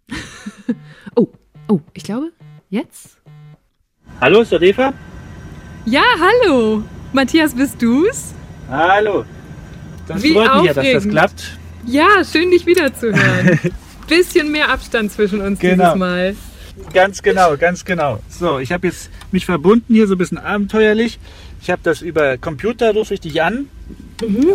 oh, 1.15 1.27
oh, 1.67 1.79
ich 1.93 2.03
glaube, 2.03 2.31
jetzt? 2.69 3.17
Hallo, 4.19 4.41
ist 4.41 4.51
das 4.51 4.61
Eva? 4.61 4.93
Ja, 5.85 6.03
hallo. 6.19 6.83
Matthias, 7.13 7.53
bist 7.55 7.81
du's? 7.81 8.33
Hallo. 8.69 9.23
Das 10.07 10.21
Wie 10.23 10.33
freut 10.33 10.55
mich 10.55 10.63
ja, 10.65 10.73
dass 10.73 10.75
das 10.75 10.85
aufregend. 10.85 11.11
klappt. 11.11 11.57
Ja, 11.85 12.23
schön 12.25 12.51
dich 12.51 12.65
wiederzuhören. 12.65 13.59
Bisschen 14.07 14.51
mehr 14.51 14.69
Abstand 14.69 15.11
zwischen 15.11 15.41
uns 15.41 15.59
Genau. 15.59 15.83
dieses 15.83 15.95
Mal. 15.99 16.35
Ganz 16.93 17.21
genau, 17.21 17.57
ganz 17.57 17.85
genau. 17.85 18.19
So, 18.29 18.59
ich 18.59 18.71
habe 18.71 18.87
jetzt 18.87 19.09
mich 19.31 19.45
verbunden 19.45 19.93
hier 19.93 20.07
so 20.07 20.15
ein 20.15 20.17
bisschen 20.17 20.37
abenteuerlich. 20.37 21.19
Ich 21.61 21.69
habe 21.69 21.81
das 21.83 22.01
über 22.01 22.37
Computer, 22.37 22.93
rufe 22.93 23.15
ich 23.15 23.19
dich 23.19 23.41
an. 23.41 23.67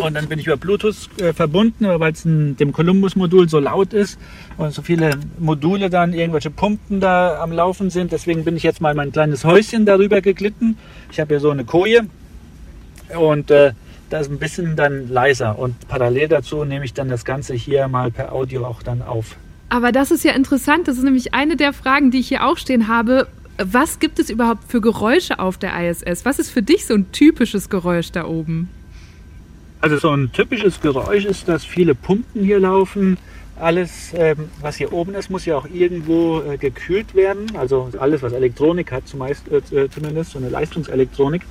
Und 0.01 0.13
dann 0.13 0.27
bin 0.27 0.39
ich 0.39 0.47
über 0.47 0.57
Bluetooth 0.57 1.09
äh, 1.19 1.31
verbunden, 1.31 1.85
weil 1.87 2.11
es 2.11 2.25
in 2.25 2.57
dem 2.57 2.73
Columbus-Modul 2.73 3.47
so 3.47 3.59
laut 3.59 3.93
ist 3.93 4.19
und 4.57 4.73
so 4.73 4.81
viele 4.81 5.11
Module 5.39 5.89
dann, 5.89 6.13
irgendwelche 6.13 6.49
Pumpen 6.49 6.99
da 6.99 7.41
am 7.41 7.51
Laufen 7.51 7.89
sind. 7.89 8.11
Deswegen 8.11 8.43
bin 8.43 8.57
ich 8.57 8.63
jetzt 8.63 8.81
mal 8.81 8.91
in 8.91 8.97
mein 8.97 9.11
kleines 9.13 9.45
Häuschen 9.45 9.85
darüber 9.85 10.21
geglitten. 10.21 10.77
Ich 11.11 11.19
habe 11.19 11.35
hier 11.35 11.39
so 11.39 11.49
eine 11.49 11.63
Koje 11.63 12.01
und 13.17 13.51
äh, 13.51 13.71
da 14.09 14.19
ist 14.19 14.29
ein 14.29 14.39
bisschen 14.39 14.75
dann 14.75 15.09
leiser. 15.09 15.57
Und 15.57 15.87
parallel 15.87 16.27
dazu 16.27 16.65
nehme 16.65 16.83
ich 16.83 16.93
dann 16.93 17.07
das 17.07 17.23
Ganze 17.23 17.53
hier 17.53 17.87
mal 17.87 18.11
per 18.11 18.33
Audio 18.33 18.65
auch 18.65 18.83
dann 18.83 19.01
auf. 19.01 19.37
Aber 19.69 19.91
das 19.91 20.11
ist 20.11 20.23
ja 20.23 20.33
interessant. 20.33 20.87
Das 20.87 20.97
ist 20.97 21.03
nämlich 21.03 21.33
eine 21.33 21.55
der 21.55 21.73
Fragen, 21.73 22.11
die 22.11 22.19
ich 22.19 22.27
hier 22.27 22.45
auch 22.45 22.57
stehen 22.57 22.87
habe. 22.87 23.27
Was 23.57 23.99
gibt 23.99 24.19
es 24.19 24.29
überhaupt 24.29 24.69
für 24.69 24.81
Geräusche 24.81 25.39
auf 25.39 25.57
der 25.57 25.89
ISS? 25.89 26.25
Was 26.25 26.39
ist 26.39 26.49
für 26.49 26.61
dich 26.61 26.85
so 26.85 26.93
ein 26.93 27.11
typisches 27.11 27.69
Geräusch 27.69 28.11
da 28.11 28.25
oben? 28.25 28.69
Also 29.81 29.97
so 29.97 30.11
ein 30.11 30.31
typisches 30.31 30.79
Geräusch 30.79 31.25
ist, 31.25 31.47
dass 31.47 31.65
viele 31.65 31.93
Pumpen 31.93 32.43
hier 32.43 32.59
laufen. 32.59 33.17
Alles, 33.59 34.11
ähm, 34.15 34.49
was 34.61 34.77
hier 34.77 34.91
oben 34.91 35.13
ist, 35.13 35.29
muss 35.29 35.45
ja 35.45 35.55
auch 35.55 35.67
irgendwo 35.71 36.41
äh, 36.41 36.57
gekühlt 36.57 37.13
werden. 37.13 37.55
Also 37.55 37.89
alles, 37.99 38.21
was 38.21 38.33
Elektronik 38.33 38.91
hat, 38.91 39.07
zumeist, 39.07 39.43
äh, 39.51 39.89
zumindest 39.89 40.31
so 40.31 40.39
eine 40.39 40.49
Leistungselektronik. 40.49 41.43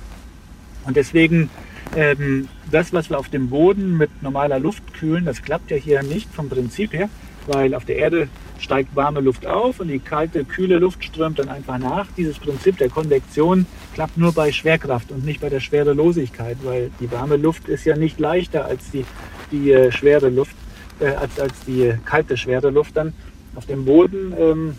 Und 0.85 0.97
deswegen 0.97 1.49
ähm, 1.95 2.47
das, 2.71 2.91
was 2.93 3.09
wir 3.09 3.19
auf 3.19 3.29
dem 3.29 3.49
Boden 3.49 3.97
mit 3.97 4.23
normaler 4.23 4.59
Luft 4.59 4.93
kühlen, 4.93 5.25
das 5.25 5.41
klappt 5.41 5.71
ja 5.71 5.77
hier 5.77 6.03
nicht 6.03 6.33
vom 6.33 6.49
Prinzip 6.49 6.93
her, 6.93 7.09
weil 7.47 7.73
auf 7.73 7.85
der 7.85 7.97
Erde 7.97 8.27
steigt 8.59 8.95
warme 8.95 9.19
Luft 9.19 9.45
auf 9.45 9.79
und 9.79 9.89
die 9.89 9.99
kalte, 9.99 10.45
kühle 10.45 10.79
Luft 10.79 11.03
strömt 11.03 11.39
dann 11.39 11.49
einfach 11.49 11.77
nach. 11.77 12.07
Dieses 12.15 12.39
Prinzip 12.39 12.77
der 12.77 12.89
Konvektion 12.89 13.65
klappt 13.93 14.17
nur 14.17 14.31
bei 14.31 14.51
Schwerkraft 14.51 15.11
und 15.11 15.25
nicht 15.25 15.41
bei 15.41 15.49
der 15.49 15.59
Schwerelosigkeit, 15.59 16.57
weil 16.63 16.89
die 16.99 17.11
warme 17.11 17.35
Luft 17.35 17.67
ist 17.67 17.85
ja 17.85 17.97
nicht 17.97 18.19
leichter 18.19 18.65
als 18.65 18.89
die, 18.91 19.05
die 19.51 19.71
äh, 19.71 19.91
schwere 19.91 20.29
Luft, 20.29 20.55
äh, 20.99 21.07
als, 21.07 21.39
als 21.39 21.53
die 21.67 21.93
kalte, 22.05 22.37
schwere 22.37 22.69
Luft 22.69 22.95
dann 22.95 23.13
auf 23.55 23.65
dem 23.65 23.85
Boden. 23.85 24.33
Ähm, 24.39 24.75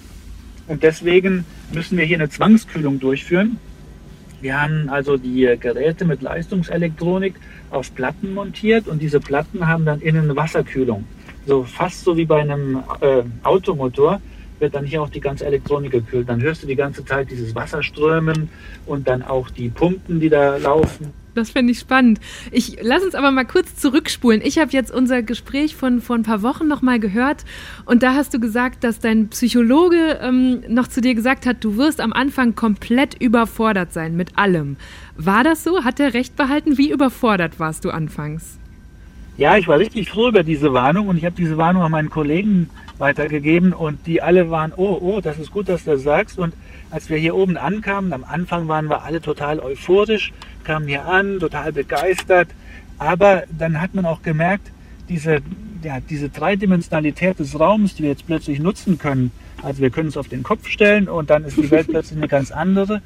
und 0.66 0.82
deswegen 0.82 1.44
müssen 1.72 1.98
wir 1.98 2.06
hier 2.06 2.16
eine 2.16 2.30
Zwangskühlung 2.30 2.98
durchführen. 3.00 3.58
Wir 4.40 4.60
haben 4.60 4.88
also 4.90 5.16
die 5.16 5.56
Geräte 5.58 6.04
mit 6.04 6.22
Leistungselektronik 6.22 7.34
auf 7.70 7.94
Platten 7.94 8.34
montiert 8.34 8.88
und 8.88 9.00
diese 9.00 9.20
Platten 9.20 9.66
haben 9.66 9.84
dann 9.84 10.00
innen 10.00 10.24
eine 10.24 10.36
Wasserkühlung. 10.36 11.04
So 11.46 11.64
fast 11.64 12.04
so 12.04 12.16
wie 12.16 12.24
bei 12.24 12.40
einem 12.40 12.82
äh, 13.00 13.22
Automotor 13.42 14.20
wird 14.58 14.74
dann 14.74 14.86
hier 14.86 15.02
auch 15.02 15.10
die 15.10 15.20
ganze 15.20 15.46
Elektronik 15.46 15.92
gekühlt. 15.92 16.28
Dann 16.28 16.40
hörst 16.40 16.62
du 16.62 16.66
die 16.66 16.76
ganze 16.76 17.04
Zeit 17.04 17.30
dieses 17.30 17.54
Wasserströmen 17.54 18.48
und 18.86 19.08
dann 19.08 19.22
auch 19.22 19.50
die 19.50 19.68
Pumpen, 19.68 20.20
die 20.20 20.28
da 20.28 20.56
laufen. 20.56 21.12
Das 21.34 21.50
finde 21.50 21.72
ich 21.72 21.80
spannend. 21.80 22.20
Ich 22.52 22.78
lass 22.80 23.02
uns 23.02 23.16
aber 23.16 23.32
mal 23.32 23.44
kurz 23.44 23.74
zurückspulen. 23.74 24.40
Ich 24.42 24.58
habe 24.58 24.70
jetzt 24.70 24.92
unser 24.92 25.22
Gespräch 25.22 25.74
von 25.74 26.00
vor 26.00 26.16
ein 26.16 26.22
paar 26.22 26.42
Wochen 26.42 26.68
noch 26.68 26.80
mal 26.80 27.00
gehört 27.00 27.44
und 27.84 28.04
da 28.04 28.14
hast 28.14 28.32
du 28.34 28.40
gesagt, 28.40 28.84
dass 28.84 29.00
dein 29.00 29.28
Psychologe 29.28 30.20
ähm, 30.22 30.62
noch 30.68 30.86
zu 30.86 31.00
dir 31.00 31.14
gesagt 31.14 31.44
hat, 31.44 31.64
du 31.64 31.76
wirst 31.76 32.00
am 32.00 32.12
Anfang 32.12 32.54
komplett 32.54 33.20
überfordert 33.20 33.92
sein 33.92 34.16
mit 34.16 34.38
allem. 34.38 34.76
War 35.16 35.42
das 35.42 35.64
so? 35.64 35.82
Hat 35.82 35.98
er 35.98 36.14
recht 36.14 36.36
behalten? 36.36 36.78
Wie 36.78 36.92
überfordert 36.92 37.58
warst 37.58 37.84
du 37.84 37.90
anfangs? 37.90 38.60
Ja, 39.36 39.56
ich 39.56 39.66
war 39.66 39.80
richtig 39.80 40.10
froh 40.10 40.28
über 40.28 40.44
diese 40.44 40.72
Warnung 40.72 41.08
und 41.08 41.16
ich 41.16 41.24
habe 41.24 41.34
diese 41.34 41.56
Warnung 41.56 41.82
an 41.82 41.90
meinen 41.90 42.10
Kollegen 42.10 42.70
weitergegeben 42.98 43.72
und 43.72 44.06
die 44.06 44.22
alle 44.22 44.48
waren, 44.48 44.72
oh, 44.76 44.96
oh, 45.00 45.20
das 45.20 45.40
ist 45.40 45.50
gut, 45.50 45.68
dass 45.68 45.82
du 45.82 45.90
das 45.90 46.04
sagst. 46.04 46.38
Und 46.38 46.54
als 46.92 47.10
wir 47.10 47.16
hier 47.16 47.34
oben 47.34 47.56
ankamen, 47.56 48.12
am 48.12 48.22
Anfang 48.22 48.68
waren 48.68 48.88
wir 48.88 49.02
alle 49.02 49.20
total 49.20 49.58
euphorisch, 49.58 50.32
kamen 50.62 50.86
hier 50.86 51.06
an, 51.06 51.40
total 51.40 51.72
begeistert. 51.72 52.48
Aber 52.98 53.42
dann 53.50 53.80
hat 53.80 53.92
man 53.94 54.06
auch 54.06 54.22
gemerkt, 54.22 54.70
diese, 55.08 55.40
ja, 55.82 55.98
diese 55.98 56.28
Dreidimensionalität 56.28 57.40
des 57.40 57.58
Raums, 57.58 57.96
die 57.96 58.04
wir 58.04 58.10
jetzt 58.10 58.28
plötzlich 58.28 58.60
nutzen 58.60 58.98
können. 58.98 59.32
Also 59.64 59.82
wir 59.82 59.90
können 59.90 60.10
es 60.10 60.16
auf 60.16 60.28
den 60.28 60.44
Kopf 60.44 60.68
stellen 60.68 61.08
und 61.08 61.30
dann 61.30 61.44
ist 61.44 61.56
die 61.56 61.72
Welt 61.72 61.88
plötzlich 61.90 62.18
eine 62.18 62.28
ganz 62.28 62.52
andere. 62.52 63.02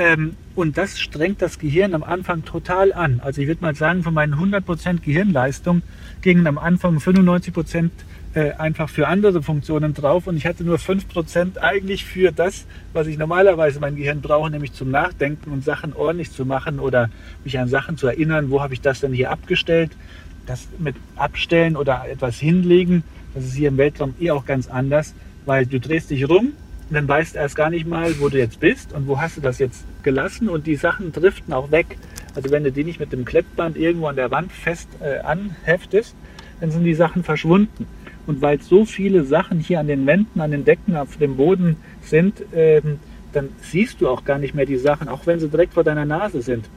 Ähm, 0.00 0.34
und 0.54 0.78
das 0.78 0.98
strengt 0.98 1.42
das 1.42 1.58
Gehirn 1.58 1.94
am 1.94 2.02
Anfang 2.02 2.42
total 2.46 2.94
an. 2.94 3.20
Also 3.22 3.42
ich 3.42 3.48
würde 3.48 3.60
mal 3.60 3.74
sagen, 3.74 4.02
von 4.02 4.14
meinen 4.14 4.34
100% 4.34 5.00
Gehirnleistung 5.00 5.82
gingen 6.22 6.46
am 6.46 6.56
Anfang 6.56 6.96
95% 6.96 7.90
äh, 8.32 8.52
einfach 8.52 8.88
für 8.88 9.08
andere 9.08 9.42
Funktionen 9.42 9.92
drauf 9.92 10.26
und 10.26 10.38
ich 10.38 10.46
hatte 10.46 10.64
nur 10.64 10.78
5% 10.78 11.58
eigentlich 11.58 12.06
für 12.06 12.32
das, 12.32 12.64
was 12.94 13.08
ich 13.08 13.18
normalerweise 13.18 13.78
mein 13.78 13.94
Gehirn 13.94 14.22
brauche, 14.22 14.50
nämlich 14.50 14.72
zum 14.72 14.90
Nachdenken 14.90 15.50
und 15.50 15.64
Sachen 15.64 15.92
ordentlich 15.92 16.32
zu 16.32 16.46
machen 16.46 16.78
oder 16.78 17.10
mich 17.44 17.58
an 17.58 17.68
Sachen 17.68 17.98
zu 17.98 18.06
erinnern, 18.06 18.50
wo 18.50 18.62
habe 18.62 18.72
ich 18.72 18.80
das 18.80 19.00
denn 19.00 19.12
hier 19.12 19.30
abgestellt. 19.30 19.90
Das 20.46 20.66
mit 20.78 20.96
Abstellen 21.16 21.76
oder 21.76 22.06
etwas 22.10 22.38
hinlegen, 22.38 23.02
das 23.34 23.44
ist 23.44 23.54
hier 23.54 23.68
im 23.68 23.76
Weltraum 23.76 24.14
eh 24.18 24.30
auch 24.30 24.46
ganz 24.46 24.66
anders, 24.66 25.14
weil 25.44 25.66
du 25.66 25.78
drehst 25.78 26.08
dich 26.08 26.26
rum 26.26 26.54
und 26.88 26.94
dann 26.94 27.06
weißt 27.06 27.36
erst 27.36 27.54
gar 27.54 27.68
nicht 27.68 27.86
mal, 27.86 28.18
wo 28.18 28.30
du 28.30 28.38
jetzt 28.38 28.60
bist 28.60 28.94
und 28.94 29.06
wo 29.06 29.20
hast 29.20 29.36
du 29.36 29.42
das 29.42 29.58
jetzt 29.58 29.84
gelassen 30.02 30.48
und 30.48 30.66
die 30.66 30.76
Sachen 30.76 31.12
driften 31.12 31.52
auch 31.52 31.70
weg. 31.70 31.98
Also 32.34 32.50
wenn 32.50 32.64
du 32.64 32.72
die 32.72 32.84
nicht 32.84 33.00
mit 33.00 33.12
dem 33.12 33.24
Klettband 33.24 33.76
irgendwo 33.76 34.06
an 34.06 34.16
der 34.16 34.30
Wand 34.30 34.52
fest 34.52 34.88
äh, 35.00 35.18
anheftest, 35.18 36.14
dann 36.60 36.70
sind 36.70 36.84
die 36.84 36.94
Sachen 36.94 37.24
verschwunden. 37.24 37.86
Und 38.26 38.42
weil 38.42 38.60
so 38.60 38.84
viele 38.84 39.24
Sachen 39.24 39.58
hier 39.58 39.80
an 39.80 39.88
den 39.88 40.06
Wänden, 40.06 40.40
an 40.40 40.50
den 40.50 40.64
Decken, 40.64 40.96
auf 40.96 41.16
dem 41.16 41.36
Boden 41.36 41.76
sind, 42.02 42.42
ähm, 42.52 43.00
dann 43.32 43.48
siehst 43.60 44.00
du 44.00 44.08
auch 44.08 44.24
gar 44.24 44.38
nicht 44.38 44.54
mehr 44.54 44.66
die 44.66 44.76
Sachen, 44.76 45.08
auch 45.08 45.26
wenn 45.26 45.40
sie 45.40 45.48
direkt 45.48 45.74
vor 45.74 45.84
deiner 45.84 46.04
Nase 46.04 46.42
sind. 46.42 46.68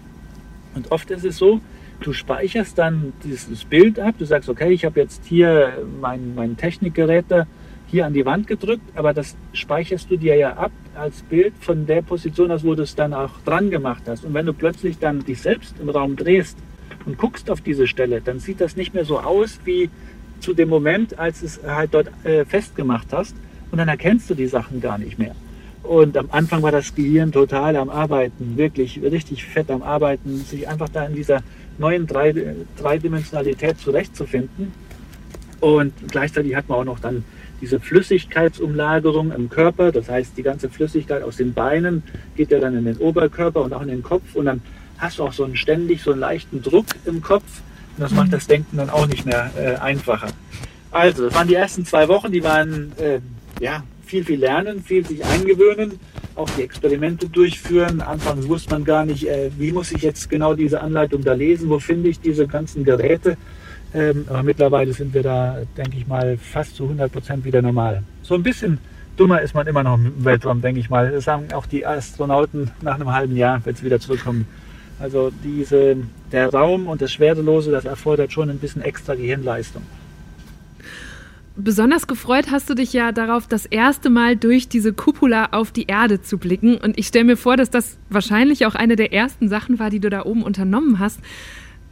Und 0.75 0.91
oft 0.91 1.11
ist 1.11 1.25
es 1.25 1.37
so, 1.37 1.61
du 1.99 2.13
speicherst 2.13 2.77
dann 2.77 3.13
dieses 3.23 3.65
Bild 3.65 3.99
ab, 3.99 4.15
du 4.17 4.25
sagst, 4.25 4.49
okay, 4.49 4.71
ich 4.71 4.85
habe 4.85 4.99
jetzt 4.99 5.25
hier 5.25 5.77
mein, 6.01 6.35
mein 6.35 6.57
Technikgerät 6.57 7.25
da 7.27 7.47
hier 7.93 8.07
an 8.07 8.13
die 8.13 8.25
Wand 8.25 8.47
gedrückt, 8.47 8.81
aber 8.95 9.13
das 9.13 9.35
speicherst 9.53 10.09
du 10.09 10.17
dir 10.17 10.35
ja 10.35 10.53
ab 10.53 10.71
als 10.95 11.21
Bild 11.21 11.53
von 11.59 11.85
der 11.85 12.01
Position 12.01 12.49
aus, 12.49 12.63
wo 12.63 12.73
du 12.73 12.81
es 12.81 12.95
dann 12.95 13.13
auch 13.13 13.29
dran 13.45 13.69
gemacht 13.69 14.01
hast. 14.07 14.25
Und 14.25 14.33
wenn 14.33 14.47
du 14.47 14.53
plötzlich 14.53 14.97
dann 14.97 15.23
dich 15.23 15.39
selbst 15.41 15.75
im 15.79 15.89
Raum 15.89 16.15
drehst 16.15 16.57
und 17.05 17.19
guckst 17.19 17.51
auf 17.51 17.61
diese 17.61 17.85
Stelle, 17.85 18.19
dann 18.19 18.39
sieht 18.39 18.61
das 18.61 18.75
nicht 18.75 18.95
mehr 18.95 19.05
so 19.05 19.19
aus 19.19 19.59
wie 19.65 19.91
zu 20.39 20.55
dem 20.55 20.69
Moment, 20.69 21.19
als 21.19 21.43
es 21.43 21.59
halt 21.63 21.93
dort 21.93 22.09
äh, 22.25 22.45
festgemacht 22.45 23.13
hast. 23.13 23.35
Und 23.69 23.77
dann 23.77 23.87
erkennst 23.87 24.27
du 24.27 24.33
die 24.33 24.47
Sachen 24.47 24.81
gar 24.81 24.97
nicht 24.97 25.19
mehr. 25.19 25.35
Und 25.83 26.17
am 26.17 26.29
Anfang 26.31 26.63
war 26.63 26.71
das 26.71 26.95
Gehirn 26.95 27.31
total 27.31 27.75
am 27.75 27.91
Arbeiten, 27.91 28.57
wirklich 28.57 28.99
richtig 29.03 29.45
fett 29.45 29.69
am 29.69 29.83
Arbeiten, 29.83 30.37
sich 30.37 30.67
einfach 30.67 30.89
da 30.89 31.05
in 31.05 31.13
dieser 31.13 31.43
neuen 31.77 32.07
Drei 32.07 32.33
Dreidimensionalität 32.75 33.77
zurechtzufinden. 33.79 34.71
Und 35.59 35.93
gleichzeitig 36.09 36.55
hat 36.55 36.67
man 36.69 36.79
auch 36.79 36.85
noch 36.85 36.99
dann 36.99 37.23
diese 37.63 37.79
Flüssigkeitsumlagerung 37.79 39.31
im 39.31 39.49
Körper. 39.49 39.93
Das 39.93 40.09
heißt, 40.09 40.37
die 40.37 40.43
ganze 40.43 40.67
Flüssigkeit 40.67 41.23
aus 41.23 41.37
den 41.37 41.53
Beinen 41.53 42.03
geht 42.35 42.51
ja 42.51 42.59
dann 42.59 42.77
in 42.77 42.83
den 42.83 42.97
Oberkörper 42.97 43.61
und 43.61 43.71
auch 43.71 43.81
in 43.81 43.87
den 43.87 44.03
Kopf. 44.03 44.35
Und 44.35 44.47
dann 44.47 44.61
hast 44.97 45.19
du 45.19 45.23
auch 45.23 45.31
so 45.31 45.45
einen 45.45 45.55
ständig 45.55 46.01
so 46.01 46.11
einen 46.11 46.19
leichten 46.19 46.61
Druck 46.61 46.87
im 47.05 47.21
Kopf. 47.21 47.61
Und 47.95 48.03
das 48.03 48.11
macht 48.11 48.33
das 48.33 48.47
Denken 48.47 48.75
dann 48.75 48.89
auch 48.89 49.07
nicht 49.07 49.25
mehr 49.25 49.49
äh, 49.57 49.75
einfacher. 49.75 50.27
Also, 50.91 51.23
das 51.23 51.35
waren 51.35 51.47
die 51.47 51.55
ersten 51.55 51.85
zwei 51.85 52.09
Wochen, 52.09 52.33
die 52.33 52.43
waren 52.43 52.91
äh, 52.97 53.19
ja 53.61 53.83
viel, 54.05 54.25
viel 54.25 54.39
lernen, 54.39 54.83
viel 54.83 55.05
sich 55.05 55.23
eingewöhnen, 55.23 55.99
auch 56.35 56.49
die 56.49 56.63
Experimente 56.63 57.29
durchführen. 57.29 58.01
Anfangs 58.01 58.45
wusste 58.49 58.71
man 58.71 58.83
gar 58.83 59.05
nicht, 59.05 59.25
äh, 59.25 59.51
wie 59.57 59.71
muss 59.71 59.93
ich 59.93 60.01
jetzt 60.01 60.29
genau 60.29 60.53
diese 60.53 60.81
Anleitung 60.81 61.23
da 61.23 61.33
lesen, 61.33 61.69
wo 61.69 61.79
finde 61.79 62.09
ich 62.09 62.19
diese 62.19 62.45
ganzen 62.45 62.83
Geräte. 62.83 63.37
Ähm, 63.93 64.25
aber 64.27 64.43
mittlerweile 64.43 64.93
sind 64.93 65.13
wir 65.13 65.23
da, 65.23 65.57
denke 65.77 65.97
ich 65.97 66.07
mal, 66.07 66.37
fast 66.37 66.75
zu 66.75 66.83
100 66.83 67.11
Prozent 67.11 67.45
wieder 67.45 67.61
normal. 67.61 68.03
So 68.23 68.33
ein 68.33 68.43
bisschen 68.43 68.79
dummer 69.17 69.41
ist 69.41 69.53
man 69.53 69.67
immer 69.67 69.83
noch 69.83 69.95
im 69.95 70.25
Weltraum, 70.25 70.61
denke 70.61 70.79
ich 70.79 70.89
mal. 70.89 71.11
Das 71.11 71.25
sagen 71.25 71.53
auch 71.53 71.65
die 71.65 71.85
Astronauten 71.85 72.71
nach 72.81 72.95
einem 72.95 73.11
halben 73.11 73.35
Jahr, 73.35 73.61
wenn 73.63 73.75
sie 73.75 73.85
wieder 73.85 73.99
zurückkommen. 73.99 74.47
Also 74.99 75.31
diese, 75.43 75.97
der 76.31 76.49
Raum 76.49 76.87
und 76.87 77.01
das 77.01 77.11
Schwerelose, 77.11 77.71
das 77.71 77.85
erfordert 77.85 78.31
schon 78.31 78.49
ein 78.49 78.59
bisschen 78.59 78.81
extra 78.81 79.15
Gehirnleistung. 79.15 79.83
besonders 81.55 82.07
gefreut 82.07 82.47
hast 82.49 82.69
du 82.69 82.73
dich 82.73 82.93
ja 82.93 83.11
darauf, 83.11 83.47
das 83.47 83.65
erste 83.65 84.09
Mal 84.09 84.35
durch 84.35 84.69
diese 84.69 84.93
Cupola 84.93 85.49
auf 85.51 85.71
die 85.71 85.85
Erde 85.85 86.21
zu 86.21 86.37
blicken. 86.37 86.77
Und 86.77 86.97
ich 86.97 87.07
stelle 87.07 87.25
mir 87.25 87.37
vor, 87.37 87.57
dass 87.57 87.69
das 87.69 87.97
wahrscheinlich 88.09 88.65
auch 88.65 88.75
eine 88.75 88.95
der 88.95 89.13
ersten 89.13 89.49
Sachen 89.49 89.77
war, 89.77 89.89
die 89.89 89.99
du 89.99 90.09
da 90.09 90.25
oben 90.25 90.41
unternommen 90.41 90.99
hast. 90.99 91.19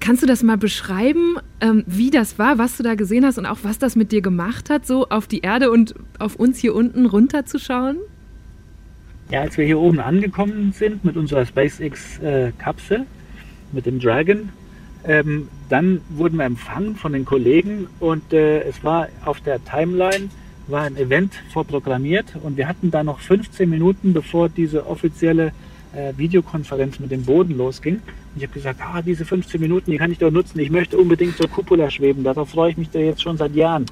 Kannst 0.01 0.23
du 0.23 0.27
das 0.27 0.41
mal 0.41 0.57
beschreiben, 0.57 1.35
ähm, 1.61 1.83
wie 1.85 2.09
das 2.09 2.39
war, 2.39 2.57
was 2.57 2.75
du 2.75 2.81
da 2.81 2.95
gesehen 2.95 3.23
hast 3.23 3.37
und 3.37 3.45
auch 3.45 3.59
was 3.61 3.77
das 3.77 3.95
mit 3.95 4.11
dir 4.11 4.21
gemacht 4.21 4.71
hat, 4.71 4.87
so 4.87 5.07
auf 5.09 5.27
die 5.27 5.41
Erde 5.41 5.69
und 5.69 5.93
auf 6.17 6.35
uns 6.35 6.57
hier 6.57 6.73
unten 6.73 7.05
runterzuschauen? 7.05 7.97
Ja, 9.29 9.41
als 9.41 9.59
wir 9.59 9.65
hier 9.65 9.79
oben 9.79 9.99
angekommen 9.99 10.73
sind 10.73 11.05
mit 11.05 11.17
unserer 11.17 11.45
SpaceX-Kapsel, 11.45 13.01
äh, 13.01 13.05
mit 13.73 13.85
dem 13.85 13.99
Dragon, 13.99 14.49
ähm, 15.03 15.47
dann 15.69 16.01
wurden 16.09 16.37
wir 16.37 16.45
empfangen 16.45 16.95
von 16.95 17.13
den 17.13 17.23
Kollegen 17.23 17.87
und 17.99 18.33
äh, 18.33 18.63
es 18.63 18.83
war 18.83 19.07
auf 19.23 19.39
der 19.41 19.63
Timeline 19.63 20.29
war 20.67 20.83
ein 20.83 20.97
Event 20.97 21.33
vorprogrammiert 21.53 22.37
und 22.41 22.57
wir 22.57 22.67
hatten 22.67 22.89
da 22.89 23.03
noch 23.03 23.19
15 23.19 23.69
Minuten, 23.69 24.13
bevor 24.13 24.49
diese 24.49 24.87
offizielle 24.87 25.51
äh, 25.93 26.13
Videokonferenz 26.17 26.99
mit 26.99 27.11
dem 27.11 27.23
Boden 27.23 27.55
losging. 27.55 28.01
Ich 28.35 28.43
habe 28.43 28.53
gesagt, 28.53 28.79
ah, 28.81 29.01
diese 29.01 29.25
15 29.25 29.59
Minuten, 29.59 29.91
die 29.91 29.97
kann 29.97 30.11
ich 30.11 30.17
doch 30.17 30.31
nutzen. 30.31 30.59
Ich 30.59 30.69
möchte 30.69 30.97
unbedingt 30.97 31.35
zur 31.35 31.49
Cupola 31.49 31.89
schweben. 31.89 32.23
Darauf 32.23 32.49
freue 32.49 32.71
ich 32.71 32.77
mich 32.77 32.89
da 32.89 32.99
jetzt 32.99 33.21
schon 33.21 33.37
seit 33.37 33.53
Jahren. 33.55 33.85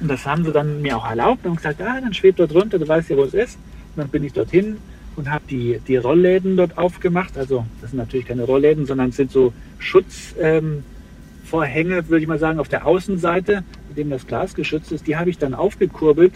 Und 0.00 0.08
das 0.08 0.26
haben 0.26 0.44
sie 0.44 0.52
dann 0.52 0.82
mir 0.82 0.96
auch 0.96 1.08
erlaubt 1.08 1.46
und 1.46 1.56
gesagt, 1.56 1.80
ah, 1.82 2.00
dann 2.00 2.14
schwebt 2.14 2.40
dort 2.40 2.54
runter, 2.54 2.78
du 2.78 2.88
weißt 2.88 3.10
ja, 3.10 3.16
wo 3.16 3.24
es 3.24 3.34
ist. 3.34 3.58
Und 3.94 4.02
dann 4.02 4.08
bin 4.08 4.24
ich 4.24 4.32
dorthin 4.32 4.78
und 5.16 5.30
habe 5.30 5.44
die, 5.48 5.78
die 5.86 5.96
Rollläden 5.96 6.56
dort 6.56 6.78
aufgemacht. 6.78 7.36
Also 7.36 7.64
das 7.80 7.90
sind 7.90 7.98
natürlich 7.98 8.26
keine 8.26 8.42
Rollläden, 8.42 8.86
sondern 8.86 9.12
sind 9.12 9.30
so 9.30 9.52
Schutzvorhänge, 9.78 10.82
ähm, 11.98 12.08
würde 12.08 12.22
ich 12.22 12.28
mal 12.28 12.38
sagen, 12.38 12.58
auf 12.58 12.68
der 12.68 12.86
Außenseite, 12.86 13.62
mit 13.88 13.98
dem 13.98 14.10
das 14.10 14.26
Glas 14.26 14.54
geschützt 14.54 14.90
ist. 14.90 15.06
Die 15.06 15.16
habe 15.16 15.30
ich 15.30 15.38
dann 15.38 15.54
aufgekurbelt 15.54 16.32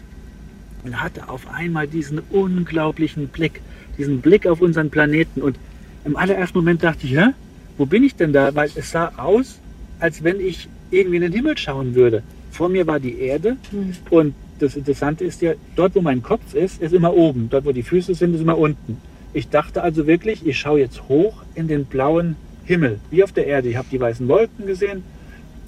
und 0.85 1.03
hatte 1.03 1.29
auf 1.29 1.49
einmal 1.53 1.89
diesen 1.89 2.21
unglaublichen 2.31 3.29
Blick, 3.29 3.61
diesen 3.99 4.21
Blick 4.21 4.47
auf 4.47 4.61
unseren 4.61 4.91
Planeten. 4.91 5.41
Und 5.41 5.59
im 6.05 6.17
allerersten 6.17 6.59
Moment 6.59 6.83
dachte 6.83 7.07
ich, 7.07 7.13
ja, 7.13 7.33
wo 7.77 7.87
bin 7.87 8.05
ich 8.05 8.15
denn 8.15 8.33
da? 8.33 8.55
Weil 8.55 8.71
es 8.75 8.91
sah 8.91 9.13
aus, 9.17 9.59
als 9.99 10.23
wenn 10.23 10.41
ich 10.41 10.69
irgendwie 10.91 11.17
in 11.17 11.23
den 11.23 11.33
Himmel 11.33 11.57
schauen 11.59 11.95
würde. 11.95 12.23
Vor 12.51 12.69
mir 12.69 12.87
war 12.87 13.01
die 13.01 13.19
Erde 13.19 13.57
mhm. 13.73 13.95
und 14.11 14.35
das 14.59 14.77
Interessante 14.77 15.25
ist 15.25 15.43
ja, 15.43 15.55
dort 15.75 15.95
wo 15.95 16.01
mein 16.01 16.23
Kopf 16.23 16.55
ist, 16.55 16.81
ist 16.81 16.95
immer 16.95 17.15
oben. 17.15 17.49
Dort 17.51 17.65
wo 17.65 17.73
die 17.73 17.83
Füße 17.83 18.15
sind, 18.15 18.35
ist 18.35 18.41
immer 18.41 18.57
unten. 18.57 18.99
Ich 19.33 19.49
dachte 19.49 19.83
also 19.83 20.07
wirklich, 20.07 20.47
ich 20.47 20.59
schaue 20.59 20.79
jetzt 20.79 21.09
hoch 21.09 21.43
in 21.55 21.67
den 21.67 21.87
blauen 21.87 22.37
Himmel, 22.65 23.01
wie 23.11 23.25
auf 23.25 23.33
der 23.33 23.47
Erde. 23.47 23.69
Ich 23.69 23.77
habe 23.77 23.89
die 23.91 23.99
weißen 23.99 24.29
Wolken 24.29 24.67
gesehen. 24.67 25.03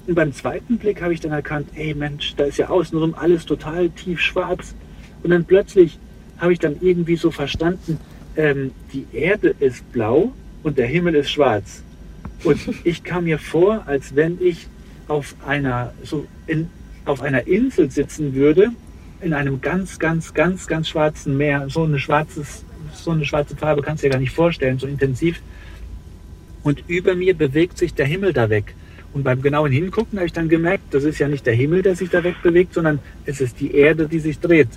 Und 0.07 0.15
beim 0.15 0.31
zweiten 0.31 0.77
Blick 0.77 1.01
habe 1.01 1.13
ich 1.13 1.19
dann 1.19 1.33
erkannt, 1.33 1.67
ey 1.75 1.93
Mensch, 1.93 2.33
da 2.37 2.45
ist 2.45 2.57
ja 2.57 2.69
außenrum 2.69 3.13
alles 3.13 3.45
total 3.45 3.89
tief 3.89 4.21
schwarz. 4.21 4.73
Und 5.21 5.31
dann 5.31 5.43
plötzlich 5.43 5.99
habe 6.37 6.53
ich 6.53 6.59
dann 6.59 6.77
irgendwie 6.79 7.17
so 7.17 7.29
verstanden, 7.29 7.99
ähm, 8.37 8.71
die 8.93 9.05
Erde 9.11 9.53
ist 9.59 9.91
blau 9.91 10.31
und 10.63 10.77
der 10.77 10.87
Himmel 10.87 11.15
ist 11.15 11.31
schwarz. 11.31 11.83
Und 12.43 12.59
ich 12.83 13.03
kam 13.03 13.25
mir 13.25 13.39
vor, 13.39 13.83
als 13.87 14.15
wenn 14.15 14.37
ich 14.39 14.67
auf 15.07 15.35
einer, 15.45 15.93
so 16.03 16.25
in, 16.45 16.69
auf 17.05 17.21
einer 17.21 17.47
Insel 17.47 17.89
sitzen 17.89 18.35
würde, 18.35 18.69
in 19.21 19.33
einem 19.33 19.59
ganz, 19.61 19.97
ganz, 19.97 20.33
ganz, 20.33 20.67
ganz 20.67 20.89
schwarzen 20.89 21.35
Meer. 21.37 21.65
So 21.69 21.83
eine, 21.83 21.99
schwarzes, 21.99 22.63
so 22.93 23.11
eine 23.11 23.25
schwarze 23.25 23.55
Farbe 23.55 23.81
kannst 23.81 24.03
du 24.03 24.07
dir 24.07 24.11
gar 24.11 24.19
nicht 24.19 24.33
vorstellen, 24.33 24.77
so 24.77 24.85
intensiv. 24.87 25.41
Und 26.61 26.83
über 26.87 27.15
mir 27.15 27.33
bewegt 27.33 27.77
sich 27.77 27.93
der 27.93 28.05
Himmel 28.05 28.33
da 28.33 28.49
weg. 28.49 28.75
Und 29.13 29.23
beim 29.23 29.41
genauen 29.41 29.71
Hingucken 29.71 30.19
habe 30.19 30.27
ich 30.27 30.33
dann 30.33 30.49
gemerkt, 30.49 30.93
das 30.93 31.03
ist 31.03 31.17
ja 31.17 31.27
nicht 31.27 31.45
der 31.45 31.55
Himmel, 31.55 31.81
der 31.81 31.95
sich 31.95 32.09
da 32.09 32.23
weg 32.23 32.35
bewegt, 32.43 32.75
sondern 32.75 32.99
es 33.25 33.41
ist 33.41 33.59
die 33.59 33.73
Erde, 33.73 34.07
die 34.07 34.19
sich 34.19 34.39
dreht. 34.39 34.67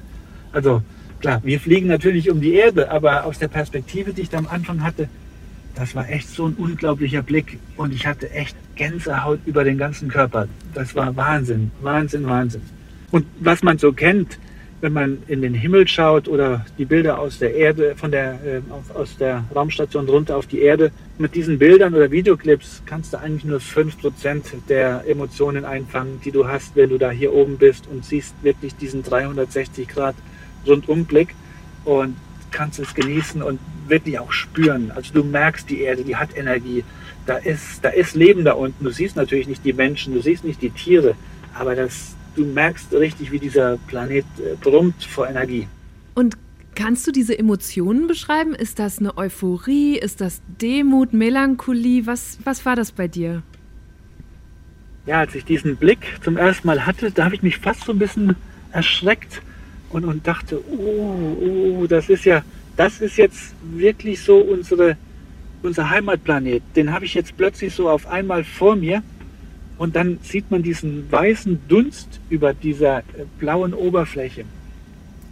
Also 0.53 0.83
Klar, 1.21 1.41
wir 1.45 1.61
fliegen 1.61 1.87
natürlich 1.87 2.31
um 2.31 2.41
die 2.41 2.55
Erde, 2.55 2.91
aber 2.91 3.25
aus 3.25 3.39
der 3.39 3.49
Perspektive, 3.49 4.15
die 4.15 4.23
ich 4.23 4.31
da 4.31 4.39
am 4.39 4.49
Anfang 4.49 4.83
hatte, 4.83 5.09
das 5.75 5.95
war 5.95 6.09
echt 6.09 6.29
so 6.29 6.47
ein 6.47 6.55
unglaublicher 6.55 7.23
Blick 7.23 7.59
und 7.77 7.93
ich 7.93 8.07
hatte 8.07 8.31
echt 8.31 8.57
Gänsehaut 8.75 9.41
über 9.45 9.63
den 9.63 9.77
ganzen 9.77 10.09
Körper. 10.09 10.49
Das 10.75 10.95
war 10.95 11.15
Wahnsinn, 11.17 11.71
Wahnsinn, 11.83 12.27
Wahnsinn. 12.27 12.63
Und 13.11 13.27
was 13.39 13.63
man 13.63 13.77
so 13.77 13.93
kennt, 13.93 14.39
wenn 14.81 14.95
man 14.95 15.19
in 15.29 15.43
den 15.43 15.53
Himmel 15.53 15.87
schaut 15.87 16.27
oder 16.27 16.65
die 16.79 16.87
Bilder 16.87 17.19
aus 17.19 17.39
der 17.39 17.55
Erde, 17.55 17.95
von 17.97 18.11
der, 18.11 18.41
äh, 18.45 18.61
aus 18.95 19.17
der 19.19 19.45
Raumstation 19.55 20.09
runter 20.09 20.39
auf 20.39 20.47
die 20.47 20.61
Erde, 20.61 20.91
mit 21.19 21.35
diesen 21.35 21.59
Bildern 21.59 21.95
oder 21.95 22.11
Videoclips 22.11 22.83
kannst 22.87 23.13
du 23.13 23.19
eigentlich 23.19 23.45
nur 23.45 23.61
5% 23.61 24.63
der 24.71 25.05
Emotionen 25.07 25.67
einfangen, 25.67 26.21
die 26.25 26.31
du 26.31 26.49
hast, 26.49 26.77
wenn 26.77 26.89
du 26.89 26.97
da 26.97 27.11
hier 27.11 27.35
oben 27.35 27.59
bist 27.59 27.87
und 27.89 28.07
siehst 28.07 28.35
wirklich 28.43 28.75
diesen 28.77 29.03
360 29.03 29.87
Grad 29.87 30.15
Rundumblick 30.67 31.35
und 31.85 32.17
kannst 32.51 32.79
es 32.79 32.95
genießen 32.95 33.43
und 33.43 33.61
wirklich 33.89 34.19
auch 34.19 34.33
spüren. 34.33 34.91
Also 34.91 35.13
du 35.13 35.25
merkst 35.25 35.69
die 35.69 35.81
Erde, 35.81 36.05
die 36.05 36.17
hat 36.17 36.37
Energie. 36.37 36.85
Da 37.27 37.37
ist, 37.37 37.85
da 37.85 37.91
ist 37.91 38.15
Leben 38.15 38.45
da 38.45 38.53
unten. 38.53 38.85
Du 38.85 38.91
siehst 38.91 39.17
natürlich 39.17 39.49
nicht 39.49 39.65
die 39.65 39.73
Menschen, 39.73 40.15
du 40.15 40.23
siehst 40.23 40.45
nicht 40.45 40.63
die 40.63 40.71
Tiere, 40.71 41.15
aber 41.55 41.75
das, 41.75 42.15
du 42.37 42.45
merkst 42.45 42.93
richtig, 42.93 43.31
wie 43.33 43.39
dieser 43.39 43.79
Planet 43.89 44.25
äh, 44.39 44.57
brummt 44.61 45.05
vor 45.05 45.29
Energie. 45.29 45.69
Und 46.15 46.37
kannst 46.75 47.07
du 47.07 47.13
diese 47.13 47.39
Emotionen 47.39 48.07
beschreiben? 48.07 48.55
Ist 48.55 48.79
das 48.79 48.99
eine 48.99 49.17
Euphorie? 49.17 49.99
Ist 49.99 50.21
das 50.21 50.41
Demut, 50.61 51.13
Melancholie? 51.13 52.07
Was, 52.07 52.39
was 52.45 52.65
war 52.65 52.77
das 52.77 52.93
bei 52.93 53.09
dir? 53.09 53.43
Ja, 55.07 55.21
als 55.21 55.35
ich 55.35 55.45
diesen 55.45 55.77
Blick 55.77 56.19
zum 56.23 56.37
ersten 56.37 56.67
Mal 56.67 56.87
hatte, 56.87 57.11
da 57.11 57.25
habe 57.25 57.35
ich 57.35 57.43
mich 57.43 57.59
fast 57.59 57.85
so 57.85 57.93
ein 57.93 57.99
bisschen 57.99 58.37
erschreckt 58.73 59.43
und, 59.91 60.05
und 60.05 60.27
dachte, 60.27 60.61
oh, 60.71 61.81
oh, 61.83 61.87
das 61.87 62.09
ist 62.09 62.25
ja, 62.25 62.43
das 62.77 63.01
ist 63.01 63.17
jetzt 63.17 63.55
wirklich 63.63 64.21
so 64.21 64.39
unsere, 64.39 64.97
unser 65.63 65.91
Heimatplanet. 65.91 66.63
Den 66.77 66.93
habe 66.93 67.05
ich 67.05 67.15
jetzt 67.15 67.37
plötzlich 67.37 67.75
so 67.75 67.89
auf 67.89 68.07
einmal 68.07 68.45
vor 68.45 68.77
mir. 68.77 69.03
Und 69.79 69.97
dann 69.97 70.19
sieht 70.23 70.51
man 70.51 70.63
diesen 70.63 71.11
weißen 71.11 71.59
Dunst 71.67 72.21
über 72.29 72.53
dieser 72.53 72.99
äh, 72.99 73.03
blauen 73.39 73.73
Oberfläche 73.73 74.45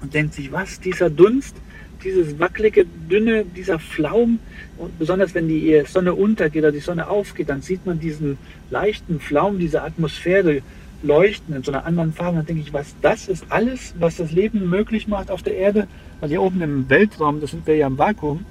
und 0.01 0.15
denkt 0.15 0.35
sich, 0.35 0.51
was, 0.53 0.81
dieser 0.81 1.11
Dunst, 1.11 1.57
dieses 2.03 2.39
wackelige, 2.39 2.87
dünne, 3.11 3.45
dieser 3.45 3.79
Flaum, 3.79 4.39
und 4.79 4.99
besonders 4.99 5.35
wenn 5.35 5.49
die 5.49 5.83
Sonne 5.87 6.15
untergeht 6.15 6.63
oder 6.63 6.73
die 6.73 6.79
Sonne 6.79 7.09
aufgeht, 7.09 7.49
dann 7.49 7.63
sieht 7.63 7.85
man 7.85 7.99
diesen 7.99 8.39
leichten 8.71 9.19
Flaum, 9.21 9.59
diese 9.59 9.83
Atmosphäre 9.83 10.63
leuchten 11.03 11.55
in 11.55 11.63
so 11.63 11.73
einer 11.73 11.85
anderen 11.87 12.13
Farbe. 12.13 12.39
Dann 12.39 12.47
denke 12.47 12.63
ich, 12.63 12.73
was 12.73 12.95
das 13.03 13.29
ist 13.29 13.47
alles, 13.51 13.95
was 13.99 14.17
das 14.17 14.33
Leben 14.33 14.69
möglich 14.69 15.09
macht 15.09 15.31
auf 15.31 15.43
der 15.43 15.57
Erde. 15.57 15.87
Weil 16.21 16.31
hier 16.31 16.43
oben 16.43 16.61
im 16.63 16.89
Weltraum, 16.89 17.41
das 17.41 17.51
sind 17.51 17.67
wir 17.67 17.77
ja 17.77 17.87
im 17.87 17.99
Vakuum. 17.99 18.45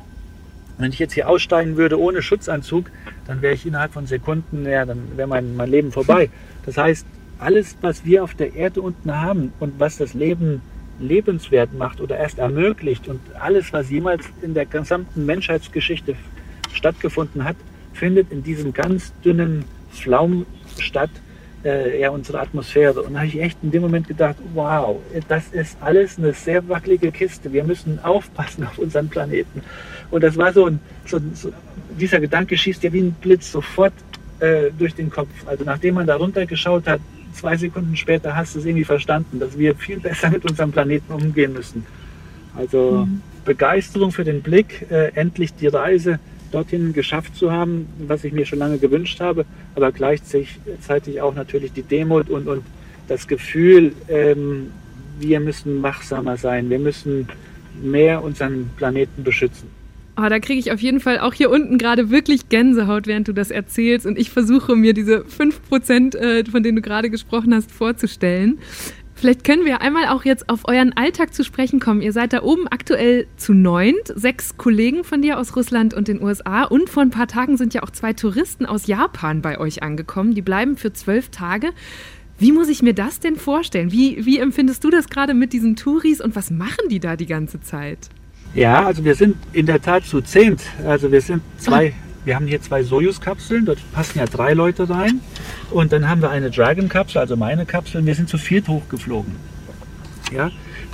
Wenn 0.77 0.91
ich 0.91 0.99
jetzt 0.99 1.13
hier 1.13 1.27
aussteigen 1.27 1.75
würde 1.75 1.99
ohne 1.99 2.21
Schutzanzug, 2.21 2.91
dann 3.25 3.41
wäre 3.41 3.55
ich 3.55 3.65
innerhalb 3.65 3.93
von 3.93 4.05
Sekunden, 4.05 4.65
ja, 4.65 4.85
dann 4.85 4.99
wäre 5.15 5.27
mein, 5.27 5.55
mein 5.55 5.69
Leben 5.69 5.91
vorbei. 5.91 6.29
Das 6.65 6.75
heißt, 6.75 7.05
alles, 7.39 7.77
was 7.79 8.03
wir 8.03 8.25
auf 8.25 8.33
der 8.33 8.53
Erde 8.53 8.81
unten 8.81 9.15
haben 9.15 9.53
und 9.61 9.79
was 9.79 9.95
das 9.95 10.13
Leben 10.13 10.61
lebenswert 10.99 11.73
macht 11.73 12.01
oder 12.01 12.17
erst 12.17 12.39
ermöglicht 12.39 13.07
und 13.07 13.21
alles, 13.39 13.71
was 13.71 13.89
jemals 13.89 14.25
in 14.41 14.53
der 14.53 14.65
gesamten 14.65 15.25
Menschheitsgeschichte 15.25 16.15
stattgefunden 16.73 17.45
hat, 17.45 17.55
findet 17.93 18.31
in 18.31 18.43
diesem 18.43 18.73
ganz 18.73 19.13
dünnen 19.23 19.63
Flaum 19.91 20.45
statt, 20.77 21.09
äh, 21.67 21.99
ja, 21.99 22.09
unsere 22.09 22.39
Atmosphäre. 22.39 23.01
Und 23.01 23.13
da 23.13 23.19
habe 23.19 23.27
ich 23.27 23.39
echt 23.41 23.57
in 23.61 23.71
dem 23.71 23.81
Moment 23.81 24.07
gedacht, 24.07 24.37
wow, 24.53 24.99
das 25.27 25.49
ist 25.49 25.77
alles 25.81 26.17
eine 26.17 26.33
sehr 26.33 26.67
wackelige 26.69 27.11
Kiste. 27.11 27.51
Wir 27.51 27.63
müssen 27.63 27.99
aufpassen 28.03 28.63
auf 28.67 28.77
unseren 28.77 29.09
Planeten. 29.09 29.61
Und 30.09 30.23
das 30.23 30.37
war 30.37 30.53
so 30.53 30.67
ein, 30.67 30.79
so, 31.05 31.19
so 31.33 31.51
dieser 31.99 32.19
Gedanke 32.19 32.57
schießt 32.57 32.83
ja 32.83 32.93
wie 32.93 33.01
ein 33.01 33.11
Blitz 33.11 33.51
sofort 33.51 33.93
äh, 34.39 34.71
durch 34.77 34.95
den 34.95 35.09
Kopf. 35.09 35.29
Also 35.45 35.65
nachdem 35.65 35.95
man 35.95 36.07
da 36.07 36.15
runtergeschaut 36.15 36.87
hat, 36.87 37.01
zwei 37.33 37.57
Sekunden 37.57 37.95
später 37.97 38.35
hast 38.35 38.55
du 38.55 38.59
es 38.59 38.65
irgendwie 38.65 38.85
verstanden, 38.85 39.39
dass 39.39 39.57
wir 39.57 39.75
viel 39.75 39.99
besser 40.07 40.29
mit 40.29 40.49
unserem 40.49 40.71
Planeten 40.71 41.11
umgehen 41.11 41.53
müssen. 41.53 41.85
Also 42.55 43.05
mhm. 43.05 43.21
Begeisterung 43.43 44.11
für 44.11 44.23
den 44.23 44.41
Blick, 44.41 44.85
äh, 44.89 45.11
endlich 45.15 45.53
die 45.53 45.67
Reise 45.67 46.19
dorthin 46.51 46.93
geschafft 46.93 47.35
zu 47.35 47.51
haben, 47.51 47.87
was 48.07 48.23
ich 48.23 48.33
mir 48.33 48.45
schon 48.45 48.59
lange 48.59 48.77
gewünscht 48.77 49.19
habe, 49.19 49.45
aber 49.75 49.91
gleichzeitig 49.91 51.21
auch 51.21 51.35
natürlich 51.35 51.73
die 51.73 51.83
Demut 51.83 52.29
und, 52.29 52.47
und 52.47 52.63
das 53.07 53.27
Gefühl, 53.27 53.93
ähm, 54.07 54.71
wir 55.19 55.39
müssen 55.39 55.81
wachsamer 55.81 56.37
sein, 56.37 56.69
wir 56.69 56.79
müssen 56.79 57.27
mehr 57.81 58.23
unseren 58.23 58.69
Planeten 58.77 59.23
beschützen. 59.23 59.69
Oh, 60.19 60.29
da 60.29 60.39
kriege 60.39 60.59
ich 60.59 60.71
auf 60.71 60.79
jeden 60.79 60.99
Fall 60.99 61.19
auch 61.19 61.35
hier 61.35 61.51
unten 61.51 61.77
gerade 61.77 62.09
wirklich 62.09 62.49
Gänsehaut, 62.49 63.05
während 63.05 63.27
du 63.27 63.33
das 63.33 63.51
erzählst. 63.51 64.07
Und 64.07 64.17
ich 64.17 64.31
versuche 64.31 64.75
mir 64.75 64.95
diese 64.95 65.19
5%, 65.19 66.17
äh, 66.17 66.43
von 66.43 66.63
denen 66.63 66.77
du 66.77 66.81
gerade 66.81 67.11
gesprochen 67.11 67.53
hast, 67.53 67.71
vorzustellen. 67.71 68.57
Vielleicht 69.17 69.43
können 69.43 69.65
wir 69.65 69.81
einmal 69.81 70.09
auch 70.09 70.25
jetzt 70.25 70.47
auf 70.47 70.67
euren 70.67 70.93
Alltag 70.93 71.33
zu 71.33 71.43
sprechen 71.43 71.79
kommen. 71.79 72.03
Ihr 72.03 72.13
seid 72.13 72.33
da 72.33 72.43
oben 72.43 72.67
aktuell 72.67 73.25
zu 73.35 73.55
neunt, 73.55 74.13
sechs 74.13 74.57
Kollegen 74.57 75.03
von 75.03 75.23
dir 75.23 75.39
aus 75.39 75.55
Russland 75.55 75.95
und 75.95 76.07
den 76.07 76.21
USA 76.21 76.65
und 76.65 76.87
vor 76.87 77.01
ein 77.01 77.09
paar 77.09 77.27
Tagen 77.27 77.57
sind 77.57 77.73
ja 77.73 77.81
auch 77.81 77.89
zwei 77.89 78.13
Touristen 78.13 78.67
aus 78.67 78.85
Japan 78.85 79.41
bei 79.41 79.59
euch 79.59 79.81
angekommen. 79.81 80.35
Die 80.35 80.43
bleiben 80.43 80.77
für 80.77 80.93
zwölf 80.93 81.29
Tage. 81.29 81.71
Wie 82.37 82.51
muss 82.51 82.69
ich 82.69 82.83
mir 82.83 82.93
das 82.93 83.19
denn 83.19 83.37
vorstellen? 83.37 83.91
Wie, 83.91 84.23
wie 84.23 84.37
empfindest 84.37 84.83
du 84.83 84.91
das 84.91 85.09
gerade 85.09 85.33
mit 85.33 85.51
diesen 85.51 85.75
Touris 85.75 86.21
und 86.21 86.35
was 86.35 86.51
machen 86.51 86.87
die 86.91 86.99
da 86.99 87.15
die 87.15 87.25
ganze 87.25 87.59
Zeit? 87.59 88.09
Ja, 88.53 88.85
also 88.85 89.03
wir 89.03 89.15
sind 89.15 89.35
in 89.51 89.65
der 89.65 89.81
Tat 89.81 90.05
zu 90.05 90.21
zehnt. 90.21 90.61
Also 90.85 91.11
wir 91.11 91.21
sind 91.21 91.41
zwei, 91.57 91.95
wir 92.27 92.35
haben 92.35 92.45
hier 92.45 92.61
zwei 92.61 92.83
Soyuz-Kapseln, 92.83 93.65
dort 93.65 93.79
passen 93.93 94.19
ja 94.19 94.25
drei 94.25 94.53
Leute 94.53 94.89
rein. 94.89 95.21
Und 95.71 95.93
dann 95.93 96.09
haben 96.09 96.21
wir 96.21 96.29
eine 96.29 96.51
Dragon-Kapsel, 96.51 97.21
also 97.21 97.37
meine 97.37 97.65
Kapsel, 97.65 98.05
wir 98.05 98.15
sind 98.15 98.27
zu 98.27 98.37
viert 98.37 98.67
hochgeflogen. 98.67 99.33
Ja, 100.31 100.51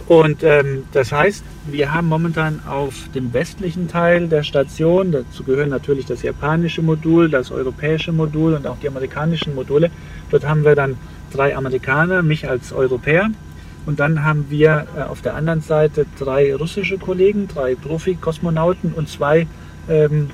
und 0.08 0.44
ähm, 0.44 0.84
das 0.92 1.12
heißt, 1.12 1.44
wir 1.66 1.92
haben 1.92 2.08
momentan 2.08 2.62
auf 2.68 3.10
dem 3.16 3.34
westlichen 3.34 3.88
Teil 3.88 4.28
der 4.28 4.44
Station, 4.44 5.12
dazu 5.12 5.44
gehören 5.44 5.70
natürlich 5.70 6.06
das 6.06 6.22
japanische 6.22 6.84
Modul, 6.84 7.30
das 7.30 7.50
europäische 7.50 8.12
Modul 8.12 8.54
und 8.54 8.68
auch 8.68 8.78
die 8.78 8.88
amerikanischen 8.88 9.56
Module. 9.56 9.90
Dort 10.30 10.48
haben 10.48 10.64
wir 10.64 10.76
dann 10.76 10.98
drei 11.32 11.58
Amerikaner, 11.58 12.22
mich 12.22 12.48
als 12.48 12.72
Europäer. 12.72 13.32
Und 13.88 14.00
dann 14.00 14.24
haben 14.24 14.46
wir 14.50 14.86
äh, 14.96 15.02
auf 15.02 15.22
der 15.22 15.34
anderen 15.34 15.62
Seite 15.62 16.06
drei 16.20 16.56
russische 16.56 17.00
Kollegen, 17.00 17.48
drei 17.48 17.76
Profi-Kosmonauten 17.76 18.94
und 18.94 19.10
zwei, 19.10 19.48
ähm, 19.90 20.30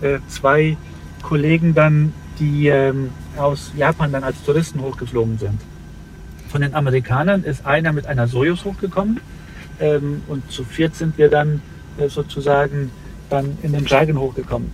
äh, 0.00 0.18
zwei 0.28 0.76
Kollegen 1.22 1.74
dann, 1.74 2.12
die 2.38 2.68
ähm, 2.68 3.10
aus 3.36 3.72
Japan 3.76 4.12
dann 4.12 4.24
als 4.24 4.42
Touristen 4.44 4.80
hochgeflogen 4.80 5.38
sind. 5.38 5.60
Von 6.48 6.60
den 6.60 6.74
Amerikanern 6.74 7.42
ist 7.44 7.66
einer 7.66 7.92
mit 7.92 8.06
einer 8.06 8.28
Soyuz 8.28 8.64
hochgekommen 8.64 9.20
ähm, 9.80 10.22
und 10.28 10.50
zu 10.50 10.64
viert 10.64 10.94
sind 10.94 11.18
wir 11.18 11.28
dann 11.28 11.60
äh, 11.98 12.08
sozusagen 12.08 12.90
dann 13.30 13.58
in 13.62 13.72
den 13.72 13.84
Dragon 13.84 14.18
hochgekommen. 14.18 14.72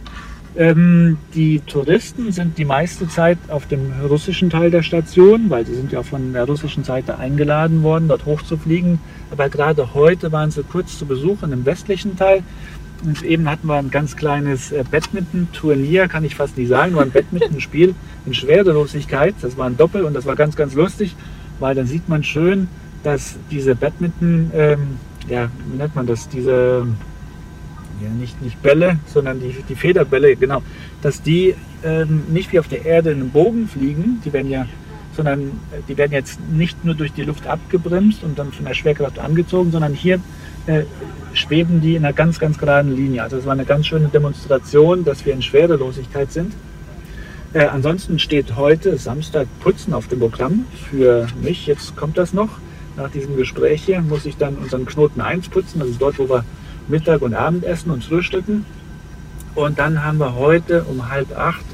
Ähm, 0.54 1.16
die 1.34 1.60
Touristen 1.60 2.30
sind 2.30 2.58
die 2.58 2.66
meiste 2.66 3.08
Zeit 3.08 3.38
auf 3.48 3.66
dem 3.68 3.90
russischen 4.06 4.50
Teil 4.50 4.70
der 4.70 4.82
Station, 4.82 5.48
weil 5.48 5.64
sie 5.64 5.74
sind 5.74 5.92
ja 5.92 6.02
von 6.02 6.34
der 6.34 6.44
russischen 6.44 6.84
Seite 6.84 7.18
eingeladen 7.18 7.82
worden, 7.82 8.08
dort 8.08 8.26
hochzufliegen. 8.26 8.98
Aber 9.30 9.48
gerade 9.48 9.94
heute 9.94 10.30
waren 10.30 10.50
sie 10.50 10.62
kurz 10.62 10.98
zu 10.98 11.06
Besuch 11.06 11.38
dem 11.40 11.64
westlichen 11.64 12.16
Teil. 12.16 12.42
Und 13.04 13.22
eben 13.22 13.48
hatten 13.50 13.66
wir 13.66 13.76
ein 13.76 13.90
ganz 13.90 14.16
kleines 14.16 14.70
äh, 14.70 14.84
Badminton-Turnier, 14.88 16.08
kann 16.08 16.24
ich 16.24 16.36
fast 16.36 16.56
nicht 16.56 16.68
sagen, 16.68 16.94
war 16.94 17.02
ein 17.02 17.10
Badminton-Spiel 17.10 17.94
in 18.26 18.34
Schwerelosigkeit. 18.34 19.34
Das 19.42 19.56
war 19.56 19.66
ein 19.66 19.76
Doppel 19.76 20.04
und 20.04 20.14
das 20.14 20.24
war 20.24 20.36
ganz, 20.36 20.54
ganz 20.54 20.74
lustig, 20.74 21.16
weil 21.58 21.74
dann 21.74 21.86
sieht 21.86 22.08
man 22.08 22.22
schön, 22.22 22.68
dass 23.02 23.36
diese 23.50 23.74
Badminton, 23.74 24.50
ähm, 24.54 24.98
ja, 25.28 25.50
wie 25.70 25.76
nennt 25.76 25.96
man 25.96 26.06
das, 26.06 26.28
diese 26.28 26.86
ja, 28.02 28.08
nicht, 28.10 28.40
nicht 28.42 28.62
Bälle, 28.62 28.98
sondern 29.06 29.40
die, 29.40 29.54
die 29.68 29.74
Federbälle, 29.74 30.36
genau, 30.36 30.62
dass 31.02 31.22
die 31.22 31.54
ähm, 31.84 32.22
nicht 32.28 32.52
wie 32.52 32.58
auf 32.58 32.68
der 32.68 32.84
Erde 32.84 33.10
in 33.10 33.20
einem 33.20 33.30
Bogen 33.30 33.68
fliegen, 33.68 34.20
die 34.24 34.32
werden 34.32 34.50
ja, 34.50 34.66
sondern 35.16 35.40
äh, 35.42 35.82
die 35.88 35.96
werden 35.96 36.12
jetzt 36.12 36.38
nicht 36.50 36.84
nur 36.84 36.94
durch 36.94 37.12
die 37.12 37.22
Luft 37.22 37.46
abgebremst 37.46 38.22
und 38.24 38.38
dann 38.38 38.52
von 38.52 38.64
der 38.64 38.74
Schwerkraft 38.74 39.18
angezogen, 39.18 39.72
sondern 39.72 39.92
hier 39.92 40.20
äh, 40.66 40.84
schweben 41.34 41.80
die 41.80 41.96
in 41.96 42.04
einer 42.04 42.12
ganz, 42.12 42.38
ganz 42.38 42.58
geraden 42.58 42.94
Linie. 42.94 43.22
Also 43.22 43.36
es 43.36 43.46
war 43.46 43.52
eine 43.52 43.64
ganz 43.64 43.86
schöne 43.86 44.08
Demonstration, 44.08 45.04
dass 45.04 45.24
wir 45.24 45.32
in 45.32 45.42
Schwerelosigkeit 45.42 46.30
sind. 46.32 46.52
Äh, 47.52 47.66
ansonsten 47.66 48.18
steht 48.18 48.56
heute 48.56 48.96
Samstag 48.96 49.46
Putzen 49.60 49.92
auf 49.92 50.08
dem 50.08 50.20
Programm 50.20 50.66
für 50.90 51.26
mich. 51.42 51.66
Jetzt 51.66 51.96
kommt 51.96 52.16
das 52.18 52.32
noch. 52.32 52.48
Nach 52.96 53.10
diesem 53.10 53.36
Gespräch 53.36 53.82
hier 53.84 54.00
muss 54.02 54.26
ich 54.26 54.36
dann 54.36 54.56
unseren 54.56 54.86
Knoten 54.86 55.20
1 55.20 55.48
putzen. 55.48 55.80
Das 55.80 55.88
ist 55.88 56.00
dort, 56.00 56.18
wo 56.18 56.28
wir 56.28 56.44
Mittag 56.88 57.22
und 57.22 57.34
Abendessen 57.34 57.90
und 57.90 58.04
Frühstücken. 58.04 58.64
Und 59.54 59.78
dann 59.78 60.04
haben 60.04 60.18
wir 60.18 60.34
heute 60.34 60.84
um 60.84 61.10
halb 61.10 61.36
acht 61.36 61.64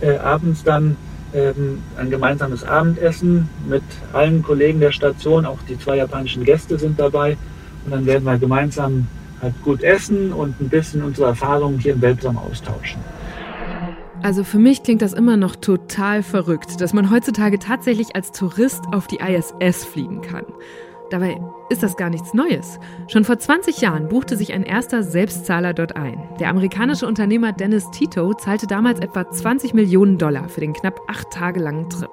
äh, 0.00 0.16
abends 0.18 0.62
dann 0.62 0.96
ähm, 1.34 1.82
ein 1.96 2.10
gemeinsames 2.10 2.62
Abendessen 2.62 3.48
mit 3.68 3.82
allen 4.12 4.42
Kollegen 4.42 4.80
der 4.80 4.92
Station. 4.92 5.46
Auch 5.46 5.58
die 5.68 5.78
zwei 5.78 5.96
japanischen 5.96 6.44
Gäste 6.44 6.78
sind 6.78 7.00
dabei. 7.00 7.36
Und 7.84 7.92
dann 7.92 8.06
werden 8.06 8.24
wir 8.24 8.38
gemeinsam 8.38 9.06
halt 9.42 9.54
gut 9.62 9.82
essen 9.82 10.32
und 10.32 10.60
ein 10.60 10.68
bisschen 10.68 11.02
unsere 11.02 11.28
Erfahrungen 11.28 11.78
hier 11.78 11.94
im 11.94 12.02
Weltraum 12.02 12.38
austauschen. 12.38 13.00
Also 14.22 14.42
für 14.42 14.58
mich 14.58 14.82
klingt 14.82 15.02
das 15.02 15.12
immer 15.12 15.36
noch 15.36 15.54
total 15.54 16.22
verrückt, 16.22 16.80
dass 16.80 16.94
man 16.94 17.10
heutzutage 17.10 17.58
tatsächlich 17.58 18.16
als 18.16 18.32
Tourist 18.32 18.82
auf 18.92 19.06
die 19.06 19.18
ISS 19.18 19.84
fliegen 19.84 20.22
kann. 20.22 20.46
Dabei 21.10 21.38
ist 21.68 21.82
das 21.82 21.96
gar 21.96 22.08
nichts 22.08 22.32
Neues. 22.32 22.80
Schon 23.08 23.24
vor 23.24 23.38
20 23.38 23.82
Jahren 23.82 24.08
buchte 24.08 24.36
sich 24.36 24.54
ein 24.54 24.62
erster 24.62 25.02
Selbstzahler 25.02 25.74
dort 25.74 25.96
ein. 25.96 26.18
Der 26.40 26.48
amerikanische 26.48 27.06
Unternehmer 27.06 27.52
Dennis 27.52 27.90
Tito 27.90 28.32
zahlte 28.32 28.66
damals 28.66 29.00
etwa 29.00 29.30
20 29.30 29.74
Millionen 29.74 30.16
Dollar 30.16 30.48
für 30.48 30.60
den 30.60 30.72
knapp 30.72 31.00
acht 31.06 31.30
Tage 31.30 31.60
langen 31.60 31.90
Trip. 31.90 32.10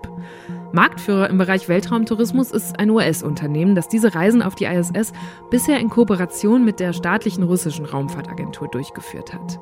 Marktführer 0.73 1.29
im 1.29 1.37
Bereich 1.37 1.67
Weltraumtourismus 1.67 2.51
ist 2.51 2.79
ein 2.79 2.89
US-Unternehmen, 2.89 3.75
das 3.75 3.87
diese 3.87 4.15
Reisen 4.15 4.41
auf 4.41 4.55
die 4.55 4.65
ISS 4.65 5.11
bisher 5.49 5.79
in 5.79 5.89
Kooperation 5.89 6.63
mit 6.63 6.79
der 6.79 6.93
staatlichen 6.93 7.43
russischen 7.43 7.85
Raumfahrtagentur 7.85 8.67
durchgeführt 8.69 9.33
hat. 9.33 9.59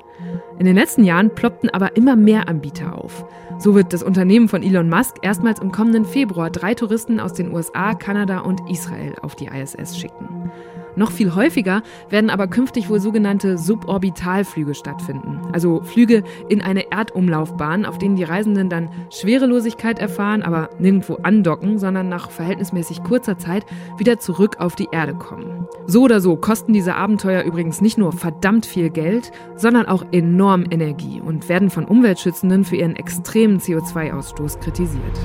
In 0.60 0.66
den 0.66 0.76
letzten 0.76 1.04
Jahren 1.04 1.34
ploppten 1.34 1.70
aber 1.70 1.96
immer 1.96 2.16
mehr 2.16 2.48
Anbieter 2.48 2.98
auf. 2.98 3.26
So 3.58 3.76
wird 3.76 3.94
das 3.94 4.04
Unternehmen 4.04 4.48
von 4.48 4.62
Elon 4.62 4.90
Musk 4.90 5.18
erstmals 5.22 5.60
im 5.60 5.72
kommenden 5.72 6.06
Februar 6.06 6.50
drei 6.50 6.76
Touristen 6.76 7.20
aus 7.20 7.34
den 7.34 7.54
USA, 7.54 7.94
Kanada 7.94 8.40
und 8.40 8.62
Israel 8.70 9.16
auf 9.22 9.36
die 9.36 9.48
ISS 9.48 9.98
schicken. 9.98 10.52
Noch 10.96 11.12
viel 11.12 11.36
häufiger 11.36 11.82
werden 12.10 12.30
aber 12.30 12.48
künftig 12.48 12.90
wohl 12.90 13.00
sogenannte 13.00 13.58
Suborbitalflüge 13.58 14.76
stattfinden. 14.76 15.40
Also 15.54 15.82
Flüge 15.82 16.24
in 16.50 16.62
eine 16.62 16.92
Erdumlaufbahn, 16.92 17.86
auf 17.86 17.98
denen 17.98 18.16
die 18.16 18.24
Reisenden 18.24 18.70
dann 18.70 18.90
Schwerelosigkeit 19.10 20.00
erfahren, 20.00 20.42
aber 20.42 20.70
nirgendwo 20.80 21.16
andocken, 21.16 21.80
sondern 21.80 22.10
nach 22.10 22.32
verhältnismäßig 22.32 23.04
kurzer 23.04 23.38
Zeit 23.38 23.66
wieder 23.98 24.20
zurück 24.20 24.58
auf 24.60 24.76
die 24.76 24.90
Erde 24.92 25.14
kommen. 25.14 25.68
So 25.86 26.04
oder 26.04 26.22
so 26.22 26.36
kosten 26.36 26.74
diese 26.74 26.96
Abenteuer 26.96 27.44
übrigens 27.44 27.82
nicht 27.82 27.98
nur 27.98 28.12
verdammt 28.12 28.66
viel 28.66 28.90
Geld, 28.90 29.32
sondern 29.56 29.86
auch 29.88 30.06
enorm 30.12 30.66
Energie 30.70 31.22
und 31.22 31.50
werden 31.50 31.70
von 31.70 31.86
Umweltschützenden 31.86 32.64
für 32.64 32.76
ihren 32.76 32.96
extremen 32.96 33.60
CO2-Ausstoß 33.60 34.60
kritisiert. 34.60 35.20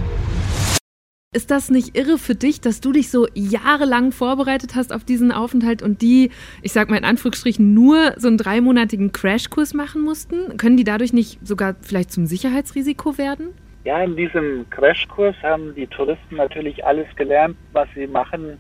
Ist 1.35 1.51
das 1.51 1.69
nicht 1.69 1.99
irre 1.99 2.17
für 2.17 2.37
dich, 2.37 2.61
dass 2.61 2.81
du 2.81 2.93
dich 2.93 3.11
so 3.11 3.27
jahrelang 3.35 4.13
vorbereitet 4.13 4.77
hast 4.77 4.93
auf 4.93 5.03
diesen 5.03 5.33
Aufenthalt 5.33 5.83
und 5.83 6.01
die, 6.01 6.31
ich 6.63 6.73
sag 6.73 6.89
mal 6.91 6.97
in 6.97 7.05
Anführungsstrichen, 7.05 7.75
nur 7.75 8.15
so 8.19 8.29
einen 8.29 8.39
dreimonatigen 8.39 9.11
Crashkurs 9.11 9.75
machen 9.75 10.03
mussten? 10.03 10.57
Können 10.59 10.77
die 10.77 10.85
dadurch 10.85 11.13
nicht 11.13 11.45
sogar 11.45 11.75
vielleicht 11.83 12.13
zum 12.13 12.27
Sicherheitsrisiko 12.27 13.19
werden? 13.19 13.49
Ja, 13.83 14.01
in 14.05 14.15
diesem 14.15 14.71
Crashkurs 14.71 15.35
haben 15.43 15.75
die 15.75 15.89
Touristen 15.89 16.37
natürlich 16.37 16.87
alles 16.87 17.09
gelernt, 17.17 17.57
was 17.73 17.89
sie 17.97 18.07
machen 18.07 18.57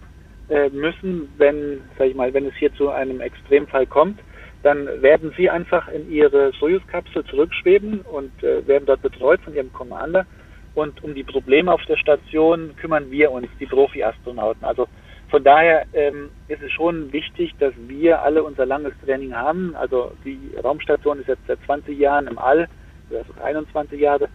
äh, 0.48 0.68
müssen, 0.70 1.28
wenn, 1.38 1.80
sag 1.96 2.08
ich 2.08 2.16
mal, 2.16 2.34
wenn 2.34 2.46
es 2.46 2.54
hier 2.56 2.74
zu 2.74 2.90
einem 2.90 3.20
Extremfall 3.20 3.86
kommt. 3.86 4.18
Dann 4.64 4.88
werden 5.00 5.32
sie 5.36 5.48
einfach 5.48 5.86
in 5.86 6.10
ihre 6.10 6.50
Soyuz-Kapsel 6.58 7.24
zurückschweben 7.26 8.00
und 8.00 8.32
äh, 8.42 8.66
werden 8.66 8.86
dort 8.86 9.02
betreut 9.02 9.40
von 9.42 9.54
ihrem 9.54 9.72
Commander 9.72 10.26
und 10.74 11.02
um 11.04 11.14
die 11.14 11.22
Probleme 11.22 11.72
auf 11.72 11.84
der 11.86 11.96
Station 11.96 12.74
kümmern 12.76 13.10
wir 13.10 13.30
uns, 13.30 13.48
die 13.60 13.66
Profi-Astronauten. 13.66 14.64
Also 14.64 14.88
von 15.30 15.42
daher 15.42 15.86
ähm, 15.94 16.30
ist 16.48 16.62
es 16.62 16.72
schon 16.72 17.12
wichtig, 17.12 17.54
dass 17.58 17.72
wir 17.88 18.22
alle 18.22 18.42
unser 18.42 18.66
langes 18.66 18.92
Training 19.04 19.34
haben. 19.34 19.74
Also 19.76 20.12
die 20.24 20.38
Raumstation 20.62 21.20
ist 21.20 21.28
jetzt 21.28 21.46
seit 21.46 21.58
20 21.66 21.98
Jahren 21.98 22.26
im 22.26 22.38
All, 22.38 22.68
also 23.10 23.32
21 23.42 24.00
Jahre. 24.00 24.28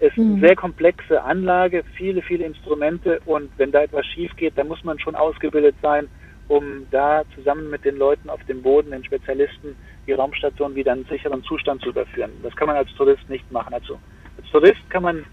Es 0.00 0.12
ist 0.12 0.18
eine 0.18 0.36
mhm. 0.36 0.40
sehr 0.40 0.56
komplexe 0.56 1.22
Anlage, 1.22 1.84
viele, 1.96 2.20
viele 2.22 2.44
Instrumente 2.44 3.20
und 3.26 3.50
wenn 3.58 3.70
da 3.70 3.82
etwas 3.82 4.04
schief 4.06 4.34
geht, 4.36 4.58
dann 4.58 4.68
muss 4.68 4.82
man 4.84 4.98
schon 4.98 5.14
ausgebildet 5.14 5.76
sein, 5.80 6.08
um 6.48 6.86
da 6.90 7.22
zusammen 7.34 7.70
mit 7.70 7.84
den 7.84 7.96
Leuten 7.96 8.28
auf 8.28 8.42
dem 8.44 8.60
Boden, 8.60 8.90
den 8.90 9.04
Spezialisten, 9.04 9.76
die 10.06 10.12
Raumstation 10.12 10.74
wieder 10.74 10.92
in 10.92 10.98
einen 10.98 11.08
sicheren 11.08 11.42
Zustand 11.44 11.80
zu 11.82 11.90
überführen. 11.90 12.32
Das 12.42 12.54
kann 12.56 12.66
man 12.66 12.76
als 12.76 12.92
Tourist 12.94 13.28
nicht 13.30 13.50
machen. 13.50 13.72
Also 13.72 13.98
als 14.36 14.50
Tourist 14.50 14.90
kann 14.90 15.04
man 15.04 15.24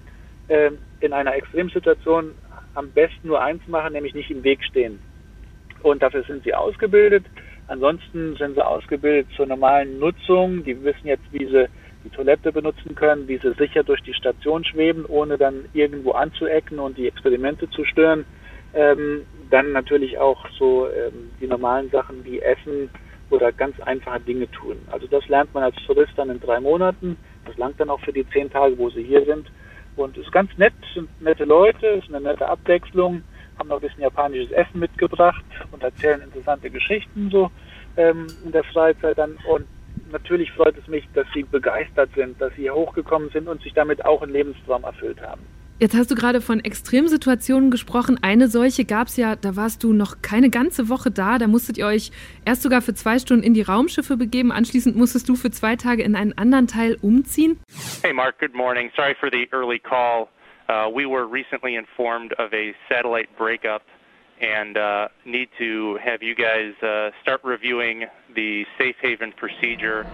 äh, 0.52 0.72
in 1.00 1.14
einer 1.14 1.34
Extremsituation 1.34 2.36
am 2.76 2.92
besten 2.92 3.30
nur 3.30 3.42
eins 3.42 3.66
machen, 3.68 3.94
nämlich 3.94 4.14
nicht 4.14 4.30
im 4.30 4.44
Weg 4.44 4.64
stehen. 4.64 5.00
Und 5.82 6.04
dafür 6.04 6.24
sind 6.24 6.44
sie 6.44 6.54
ausgebildet. 6.54 7.26
Ansonsten 7.68 8.36
sind 8.36 8.56
sie 8.56 8.66
ausgebildet 8.66 9.28
zur 9.36 9.46
normalen 9.46 9.98
Nutzung. 9.98 10.64
Die 10.64 10.84
wissen 10.84 11.08
jetzt, 11.08 11.24
wie 11.32 11.46
sie 11.46 11.68
die 12.04 12.10
Toilette 12.10 12.52
benutzen 12.52 12.96
können, 12.96 13.28
wie 13.28 13.38
sie 13.38 13.54
sicher 13.54 13.84
durch 13.84 14.02
die 14.02 14.14
Station 14.14 14.64
schweben, 14.66 15.06
ohne 15.06 15.38
dann 15.38 15.66
irgendwo 15.74 16.12
anzuecken 16.12 16.80
und 16.80 16.98
die 16.98 17.08
Experimente 17.08 17.70
zu 17.70 17.86
stören. 17.86 18.26
Ähm, 18.74 19.26
dann 19.50 19.72
natürlich 19.72 20.18
auch 20.18 20.46
so 20.58 20.88
ähm, 20.88 21.32
die 21.40 21.48
normalen 21.48 21.90
Sachen 21.92 22.24
wie 22.26 22.40
Essen 22.40 22.90
oder 23.30 23.52
ganz 23.52 23.80
einfache 23.82 24.20
Dinge 24.20 24.50
tun. 24.52 24.78
Also 24.92 25.08
das 25.08 25.28
lernt 25.30 25.54
man 25.54 25.64
als 25.64 25.76
Tourist 25.86 26.14
dann 26.16 26.30
in 26.30 26.40
drei 26.40 26.60
Monaten. 26.60 27.18
Das 27.46 27.58
langt 27.58 27.80
dann 27.80 27.90
auch 27.90 28.02
für 28.02 28.14
die 28.14 28.28
zehn 28.30 28.50
Tage, 28.50 28.78
wo 28.78 28.90
sie 28.90 29.04
hier 29.04 29.26
sind. 29.26 29.48
Und 29.96 30.18
ist 30.18 30.32
ganz 30.32 30.50
nett, 30.58 30.74
sind 30.94 31.10
nette 31.22 31.46
Leute, 31.46 31.86
ist 31.88 32.10
eine 32.10 32.22
nette 32.22 32.48
Abwechslung, 32.48 33.24
haben 33.58 33.70
noch 33.70 33.78
ein 33.78 33.82
bisschen 33.82 34.02
japanisches 34.02 34.52
Essen 34.52 34.80
mitgebracht 34.80 35.44
und 35.72 35.84
erzählen 35.84 36.22
interessante 36.22 36.70
Geschichten 36.70 37.30
so 37.30 37.52
ähm, 37.98 38.28
in 38.44 38.52
der 38.52 38.64
Freizeit 38.64 39.18
dann. 39.18 39.38
Und 39.48 39.66
natürlich 40.12 40.52
freut 40.54 40.78
es 40.78 40.88
mich, 40.88 41.08
dass 41.14 41.28
sie 41.34 41.44
begeistert 41.44 42.10
sind, 42.16 42.40
dass 42.42 42.54
sie 42.56 42.64
hier 42.64 42.76
hochgekommen 42.76 43.30
sind 43.30 43.48
und 43.48 43.62
sich 43.62 43.74
damit 43.74 44.04
auch 44.06 44.22
einen 44.22 44.34
Lebenstraum 44.34 44.84
erfüllt 44.84 45.22
haben. 45.22 45.42
Jetzt 45.82 45.96
hast 45.96 46.12
du 46.12 46.16
gerade 46.16 46.42
von 46.42 46.64
Extremsituationen 46.64 47.72
gesprochen. 47.72 48.20
Eine 48.22 48.50
solche 48.50 48.86
gab 48.86 49.08
es 49.08 49.18
ja, 49.18 49.36
da 49.36 49.56
warst 49.56 49.84
du 49.84 49.94
noch 49.94 50.22
keine 50.22 50.52
ganze 50.52 50.90
Woche 50.90 51.10
da. 51.10 51.40
Da 51.40 51.48
musstet 51.48 51.80
ihr 51.80 51.88
euch 51.88 52.12
erst 52.46 52.62
sogar 52.62 52.84
für 52.84 52.94
zwei 52.94 53.18
Stunden 53.18 53.42
in 53.42 53.56
die 53.56 53.64
Raumschiffe 53.64 54.16
begeben. 54.16 54.52
Anschließend 54.52 54.96
musstest 54.96 55.28
du 55.28 55.34
für 55.34 55.50
zwei 55.50 55.76
Tage 55.78 56.04
in 56.04 56.16
einen 56.16 56.38
anderen 56.38 56.68
Teil 56.68 57.00
umziehen. 57.02 57.60
Hey 58.04 58.14
Mark, 58.14 58.38
good 58.38 58.54
morning. 58.54 58.92
Sorry 58.96 59.16
for 59.20 59.32
the 59.32 59.48
early 59.52 59.80
call. 59.80 60.28
Uh, 60.70 60.88
we 60.94 61.08
were 61.08 61.26
recently 61.26 61.76
informed 61.76 62.34
of 62.38 62.54
a 62.54 62.76
satellite 62.88 63.30
breakup 63.36 63.82
and 64.40 64.78
uh, 64.78 65.08
need 65.26 65.50
to 65.58 65.98
have 65.98 66.22
you 66.22 66.36
guys 66.36 66.76
uh, 66.84 67.10
start 67.24 67.42
reviewing 67.44 68.06
the 68.36 68.66
safe 68.78 68.98
haven 69.02 69.34
procedure. 69.36 70.06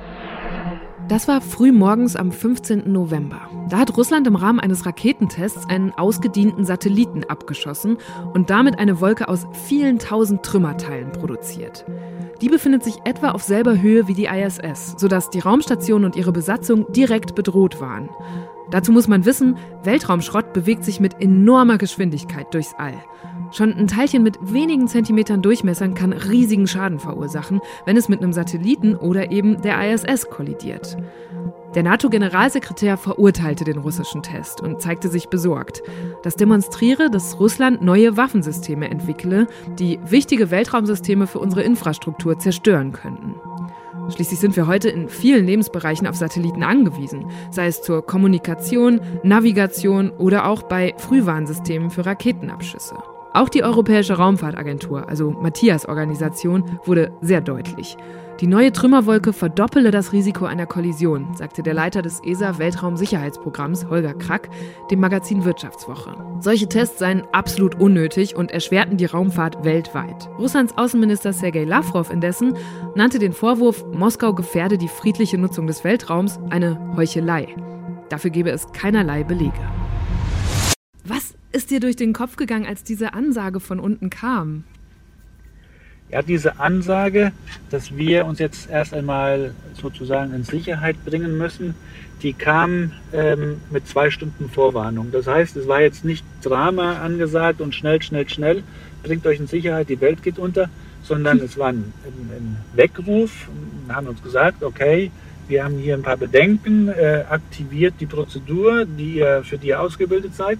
Das 1.08 1.30
war 1.30 1.40
früh 1.40 1.72
morgens 1.72 2.18
am 2.18 2.34
15. 2.34 2.92
November. 2.92 3.50
Da 3.70 3.78
hat 3.78 3.96
Russland 3.96 4.28
im 4.28 4.36
Rahmen 4.36 4.60
eines 4.60 4.86
Raketentests 4.86 5.70
einen 5.70 5.94
ausgedienten 5.94 6.66
Satelliten 6.66 7.24
abgeschossen 7.24 7.98
und 8.34 8.50
damit 8.50 8.78
eine 8.78 9.00
Wolke 9.00 9.30
aus 9.30 9.48
vielen 9.68 10.00
tausend 10.00 10.44
Trümmerteilen 10.44 11.14
produziert. 11.14 11.86
Die 12.42 12.50
befindet 12.50 12.84
sich 12.84 12.96
etwa 13.06 13.32
auf 13.32 13.42
selber 13.42 13.82
Höhe 13.82 14.10
wie 14.10 14.16
die 14.16 14.26
ISS, 14.26 14.96
sodass 14.98 15.30
die 15.30 15.40
Raumstation 15.40 16.04
und 16.04 16.18
ihre 16.18 16.34
Besatzung 16.34 16.92
direkt 16.92 17.36
bedroht 17.36 17.80
waren. 17.80 18.10
Dazu 18.70 18.92
muss 18.92 19.08
man 19.08 19.26
wissen, 19.26 19.58
Weltraumschrott 19.84 20.54
bewegt 20.54 20.84
sich 20.84 21.00
mit 21.00 21.22
enormer 21.22 21.78
Geschwindigkeit 21.78 22.54
durchs 22.54 22.74
All. 22.78 22.96
Schon 23.52 23.74
ein 23.74 23.88
Teilchen 23.88 24.24
mit 24.24 24.38
wenigen 24.42 24.88
Zentimetern 24.88 25.42
Durchmessern 25.42 25.94
kann 25.94 26.12
riesigen 26.12 26.68
Schaden 26.68 27.00
verursachen, 27.00 27.62
wenn 27.86 27.96
es 27.96 28.10
mit 28.10 28.22
einem 28.22 28.34
Satelliten 28.34 28.96
oder 28.96 29.32
eben 29.32 29.62
der 29.62 29.94
ISS 29.94 30.30
kollidiert. 30.30 30.98
Der 31.76 31.84
NATO-Generalsekretär 31.84 32.98
verurteilte 32.98 33.64
den 33.64 33.78
russischen 33.78 34.24
Test 34.24 34.62
und 34.62 34.82
zeigte 34.82 35.10
sich 35.10 35.30
besorgt. 35.30 35.84
Das 36.24 36.36
demonstriere, 36.36 37.10
dass 37.10 37.40
Russland 37.40 37.82
neue 37.82 38.18
Waffensysteme 38.18 38.90
entwickle, 38.90 39.48
die 39.78 40.00
wichtige 40.04 40.50
Weltraumsysteme 40.50 41.28
für 41.28 41.40
unsere 41.40 41.64
Infrastruktur 41.64 42.40
zerstören 42.40 42.94
könnten. 42.94 43.36
Schließlich 44.10 44.40
sind 44.40 44.56
wir 44.56 44.68
heute 44.68 44.90
in 44.90 45.10
vielen 45.10 45.46
Lebensbereichen 45.46 46.08
auf 46.08 46.16
Satelliten 46.16 46.64
angewiesen, 46.64 47.26
sei 47.52 47.68
es 47.68 47.82
zur 47.82 48.06
Kommunikation, 48.06 49.02
Navigation 49.24 50.12
oder 50.12 50.48
auch 50.48 50.64
bei 50.64 50.94
Frühwarnsystemen 50.98 51.90
für 51.90 52.06
Raketenabschüsse. 52.06 52.96
Auch 53.34 53.50
die 53.50 53.64
Europäische 53.64 54.14
Raumfahrtagentur, 54.14 55.08
also 55.08 55.32
Matthias 55.32 55.88
Organisation, 55.88 56.80
wurde 56.86 57.12
sehr 57.22 57.42
deutlich. 57.42 57.98
Die 58.40 58.48
neue 58.48 58.72
Trümmerwolke 58.72 59.34
verdoppele 59.34 59.90
das 59.90 60.14
Risiko 60.14 60.46
einer 60.46 60.68
Kollision, 60.68 61.34
sagte 61.36 61.64
der 61.64 61.74
Leiter 61.74 62.04
des 62.04 62.22
ESA 62.24 62.60
Weltraumsicherheitsprogramms 62.60 63.88
Holger 63.90 64.14
Krack 64.14 64.50
dem 64.92 65.00
Magazin 65.00 65.44
Wirtschaftswoche. 65.44 66.16
Solche 66.40 66.70
Tests 66.70 67.00
seien 67.00 67.24
absolut 67.32 67.80
unnötig 67.80 68.36
und 68.36 68.52
erschwerten 68.52 68.98
die 68.98 69.06
Raumfahrt 69.06 69.64
weltweit. 69.64 70.30
Russlands 70.38 70.78
Außenminister 70.78 71.34
Sergei 71.34 71.64
Lavrov 71.64 72.12
indessen 72.12 72.54
nannte 72.94 73.18
den 73.18 73.34
Vorwurf, 73.34 73.84
Moskau 73.92 74.34
gefährde 74.34 74.78
die 74.78 74.88
friedliche 74.88 75.40
Nutzung 75.40 75.66
des 75.66 75.84
Weltraums 75.84 76.40
eine 76.52 76.80
Heuchelei. 76.96 77.48
Dafür 78.10 78.30
gebe 78.30 78.52
es 78.52 78.72
keinerlei 78.72 79.24
Belege. 79.24 79.54
Was 81.04 81.37
ist 81.58 81.72
dir 81.72 81.80
durch 81.80 81.96
den 81.96 82.14
Kopf 82.14 82.36
gegangen, 82.36 82.68
als 82.68 82.84
diese 82.84 83.16
Ansage 83.16 83.60
von 83.60 83.80
unten 83.80 84.12
kam? 84.12 84.64
Ja, 86.12 86.22
diese 86.22 86.60
Ansage, 86.60 87.32
dass 87.72 87.98
wir 87.98 88.26
uns 88.26 88.38
jetzt 88.40 88.70
erst 88.70 88.94
einmal 88.94 89.56
sozusagen 89.74 90.34
in 90.34 90.44
Sicherheit 90.44 91.04
bringen 91.04 91.36
müssen, 91.38 91.74
die 92.22 92.34
kam 92.34 92.92
ähm, 93.12 93.60
mit 93.72 93.88
zwei 93.88 94.12
Stunden 94.12 94.50
Vorwarnung. 94.50 95.12
Das 95.12 95.26
heißt, 95.26 95.58
es 95.58 95.68
war 95.68 95.82
jetzt 95.82 96.06
nicht 96.06 96.24
Drama 96.44 97.00
angesagt 97.00 97.60
und 97.60 97.74
schnell, 97.74 98.02
schnell, 98.04 98.30
schnell, 98.30 98.64
bringt 99.04 99.26
euch 99.26 99.40
in 99.40 99.48
Sicherheit, 99.48 99.90
die 99.90 100.00
Welt 100.00 100.22
geht 100.22 100.38
unter, 100.38 100.70
sondern 101.04 101.40
es 101.40 101.58
war 101.58 101.70
ein, 101.70 101.92
ein 102.06 102.58
Weckruf. 102.74 103.50
Wir 103.88 103.96
haben 103.96 104.08
uns 104.08 104.22
gesagt, 104.22 104.64
okay, 104.64 105.12
wir 105.48 105.64
haben 105.64 105.78
hier 105.78 105.96
ein 105.96 106.04
paar 106.04 106.18
Bedenken, 106.18 106.88
äh, 106.90 107.26
aktiviert 107.28 107.96
die 108.00 108.06
Prozedur, 108.06 108.86
die 108.86 109.16
ihr, 109.16 109.44
für 109.44 109.58
die 109.58 109.70
ihr 109.70 109.82
ausgebildet 109.82 110.36
seid. 110.36 110.60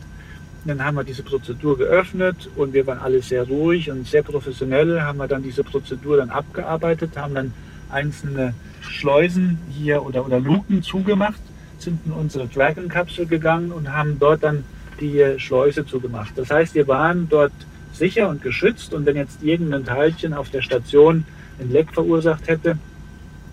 Dann 0.68 0.84
haben 0.84 0.96
wir 0.96 1.06
diese 1.06 1.24
Prozedur 1.24 1.78
geöffnet 1.78 2.50
und 2.58 2.74
wir 2.74 2.86
waren 2.86 3.00
alle 3.00 3.22
sehr 3.22 3.44
ruhig 3.44 3.90
und 3.90 4.06
sehr 4.06 4.22
professionell, 4.22 5.02
haben 5.02 5.18
wir 5.18 5.28
dann 5.28 5.42
diese 5.42 5.64
Prozedur 5.64 6.18
dann 6.18 6.30
abgearbeitet, 6.30 7.16
haben 7.16 7.36
dann 7.36 7.54
einzelne 7.90 8.54
Schleusen 8.82 9.60
hier 9.70 10.06
oder, 10.06 10.26
oder 10.26 10.42
Luken 10.42 10.84
zugemacht, 10.84 11.40
sind 11.80 12.06
in 12.06 12.12
unsere 12.12 12.48
Dragon-Kapsel 12.48 13.28
gegangen 13.28 13.72
und 13.72 13.94
haben 13.94 14.18
dort 14.20 14.44
dann 14.44 14.66
die 15.00 15.24
Schleuse 15.38 15.86
zugemacht. 15.86 16.34
Das 16.36 16.52
heißt, 16.52 16.76
wir 16.76 16.88
waren 16.90 17.30
dort 17.30 17.54
sicher 17.94 18.28
und 18.28 18.42
geschützt 18.42 18.94
und 18.94 19.06
wenn 19.06 19.16
jetzt 19.16 19.42
irgendein 19.44 19.86
Teilchen 19.86 20.34
auf 20.34 20.50
der 20.50 20.62
Station 20.62 21.24
ein 21.62 21.72
Leck 21.72 21.94
verursacht 21.94 22.46
hätte, 22.50 22.78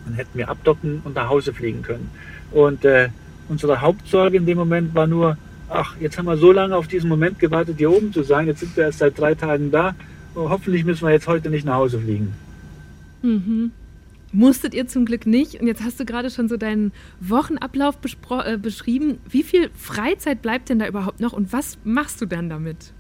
dann 0.05 0.15
hätten 0.15 0.37
wir 0.37 0.49
abdocken 0.49 1.01
und 1.05 1.15
nach 1.15 1.29
Hause 1.29 1.55
fliegen 1.55 1.83
können. 1.83 2.11
Und 2.51 2.85
äh, 2.85 3.11
unsere 3.49 3.81
Hauptsorge 3.81 4.37
in 4.37 4.47
dem 4.47 4.59
Moment 4.59 4.97
war 4.97 5.07
nur, 5.07 5.39
ach, 5.69 5.97
jetzt 6.01 6.19
haben 6.19 6.27
wir 6.27 6.37
so 6.37 6.53
lange 6.53 6.77
auf 6.77 6.89
diesen 6.89 7.09
Moment 7.09 7.39
gewartet, 7.39 7.77
hier 7.79 7.91
oben 7.91 8.12
zu 8.12 8.23
sein. 8.23 8.47
Jetzt 8.47 8.61
sind 8.61 8.77
wir 8.77 8.85
erst 8.85 8.99
seit 8.99 9.19
drei 9.19 9.35
Tagen 9.35 9.71
da. 9.71 9.95
Oh, 10.35 10.49
hoffentlich 10.49 10.85
müssen 10.85 11.07
wir 11.07 11.12
jetzt 11.12 11.27
heute 11.27 11.51
nicht 11.51 11.65
nach 11.65 11.77
Hause 11.77 12.01
fliegen. 12.01 12.33
Mhm. 13.23 13.73
Musstet 14.33 14.75
ihr 14.75 14.89
zum 14.89 15.05
Glück 15.05 15.27
nicht. 15.27 15.61
Und 15.61 15.69
jetzt 15.69 15.85
hast 15.85 16.01
du 16.01 16.05
gerade 16.05 16.29
schon 16.29 16.49
so 16.49 16.57
deinen 16.57 16.93
Wochenablauf 17.21 17.99
äh, 18.45 18.57
beschrieben. 18.57 19.19
Wie 19.29 19.45
viel 19.45 19.71
Freizeit 19.77 20.43
bleibt 20.43 20.69
denn 20.69 20.81
da 20.81 20.89
überhaupt 20.89 21.21
noch 21.21 21.33
und 21.33 21.53
was 21.53 21.79
machst 21.85 22.21
du 22.21 22.27
dann 22.27 22.49
damit? 22.49 22.93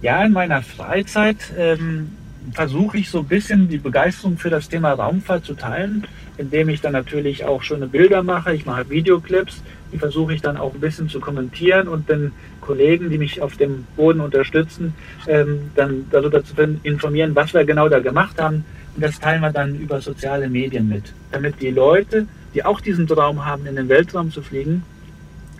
Ja, 0.00 0.24
in 0.24 0.32
meiner 0.32 0.62
Freizeit 0.62 1.52
ähm, 1.56 2.10
versuche 2.50 2.98
ich 2.98 3.10
so 3.10 3.20
ein 3.20 3.26
bisschen 3.26 3.68
die 3.68 3.78
Begeisterung 3.78 4.36
für 4.36 4.50
das 4.50 4.68
Thema 4.68 4.92
Raumfahrt 4.92 5.44
zu 5.44 5.54
teilen, 5.54 6.04
indem 6.36 6.68
ich 6.68 6.80
dann 6.80 6.92
natürlich 6.92 7.44
auch 7.44 7.62
schöne 7.62 7.86
Bilder 7.86 8.24
mache. 8.24 8.52
Ich 8.52 8.66
mache 8.66 8.90
Videoclips, 8.90 9.62
die 9.92 9.98
versuche 9.98 10.34
ich 10.34 10.40
dann 10.40 10.56
auch 10.56 10.74
ein 10.74 10.80
bisschen 10.80 11.08
zu 11.08 11.20
kommentieren 11.20 11.86
und 11.86 12.08
den 12.08 12.32
Kollegen, 12.60 13.10
die 13.10 13.18
mich 13.18 13.42
auf 13.42 13.56
dem 13.56 13.84
Boden 13.96 14.20
unterstützen, 14.20 14.94
ähm, 15.26 15.70
dann 15.74 16.06
darüber 16.10 16.42
zu 16.44 16.54
informieren, 16.82 17.34
was 17.34 17.52
wir 17.52 17.64
genau 17.64 17.88
da 17.88 18.00
gemacht 18.00 18.40
haben. 18.40 18.64
Und 18.94 19.04
das 19.04 19.20
teilen 19.20 19.42
wir 19.42 19.50
dann 19.50 19.78
über 19.78 20.00
soziale 20.00 20.48
Medien 20.48 20.88
mit, 20.88 21.12
damit 21.30 21.60
die 21.60 21.70
Leute, 21.70 22.26
die 22.54 22.64
auch 22.64 22.80
diesen 22.80 23.06
Traum 23.06 23.44
haben, 23.44 23.66
in 23.66 23.76
den 23.76 23.88
Weltraum 23.88 24.30
zu 24.30 24.42
fliegen, 24.42 24.82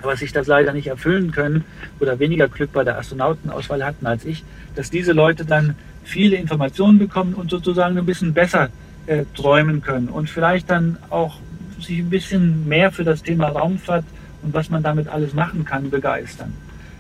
aber 0.03 0.17
sich 0.17 0.33
das 0.33 0.47
leider 0.47 0.73
nicht 0.73 0.89
erfüllen 0.89 1.31
können 1.31 1.65
oder 2.01 2.19
weniger 2.19 2.49
Glück 2.49 2.73
bei 2.73 2.85
der 2.85 2.99
Astronautenauswahl 2.99 3.85
hatten 3.85 4.07
als 4.07 4.25
ich, 4.25 4.45
dass 4.75 4.91
diese 4.91 5.13
Leute 5.13 5.45
dann 5.45 5.77
viele 6.05 6.37
Informationen 6.37 6.99
bekommen 6.99 7.35
und 7.35 7.51
sozusagen 7.51 7.97
ein 7.97 8.07
bisschen 8.07 8.35
besser 8.35 8.69
äh, 9.07 9.25
träumen 9.35 9.83
können 9.83 10.09
und 10.09 10.29
vielleicht 10.29 10.71
dann 10.71 10.97
auch 11.11 11.39
sich 11.81 11.99
ein 11.99 12.11
bisschen 12.11 12.69
mehr 12.69 12.93
für 12.93 13.05
das 13.05 13.23
Thema 13.23 13.49
Raumfahrt 13.49 14.05
und 14.43 14.55
was 14.55 14.71
man 14.71 14.83
damit 14.83 15.09
alles 15.09 15.35
machen 15.35 15.65
kann, 15.65 15.91
begeistern. 15.91 16.53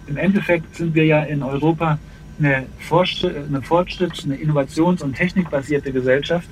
Im 0.07 0.17
Endeffekt 0.17 0.77
sind 0.77 0.95
wir 0.95 1.05
ja 1.05 1.23
in 1.23 1.43
Europa 1.43 1.99
eine, 2.39 2.57
eine 2.57 3.61
Fortschritts-, 3.61 4.25
eine 4.25 4.37
innovations- 4.37 5.03
und 5.03 5.15
technikbasierte 5.15 5.93
Gesellschaft 5.93 6.49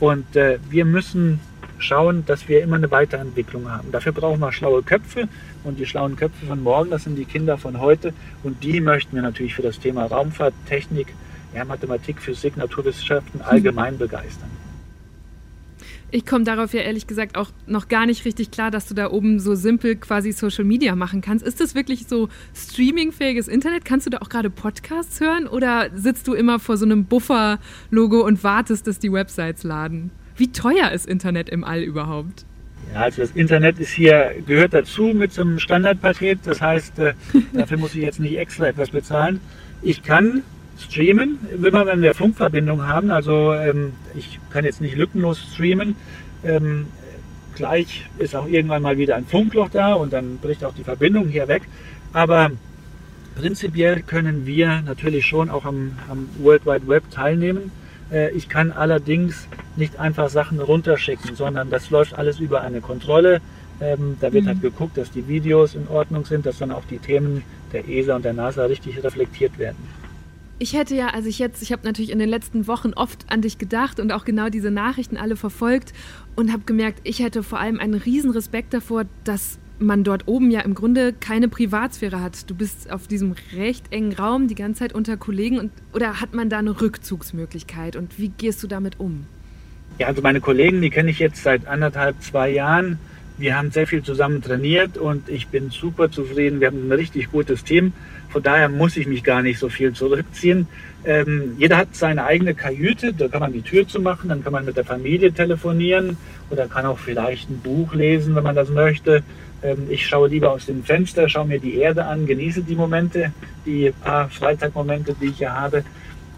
und 0.00 0.36
äh, 0.36 0.58
wir 0.70 0.84
müssen 0.84 1.40
schauen, 1.78 2.24
dass 2.26 2.48
wir 2.48 2.62
immer 2.62 2.76
eine 2.76 2.90
Weiterentwicklung 2.90 3.70
haben. 3.70 3.90
Dafür 3.90 4.12
brauchen 4.12 4.40
wir 4.40 4.52
schlaue 4.52 4.82
Köpfe 4.82 5.28
und 5.64 5.78
die 5.78 5.86
schlauen 5.86 6.16
Köpfe 6.16 6.46
von 6.46 6.62
morgen, 6.62 6.90
das 6.90 7.04
sind 7.04 7.16
die 7.16 7.24
Kinder 7.24 7.58
von 7.58 7.80
heute 7.80 8.12
und 8.44 8.62
die 8.62 8.80
möchten 8.80 9.16
wir 9.16 9.22
natürlich 9.22 9.54
für 9.54 9.62
das 9.62 9.80
Thema 9.80 10.06
Raumfahrt, 10.06 10.54
Technik, 10.68 11.08
ja, 11.54 11.64
Mathematik, 11.64 12.20
Physik, 12.20 12.56
Naturwissenschaften 12.56 13.42
allgemein 13.42 13.98
begeistern. 13.98 14.50
Ich 16.14 16.26
komme 16.26 16.44
darauf 16.44 16.74
ja 16.74 16.82
ehrlich 16.82 17.06
gesagt 17.06 17.38
auch 17.38 17.48
noch 17.66 17.88
gar 17.88 18.04
nicht 18.04 18.26
richtig 18.26 18.50
klar, 18.50 18.70
dass 18.70 18.86
du 18.86 18.92
da 18.92 19.10
oben 19.10 19.40
so 19.40 19.54
simpel 19.54 19.96
quasi 19.96 20.32
Social 20.32 20.64
Media 20.64 20.94
machen 20.94 21.22
kannst. 21.22 21.42
Ist 21.42 21.58
das 21.58 21.74
wirklich 21.74 22.06
so 22.06 22.28
streamingfähiges 22.54 23.48
Internet? 23.48 23.86
Kannst 23.86 24.04
du 24.04 24.10
da 24.10 24.18
auch 24.18 24.28
gerade 24.28 24.50
Podcasts 24.50 25.20
hören 25.20 25.46
oder 25.46 25.88
sitzt 25.94 26.28
du 26.28 26.34
immer 26.34 26.58
vor 26.58 26.76
so 26.76 26.84
einem 26.84 27.06
Buffer-Logo 27.06 28.20
und 28.26 28.44
wartest, 28.44 28.86
dass 28.86 28.98
die 28.98 29.10
Websites 29.10 29.62
laden? 29.62 30.10
Wie 30.36 30.52
teuer 30.52 30.90
ist 30.90 31.06
Internet 31.06 31.48
im 31.48 31.64
All 31.64 31.80
überhaupt? 31.82 32.44
Ja, 32.92 33.00
also 33.00 33.22
das 33.22 33.30
Internet 33.30 33.78
ist 33.78 33.92
hier, 33.92 34.34
gehört 34.46 34.74
dazu 34.74 35.14
mit 35.14 35.32
so 35.32 35.40
einem 35.40 35.58
Standardpaket. 35.58 36.40
Das 36.44 36.60
heißt, 36.60 36.98
äh, 36.98 37.14
dafür 37.54 37.78
muss 37.78 37.94
ich 37.94 38.02
jetzt 38.02 38.20
nicht 38.20 38.36
extra 38.36 38.66
etwas 38.66 38.90
bezahlen. 38.90 39.40
Ich 39.80 40.02
kann 40.02 40.42
streamen, 40.82 41.38
wenn 41.56 41.72
wir 41.72 41.86
eine 41.86 42.14
Funkverbindung 42.14 42.86
haben. 42.86 43.10
Also 43.10 43.52
ähm, 43.52 43.92
ich 44.14 44.38
kann 44.50 44.64
jetzt 44.64 44.80
nicht 44.80 44.96
lückenlos 44.96 45.38
streamen. 45.52 45.96
Ähm, 46.44 46.86
gleich 47.54 48.08
ist 48.18 48.34
auch 48.34 48.46
irgendwann 48.46 48.82
mal 48.82 48.98
wieder 48.98 49.16
ein 49.16 49.26
Funkloch 49.26 49.68
da 49.70 49.94
und 49.94 50.12
dann 50.12 50.38
bricht 50.38 50.64
auch 50.64 50.74
die 50.74 50.84
Verbindung 50.84 51.28
hier 51.28 51.48
weg. 51.48 51.62
Aber 52.12 52.50
prinzipiell 53.34 54.02
können 54.02 54.46
wir 54.46 54.82
natürlich 54.82 55.26
schon 55.26 55.50
auch 55.50 55.64
am, 55.64 55.92
am 56.10 56.28
World 56.38 56.66
Wide 56.66 56.88
Web 56.88 57.10
teilnehmen. 57.10 57.70
Äh, 58.10 58.30
ich 58.32 58.48
kann 58.48 58.72
allerdings 58.72 59.48
nicht 59.76 59.98
einfach 59.98 60.28
Sachen 60.28 60.60
runterschicken, 60.60 61.34
sondern 61.34 61.70
das 61.70 61.90
läuft 61.90 62.14
alles 62.14 62.40
über 62.40 62.62
eine 62.62 62.80
Kontrolle. 62.80 63.40
Ähm, 63.80 64.16
da 64.20 64.32
wird 64.32 64.46
halt 64.46 64.58
mhm. 64.58 64.62
halt 64.62 64.74
geguckt, 64.74 64.96
dass 64.96 65.10
die 65.10 65.26
Videos 65.26 65.74
in 65.74 65.88
Ordnung 65.88 66.24
sind, 66.24 66.46
dass 66.46 66.58
dann 66.58 66.70
auch 66.70 66.84
die 66.90 66.98
Themen 66.98 67.42
der 67.72 67.88
ESA 67.88 68.16
und 68.16 68.24
der 68.24 68.34
NASA 68.34 68.64
richtig 68.66 69.02
reflektiert 69.02 69.58
werden. 69.58 70.01
Ich 70.62 70.74
hätte 70.74 70.94
ja, 70.94 71.08
also 71.08 71.28
ich 71.28 71.40
jetzt, 71.40 71.60
ich 71.60 71.72
habe 71.72 71.84
natürlich 71.84 72.12
in 72.12 72.20
den 72.20 72.28
letzten 72.28 72.68
Wochen 72.68 72.92
oft 72.92 73.24
an 73.32 73.42
dich 73.42 73.58
gedacht 73.58 73.98
und 73.98 74.12
auch 74.12 74.24
genau 74.24 74.48
diese 74.48 74.70
Nachrichten 74.70 75.16
alle 75.16 75.34
verfolgt 75.34 75.92
und 76.36 76.52
habe 76.52 76.62
gemerkt, 76.66 77.00
ich 77.02 77.18
hätte 77.18 77.42
vor 77.42 77.58
allem 77.58 77.80
einen 77.80 77.94
riesen 77.94 78.30
Respekt 78.30 78.72
davor, 78.72 79.06
dass 79.24 79.58
man 79.80 80.04
dort 80.04 80.28
oben 80.28 80.52
ja 80.52 80.60
im 80.60 80.74
Grunde 80.74 81.14
keine 81.14 81.48
Privatsphäre 81.48 82.20
hat. 82.20 82.48
Du 82.48 82.54
bist 82.54 82.92
auf 82.92 83.08
diesem 83.08 83.34
recht 83.56 83.90
engen 83.90 84.12
Raum 84.12 84.46
die 84.46 84.54
ganze 84.54 84.78
Zeit 84.78 84.92
unter 84.92 85.16
Kollegen 85.16 85.58
und 85.58 85.72
oder 85.94 86.20
hat 86.20 86.32
man 86.32 86.48
da 86.48 86.60
eine 86.60 86.80
Rückzugsmöglichkeit 86.80 87.96
und 87.96 88.20
wie 88.20 88.28
gehst 88.28 88.62
du 88.62 88.68
damit 88.68 89.00
um? 89.00 89.26
Ja, 89.98 90.06
also 90.06 90.22
meine 90.22 90.40
Kollegen, 90.40 90.80
die 90.80 90.90
kenne 90.90 91.10
ich 91.10 91.18
jetzt 91.18 91.42
seit 91.42 91.66
anderthalb, 91.66 92.22
zwei 92.22 92.50
Jahren. 92.50 93.00
Wir 93.36 93.58
haben 93.58 93.72
sehr 93.72 93.88
viel 93.88 94.04
zusammen 94.04 94.40
trainiert 94.40 94.96
und 94.96 95.28
ich 95.28 95.48
bin 95.48 95.70
super 95.70 96.12
zufrieden. 96.12 96.60
Wir 96.60 96.68
haben 96.68 96.86
ein 96.86 96.92
richtig 96.92 97.32
gutes 97.32 97.64
Team. 97.64 97.92
Von 98.32 98.42
daher 98.42 98.70
muss 98.70 98.96
ich 98.96 99.06
mich 99.06 99.22
gar 99.22 99.42
nicht 99.42 99.58
so 99.58 99.68
viel 99.68 99.92
zurückziehen. 99.92 100.66
Ähm, 101.04 101.54
jeder 101.58 101.76
hat 101.76 101.88
seine 101.92 102.24
eigene 102.24 102.54
Kajüte, 102.54 103.12
da 103.12 103.28
kann 103.28 103.40
man 103.40 103.52
die 103.52 103.60
Tür 103.60 103.86
zu 103.86 104.00
machen, 104.00 104.30
dann 104.30 104.42
kann 104.42 104.54
man 104.54 104.64
mit 104.64 104.76
der 104.76 104.84
Familie 104.84 105.32
telefonieren 105.32 106.16
oder 106.48 106.66
kann 106.66 106.86
auch 106.86 106.98
vielleicht 106.98 107.50
ein 107.50 107.60
Buch 107.60 107.92
lesen, 107.92 108.34
wenn 108.34 108.44
man 108.44 108.56
das 108.56 108.70
möchte. 108.70 109.22
Ähm, 109.62 109.86
ich 109.90 110.06
schaue 110.06 110.28
lieber 110.28 110.50
aus 110.50 110.64
dem 110.64 110.82
Fenster, 110.82 111.28
schaue 111.28 111.46
mir 111.46 111.58
die 111.58 111.76
Erde 111.76 112.06
an, 112.06 112.24
genieße 112.24 112.62
die 112.62 112.74
Momente, 112.74 113.32
die 113.66 113.92
paar 114.02 114.30
Freizeitmomente, 114.30 115.14
die 115.20 115.26
ich 115.26 115.38
hier 115.38 115.52
habe. 115.52 115.84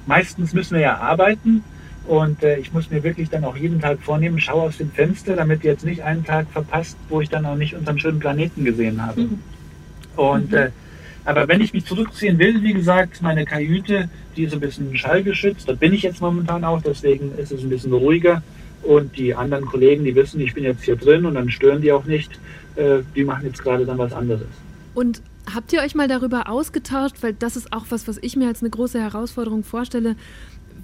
Meistens 0.06 0.52
müssen 0.52 0.74
wir 0.74 0.82
ja 0.82 0.98
arbeiten 0.98 1.62
und 2.08 2.42
äh, 2.42 2.58
ich 2.58 2.72
muss 2.72 2.90
mir 2.90 3.04
wirklich 3.04 3.30
dann 3.30 3.44
auch 3.44 3.56
jeden 3.56 3.80
Tag 3.80 4.00
vornehmen, 4.02 4.40
schaue 4.40 4.62
aus 4.62 4.78
dem 4.78 4.90
Fenster, 4.90 5.36
damit 5.36 5.62
ihr 5.62 5.72
jetzt 5.72 5.84
nicht 5.84 6.02
einen 6.02 6.24
Tag 6.24 6.48
verpasst, 6.50 6.96
wo 7.08 7.20
ich 7.20 7.28
dann 7.28 7.46
auch 7.46 7.56
nicht 7.56 7.74
unseren 7.74 8.00
schönen 8.00 8.18
Planeten 8.18 8.64
gesehen 8.64 9.06
habe. 9.06 9.20
Mhm. 9.20 9.38
Und 10.16 10.52
äh, 10.52 10.70
aber 11.24 11.48
wenn 11.48 11.60
ich 11.60 11.72
mich 11.72 11.86
zurückziehen 11.86 12.38
will, 12.38 12.62
wie 12.62 12.74
gesagt, 12.74 13.22
meine 13.22 13.44
Kajüte, 13.44 14.08
die 14.36 14.44
ist 14.44 14.52
ein 14.52 14.60
bisschen 14.60 14.96
schallgeschützt. 14.96 15.68
Da 15.68 15.72
bin 15.72 15.92
ich 15.92 16.02
jetzt 16.02 16.20
momentan 16.20 16.64
auch, 16.64 16.82
deswegen 16.82 17.32
ist 17.38 17.52
es 17.52 17.62
ein 17.62 17.70
bisschen 17.70 17.92
ruhiger. 17.92 18.42
Und 18.82 19.16
die 19.16 19.34
anderen 19.34 19.64
Kollegen, 19.64 20.04
die 20.04 20.14
wissen, 20.14 20.40
ich 20.40 20.52
bin 20.52 20.64
jetzt 20.64 20.84
hier 20.84 20.96
drin 20.96 21.24
und 21.24 21.34
dann 21.34 21.50
stören 21.50 21.80
die 21.80 21.92
auch 21.92 22.04
nicht. 22.04 22.38
Äh, 22.76 22.98
die 23.14 23.24
machen 23.24 23.46
jetzt 23.46 23.62
gerade 23.62 23.86
dann 23.86 23.96
was 23.96 24.12
anderes. 24.12 24.46
Und 24.94 25.22
habt 25.52 25.72
ihr 25.72 25.80
euch 25.80 25.94
mal 25.94 26.08
darüber 26.08 26.48
ausgetauscht, 26.48 27.16
weil 27.22 27.32
das 27.32 27.56
ist 27.56 27.72
auch 27.72 27.86
was, 27.88 28.06
was 28.06 28.18
ich 28.20 28.36
mir 28.36 28.48
als 28.48 28.60
eine 28.60 28.70
große 28.70 29.00
Herausforderung 29.00 29.64
vorstelle. 29.64 30.16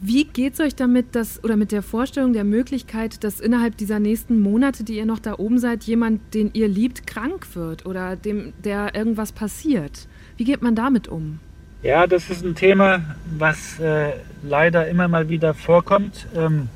Wie 0.02 0.24
geht 0.24 0.54
es 0.54 0.60
euch 0.60 0.74
damit, 0.74 1.14
dass, 1.14 1.42
oder 1.44 1.56
mit 1.56 1.72
der 1.72 1.82
Vorstellung 1.82 2.32
der 2.32 2.44
Möglichkeit, 2.44 3.22
dass 3.22 3.40
innerhalb 3.40 3.76
dieser 3.76 3.98
nächsten 3.98 4.40
Monate, 4.40 4.82
die 4.82 4.96
ihr 4.96 5.06
noch 5.06 5.18
da 5.18 5.38
oben 5.38 5.58
seid, 5.58 5.84
jemand, 5.84 6.34
den 6.34 6.50
ihr 6.54 6.68
liebt, 6.68 7.06
krank 7.06 7.54
wird 7.54 7.84
oder 7.86 8.16
dem, 8.16 8.52
der 8.64 8.94
irgendwas 8.94 9.32
passiert? 9.32 10.08
Wie 10.36 10.44
geht 10.44 10.62
man 10.62 10.74
damit 10.74 11.08
um? 11.08 11.38
Ja, 11.82 12.06
das 12.06 12.30
ist 12.30 12.44
ein 12.44 12.54
Thema, 12.54 13.16
was 13.38 13.78
äh, 13.78 14.12
leider 14.42 14.88
immer 14.88 15.08
mal 15.08 15.28
wieder 15.28 15.54
vorkommt. 15.54 16.26
Ähm, 16.34 16.68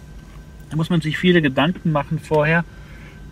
da 0.71 0.77
muss 0.77 0.91
man 0.91 1.01
sich 1.01 1.19
viele 1.19 1.41
Gedanken 1.41 1.93
machen 1.93 2.19
vorher 2.19 2.65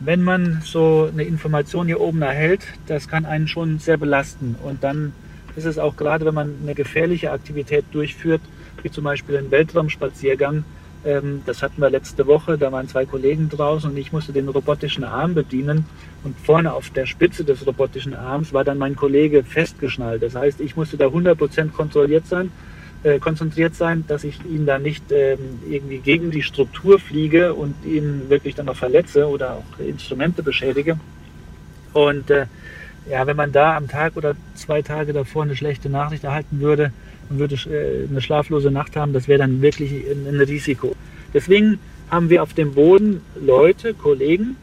wenn 0.05 0.23
man 0.23 0.63
so 0.65 1.09
eine 1.13 1.23
Information 1.23 1.87
hier 1.87 2.01
oben 2.01 2.23
erhält, 2.23 2.67
das 2.87 3.09
kann 3.09 3.25
einen 3.25 3.49
schon 3.49 3.79
sehr 3.79 3.97
belasten. 3.97 4.57
Und 4.63 4.83
dann 4.83 5.13
ist 5.55 5.65
es 5.65 5.79
auch 5.79 5.97
gerade, 5.97 6.25
wenn 6.25 6.35
man 6.35 6.55
eine 6.63 6.75
gefährliche 6.75 7.31
Aktivität 7.31 7.85
durchführt, 7.93 8.41
wie 8.85 8.91
zum 8.91 9.05
Beispiel 9.05 9.37
einen 9.37 9.51
Weltraumspaziergang, 9.51 10.65
ähm, 11.05 11.43
das 11.47 11.63
hatten 11.63 11.81
wir 11.81 11.91
letzte 11.91 12.27
Woche, 12.27 12.59
da 12.59 12.71
waren 12.71 12.89
zwei 12.89 13.07
Kollegen 13.07 13.49
draußen 13.49 13.91
und 13.91 13.97
ich 13.97 14.13
musste 14.13 14.33
den 14.33 14.49
robotischen 14.49 15.05
Arm 15.05 15.35
bedienen. 15.35 15.87
Und 16.25 16.39
vorne 16.39 16.73
auf 16.73 16.91
der 16.91 17.07
Spitze 17.07 17.45
des 17.45 17.67
robotischen 17.67 18.15
Arms 18.15 18.53
war 18.53 18.63
dann 18.63 18.79
mein 18.79 18.95
Kollege 18.95 19.43
festgeschnallt. 19.43 20.23
Das 20.23 20.37
heißt, 20.37 20.61
ich 20.61 20.77
musste 20.77 20.97
da 20.97 21.07
100% 21.07 21.71
kontrolliert 21.73 22.27
sein 22.27 22.53
äh, 23.03 23.19
konzentriert 23.19 23.75
sein, 23.75 24.05
dass 24.07 24.23
ich 24.23 24.39
ihn 24.45 24.65
da 24.65 24.79
nicht 24.79 25.11
ähm, 25.11 25.61
irgendwie 25.69 25.99
gegen 25.99 26.31
die 26.31 26.43
Struktur 26.43 27.01
fliege 27.01 27.55
und 27.55 27.75
ihn 27.85 28.29
wirklich 28.29 28.55
dann 28.55 28.67
noch 28.67 28.77
verletze 28.77 29.27
oder 29.27 29.55
auch 29.55 29.79
Instrumente 29.81 30.43
beschädige. 30.43 30.99
Und 31.93 32.31
äh, 32.31 32.47
ja, 33.11 33.27
wenn 33.27 33.37
man 33.37 33.51
da 33.51 33.77
am 33.77 33.89
Tag 33.89 34.17
oder 34.17 34.37
zwei 34.55 34.83
Tage 34.83 35.13
davor 35.13 35.43
eine 35.43 35.57
schlechte 35.57 35.89
Nachricht 35.89 36.23
erhalten 36.23 36.61
würde 36.61 36.93
und 37.33 37.39
würde 37.39 37.55
äh, 37.55 38.09
eine 38.09 38.21
schlaflose 38.21 38.71
Nacht 38.71 38.97
haben, 38.97 39.13
das 39.13 39.27
wäre 39.27 39.39
dann 39.39 39.63
wirklich 39.63 39.93
ein, 39.93 40.41
Risiko. 40.41 40.95
Deswegen 41.33 41.79
haben 42.11 42.29
wir 42.29 42.43
auf 42.43 42.53
dem 42.53 42.75
Boden 42.75 43.23
Leute, 43.41 43.95
Kollegen, 43.95 44.57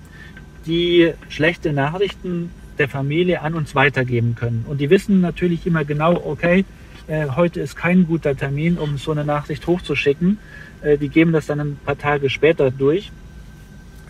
die 0.66 1.12
schlechte 1.30 1.74
Nachrichten 1.74 2.52
der 2.78 2.88
Familie 2.88 3.42
an 3.42 3.56
uns 3.56 3.76
weitergeben 3.76 4.36
können. 4.36 4.66
Und 4.68 4.80
die 4.80 4.90
wissen 4.90 5.20
natürlich 5.20 5.66
immer 5.66 5.84
genau, 5.84 6.14
okay, 6.26 6.64
äh, 7.08 7.28
heute 7.36 7.60
ist 7.60 7.76
kein 7.76 8.06
guter 8.06 8.38
Termin, 8.38 8.78
um 8.78 8.98
so 8.98 9.12
eine 9.12 9.26
Nachricht 9.26 9.66
hochzuschicken. 9.66 10.38
Äh, 10.82 10.98
die 10.98 11.10
geben 11.10 11.32
das 11.32 11.48
dann 11.48 11.60
ein 11.60 11.80
paar 11.84 11.98
Tage 11.98 12.30
später 12.30 12.70
durch. 12.70 13.12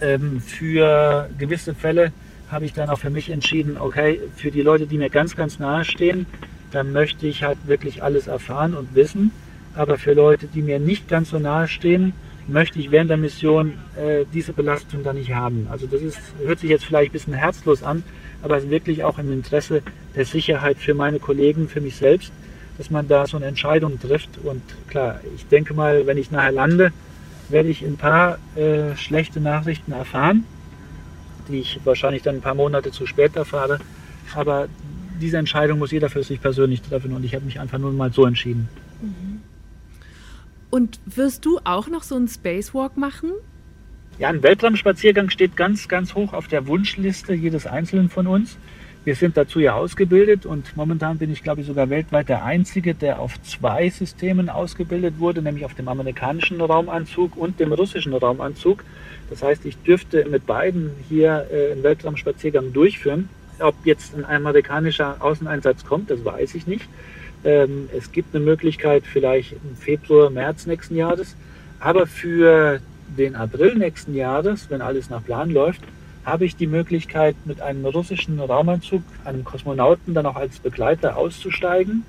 Ähm, 0.01 0.41
für 0.41 1.29
gewisse 1.37 1.73
Fälle 1.73 2.11
habe 2.51 2.65
ich 2.65 2.73
dann 2.73 2.89
auch 2.89 2.99
für 2.99 3.09
mich 3.09 3.29
entschieden, 3.29 3.77
okay, 3.79 4.19
für 4.35 4.51
die 4.51 4.61
Leute, 4.61 4.85
die 4.85 4.97
mir 4.97 5.09
ganz, 5.09 5.35
ganz 5.35 5.59
nahe 5.59 5.85
stehen, 5.85 6.25
dann 6.71 6.91
möchte 6.91 7.27
ich 7.27 7.43
halt 7.43 7.57
wirklich 7.65 8.03
alles 8.03 8.27
erfahren 8.27 8.73
und 8.73 8.95
wissen. 8.95 9.31
Aber 9.75 9.97
für 9.97 10.13
Leute, 10.13 10.47
die 10.47 10.61
mir 10.61 10.79
nicht 10.79 11.07
ganz 11.07 11.29
so 11.29 11.39
nahe 11.39 11.67
stehen, 11.67 12.13
möchte 12.47 12.79
ich 12.79 12.91
während 12.91 13.09
der 13.09 13.17
Mission 13.17 13.73
äh, 13.95 14.25
diese 14.33 14.53
Belastung 14.53 15.03
dann 15.03 15.15
nicht 15.15 15.33
haben. 15.33 15.67
Also 15.69 15.85
das 15.85 16.01
ist, 16.01 16.19
hört 16.43 16.59
sich 16.59 16.69
jetzt 16.69 16.85
vielleicht 16.85 17.11
ein 17.11 17.13
bisschen 17.13 17.33
herzlos 17.33 17.83
an, 17.83 18.03
aber 18.41 18.69
wirklich 18.69 19.03
auch 19.03 19.19
im 19.19 19.31
Interesse 19.31 19.83
der 20.15 20.25
Sicherheit 20.25 20.77
für 20.77 20.95
meine 20.95 21.19
Kollegen, 21.19 21.67
für 21.69 21.81
mich 21.81 21.95
selbst 21.97 22.31
dass 22.79 22.89
man 22.89 23.09
da 23.09 23.27
so 23.27 23.35
eine 23.35 23.45
Entscheidung 23.45 23.99
trifft. 23.99 24.37
Und 24.41 24.63
klar, 24.87 25.19
ich 25.35 25.45
denke 25.47 25.73
mal, 25.73 26.07
wenn 26.07 26.17
ich 26.17 26.31
nachher 26.31 26.53
lande, 26.53 26.93
werde 27.49 27.67
ich 27.67 27.83
ein 27.83 27.97
paar 27.97 28.39
äh, 28.55 28.95
schlechte 28.95 29.41
Nachrichten 29.41 29.91
erfahren, 29.91 30.45
die 31.49 31.59
ich 31.59 31.81
wahrscheinlich 31.83 32.23
dann 32.23 32.35
ein 32.35 32.41
paar 32.41 32.55
Monate 32.55 32.91
zu 32.91 33.05
spät 33.05 33.35
erfahre. 33.35 33.79
Aber 34.33 34.69
diese 35.19 35.37
Entscheidung 35.37 35.79
muss 35.79 35.91
jeder 35.91 36.09
für 36.09 36.23
sich 36.23 36.41
persönlich 36.41 36.81
treffen 36.81 37.13
und 37.13 37.23
ich 37.23 37.35
habe 37.35 37.45
mich 37.45 37.59
einfach 37.59 37.77
nur 37.77 37.91
mal 37.91 38.11
so 38.11 38.25
entschieden. 38.25 38.69
Mhm. 39.01 39.41
Und 40.69 40.99
wirst 41.05 41.45
du 41.45 41.59
auch 41.63 41.87
noch 41.87 42.03
so 42.03 42.15
einen 42.15 42.27
Spacewalk 42.27 42.97
machen? 42.97 43.31
Ja, 44.19 44.29
ein 44.29 44.43
Weltraumspaziergang 44.43 45.29
steht 45.29 45.55
ganz, 45.55 45.87
ganz 45.87 46.13
hoch 46.13 46.33
auf 46.33 46.47
der 46.47 46.67
Wunschliste 46.67 47.33
jedes 47.33 47.65
Einzelnen 47.65 48.09
von 48.09 48.27
uns. 48.27 48.57
Wir 49.05 49.15
sind 49.15 49.37
dazu 49.37 49.59
ja 49.59 49.75
ausgebildet 49.75 50.45
und 50.45 50.75
momentan 50.75 51.17
bin 51.17 51.31
ich, 51.31 51.41
glaube 51.41 51.61
ich, 51.61 51.67
sogar 51.67 51.89
weltweit 51.89 52.27
der 52.27 52.43
Einzige, 52.43 52.93
der 52.93 53.19
auf 53.19 53.41
zwei 53.43 53.89
Systemen 53.89 54.49
ausgebildet 54.49 55.15
wurde, 55.19 55.41
nämlich 55.41 55.63
auf 55.63 55.73
dem 55.73 55.87
amerikanischen 55.87 56.59
Raumanzug 56.59 57.37
und 57.37 57.61
dem 57.61 57.71
russischen 57.71 58.13
Raumanzug. 58.13 58.83
Das 59.29 59.41
heißt, 59.41 59.65
ich 59.65 59.77
dürfte 59.77 60.27
mit 60.29 60.45
beiden 60.45 60.91
hier 61.07 61.47
äh, 61.49 61.71
einen 61.71 61.83
Weltraumspaziergang 61.83 62.73
durchführen. 62.73 63.29
Ob 63.59 63.75
jetzt 63.85 64.15
ein 64.15 64.25
amerikanischer 64.25 65.17
Außeneinsatz 65.19 65.85
kommt, 65.85 66.09
das 66.09 66.23
weiß 66.23 66.55
ich 66.55 66.67
nicht. 66.67 66.87
Ähm, 67.43 67.89
es 67.95 68.11
gibt 68.11 68.35
eine 68.35 68.43
Möglichkeit 68.43 69.03
vielleicht 69.05 69.53
im 69.53 69.75
Februar, 69.77 70.29
März 70.29 70.65
nächsten 70.65 70.95
Jahres. 70.95 71.35
Aber 71.79 72.07
für 72.07 72.81
den 73.17 73.35
April 73.35 73.75
nächsten 73.75 74.15
Jahres, 74.15 74.69
wenn 74.69 74.81
alles 74.81 75.09
nach 75.09 75.23
Plan 75.23 75.49
läuft, 75.49 75.81
habe 76.25 76.45
ich 76.45 76.55
die 76.55 76.67
Möglichkeit, 76.67 77.35
mit 77.45 77.61
einem 77.61 77.85
russischen 77.85 78.39
Raumanzug, 78.39 79.01
einem 79.25 79.43
Kosmonauten, 79.43 80.13
dann 80.13 80.25
auch 80.25 80.35
als 80.35 80.59
Begleiter 80.59 81.17
auszusteigen 81.17 82.03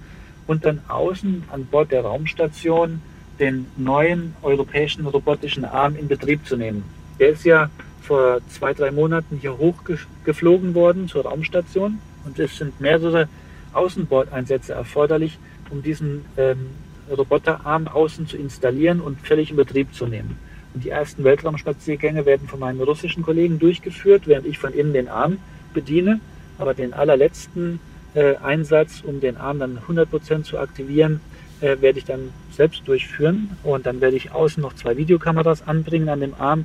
und 0.47 0.65
dann 0.65 0.81
außen 0.89 1.45
an 1.53 1.67
Bord 1.67 1.93
der 1.93 2.03
Raumstation 2.03 3.01
den 3.39 3.67
neuen 3.77 4.35
europäischen 4.43 5.07
robotischen 5.07 5.65
Arm 5.65 5.97
in 5.97 6.09
Betrieb 6.09 6.47
zu 6.47 6.57
nehmen. 6.57 6.85
Der 7.19 7.31
ist 7.31 7.45
ja 7.45 7.71
vor 8.01 8.41
zwei, 8.49 8.75
drei 8.75 8.91
Monaten 8.91 9.39
hier 9.41 9.59
hochgeflogen 9.59 10.75
worden 10.75 11.09
zur 11.09 11.25
Raumstation 11.25 11.99
und 12.25 12.39
es 12.39 12.57
sind 12.57 12.81
mehrere 12.81 13.29
Außenbordeinsätze 13.73 14.73
erforderlich, 14.73 15.39
um 15.71 15.83
diesen 15.83 16.25
ähm, 16.37 16.71
Roboterarm 17.11 17.89
außen 17.89 18.27
zu 18.27 18.37
installieren 18.37 19.01
und 19.01 19.21
völlig 19.21 19.51
in 19.51 19.57
Betrieb 19.57 19.95
zu 19.95 20.07
nehmen. 20.07 20.39
Und 20.75 20.85
die 20.85 20.91
ersten 20.91 21.25
Weltraumspaziergänge 21.25 22.27
werden 22.27 22.49
von 22.49 22.61
meinen 22.61 22.81
russischen 22.81 23.23
Kollegen 23.23 23.59
durchgeführt, 23.59 24.23
während 24.27 24.47
ich 24.47 24.59
von 24.59 24.73
innen 24.73 24.93
den 24.93 25.09
Arm 25.09 25.39
bediene. 25.75 26.21
Aber 26.59 26.75
den 26.75 26.93
allerletzten 26.93 27.81
äh, 28.15 28.37
Einsatz, 28.37 29.03
um 29.05 29.21
den 29.21 29.37
Arm 29.37 29.59
dann 29.59 29.79
100% 29.89 30.45
zu 30.45 30.59
aktivieren, 30.59 31.21
äh, 31.61 31.81
werde 31.81 31.99
ich 31.99 32.05
dann 32.05 32.31
selbst 32.53 32.87
durchführen. 32.87 33.51
Und 33.65 33.87
dann 33.87 34.01
werde 34.01 34.17
ich 34.17 34.33
außen 34.33 34.63
noch 34.63 34.75
zwei 34.75 34.97
Videokameras 34.97 35.67
anbringen 35.67 36.09
an 36.09 36.21
dem 36.21 36.35
Arm. 36.35 36.65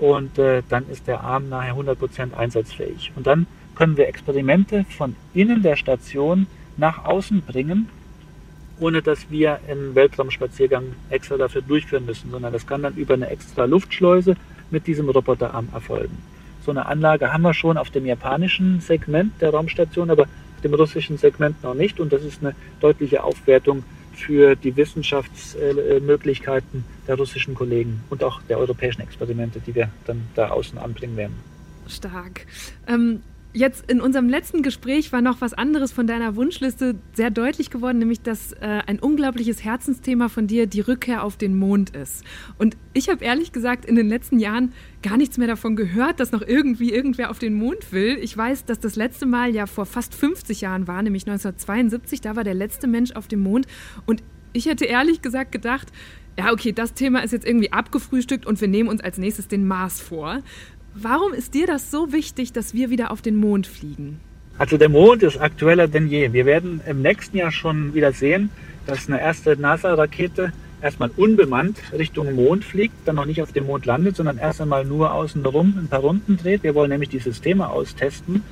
Und 0.00 0.38
äh, 0.38 0.62
dann 0.68 0.88
ist 0.90 1.06
der 1.06 1.22
Arm 1.22 1.48
nachher 1.48 1.74
100% 1.74 2.34
einsatzfähig. 2.34 3.12
Und 3.16 3.26
dann 3.26 3.46
können 3.74 3.96
wir 3.96 4.08
Experimente 4.08 4.84
von 4.96 5.16
innen 5.34 5.62
der 5.62 5.76
Station 5.76 6.46
nach 6.76 7.04
außen 7.04 7.42
bringen 7.42 7.88
ohne 8.80 9.02
dass 9.02 9.30
wir 9.30 9.60
einen 9.68 9.94
Weltraumspaziergang 9.94 10.84
extra 11.10 11.36
dafür 11.36 11.62
durchführen 11.62 12.06
müssen, 12.06 12.30
sondern 12.30 12.52
das 12.52 12.66
kann 12.66 12.82
dann 12.82 12.94
über 12.94 13.14
eine 13.14 13.30
extra 13.30 13.64
Luftschleuse 13.64 14.36
mit 14.70 14.86
diesem 14.86 15.08
Roboterarm 15.08 15.68
erfolgen. 15.72 16.18
So 16.64 16.70
eine 16.70 16.86
Anlage 16.86 17.32
haben 17.32 17.42
wir 17.42 17.54
schon 17.54 17.76
auf 17.76 17.90
dem 17.90 18.06
japanischen 18.06 18.80
Segment 18.80 19.40
der 19.40 19.50
Raumstation, 19.50 20.10
aber 20.10 20.26
dem 20.62 20.74
russischen 20.74 21.18
Segment 21.18 21.62
noch 21.62 21.74
nicht. 21.74 22.00
Und 22.00 22.12
das 22.12 22.24
ist 22.24 22.42
eine 22.42 22.54
deutliche 22.80 23.22
Aufwertung 23.22 23.84
für 24.14 24.56
die 24.56 24.76
Wissenschaftsmöglichkeiten 24.76 26.84
der 27.06 27.16
russischen 27.16 27.54
Kollegen 27.54 28.02
und 28.10 28.24
auch 28.24 28.42
der 28.48 28.58
europäischen 28.58 29.02
Experimente, 29.02 29.60
die 29.60 29.74
wir 29.74 29.90
dann 30.06 30.22
da 30.34 30.48
außen 30.48 30.78
anbringen 30.78 31.16
werden. 31.16 31.36
Stark. 31.88 32.46
Ähm, 32.86 33.22
Jetzt 33.56 33.88
in 33.88 34.00
unserem 34.00 34.28
letzten 34.28 34.62
Gespräch 34.62 35.12
war 35.12 35.20
noch 35.20 35.40
was 35.40 35.54
anderes 35.54 35.92
von 35.92 36.08
deiner 36.08 36.34
Wunschliste 36.34 36.96
sehr 37.12 37.30
deutlich 37.30 37.70
geworden, 37.70 37.98
nämlich 37.98 38.20
dass 38.20 38.50
äh, 38.54 38.82
ein 38.84 38.98
unglaubliches 38.98 39.62
Herzensthema 39.62 40.28
von 40.28 40.48
dir 40.48 40.66
die 40.66 40.80
Rückkehr 40.80 41.22
auf 41.22 41.36
den 41.36 41.56
Mond 41.56 41.94
ist. 41.94 42.24
Und 42.58 42.76
ich 42.94 43.08
habe 43.08 43.24
ehrlich 43.24 43.52
gesagt 43.52 43.84
in 43.84 43.94
den 43.94 44.08
letzten 44.08 44.40
Jahren 44.40 44.72
gar 45.04 45.16
nichts 45.16 45.38
mehr 45.38 45.46
davon 45.46 45.76
gehört, 45.76 46.18
dass 46.18 46.32
noch 46.32 46.42
irgendwie 46.42 46.92
irgendwer 46.92 47.30
auf 47.30 47.38
den 47.38 47.54
Mond 47.54 47.92
will. 47.92 48.18
Ich 48.20 48.36
weiß, 48.36 48.64
dass 48.64 48.80
das 48.80 48.96
letzte 48.96 49.24
Mal 49.24 49.54
ja 49.54 49.66
vor 49.66 49.86
fast 49.86 50.16
50 50.16 50.60
Jahren 50.60 50.88
war, 50.88 51.00
nämlich 51.00 51.22
1972. 51.22 52.20
Da 52.22 52.34
war 52.34 52.42
der 52.42 52.54
letzte 52.54 52.88
Mensch 52.88 53.12
auf 53.12 53.28
dem 53.28 53.38
Mond. 53.38 53.68
Und 54.04 54.24
ich 54.52 54.66
hätte 54.66 54.84
ehrlich 54.84 55.22
gesagt 55.22 55.52
gedacht, 55.52 55.92
ja, 56.36 56.52
okay, 56.52 56.72
das 56.72 56.94
Thema 56.94 57.20
ist 57.20 57.32
jetzt 57.32 57.46
irgendwie 57.46 57.72
abgefrühstückt 57.72 58.46
und 58.46 58.60
wir 58.60 58.68
nehmen 58.68 58.88
uns 58.88 59.00
als 59.00 59.18
nächstes 59.18 59.46
den 59.46 59.66
Mars 59.66 60.00
vor. 60.00 60.40
Warum 60.96 61.34
ist 61.34 61.54
dir 61.54 61.66
das 61.66 61.90
so 61.90 62.12
wichtig, 62.12 62.52
dass 62.52 62.72
wir 62.72 62.88
wieder 62.88 63.10
auf 63.10 63.20
den 63.20 63.34
Mond 63.34 63.66
fliegen? 63.66 64.20
Also 64.58 64.76
der 64.76 64.88
Mond 64.88 65.24
ist 65.24 65.38
aktueller 65.38 65.88
denn 65.88 66.06
je. 66.06 66.32
Wir 66.32 66.46
werden 66.46 66.80
im 66.86 67.02
nächsten 67.02 67.36
Jahr 67.36 67.50
schon 67.50 67.94
wieder 67.94 68.12
sehen, 68.12 68.50
dass 68.86 69.08
eine 69.08 69.20
erste 69.20 69.56
NASA-Rakete 69.56 70.52
erstmal 70.80 71.10
unbemannt 71.16 71.78
Richtung 71.92 72.32
Mond 72.36 72.64
fliegt, 72.64 72.94
dann 73.06 73.16
noch 73.16 73.26
nicht 73.26 73.42
auf 73.42 73.50
dem 73.50 73.66
Mond 73.66 73.86
landet, 73.86 74.14
sondern 74.14 74.38
erst 74.38 74.60
einmal 74.60 74.84
nur 74.84 75.12
außen 75.12 75.44
rum 75.44 75.74
ein 75.76 75.88
paar 75.88 75.98
Runden 75.98 76.36
dreht. 76.36 76.62
Wir 76.62 76.76
wollen 76.76 76.90
nämlich 76.90 77.08
die 77.08 77.18
Systeme 77.18 77.68
austesten. 77.68 78.44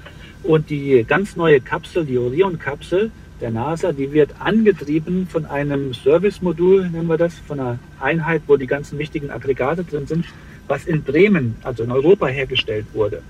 Und 0.43 0.69
die 0.69 1.05
ganz 1.07 1.37
neue 1.37 1.61
Kapsel, 1.61 2.05
die 2.05 2.19
Orion-Kapsel 2.19 3.13
der 3.41 3.53
NASA, 3.53 3.93
die 3.93 4.13
wird 4.13 4.35
angetrieben 4.41 5.29
von 5.29 5.47
einem 5.47 5.95
Service-Modul, 5.95 6.91
nennen 6.91 7.07
wir 7.07 7.19
das, 7.19 7.35
von 7.47 7.61
einer 7.61 7.79
Einheit, 8.01 8.43
wo 8.49 8.57
die 8.57 8.67
ganzen 8.67 8.99
wichtigen 8.99 9.31
Aggregate 9.31 9.85
drin 9.85 10.09
sind 10.09 10.25
was 10.73 10.87
in 10.87 11.03
Bremen, 11.03 11.57
also 11.65 11.83
in 11.83 11.91
Europa 11.91 12.29
hergestellt 12.29 12.87
wurde. 12.95 13.21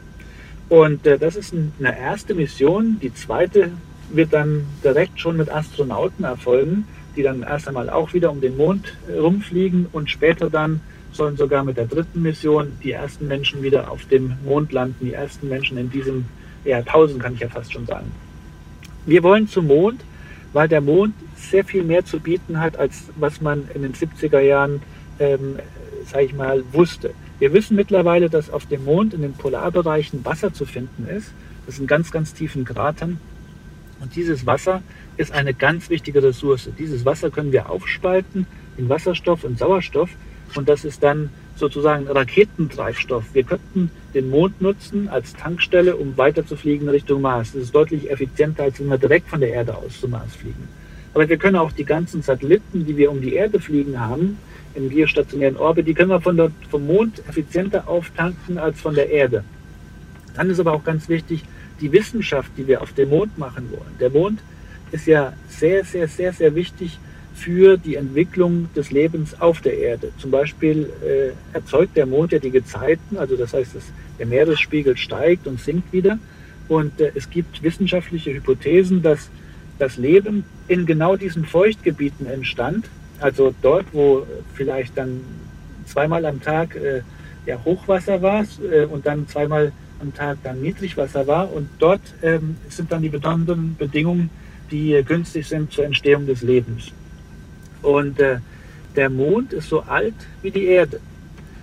Und 0.68 1.04
äh, 1.08 1.18
das 1.18 1.34
ist 1.34 1.52
eine 1.52 1.98
erste 1.98 2.34
Mission. 2.34 3.00
Die 3.02 3.12
zweite 3.12 3.72
wird 4.10 4.32
dann 4.32 4.64
direkt 4.84 5.18
schon 5.18 5.36
mit 5.38 5.50
Astronauten 5.50 6.24
erfolgen, 6.24 6.86
die 7.16 7.24
dann 7.24 7.42
erst 7.42 7.66
einmal 7.66 7.90
auch 7.90 8.14
wieder 8.14 8.30
um 8.30 8.40
den 8.40 8.56
Mond 8.56 8.96
äh, 9.08 9.18
rumfliegen 9.18 9.86
und 9.90 10.08
später 10.08 10.50
dann 10.50 10.80
sollen 11.10 11.36
sogar 11.36 11.64
mit 11.64 11.76
der 11.76 11.86
dritten 11.86 12.22
Mission 12.22 12.74
die 12.84 12.92
ersten 12.92 13.26
Menschen 13.26 13.60
wieder 13.60 13.90
auf 13.90 14.06
dem 14.06 14.34
Mond 14.44 14.70
landen, 14.70 15.04
die 15.06 15.12
ersten 15.12 15.48
Menschen 15.48 15.76
in 15.78 15.90
diesem 15.90 16.26
Jahrtausend, 16.64 17.20
kann 17.20 17.34
ich 17.34 17.40
ja 17.40 17.48
fast 17.48 17.72
schon 17.72 17.86
sagen. 17.86 18.12
Wir 19.04 19.24
wollen 19.24 19.48
zum 19.48 19.66
Mond, 19.66 20.00
weil 20.52 20.68
der 20.68 20.80
Mond 20.80 21.14
sehr 21.36 21.64
viel 21.64 21.82
mehr 21.82 22.04
zu 22.04 22.20
bieten 22.20 22.60
hat, 22.60 22.76
als 22.76 23.08
was 23.16 23.40
man 23.40 23.68
in 23.74 23.82
den 23.82 23.94
70er 23.94 24.38
Jahren, 24.38 24.80
ähm, 25.18 25.56
sage 26.06 26.26
ich 26.26 26.34
mal, 26.34 26.62
wusste. 26.72 27.10
Wir 27.42 27.52
wissen 27.52 27.74
mittlerweile, 27.74 28.30
dass 28.30 28.50
auf 28.50 28.66
dem 28.66 28.84
Mond 28.84 29.14
in 29.14 29.22
den 29.22 29.32
Polarbereichen 29.32 30.24
Wasser 30.24 30.54
zu 30.54 30.64
finden 30.64 31.08
ist. 31.08 31.32
Das 31.66 31.74
sind 31.74 31.88
ganz, 31.88 32.12
ganz 32.12 32.34
tiefen 32.34 32.64
Kratern. 32.64 33.18
Und 33.98 34.14
dieses 34.14 34.46
Wasser 34.46 34.80
ist 35.16 35.32
eine 35.32 35.52
ganz 35.52 35.90
wichtige 35.90 36.22
Ressource. 36.22 36.68
Dieses 36.78 37.04
Wasser 37.04 37.32
können 37.32 37.50
wir 37.50 37.68
aufspalten 37.68 38.46
in 38.76 38.88
Wasserstoff 38.88 39.42
und 39.42 39.58
Sauerstoff. 39.58 40.10
Und 40.54 40.68
das 40.68 40.84
ist 40.84 41.02
dann 41.02 41.30
sozusagen 41.56 42.06
Raketentreibstoff. 42.06 43.24
Wir 43.32 43.42
könnten 43.42 43.90
den 44.14 44.30
Mond 44.30 44.60
nutzen 44.60 45.08
als 45.08 45.32
Tankstelle, 45.32 45.96
um 45.96 46.16
weiter 46.16 46.46
zu 46.46 46.54
fliegen 46.54 46.88
Richtung 46.88 47.22
Mars. 47.22 47.54
Das 47.54 47.62
ist 47.62 47.74
deutlich 47.74 48.08
effizienter, 48.08 48.62
als 48.62 48.78
wenn 48.78 48.86
wir 48.86 48.98
direkt 48.98 49.28
von 49.28 49.40
der 49.40 49.50
Erde 49.50 49.76
aus 49.76 50.00
zum 50.00 50.12
Mars 50.12 50.36
fliegen. 50.36 50.68
Aber 51.12 51.28
wir 51.28 51.38
können 51.38 51.56
auch 51.56 51.72
die 51.72 51.84
ganzen 51.84 52.22
Satelliten, 52.22 52.86
die 52.86 52.96
wir 52.96 53.10
um 53.10 53.20
die 53.20 53.34
Erde 53.34 53.58
fliegen 53.58 53.98
haben, 53.98 54.38
im 54.74 54.88
geostationären 54.88 55.56
Orbit, 55.56 55.86
die 55.86 55.94
können 55.94 56.10
wir 56.10 56.20
von 56.20 56.36
dort, 56.36 56.52
vom 56.70 56.86
Mond 56.86 57.22
effizienter 57.28 57.88
auftanken 57.88 58.58
als 58.58 58.80
von 58.80 58.94
der 58.94 59.10
Erde. 59.10 59.44
Dann 60.34 60.50
ist 60.50 60.60
aber 60.60 60.72
auch 60.72 60.84
ganz 60.84 61.08
wichtig, 61.08 61.44
die 61.80 61.92
Wissenschaft, 61.92 62.50
die 62.56 62.66
wir 62.66 62.80
auf 62.80 62.92
dem 62.92 63.10
Mond 63.10 63.36
machen 63.38 63.70
wollen. 63.70 63.98
Der 64.00 64.10
Mond 64.10 64.40
ist 64.92 65.06
ja 65.06 65.32
sehr, 65.48 65.84
sehr, 65.84 66.08
sehr, 66.08 66.32
sehr 66.32 66.54
wichtig 66.54 66.98
für 67.34 67.76
die 67.76 67.96
Entwicklung 67.96 68.68
des 68.74 68.90
Lebens 68.90 69.40
auf 69.40 69.60
der 69.60 69.78
Erde. 69.78 70.12
Zum 70.18 70.30
Beispiel 70.30 70.90
äh, 71.04 71.56
erzeugt 71.56 71.96
der 71.96 72.06
Mond 72.06 72.32
ja 72.32 72.38
die 72.38 72.50
Gezeiten, 72.50 73.16
also 73.16 73.36
das 73.36 73.54
heißt, 73.54 73.74
dass 73.74 73.84
der 74.18 74.26
Meeresspiegel 74.26 74.96
steigt 74.96 75.46
und 75.46 75.60
sinkt 75.60 75.92
wieder. 75.92 76.18
Und 76.68 77.00
äh, 77.00 77.10
es 77.14 77.30
gibt 77.30 77.62
wissenschaftliche 77.62 78.32
Hypothesen, 78.34 79.02
dass 79.02 79.30
das 79.78 79.96
Leben 79.96 80.44
in 80.68 80.86
genau 80.86 81.16
diesen 81.16 81.44
Feuchtgebieten 81.44 82.26
entstand, 82.26 82.86
also 83.22 83.54
dort, 83.62 83.86
wo 83.92 84.26
vielleicht 84.54 84.96
dann 84.96 85.20
zweimal 85.86 86.24
am 86.26 86.40
Tag 86.40 86.74
äh, 86.76 87.02
ja, 87.46 87.58
Hochwasser 87.64 88.22
war 88.22 88.44
äh, 88.70 88.84
und 88.84 89.06
dann 89.06 89.26
zweimal 89.28 89.72
am 90.00 90.14
Tag 90.14 90.38
dann 90.42 90.60
Niedrigwasser 90.60 91.26
war. 91.26 91.52
Und 91.52 91.68
dort 91.78 92.00
ähm, 92.22 92.56
sind 92.68 92.90
dann 92.92 93.02
die 93.02 93.08
besonderen 93.08 93.76
Bedingungen, 93.76 94.30
die 94.70 94.94
äh, 94.94 95.02
günstig 95.02 95.46
sind 95.46 95.72
zur 95.72 95.84
Entstehung 95.84 96.26
des 96.26 96.42
Lebens. 96.42 96.90
Und 97.82 98.20
äh, 98.20 98.38
der 98.96 99.10
Mond 99.10 99.52
ist 99.52 99.68
so 99.68 99.80
alt 99.80 100.14
wie 100.42 100.50
die 100.50 100.64
Erde. 100.64 101.00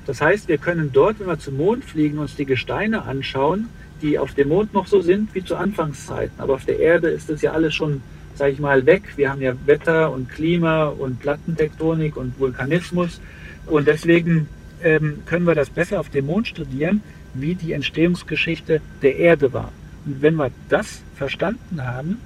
Das 0.06 0.22
heißt, 0.22 0.48
wir 0.48 0.57
können 0.57 0.91
dort, 0.91 1.19
wenn 1.19 1.27
wir 1.27 1.40
zum 1.40 1.57
Mond 1.57 1.86
fliegen, 1.86 2.18
uns 2.18 2.36
die 2.36 2.45
Gesteine 2.45 3.03
anschauen, 3.03 3.69
die 4.02 4.18
auf 4.18 4.34
dem 4.34 4.49
Mond 4.49 4.73
noch 4.73 4.88
so 4.88 5.02
sind 5.02 5.36
wie 5.36 5.44
zu 5.44 5.56
Anfangszeiten. 5.56 6.40
Aber 6.40 6.56
auf 6.56 6.65
der 6.65 6.80
Erde 6.80 7.10
ist 7.10 7.30
das 7.30 7.41
ja 7.41 7.52
alles 7.52 7.76
schon 7.76 8.02
sage 8.39 8.53
ich 8.53 8.59
mal, 8.59 8.85
weg. 8.85 9.03
Wir 9.17 9.29
haben 9.29 9.41
ja 9.41 9.53
Wetter 9.65 10.11
und 10.13 10.29
Klima 10.29 10.85
und 10.85 11.19
Plattentektonik 11.19 12.15
und 12.15 12.39
Vulkanismus. 12.39 13.19
Und 13.67 13.85
deswegen 13.85 14.47
ähm, 14.81 15.23
können 15.25 15.45
wir 15.45 15.55
das 15.55 15.69
besser 15.69 15.99
auf 15.99 16.09
dem 16.09 16.27
Mond 16.27 16.47
studieren, 16.47 17.03
wie 17.33 17.53
die 17.53 17.73
Entstehungsgeschichte 17.73 18.81
der 19.01 19.17
Erde 19.17 19.51
war. 19.51 19.73
Und 20.05 20.21
wenn 20.21 20.35
wir 20.35 20.51
das 20.69 21.01
verstanden 21.15 21.85
haben 21.85 22.17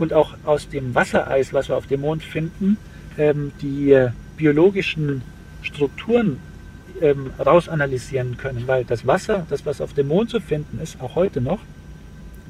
und 0.00 0.12
auch 0.12 0.34
aus 0.44 0.68
dem 0.68 0.96
Wassereis, 0.96 1.52
was 1.52 1.68
wir 1.68 1.76
auf 1.76 1.86
dem 1.86 2.00
Mond 2.00 2.24
finden, 2.24 2.76
ähm, 3.16 3.52
die 3.62 3.92
äh, 3.92 4.10
biologischen 4.36 5.22
Strukturen 5.62 6.38
ähm, 7.00 7.30
rausanalysieren 7.38 8.36
können, 8.36 8.64
weil 8.66 8.84
das 8.84 9.06
Wasser, 9.06 9.46
das 9.48 9.64
was 9.64 9.80
auf 9.80 9.92
dem 9.92 10.08
Mond 10.08 10.28
zu 10.28 10.40
finden 10.40 10.80
ist, 10.82 11.00
auch 11.00 11.14
heute 11.14 11.40
noch, 11.40 11.60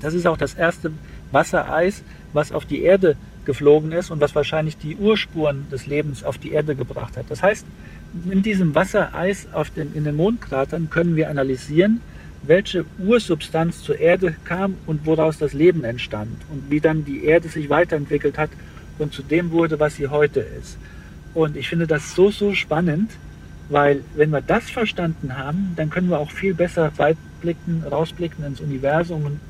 das 0.01 0.14
ist 0.14 0.27
auch 0.27 0.39
das 0.39 0.55
erste 0.55 0.93
Wassereis, 1.31 2.02
was 2.32 2.53
auf 2.53 2.65
die 2.65 2.82
Erde 2.82 3.16
geflogen 3.44 3.93
ist 3.93 4.11
und 4.11 4.20
was 4.20 4.35
wahrscheinlich 4.35 4.77
die 4.77 4.97
Urspuren 4.97 5.66
des 5.70 5.86
Lebens 5.86 6.24
auf 6.24 6.39
die 6.39 6.53
Erde 6.53 6.74
gebracht 6.74 7.16
hat. 7.16 7.27
Das 7.28 7.43
heißt, 7.43 7.65
in 8.31 8.43
diesem 8.43 8.74
Wassereis 8.74 9.47
den, 9.77 9.94
in 9.94 10.05
den 10.05 10.16
Mondkratern 10.16 10.90
können 10.90 11.16
wir 11.16 11.31
analysieren, 11.31 12.01
welche 12.43 12.85
Ursubstanz 12.98 13.82
zur 13.82 13.98
Erde 13.98 14.36
kam 14.44 14.74
und 14.86 15.07
woraus 15.07 15.39
das 15.39 15.53
Leben 15.53 15.85
entstand 15.85 16.36
und 16.53 16.70
wie 16.70 16.81
dann 16.81 17.05
die 17.05 17.24
Erde 17.24 17.48
sich 17.48 17.70
weiterentwickelt 17.70 18.39
hat 18.39 18.51
und 18.98 19.12
zu 19.12 19.23
dem 19.23 19.51
wurde, 19.51 19.81
was 19.81 19.97
sie 19.97 20.09
heute 20.09 20.40
ist. 20.40 20.78
Und 21.35 21.57
ich 21.57 21.69
finde 21.69 21.86
das 21.86 22.15
so, 22.15 22.31
so 22.31 22.55
spannend, 22.55 23.11
weil 23.69 24.03
wenn 24.15 24.31
wir 24.31 24.40
das 24.40 24.70
verstanden 24.70 25.36
haben, 25.36 25.73
dann 25.77 25.90
können 25.90 26.09
wir 26.09 26.19
auch 26.19 26.31
viel 26.31 26.55
besser 26.55 26.93
weitblicken, 26.97 27.82
rausblicken 27.90 28.44
ins 28.44 28.61
Universum 28.61 29.24
und 29.24 29.40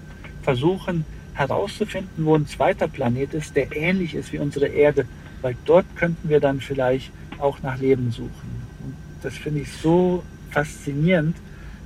versuchen, 0.42 1.04
herauszufinden, 1.36 2.24
wo 2.24 2.34
ein 2.34 2.46
zweiter 2.46 2.88
Planet 2.88 3.34
ist, 3.34 3.54
der 3.54 3.74
ähnlich 3.76 4.14
ist 4.14 4.32
wie 4.32 4.38
unsere 4.38 4.66
Erde, 4.66 5.06
weil 5.42 5.54
dort 5.66 5.84
könnten 5.96 6.28
wir 6.28 6.40
dann 6.40 6.60
vielleicht 6.60 7.12
auch 7.38 7.62
nach 7.62 7.78
Leben 7.78 8.10
suchen. 8.10 8.62
Und 8.84 8.94
das 9.22 9.34
finde 9.34 9.60
ich 9.60 9.72
so 9.72 10.22
faszinierend, 10.50 11.36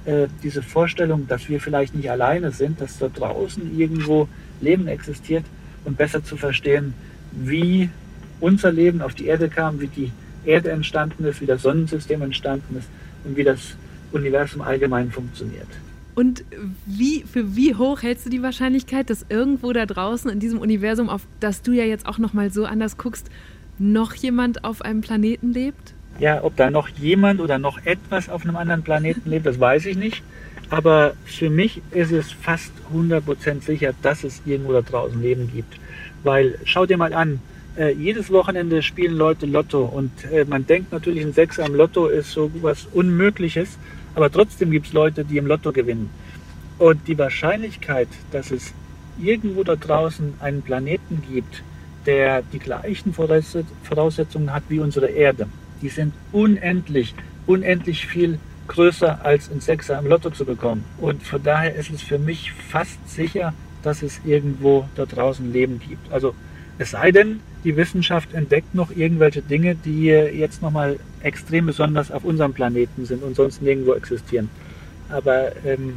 äh, 0.05 0.29
diese 0.43 0.63
Vorstellung, 0.63 1.27
dass 1.27 1.49
wir 1.49 1.61
vielleicht 1.61 1.95
nicht 1.95 2.11
alleine 2.11 2.53
sind, 2.53 2.81
dass 2.81 2.99
dort 2.99 3.19
draußen 3.19 3.79
irgendwo 3.79 4.29
Leben 4.61 4.87
existiert 4.87 5.45
und 5.85 5.99
besser 5.99 6.23
zu 6.23 6.37
verstehen, 6.37 6.95
wie 7.33 7.91
unser 8.41 8.73
Leben 8.73 9.03
auf 9.03 9.15
die 9.15 9.27
Erde 9.27 9.49
kam, 9.49 9.81
wie 9.81 9.89
die 9.89 10.13
Erde 10.45 10.71
entstanden 10.71 11.25
ist, 11.25 11.41
wie 11.41 11.47
das 11.47 11.63
Sonnensystem 11.63 12.23
entstanden 12.23 12.77
ist 12.79 12.89
und 13.25 13.37
wie 13.37 13.45
das 13.45 13.77
Universum 14.13 14.63
allgemein 14.63 15.11
funktioniert. 15.11 15.69
Und 16.15 16.45
wie, 16.87 17.23
für 17.23 17.57
wie 17.57 17.75
hoch 17.75 18.03
hältst 18.03 18.27
du 18.27 18.31
die 18.31 18.43
Wahrscheinlichkeit, 18.43 19.11
dass 19.11 19.25
irgendwo 19.29 19.73
da 19.73 19.87
draußen 19.87 20.31
in 20.31 20.41
diesem 20.41 20.59
Universum, 20.59 21.09
auf 21.09 21.23
das 21.39 21.63
du 21.63 21.73
ja 21.73 21.85
jetzt 21.85 22.07
auch 22.07 22.19
nochmal 22.19 22.51
so 22.51 22.65
anders 22.65 22.97
guckst, 22.97 23.31
noch 23.79 24.15
jemand 24.15 24.65
auf 24.65 24.83
einem 24.83 25.01
Planeten 25.01 25.53
lebt? 25.53 25.95
Ja, 26.19 26.45
ob 26.45 26.57
da 26.57 26.71
noch 26.71 26.89
jemand 26.89 27.41
oder 27.41 27.59
noch 27.59 27.85
etwas 27.87 28.29
auf 28.29 28.45
einem 28.45 28.57
anderen 28.57 28.83
Planeten 28.83 29.31
lebt, 29.31 29.47
das 29.47 29.59
weiß 29.59 29.87
ich 29.87 29.97
nicht. 29.97 30.23
Aber 30.69 31.15
für 31.25 31.51
mich 31.51 31.83
ist 31.91 32.13
es 32.13 32.31
fast 32.31 32.73
100% 32.95 33.63
sicher, 33.63 33.93
dass 34.03 34.23
es 34.23 34.43
irgendwo 34.45 34.73
da 34.73 34.83
draußen 34.83 35.21
Leben 35.21 35.51
gibt. 35.53 35.79
Weil 36.23 36.59
schau 36.65 36.87
dir 36.87 36.97
mal 36.97 37.13
an, 37.13 37.41
äh, 37.77 37.93
jedes 37.93 38.31
Wochenende 38.31 38.83
spielen 38.83 39.15
Leute 39.15 39.47
Lotto 39.47 39.85
und 39.85 40.11
äh, 40.31 40.45
man 40.45 40.67
denkt 40.67 40.93
natürlich, 40.93 41.25
ein 41.25 41.33
Sechser 41.33 41.65
am 41.65 41.75
Lotto 41.75 42.07
ist 42.07 42.33
so 42.33 42.51
was 42.61 42.87
Unmögliches. 42.93 43.79
Aber 44.15 44.31
trotzdem 44.31 44.71
gibt 44.71 44.87
es 44.87 44.93
Leute, 44.93 45.25
die 45.25 45.39
im 45.39 45.47
Lotto 45.47 45.73
gewinnen. 45.73 46.11
Und 46.79 47.07
die 47.07 47.19
Wahrscheinlichkeit, 47.19 48.09
dass 48.33 48.51
es 48.51 48.73
irgendwo 49.19 49.65
da 49.65 49.77
draußen 49.77 50.35
einen 50.41 50.63
Planeten 50.63 51.23
gibt, 51.31 51.63
der 52.07 52.43
die 52.53 52.59
gleichen 52.59 53.13
Voraussetzungen 53.13 54.53
hat 54.53 54.63
wie 54.69 54.81
unsere 54.81 55.09
Erde. 55.09 55.47
Die 55.83 55.89
sind 55.89 56.15
unendlich, 56.33 57.15
unendlich 57.47 58.07
viel 58.07 58.39
größer 58.69 59.25
als 59.25 59.51
ein 59.51 59.61
Sechser 59.61 59.99
im 59.99 60.07
Lotto 60.07 60.31
zu 60.31 60.45
bekommen. 60.45 60.85
Und 60.99 61.23
von 61.23 61.43
daher 61.43 61.75
ist 61.75 61.91
es 61.91 62.03
für 62.03 62.19
mich 62.19 62.53
fast 62.53 63.09
sicher, 63.09 63.53
dass 63.83 64.03
es 64.03 64.21
irgendwo 64.25 64.89
da 64.95 65.07
draußen 65.07 65.53
Leben 65.53 65.81
gibt. 65.81 66.13
Also 66.13 66.35
es 66.79 66.93
sei 66.93 67.11
denn, 67.11 67.41
die 67.65 67.77
Wissenschaft 67.77 68.33
entdeckt 68.35 68.75
noch 68.75 68.91
irgendwelche 68.91 69.43
Dinge, 69.43 69.75
die 69.75 70.07
jetzt 70.07 70.63
nochmal 70.63 70.99
extrem 71.23 71.67
besonders 71.67 72.11
auf 72.11 72.25
unserem 72.25 72.53
Planeten 72.53 73.05
sind 73.05 73.23
und 73.23 73.37
sonst 73.37 73.63
nirgendwo 73.63 73.95
existieren. 73.95 74.49
Aber 75.09 75.53
ähm, 75.65 75.95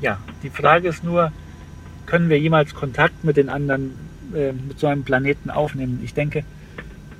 ja, 0.00 0.18
die 0.42 0.50
Frage 0.50 0.88
ist 0.88 1.04
nur, 1.04 1.32
können 2.04 2.28
wir 2.28 2.38
jemals 2.38 2.74
Kontakt 2.74 3.24
mit 3.24 3.36
den 3.36 3.48
anderen, 3.48 3.92
äh, 4.34 4.52
mit 4.52 4.78
so 4.78 4.86
einem 4.86 5.04
Planeten 5.04 5.50
aufnehmen? 5.50 6.00
Ich 6.04 6.14
denke, 6.14 6.44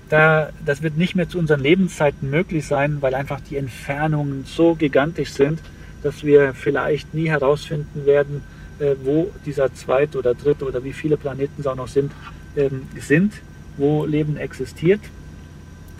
da, 0.09 0.51
das 0.65 0.83
wird 0.83 0.97
nicht 0.97 1.17
mehr 1.17 1.29
zu 1.29 1.39
unseren 1.39 1.61
Lebenszeiten 1.61 2.31
möglich 2.31 2.67
sein, 2.67 2.99
weil 3.01 3.15
einfach 3.15 3.41
die 3.41 3.57
Entfernungen 3.57 4.45
so 4.45 4.75
gigantisch 4.75 5.31
sind, 5.33 5.61
dass 6.03 6.23
wir 6.23 6.55
vielleicht 6.55 7.15
nie 7.15 7.29
herausfinden 7.29 8.07
werden, 8.07 8.43
äh, 8.79 8.95
wo 9.03 9.31
dieser 9.45 9.73
zweite 9.75 10.19
oder 10.19 10.35
dritte 10.35 10.65
oder 10.65 10.85
wie 10.85 10.93
viele 10.93 11.17
Planeten 11.17 11.61
es 11.61 11.67
auch 11.67 11.77
noch 11.77 11.89
sind, 11.89 12.13
ähm, 12.57 12.83
sind, 12.99 13.33
wo 13.77 14.05
Leben 14.05 14.37
existiert 14.37 15.01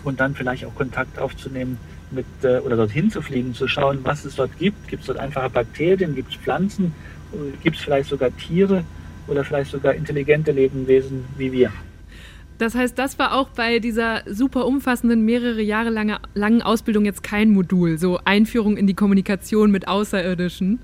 und 0.03 0.19
dann 0.19 0.35
vielleicht 0.35 0.65
auch 0.65 0.75
Kontakt 0.75 1.19
aufzunehmen 1.19 1.77
mit 2.11 2.25
äh, 2.43 2.59
oder 2.59 2.75
dorthin 2.75 3.11
zu 3.11 3.21
fliegen, 3.21 3.53
zu 3.53 3.67
schauen, 3.67 3.99
was 4.03 4.25
es 4.25 4.35
dort 4.35 4.57
gibt. 4.57 4.87
Gibt 4.87 5.01
es 5.01 5.07
dort 5.07 5.19
einfache 5.19 5.49
Bakterien, 5.49 6.15
gibt 6.15 6.31
es 6.31 6.37
Pflanzen, 6.37 6.93
gibt 7.61 7.77
es 7.77 7.83
vielleicht 7.83 8.09
sogar 8.09 8.35
Tiere 8.37 8.83
oder 9.27 9.43
vielleicht 9.43 9.71
sogar 9.71 9.93
intelligente 9.93 10.51
Lebewesen 10.51 11.25
wie 11.37 11.51
wir. 11.51 11.71
Das 12.57 12.73
heißt, 12.73 12.97
das 12.97 13.19
war 13.19 13.35
auch 13.35 13.49
bei 13.49 13.77
dieser 13.77 14.23
super 14.25 14.65
umfassenden, 14.65 15.23
mehrere 15.25 15.61
Jahre 15.61 15.89
lange, 15.91 16.17
langen 16.33 16.63
Ausbildung 16.63 17.05
jetzt 17.05 17.21
kein 17.21 17.51
Modul, 17.51 17.99
so 17.99 18.19
Einführung 18.25 18.77
in 18.77 18.87
die 18.87 18.95
Kommunikation 18.95 19.69
mit 19.69 19.87
Außerirdischen? 19.87 20.79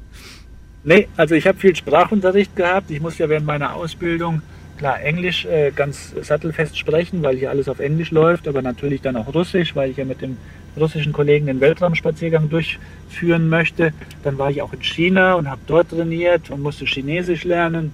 Nee, 0.84 1.08
also 1.18 1.34
ich 1.34 1.48
habe 1.48 1.58
viel 1.58 1.76
Sprachunterricht 1.76 2.56
gehabt. 2.56 2.92
Ich 2.92 3.02
musste 3.02 3.24
ja 3.24 3.30
während 3.30 3.48
meiner 3.48 3.74
Ausbildung 3.74 4.44
klar 4.84 5.02
Englisch 5.02 5.46
äh, 5.46 5.72
ganz 5.72 6.14
sattelfest 6.24 6.78
sprechen, 6.78 7.24
weil 7.24 7.38
hier 7.38 7.50
alles 7.52 7.70
auf 7.70 7.80
Englisch 7.80 8.12
läuft, 8.12 8.50
aber 8.50 8.62
natürlich 8.62 9.00
dann 9.00 9.16
auch 9.16 9.34
Russisch, 9.34 9.78
weil 9.78 9.92
ich 9.92 9.96
ja 9.96 10.04
mit 10.04 10.22
dem 10.22 10.36
russischen 10.76 11.14
Kollegen 11.14 11.46
den 11.46 11.62
Weltraumspaziergang 11.62 12.50
durchführen 12.50 13.48
möchte. 13.48 13.94
Dann 14.24 14.38
war 14.38 14.52
ich 14.52 14.62
auch 14.62 14.74
in 14.74 14.84
China 14.84 15.36
und 15.36 15.50
habe 15.50 15.62
dort 15.68 15.92
trainiert 15.92 16.50
und 16.50 16.62
musste 16.62 16.84
Chinesisch 16.84 17.46
lernen 17.46 17.94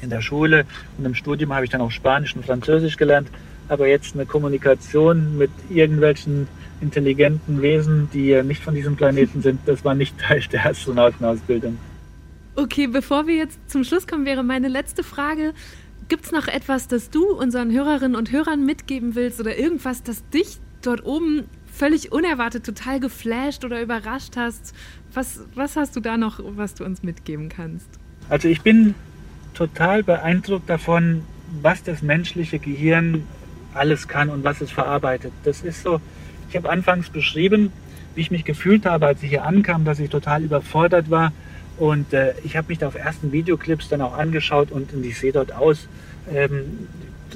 in 0.00 0.08
der 0.08 0.20
Schule 0.20 0.64
und 0.96 1.06
im 1.06 1.16
Studium 1.16 1.52
habe 1.52 1.64
ich 1.64 1.72
dann 1.72 1.80
auch 1.80 1.90
Spanisch 1.90 2.36
und 2.36 2.46
Französisch 2.46 2.96
gelernt. 2.96 3.26
Aber 3.68 3.88
jetzt 3.88 4.14
eine 4.14 4.26
Kommunikation 4.26 5.36
mit 5.36 5.50
irgendwelchen 5.70 6.46
intelligenten 6.80 7.62
Wesen, 7.62 8.08
die 8.14 8.40
nicht 8.44 8.62
von 8.62 8.76
diesem 8.76 8.94
Planeten 8.94 9.42
sind, 9.42 9.58
das 9.66 9.84
war 9.84 9.96
nicht 9.96 10.16
Teil 10.20 10.44
der 10.52 10.66
Astronautenausbildung. 10.66 11.76
Okay, 12.58 12.86
bevor 12.86 13.26
wir 13.26 13.34
jetzt 13.34 13.58
zum 13.68 13.84
Schluss 13.84 14.06
kommen, 14.06 14.24
wäre 14.24 14.42
meine 14.42 14.68
letzte 14.68 15.02
Frage. 15.02 15.52
Gibt 16.08 16.26
es 16.26 16.32
noch 16.32 16.46
etwas, 16.46 16.86
das 16.86 17.10
du 17.10 17.32
unseren 17.32 17.72
Hörerinnen 17.72 18.14
und 18.14 18.30
Hörern 18.30 18.64
mitgeben 18.64 19.16
willst 19.16 19.40
oder 19.40 19.58
irgendwas, 19.58 20.04
das 20.04 20.28
dich 20.30 20.58
dort 20.82 21.04
oben 21.04 21.44
völlig 21.72 22.12
unerwartet 22.12 22.64
total 22.64 23.00
geflasht 23.00 23.64
oder 23.64 23.82
überrascht 23.82 24.36
hast? 24.36 24.72
Was, 25.12 25.40
was 25.54 25.76
hast 25.76 25.96
du 25.96 26.00
da 26.00 26.16
noch, 26.16 26.40
was 26.42 26.74
du 26.74 26.84
uns 26.84 27.02
mitgeben 27.02 27.48
kannst? 27.48 27.88
Also 28.28 28.46
ich 28.48 28.62
bin 28.62 28.94
total 29.54 30.04
beeindruckt 30.04 30.70
davon, 30.70 31.22
was 31.60 31.82
das 31.82 32.02
menschliche 32.02 32.60
Gehirn 32.60 33.24
alles 33.74 34.06
kann 34.06 34.30
und 34.30 34.44
was 34.44 34.60
es 34.60 34.70
verarbeitet. 34.70 35.32
Das 35.44 35.62
ist 35.62 35.82
so, 35.82 36.00
ich 36.48 36.56
habe 36.56 36.70
anfangs 36.70 37.10
beschrieben, 37.10 37.72
wie 38.14 38.20
ich 38.20 38.30
mich 38.30 38.44
gefühlt 38.44 38.86
habe, 38.86 39.06
als 39.06 39.22
ich 39.22 39.30
hier 39.30 39.44
ankam, 39.44 39.84
dass 39.84 39.98
ich 39.98 40.10
total 40.10 40.42
überfordert 40.42 41.10
war. 41.10 41.32
Und 41.78 42.12
äh, 42.12 42.34
ich 42.44 42.56
habe 42.56 42.68
mich 42.68 42.78
da 42.78 42.88
auf 42.88 42.94
ersten 42.94 43.32
Videoclips 43.32 43.88
dann 43.88 44.00
auch 44.00 44.16
angeschaut 44.16 44.70
und, 44.70 44.92
und 44.92 45.04
ich 45.04 45.18
sehe 45.18 45.32
dort 45.32 45.52
aus, 45.52 45.88
ähm, 46.32 46.88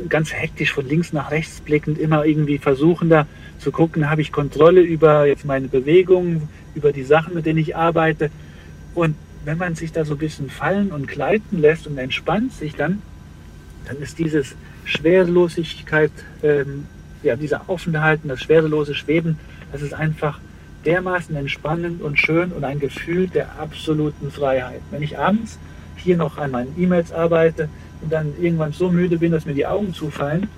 ganz 0.08 0.32
hektisch 0.32 0.72
von 0.72 0.88
links 0.88 1.12
nach 1.12 1.30
rechts 1.30 1.60
blickend, 1.60 1.98
immer 1.98 2.24
irgendwie 2.24 2.58
versuchender 2.58 3.26
zu 3.58 3.70
gucken, 3.70 4.08
habe 4.08 4.22
ich 4.22 4.32
Kontrolle 4.32 4.80
über 4.80 5.26
jetzt 5.26 5.44
meine 5.44 5.68
Bewegungen, 5.68 6.48
über 6.74 6.92
die 6.92 7.02
Sachen, 7.02 7.34
mit 7.34 7.46
denen 7.46 7.58
ich 7.58 7.76
arbeite. 7.76 8.30
Und 8.94 9.14
wenn 9.44 9.58
man 9.58 9.74
sich 9.74 9.92
da 9.92 10.04
so 10.04 10.14
ein 10.14 10.18
bisschen 10.18 10.50
fallen 10.50 10.92
und 10.92 11.08
gleiten 11.08 11.60
lässt 11.60 11.86
und 11.86 11.98
entspannt 11.98 12.52
sich 12.52 12.74
dann, 12.74 13.02
dann 13.86 13.98
ist 13.98 14.18
dieses 14.18 14.54
Schwerelosigkeit, 14.84 16.12
ähm, 16.42 16.86
ja, 17.22 17.36
dieser 17.36 17.68
Aufenthalten, 17.68 18.28
das 18.28 18.40
schwerelose 18.40 18.94
Schweben, 18.94 19.38
das 19.72 19.82
ist 19.82 19.94
einfach 19.94 20.40
dermaßen 20.84 21.34
entspannend 21.36 22.02
und 22.02 22.18
schön 22.18 22.52
und 22.52 22.64
ein 22.64 22.80
Gefühl 22.80 23.28
der 23.28 23.60
absoluten 23.60 24.30
Freiheit. 24.30 24.80
Wenn 24.90 25.02
ich 25.02 25.18
abends 25.18 25.58
hier 25.96 26.16
noch 26.16 26.38
an 26.38 26.52
meinen 26.52 26.74
E-Mails 26.78 27.12
arbeite 27.12 27.68
und 28.02 28.12
dann 28.12 28.32
irgendwann 28.40 28.72
so 28.72 28.90
müde 28.90 29.18
bin, 29.18 29.32
dass 29.32 29.46
mir 29.46 29.54
die 29.54 29.66
Augen 29.66 29.94
zufallen, 29.94 30.48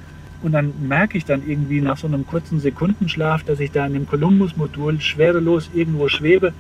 und 0.43 0.51
dann 0.51 0.73
merke 0.89 1.17
ich 1.17 1.25
dann 1.25 1.49
irgendwie 1.49 1.81
nach 1.81 1.97
so 1.97 2.09
einem 2.09 2.27
kurzen 2.27 2.59
Sekundenschlaf, 2.59 3.45
dass 3.45 3.61
ich 3.61 3.71
da 3.71 3.87
in 3.87 3.93
dem 3.93 4.09
Columbus-Modul 4.09 5.01
schwerelos 5.01 5.71
irgendwo 5.73 6.09
schwebe. 6.09 6.53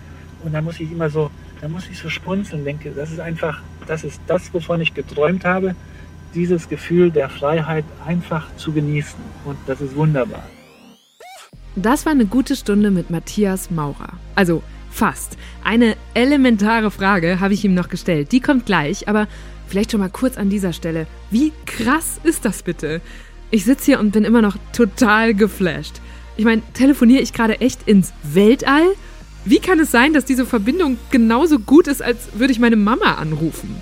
Und 0.45 0.53
dann 0.53 0.63
muss 0.63 0.79
ich 0.79 0.93
immer 0.93 1.11
so 1.11 1.33
da 1.63 1.69
muss 1.69 1.89
ich 1.89 1.97
so 1.97 2.11
spunzeln, 2.11 2.65
denke, 2.65 2.91
das 2.91 3.13
ist 3.13 3.21
einfach, 3.21 3.63
das 3.87 4.03
ist 4.03 4.21
das, 4.27 4.53
wovon 4.53 4.81
ich 4.81 4.95
geträumt 4.95 5.45
habe, 5.45 5.77
dieses 6.35 6.69
Gefühl 6.69 7.13
der 7.13 7.29
Freiheit 7.29 7.85
einfach 8.05 8.49
zu 8.57 8.73
genießen. 8.73 9.21
Und 9.45 9.57
das 9.67 9.81
ist 9.81 9.95
wunderbar. 9.95 10.43
Das 11.75 12.05
war 12.05 12.13
eine 12.13 12.27
gute 12.27 12.55
Stunde 12.55 12.91
mit 12.91 13.09
Matthias 13.09 13.71
Maurer. 13.71 14.13
Also 14.35 14.63
fast. 14.91 15.39
Eine 15.65 15.97
elementare 16.13 16.91
Frage 16.91 17.41
habe 17.41 17.55
ich 17.55 17.65
ihm 17.65 17.73
noch 17.73 17.89
gestellt. 17.89 18.31
Die 18.33 18.41
kommt 18.41 18.67
gleich, 18.67 19.09
aber 19.09 19.27
vielleicht 19.67 19.91
schon 19.91 20.01
mal 20.01 20.11
kurz 20.11 20.37
an 20.37 20.51
dieser 20.51 20.75
Stelle. 20.75 21.07
Wie 21.31 21.53
krass 21.65 22.21
ist 22.25 22.45
das 22.45 22.63
bitte? 22.63 23.01
Ich 23.51 23.65
sitze 23.65 23.87
hier 23.87 24.01
und 24.01 24.13
bin 24.13 24.25
immer 24.25 24.43
noch 24.43 24.57
total 24.75 25.35
geflasht. 25.35 26.01
Ich 26.37 26.45
meine, 26.45 26.63
telefoniere 26.75 27.23
ich 27.23 27.33
gerade 27.33 27.61
echt 27.61 27.89
ins 27.89 28.13
Weltall? 28.23 28.87
Wie 29.47 29.59
kann 29.59 29.81
es 29.81 29.91
sein, 29.91 30.13
dass 30.13 30.27
diese 30.27 30.45
Verbindung 30.45 30.99
genauso 31.11 31.59
gut 31.59 31.89
ist, 31.89 32.03
als 32.03 32.29
würde 32.35 32.53
ich 32.53 32.59
meine 32.59 32.77
Mama 32.77 33.15
anrufen? 33.15 33.81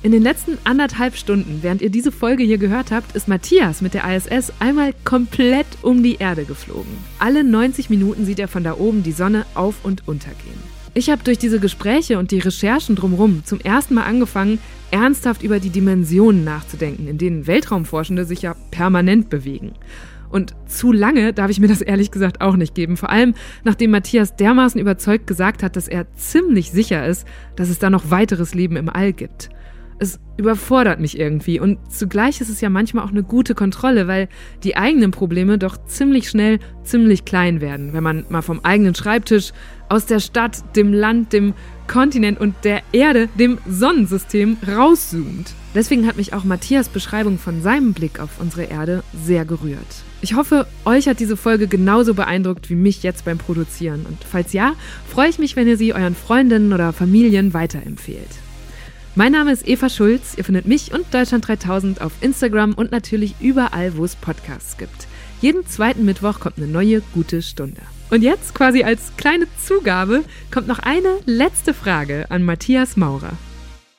In 0.00 0.12
den 0.12 0.22
letzten 0.22 0.58
anderthalb 0.62 1.16
Stunden, 1.16 1.58
während 1.62 1.82
ihr 1.82 1.90
diese 1.90 2.12
Folge 2.12 2.44
hier 2.44 2.58
gehört 2.58 2.92
habt, 2.92 3.16
ist 3.16 3.26
Matthias 3.26 3.80
mit 3.80 3.94
der 3.94 4.04
ISS 4.04 4.52
einmal 4.60 4.94
komplett 5.04 5.66
um 5.82 6.04
die 6.04 6.16
Erde 6.16 6.44
geflogen. 6.44 6.92
Alle 7.18 7.42
90 7.42 7.90
Minuten 7.90 8.24
sieht 8.24 8.38
er 8.38 8.46
von 8.46 8.62
da 8.62 8.76
oben 8.76 9.02
die 9.02 9.10
Sonne 9.10 9.44
auf 9.54 9.74
und 9.82 10.06
untergehen. 10.06 10.62
Ich 10.94 11.10
habe 11.10 11.24
durch 11.24 11.38
diese 11.38 11.58
Gespräche 11.58 12.20
und 12.20 12.30
die 12.30 12.38
Recherchen 12.38 12.94
drumherum 12.94 13.42
zum 13.44 13.60
ersten 13.60 13.94
Mal 13.94 14.04
angefangen, 14.04 14.60
ernsthaft 14.92 15.42
über 15.42 15.58
die 15.58 15.70
Dimensionen 15.70 16.44
nachzudenken, 16.44 17.08
in 17.08 17.18
denen 17.18 17.48
Weltraumforschende 17.48 18.24
sich 18.24 18.42
ja 18.42 18.54
permanent 18.70 19.30
bewegen. 19.30 19.72
Und 20.30 20.54
zu 20.68 20.92
lange 20.92 21.32
darf 21.32 21.50
ich 21.50 21.58
mir 21.58 21.68
das 21.68 21.80
ehrlich 21.80 22.12
gesagt 22.12 22.40
auch 22.40 22.54
nicht 22.54 22.74
geben. 22.74 22.96
Vor 22.96 23.10
allem, 23.10 23.34
nachdem 23.64 23.90
Matthias 23.90 24.36
dermaßen 24.36 24.80
überzeugt 24.80 25.26
gesagt 25.26 25.64
hat, 25.64 25.74
dass 25.74 25.88
er 25.88 26.06
ziemlich 26.14 26.70
sicher 26.70 27.04
ist, 27.04 27.26
dass 27.56 27.68
es 27.68 27.80
da 27.80 27.90
noch 27.90 28.12
weiteres 28.12 28.54
Leben 28.54 28.76
im 28.76 28.88
All 28.88 29.12
gibt. 29.12 29.50
Überfordert 30.38 31.00
mich 31.00 31.18
irgendwie 31.18 31.58
und 31.58 31.78
zugleich 31.92 32.40
ist 32.40 32.48
es 32.48 32.60
ja 32.60 32.70
manchmal 32.70 33.04
auch 33.04 33.10
eine 33.10 33.24
gute 33.24 33.54
Kontrolle, 33.54 34.06
weil 34.06 34.28
die 34.62 34.76
eigenen 34.76 35.10
Probleme 35.10 35.58
doch 35.58 35.76
ziemlich 35.86 36.30
schnell 36.30 36.60
ziemlich 36.84 37.24
klein 37.24 37.60
werden, 37.60 37.92
wenn 37.92 38.02
man 38.04 38.24
mal 38.28 38.42
vom 38.42 38.60
eigenen 38.64 38.94
Schreibtisch, 38.94 39.52
aus 39.88 40.06
der 40.06 40.20
Stadt, 40.20 40.76
dem 40.76 40.92
Land, 40.92 41.32
dem 41.32 41.54
Kontinent 41.86 42.40
und 42.40 42.54
der 42.62 42.82
Erde, 42.92 43.28
dem 43.38 43.58
Sonnensystem 43.66 44.58
rauszoomt. 44.66 45.54
Deswegen 45.74 46.06
hat 46.06 46.16
mich 46.16 46.34
auch 46.34 46.44
Matthias 46.44 46.88
Beschreibung 46.88 47.38
von 47.38 47.62
seinem 47.62 47.92
Blick 47.92 48.20
auf 48.20 48.40
unsere 48.40 48.64
Erde 48.64 49.02
sehr 49.24 49.44
gerührt. 49.44 50.04
Ich 50.20 50.34
hoffe, 50.34 50.66
euch 50.84 51.08
hat 51.08 51.20
diese 51.20 51.36
Folge 51.36 51.68
genauso 51.68 52.14
beeindruckt 52.14 52.70
wie 52.70 52.74
mich 52.74 53.02
jetzt 53.02 53.24
beim 53.24 53.38
Produzieren. 53.38 54.04
Und 54.06 54.18
falls 54.24 54.52
ja, 54.52 54.74
freue 55.08 55.30
ich 55.30 55.38
mich, 55.38 55.56
wenn 55.56 55.68
ihr 55.68 55.76
sie 55.76 55.94
euren 55.94 56.14
Freundinnen 56.14 56.72
oder 56.72 56.92
Familien 56.92 57.54
weiterempfehlt. 57.54 58.47
Mein 59.18 59.32
Name 59.32 59.50
ist 59.50 59.66
Eva 59.66 59.88
Schulz. 59.88 60.34
Ihr 60.36 60.44
findet 60.44 60.68
mich 60.68 60.94
und 60.94 61.12
Deutschland 61.12 61.48
3000 61.48 62.02
auf 62.02 62.12
Instagram 62.20 62.74
und 62.74 62.92
natürlich 62.92 63.34
überall, 63.40 63.96
wo 63.96 64.04
es 64.04 64.14
Podcasts 64.14 64.78
gibt. 64.78 65.08
Jeden 65.40 65.66
zweiten 65.66 66.04
Mittwoch 66.04 66.38
kommt 66.38 66.58
eine 66.58 66.68
neue 66.68 67.00
gute 67.12 67.42
Stunde. 67.42 67.80
Und 68.10 68.22
jetzt, 68.22 68.54
quasi 68.54 68.84
als 68.84 69.12
kleine 69.16 69.48
Zugabe, 69.60 70.22
kommt 70.52 70.68
noch 70.68 70.78
eine 70.78 71.18
letzte 71.26 71.74
Frage 71.74 72.26
an 72.30 72.44
Matthias 72.44 72.96
Maurer. 72.96 73.32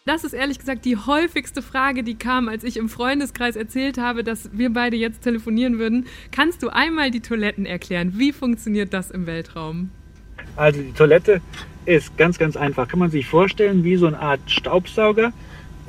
Das 0.06 0.24
ist 0.24 0.32
ehrlich 0.32 0.58
gesagt 0.58 0.86
die 0.86 0.96
häufigste 0.96 1.62
Frage, 1.62 2.04
die 2.04 2.16
kam, 2.16 2.48
als 2.48 2.64
ich 2.64 2.78
im 2.78 2.88
Freundeskreis 2.88 3.58
erzählt 3.58 3.98
habe, 3.98 4.24
dass 4.24 4.50
wir 4.54 4.70
beide 4.72 4.96
jetzt 4.96 5.24
telefonieren 5.24 5.80
würden. 5.80 6.06
Kannst 6.32 6.64
du 6.64 6.70
einmal 6.70 7.12
die 7.12 7.20
Toiletten 7.20 7.66
erklären? 7.66 8.14
Wie 8.16 8.32
funktioniert 8.32 8.94
das 8.94 9.12
im 9.12 9.28
Weltraum? 9.28 9.92
Also 10.56 10.82
die 10.82 10.94
Toilette 10.94 11.42
ist 11.86 12.18
ganz, 12.18 12.38
ganz 12.38 12.56
einfach. 12.58 12.88
Kann 12.88 13.00
man 13.00 13.12
sich 13.12 13.26
vorstellen 13.26 13.84
wie 13.84 13.96
so 13.96 14.08
eine 14.08 14.20
Art 14.20 14.42
Staubsauger, 14.48 15.32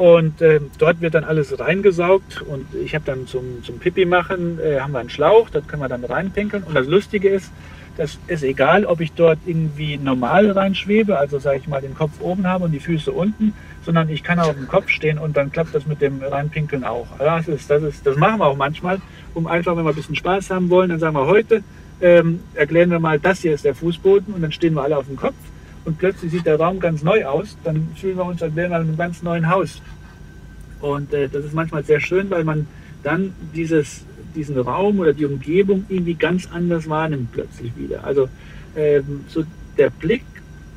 Und 0.00 0.40
äh, 0.40 0.60
dort 0.78 1.02
wird 1.02 1.12
dann 1.12 1.24
alles 1.24 1.60
reingesaugt 1.60 2.40
und 2.40 2.64
ich 2.74 2.94
habe 2.94 3.04
dann 3.04 3.26
zum, 3.26 3.62
zum 3.62 3.78
Pipi 3.78 4.06
machen, 4.06 4.58
äh, 4.58 4.80
haben 4.80 4.92
wir 4.92 4.98
einen 4.98 5.10
Schlauch, 5.10 5.50
das 5.50 5.66
können 5.66 5.82
wir 5.82 5.90
dann 5.90 6.02
reinpinkeln. 6.02 6.62
Und 6.62 6.74
das 6.74 6.86
Lustige 6.86 7.28
ist, 7.28 7.52
das 7.98 8.18
ist 8.26 8.42
egal, 8.42 8.86
ob 8.86 9.02
ich 9.02 9.12
dort 9.12 9.40
irgendwie 9.44 9.98
normal 9.98 10.50
reinschwebe, 10.52 11.18
also 11.18 11.38
sage 11.38 11.58
ich 11.58 11.68
mal 11.68 11.82
den 11.82 11.94
Kopf 11.94 12.12
oben 12.20 12.46
habe 12.46 12.64
und 12.64 12.72
die 12.72 12.80
Füße 12.80 13.12
unten, 13.12 13.52
sondern 13.84 14.08
ich 14.08 14.22
kann 14.22 14.38
auf 14.38 14.54
dem 14.54 14.68
Kopf 14.68 14.88
stehen 14.88 15.18
und 15.18 15.36
dann 15.36 15.52
klappt 15.52 15.74
das 15.74 15.84
mit 15.84 16.00
dem 16.00 16.22
Reinpinkeln 16.22 16.82
auch. 16.82 17.08
Das, 17.18 17.46
ist, 17.46 17.68
das, 17.68 17.82
ist, 17.82 18.06
das 18.06 18.16
machen 18.16 18.38
wir 18.38 18.46
auch 18.46 18.56
manchmal, 18.56 19.02
um 19.34 19.46
einfach, 19.46 19.76
wenn 19.76 19.84
wir 19.84 19.90
ein 19.90 19.96
bisschen 19.96 20.16
Spaß 20.16 20.48
haben 20.48 20.70
wollen, 20.70 20.88
dann 20.88 20.98
sagen 20.98 21.14
wir 21.14 21.26
heute, 21.26 21.62
ähm, 22.00 22.40
erklären 22.54 22.90
wir 22.90 23.00
mal, 23.00 23.20
das 23.20 23.40
hier 23.40 23.52
ist 23.52 23.66
der 23.66 23.74
Fußboden 23.74 24.32
und 24.32 24.40
dann 24.40 24.52
stehen 24.52 24.72
wir 24.72 24.82
alle 24.82 24.96
auf 24.96 25.04
dem 25.04 25.16
Kopf 25.16 25.34
und 25.84 25.98
plötzlich 25.98 26.32
sieht 26.32 26.46
der 26.46 26.58
Raum 26.58 26.80
ganz 26.80 27.02
neu 27.02 27.24
aus, 27.24 27.56
dann 27.64 27.88
fühlen 27.96 28.16
wir 28.16 28.24
uns, 28.24 28.42
als 28.42 28.54
wären 28.54 28.70
wir 28.70 28.78
in 28.78 28.88
einem 28.88 28.96
ganz 28.96 29.22
neuen 29.22 29.48
Haus. 29.48 29.80
Und 30.80 31.12
äh, 31.12 31.28
das 31.28 31.44
ist 31.44 31.54
manchmal 31.54 31.84
sehr 31.84 32.00
schön, 32.00 32.30
weil 32.30 32.44
man 32.44 32.66
dann 33.02 33.32
dieses, 33.54 34.04
diesen 34.34 34.58
Raum 34.58 34.98
oder 35.00 35.12
die 35.12 35.24
Umgebung 35.24 35.84
irgendwie 35.88 36.14
ganz 36.14 36.48
anders 36.52 36.88
wahrnimmt 36.88 37.32
plötzlich 37.32 37.72
wieder. 37.76 38.04
Also 38.04 38.28
ähm, 38.76 39.24
so 39.28 39.44
der 39.78 39.90
Blick 39.90 40.24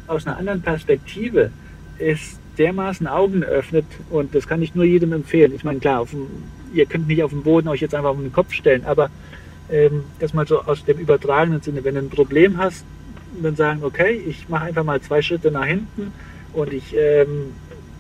aus 0.08 0.26
einer 0.26 0.38
anderen 0.38 0.62
Perspektive 0.62 1.52
ist 1.98 2.40
dermaßen 2.58 3.08
Augen 3.08 3.44
öffnet 3.44 3.86
und 4.10 4.36
das 4.36 4.48
kann 4.48 4.62
ich 4.62 4.76
nur 4.76 4.86
jedem 4.86 5.14
empfehlen. 5.14 5.54
Ich 5.56 5.64
meine, 5.64 5.80
klar, 5.80 6.02
dem, 6.12 6.28
ihr 6.74 6.86
könnt 6.86 7.08
nicht 7.08 7.24
auf 7.24 7.32
dem 7.32 7.44
Boden 7.44 7.68
euch 7.68 7.82
jetzt 7.82 7.96
einfach 7.96 8.12
auf 8.12 8.18
den 8.18 8.32
Kopf 8.32 8.54
stellen, 8.54 8.86
aber 8.86 9.10
ähm, 9.72 10.04
das 10.20 10.34
so 10.46 10.62
aus 10.62 10.86
dem 10.86 11.00
übertragenen 11.00 11.62
Sinne, 11.62 11.84
wenn 11.84 11.96
du 11.96 12.02
ein 12.02 12.10
Problem 12.10 12.58
hast, 12.58 12.86
dann 13.42 13.56
sagen, 13.56 13.84
okay, 13.84 14.22
ich 14.28 14.50
mache 14.50 14.66
einfach 14.66 14.84
mal 14.84 15.02
zwei 15.02 15.22
Schritte 15.22 15.52
nach 15.52 15.66
hinten 15.66 16.14
und 16.54 16.72
ich 16.74 16.96
ähm, 16.96 17.54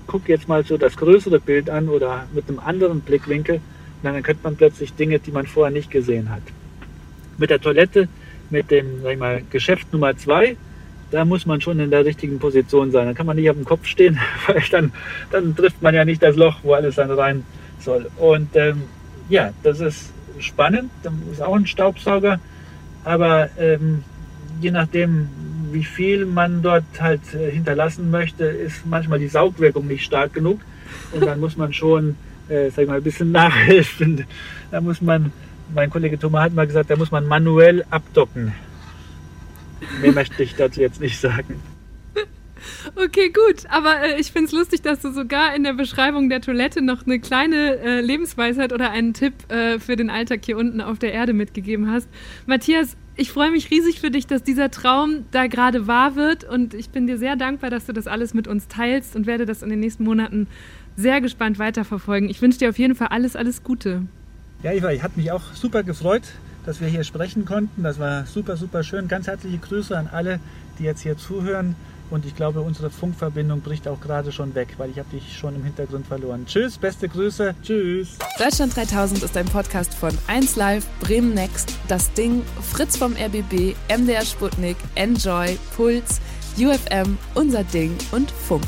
gucke 0.08 0.32
jetzt 0.32 0.48
mal 0.48 0.64
so 0.64 0.78
das 0.78 0.98
größere 0.98 1.40
Bild 1.40 1.70
an 1.70 1.90
oder 1.90 2.26
mit 2.34 2.48
einem 2.48 2.60
anderen 2.60 3.02
Blickwinkel, 3.02 3.62
dann 4.04 4.16
erkennt 4.16 4.44
man 4.44 4.56
plötzlich 4.56 4.94
Dinge, 4.94 5.20
die 5.20 5.32
man 5.32 5.48
vorher 5.48 5.74
nicht 5.74 5.90
gesehen 5.90 6.30
hat. 6.30 6.44
Mit 7.38 7.50
der 7.50 7.62
Toilette, 7.62 8.08
mit 8.50 8.70
dem 8.70 9.02
sag 9.02 9.14
ich 9.14 9.20
mal, 9.20 9.42
Geschäft 9.50 9.92
Nummer 9.92 10.16
zwei, 10.18 10.58
da 11.12 11.26
muss 11.26 11.46
man 11.46 11.62
schon 11.62 11.80
in 11.80 11.92
der 11.92 12.06
richtigen 12.06 12.40
Position 12.40 12.92
sein. 12.92 13.06
Dann 13.06 13.16
kann 13.16 13.26
man 13.26 13.38
nicht 13.38 13.50
auf 13.50 13.56
dem 13.56 13.66
Kopf 13.66 13.86
stehen, 13.86 14.20
weil 14.48 14.62
dann, 14.72 14.92
dann 15.32 15.56
trifft 15.56 15.82
man 15.82 15.94
ja 15.96 16.06
nicht 16.06 16.22
das 16.22 16.36
Loch, 16.36 16.58
wo 16.64 16.74
alles 16.74 16.96
dann 16.96 17.12
rein 17.12 17.44
soll. 17.80 18.10
Und 18.18 18.56
ähm, 18.56 18.84
ja, 19.30 19.52
das 19.64 19.80
ist 19.80 20.12
spannend. 20.40 20.90
Das 21.04 21.14
ist 21.32 21.42
auch 21.42 21.56
ein 21.56 21.68
Staubsauger. 21.68 22.40
Aber 23.04 23.50
ähm, 23.60 24.04
je 24.62 24.72
nachdem, 24.72 25.30
wie 25.72 25.84
viel 25.84 26.26
man 26.26 26.62
dort 26.62 26.84
halt 27.00 27.22
äh, 27.34 27.52
hinterlassen 27.52 28.12
möchte, 28.12 28.46
ist 28.46 28.86
manchmal 28.86 29.20
die 29.20 29.28
Saugwirkung 29.28 29.88
nicht 29.88 30.04
stark 30.04 30.34
genug. 30.34 30.62
Und 31.12 31.26
dann 31.26 31.40
muss 31.40 31.58
man 31.58 31.74
schon, 31.74 32.16
äh, 32.48 32.70
sag 32.70 32.84
ich 32.84 32.88
mal, 32.88 32.98
ein 32.98 33.04
bisschen 33.04 33.32
nachhelfen. 33.44 34.26
Da 34.72 34.82
muss 34.82 35.02
man, 35.02 35.32
mein 35.74 35.90
Kollege 35.90 36.20
Thomas 36.20 36.44
hat 36.44 36.54
mal 36.54 36.68
gesagt, 36.68 36.90
da 36.90 36.96
muss 36.96 37.12
man 37.12 37.26
manuell 37.26 37.84
abdocken. 37.90 38.54
Mehr 40.02 40.12
möchte 40.14 40.44
ich 40.44 40.56
dazu 40.56 40.82
jetzt 40.82 41.02
nicht 41.02 41.20
sagen. 41.20 41.62
Okay, 42.96 43.30
gut. 43.30 43.66
Aber 43.70 44.04
äh, 44.04 44.20
ich 44.20 44.32
finde 44.32 44.48
es 44.48 44.52
lustig, 44.52 44.82
dass 44.82 45.02
du 45.02 45.12
sogar 45.12 45.56
in 45.56 45.64
der 45.64 45.74
Beschreibung 45.74 46.30
der 46.30 46.42
Toilette 46.42 46.82
noch 46.82 47.06
eine 47.06 47.20
kleine 47.20 47.80
äh, 47.80 48.02
Lebensweisheit 48.02 48.74
oder 48.74 48.92
einen 48.92 49.14
Tipp 49.14 49.34
äh, 49.50 49.80
für 49.80 49.96
den 49.96 50.10
Alltag 50.10 50.42
hier 50.44 50.58
unten 50.58 50.82
auf 50.82 51.00
der 51.00 51.14
Erde 51.14 51.34
mitgegeben 51.34 51.90
hast. 51.90 52.08
Matthias, 52.46 52.96
ich 53.16 53.32
freue 53.32 53.52
mich 53.52 53.70
riesig 53.70 54.00
für 54.00 54.10
dich, 54.10 54.26
dass 54.26 54.44
dieser 54.44 54.72
Traum 54.72 55.26
da 55.32 55.48
gerade 55.48 55.88
wahr 55.88 56.16
wird. 56.16 56.44
Und 56.44 56.74
ich 56.74 56.90
bin 56.90 57.06
dir 57.08 57.18
sehr 57.18 57.36
dankbar, 57.36 57.70
dass 57.70 57.86
du 57.86 57.94
das 57.94 58.08
alles 58.08 58.34
mit 58.34 58.48
uns 58.48 58.68
teilst 58.68 59.16
und 59.16 59.28
werde 59.28 59.46
das 59.46 59.62
in 59.62 59.70
den 59.70 59.80
nächsten 59.80 60.04
Monaten 60.04 60.48
sehr 60.96 61.22
gespannt 61.22 61.60
weiterverfolgen. 61.60 62.30
Ich 62.30 62.42
wünsche 62.42 62.60
dir 62.60 62.70
auf 62.70 62.80
jeden 62.80 62.96
Fall 62.96 63.08
alles, 63.08 63.36
alles 63.36 63.64
Gute. 63.64 64.04
Ja, 64.64 64.72
Eva, 64.72 64.92
ich 64.92 65.04
habe 65.04 65.14
mich 65.18 65.32
auch 65.32 65.54
super 65.54 65.84
gefreut, 65.84 66.24
dass 66.66 66.82
wir 66.82 66.88
hier 66.88 67.04
sprechen 67.04 67.46
konnten. 67.46 67.84
Das 67.84 68.00
war 68.00 68.26
super, 68.26 68.58
super 68.58 68.84
schön. 68.84 69.08
Ganz 69.08 69.28
herzliche 69.28 69.58
Grüße 69.58 69.98
an 69.98 70.08
alle, 70.12 70.40
die 70.80 70.84
jetzt 70.84 71.02
hier 71.02 71.18
zuhören. 71.18 71.76
Und 72.14 72.28
ich 72.28 72.36
glaube, 72.36 72.62
unsere 72.62 72.92
Funkverbindung 72.92 73.62
bricht 73.62 73.88
auch 73.88 74.00
gerade 74.00 74.32
schon 74.32 74.54
weg, 74.54 74.76
weil 74.78 74.92
ich 74.92 75.00
habe 75.00 75.10
dich 75.10 75.36
schon 75.36 75.56
im 75.56 75.64
Hintergrund 75.64 76.06
verloren. 76.06 76.46
Tschüss, 76.46 76.78
beste 76.78 77.10
Grüße. 77.10 77.56
Tschüss. 77.64 78.20
Deutschland 78.38 78.78
3000 78.78 79.24
ist 79.24 79.36
ein 79.36 79.48
Podcast 79.48 79.96
von 79.96 80.16
1 80.28 80.56
Live, 80.56 80.86
Bremen 81.00 81.34
Next, 81.34 81.74
Das 81.88 82.14
Ding, 82.14 82.44
Fritz 82.62 82.98
vom 82.98 83.14
RBB, 83.14 83.76
MDR 83.90 84.24
Sputnik, 84.24 84.78
Enjoy, 84.94 85.58
Puls, 85.76 86.22
UFM, 86.56 87.18
Unser 87.34 87.64
Ding 87.64 87.98
und 88.12 88.30
Funk. 88.30 88.62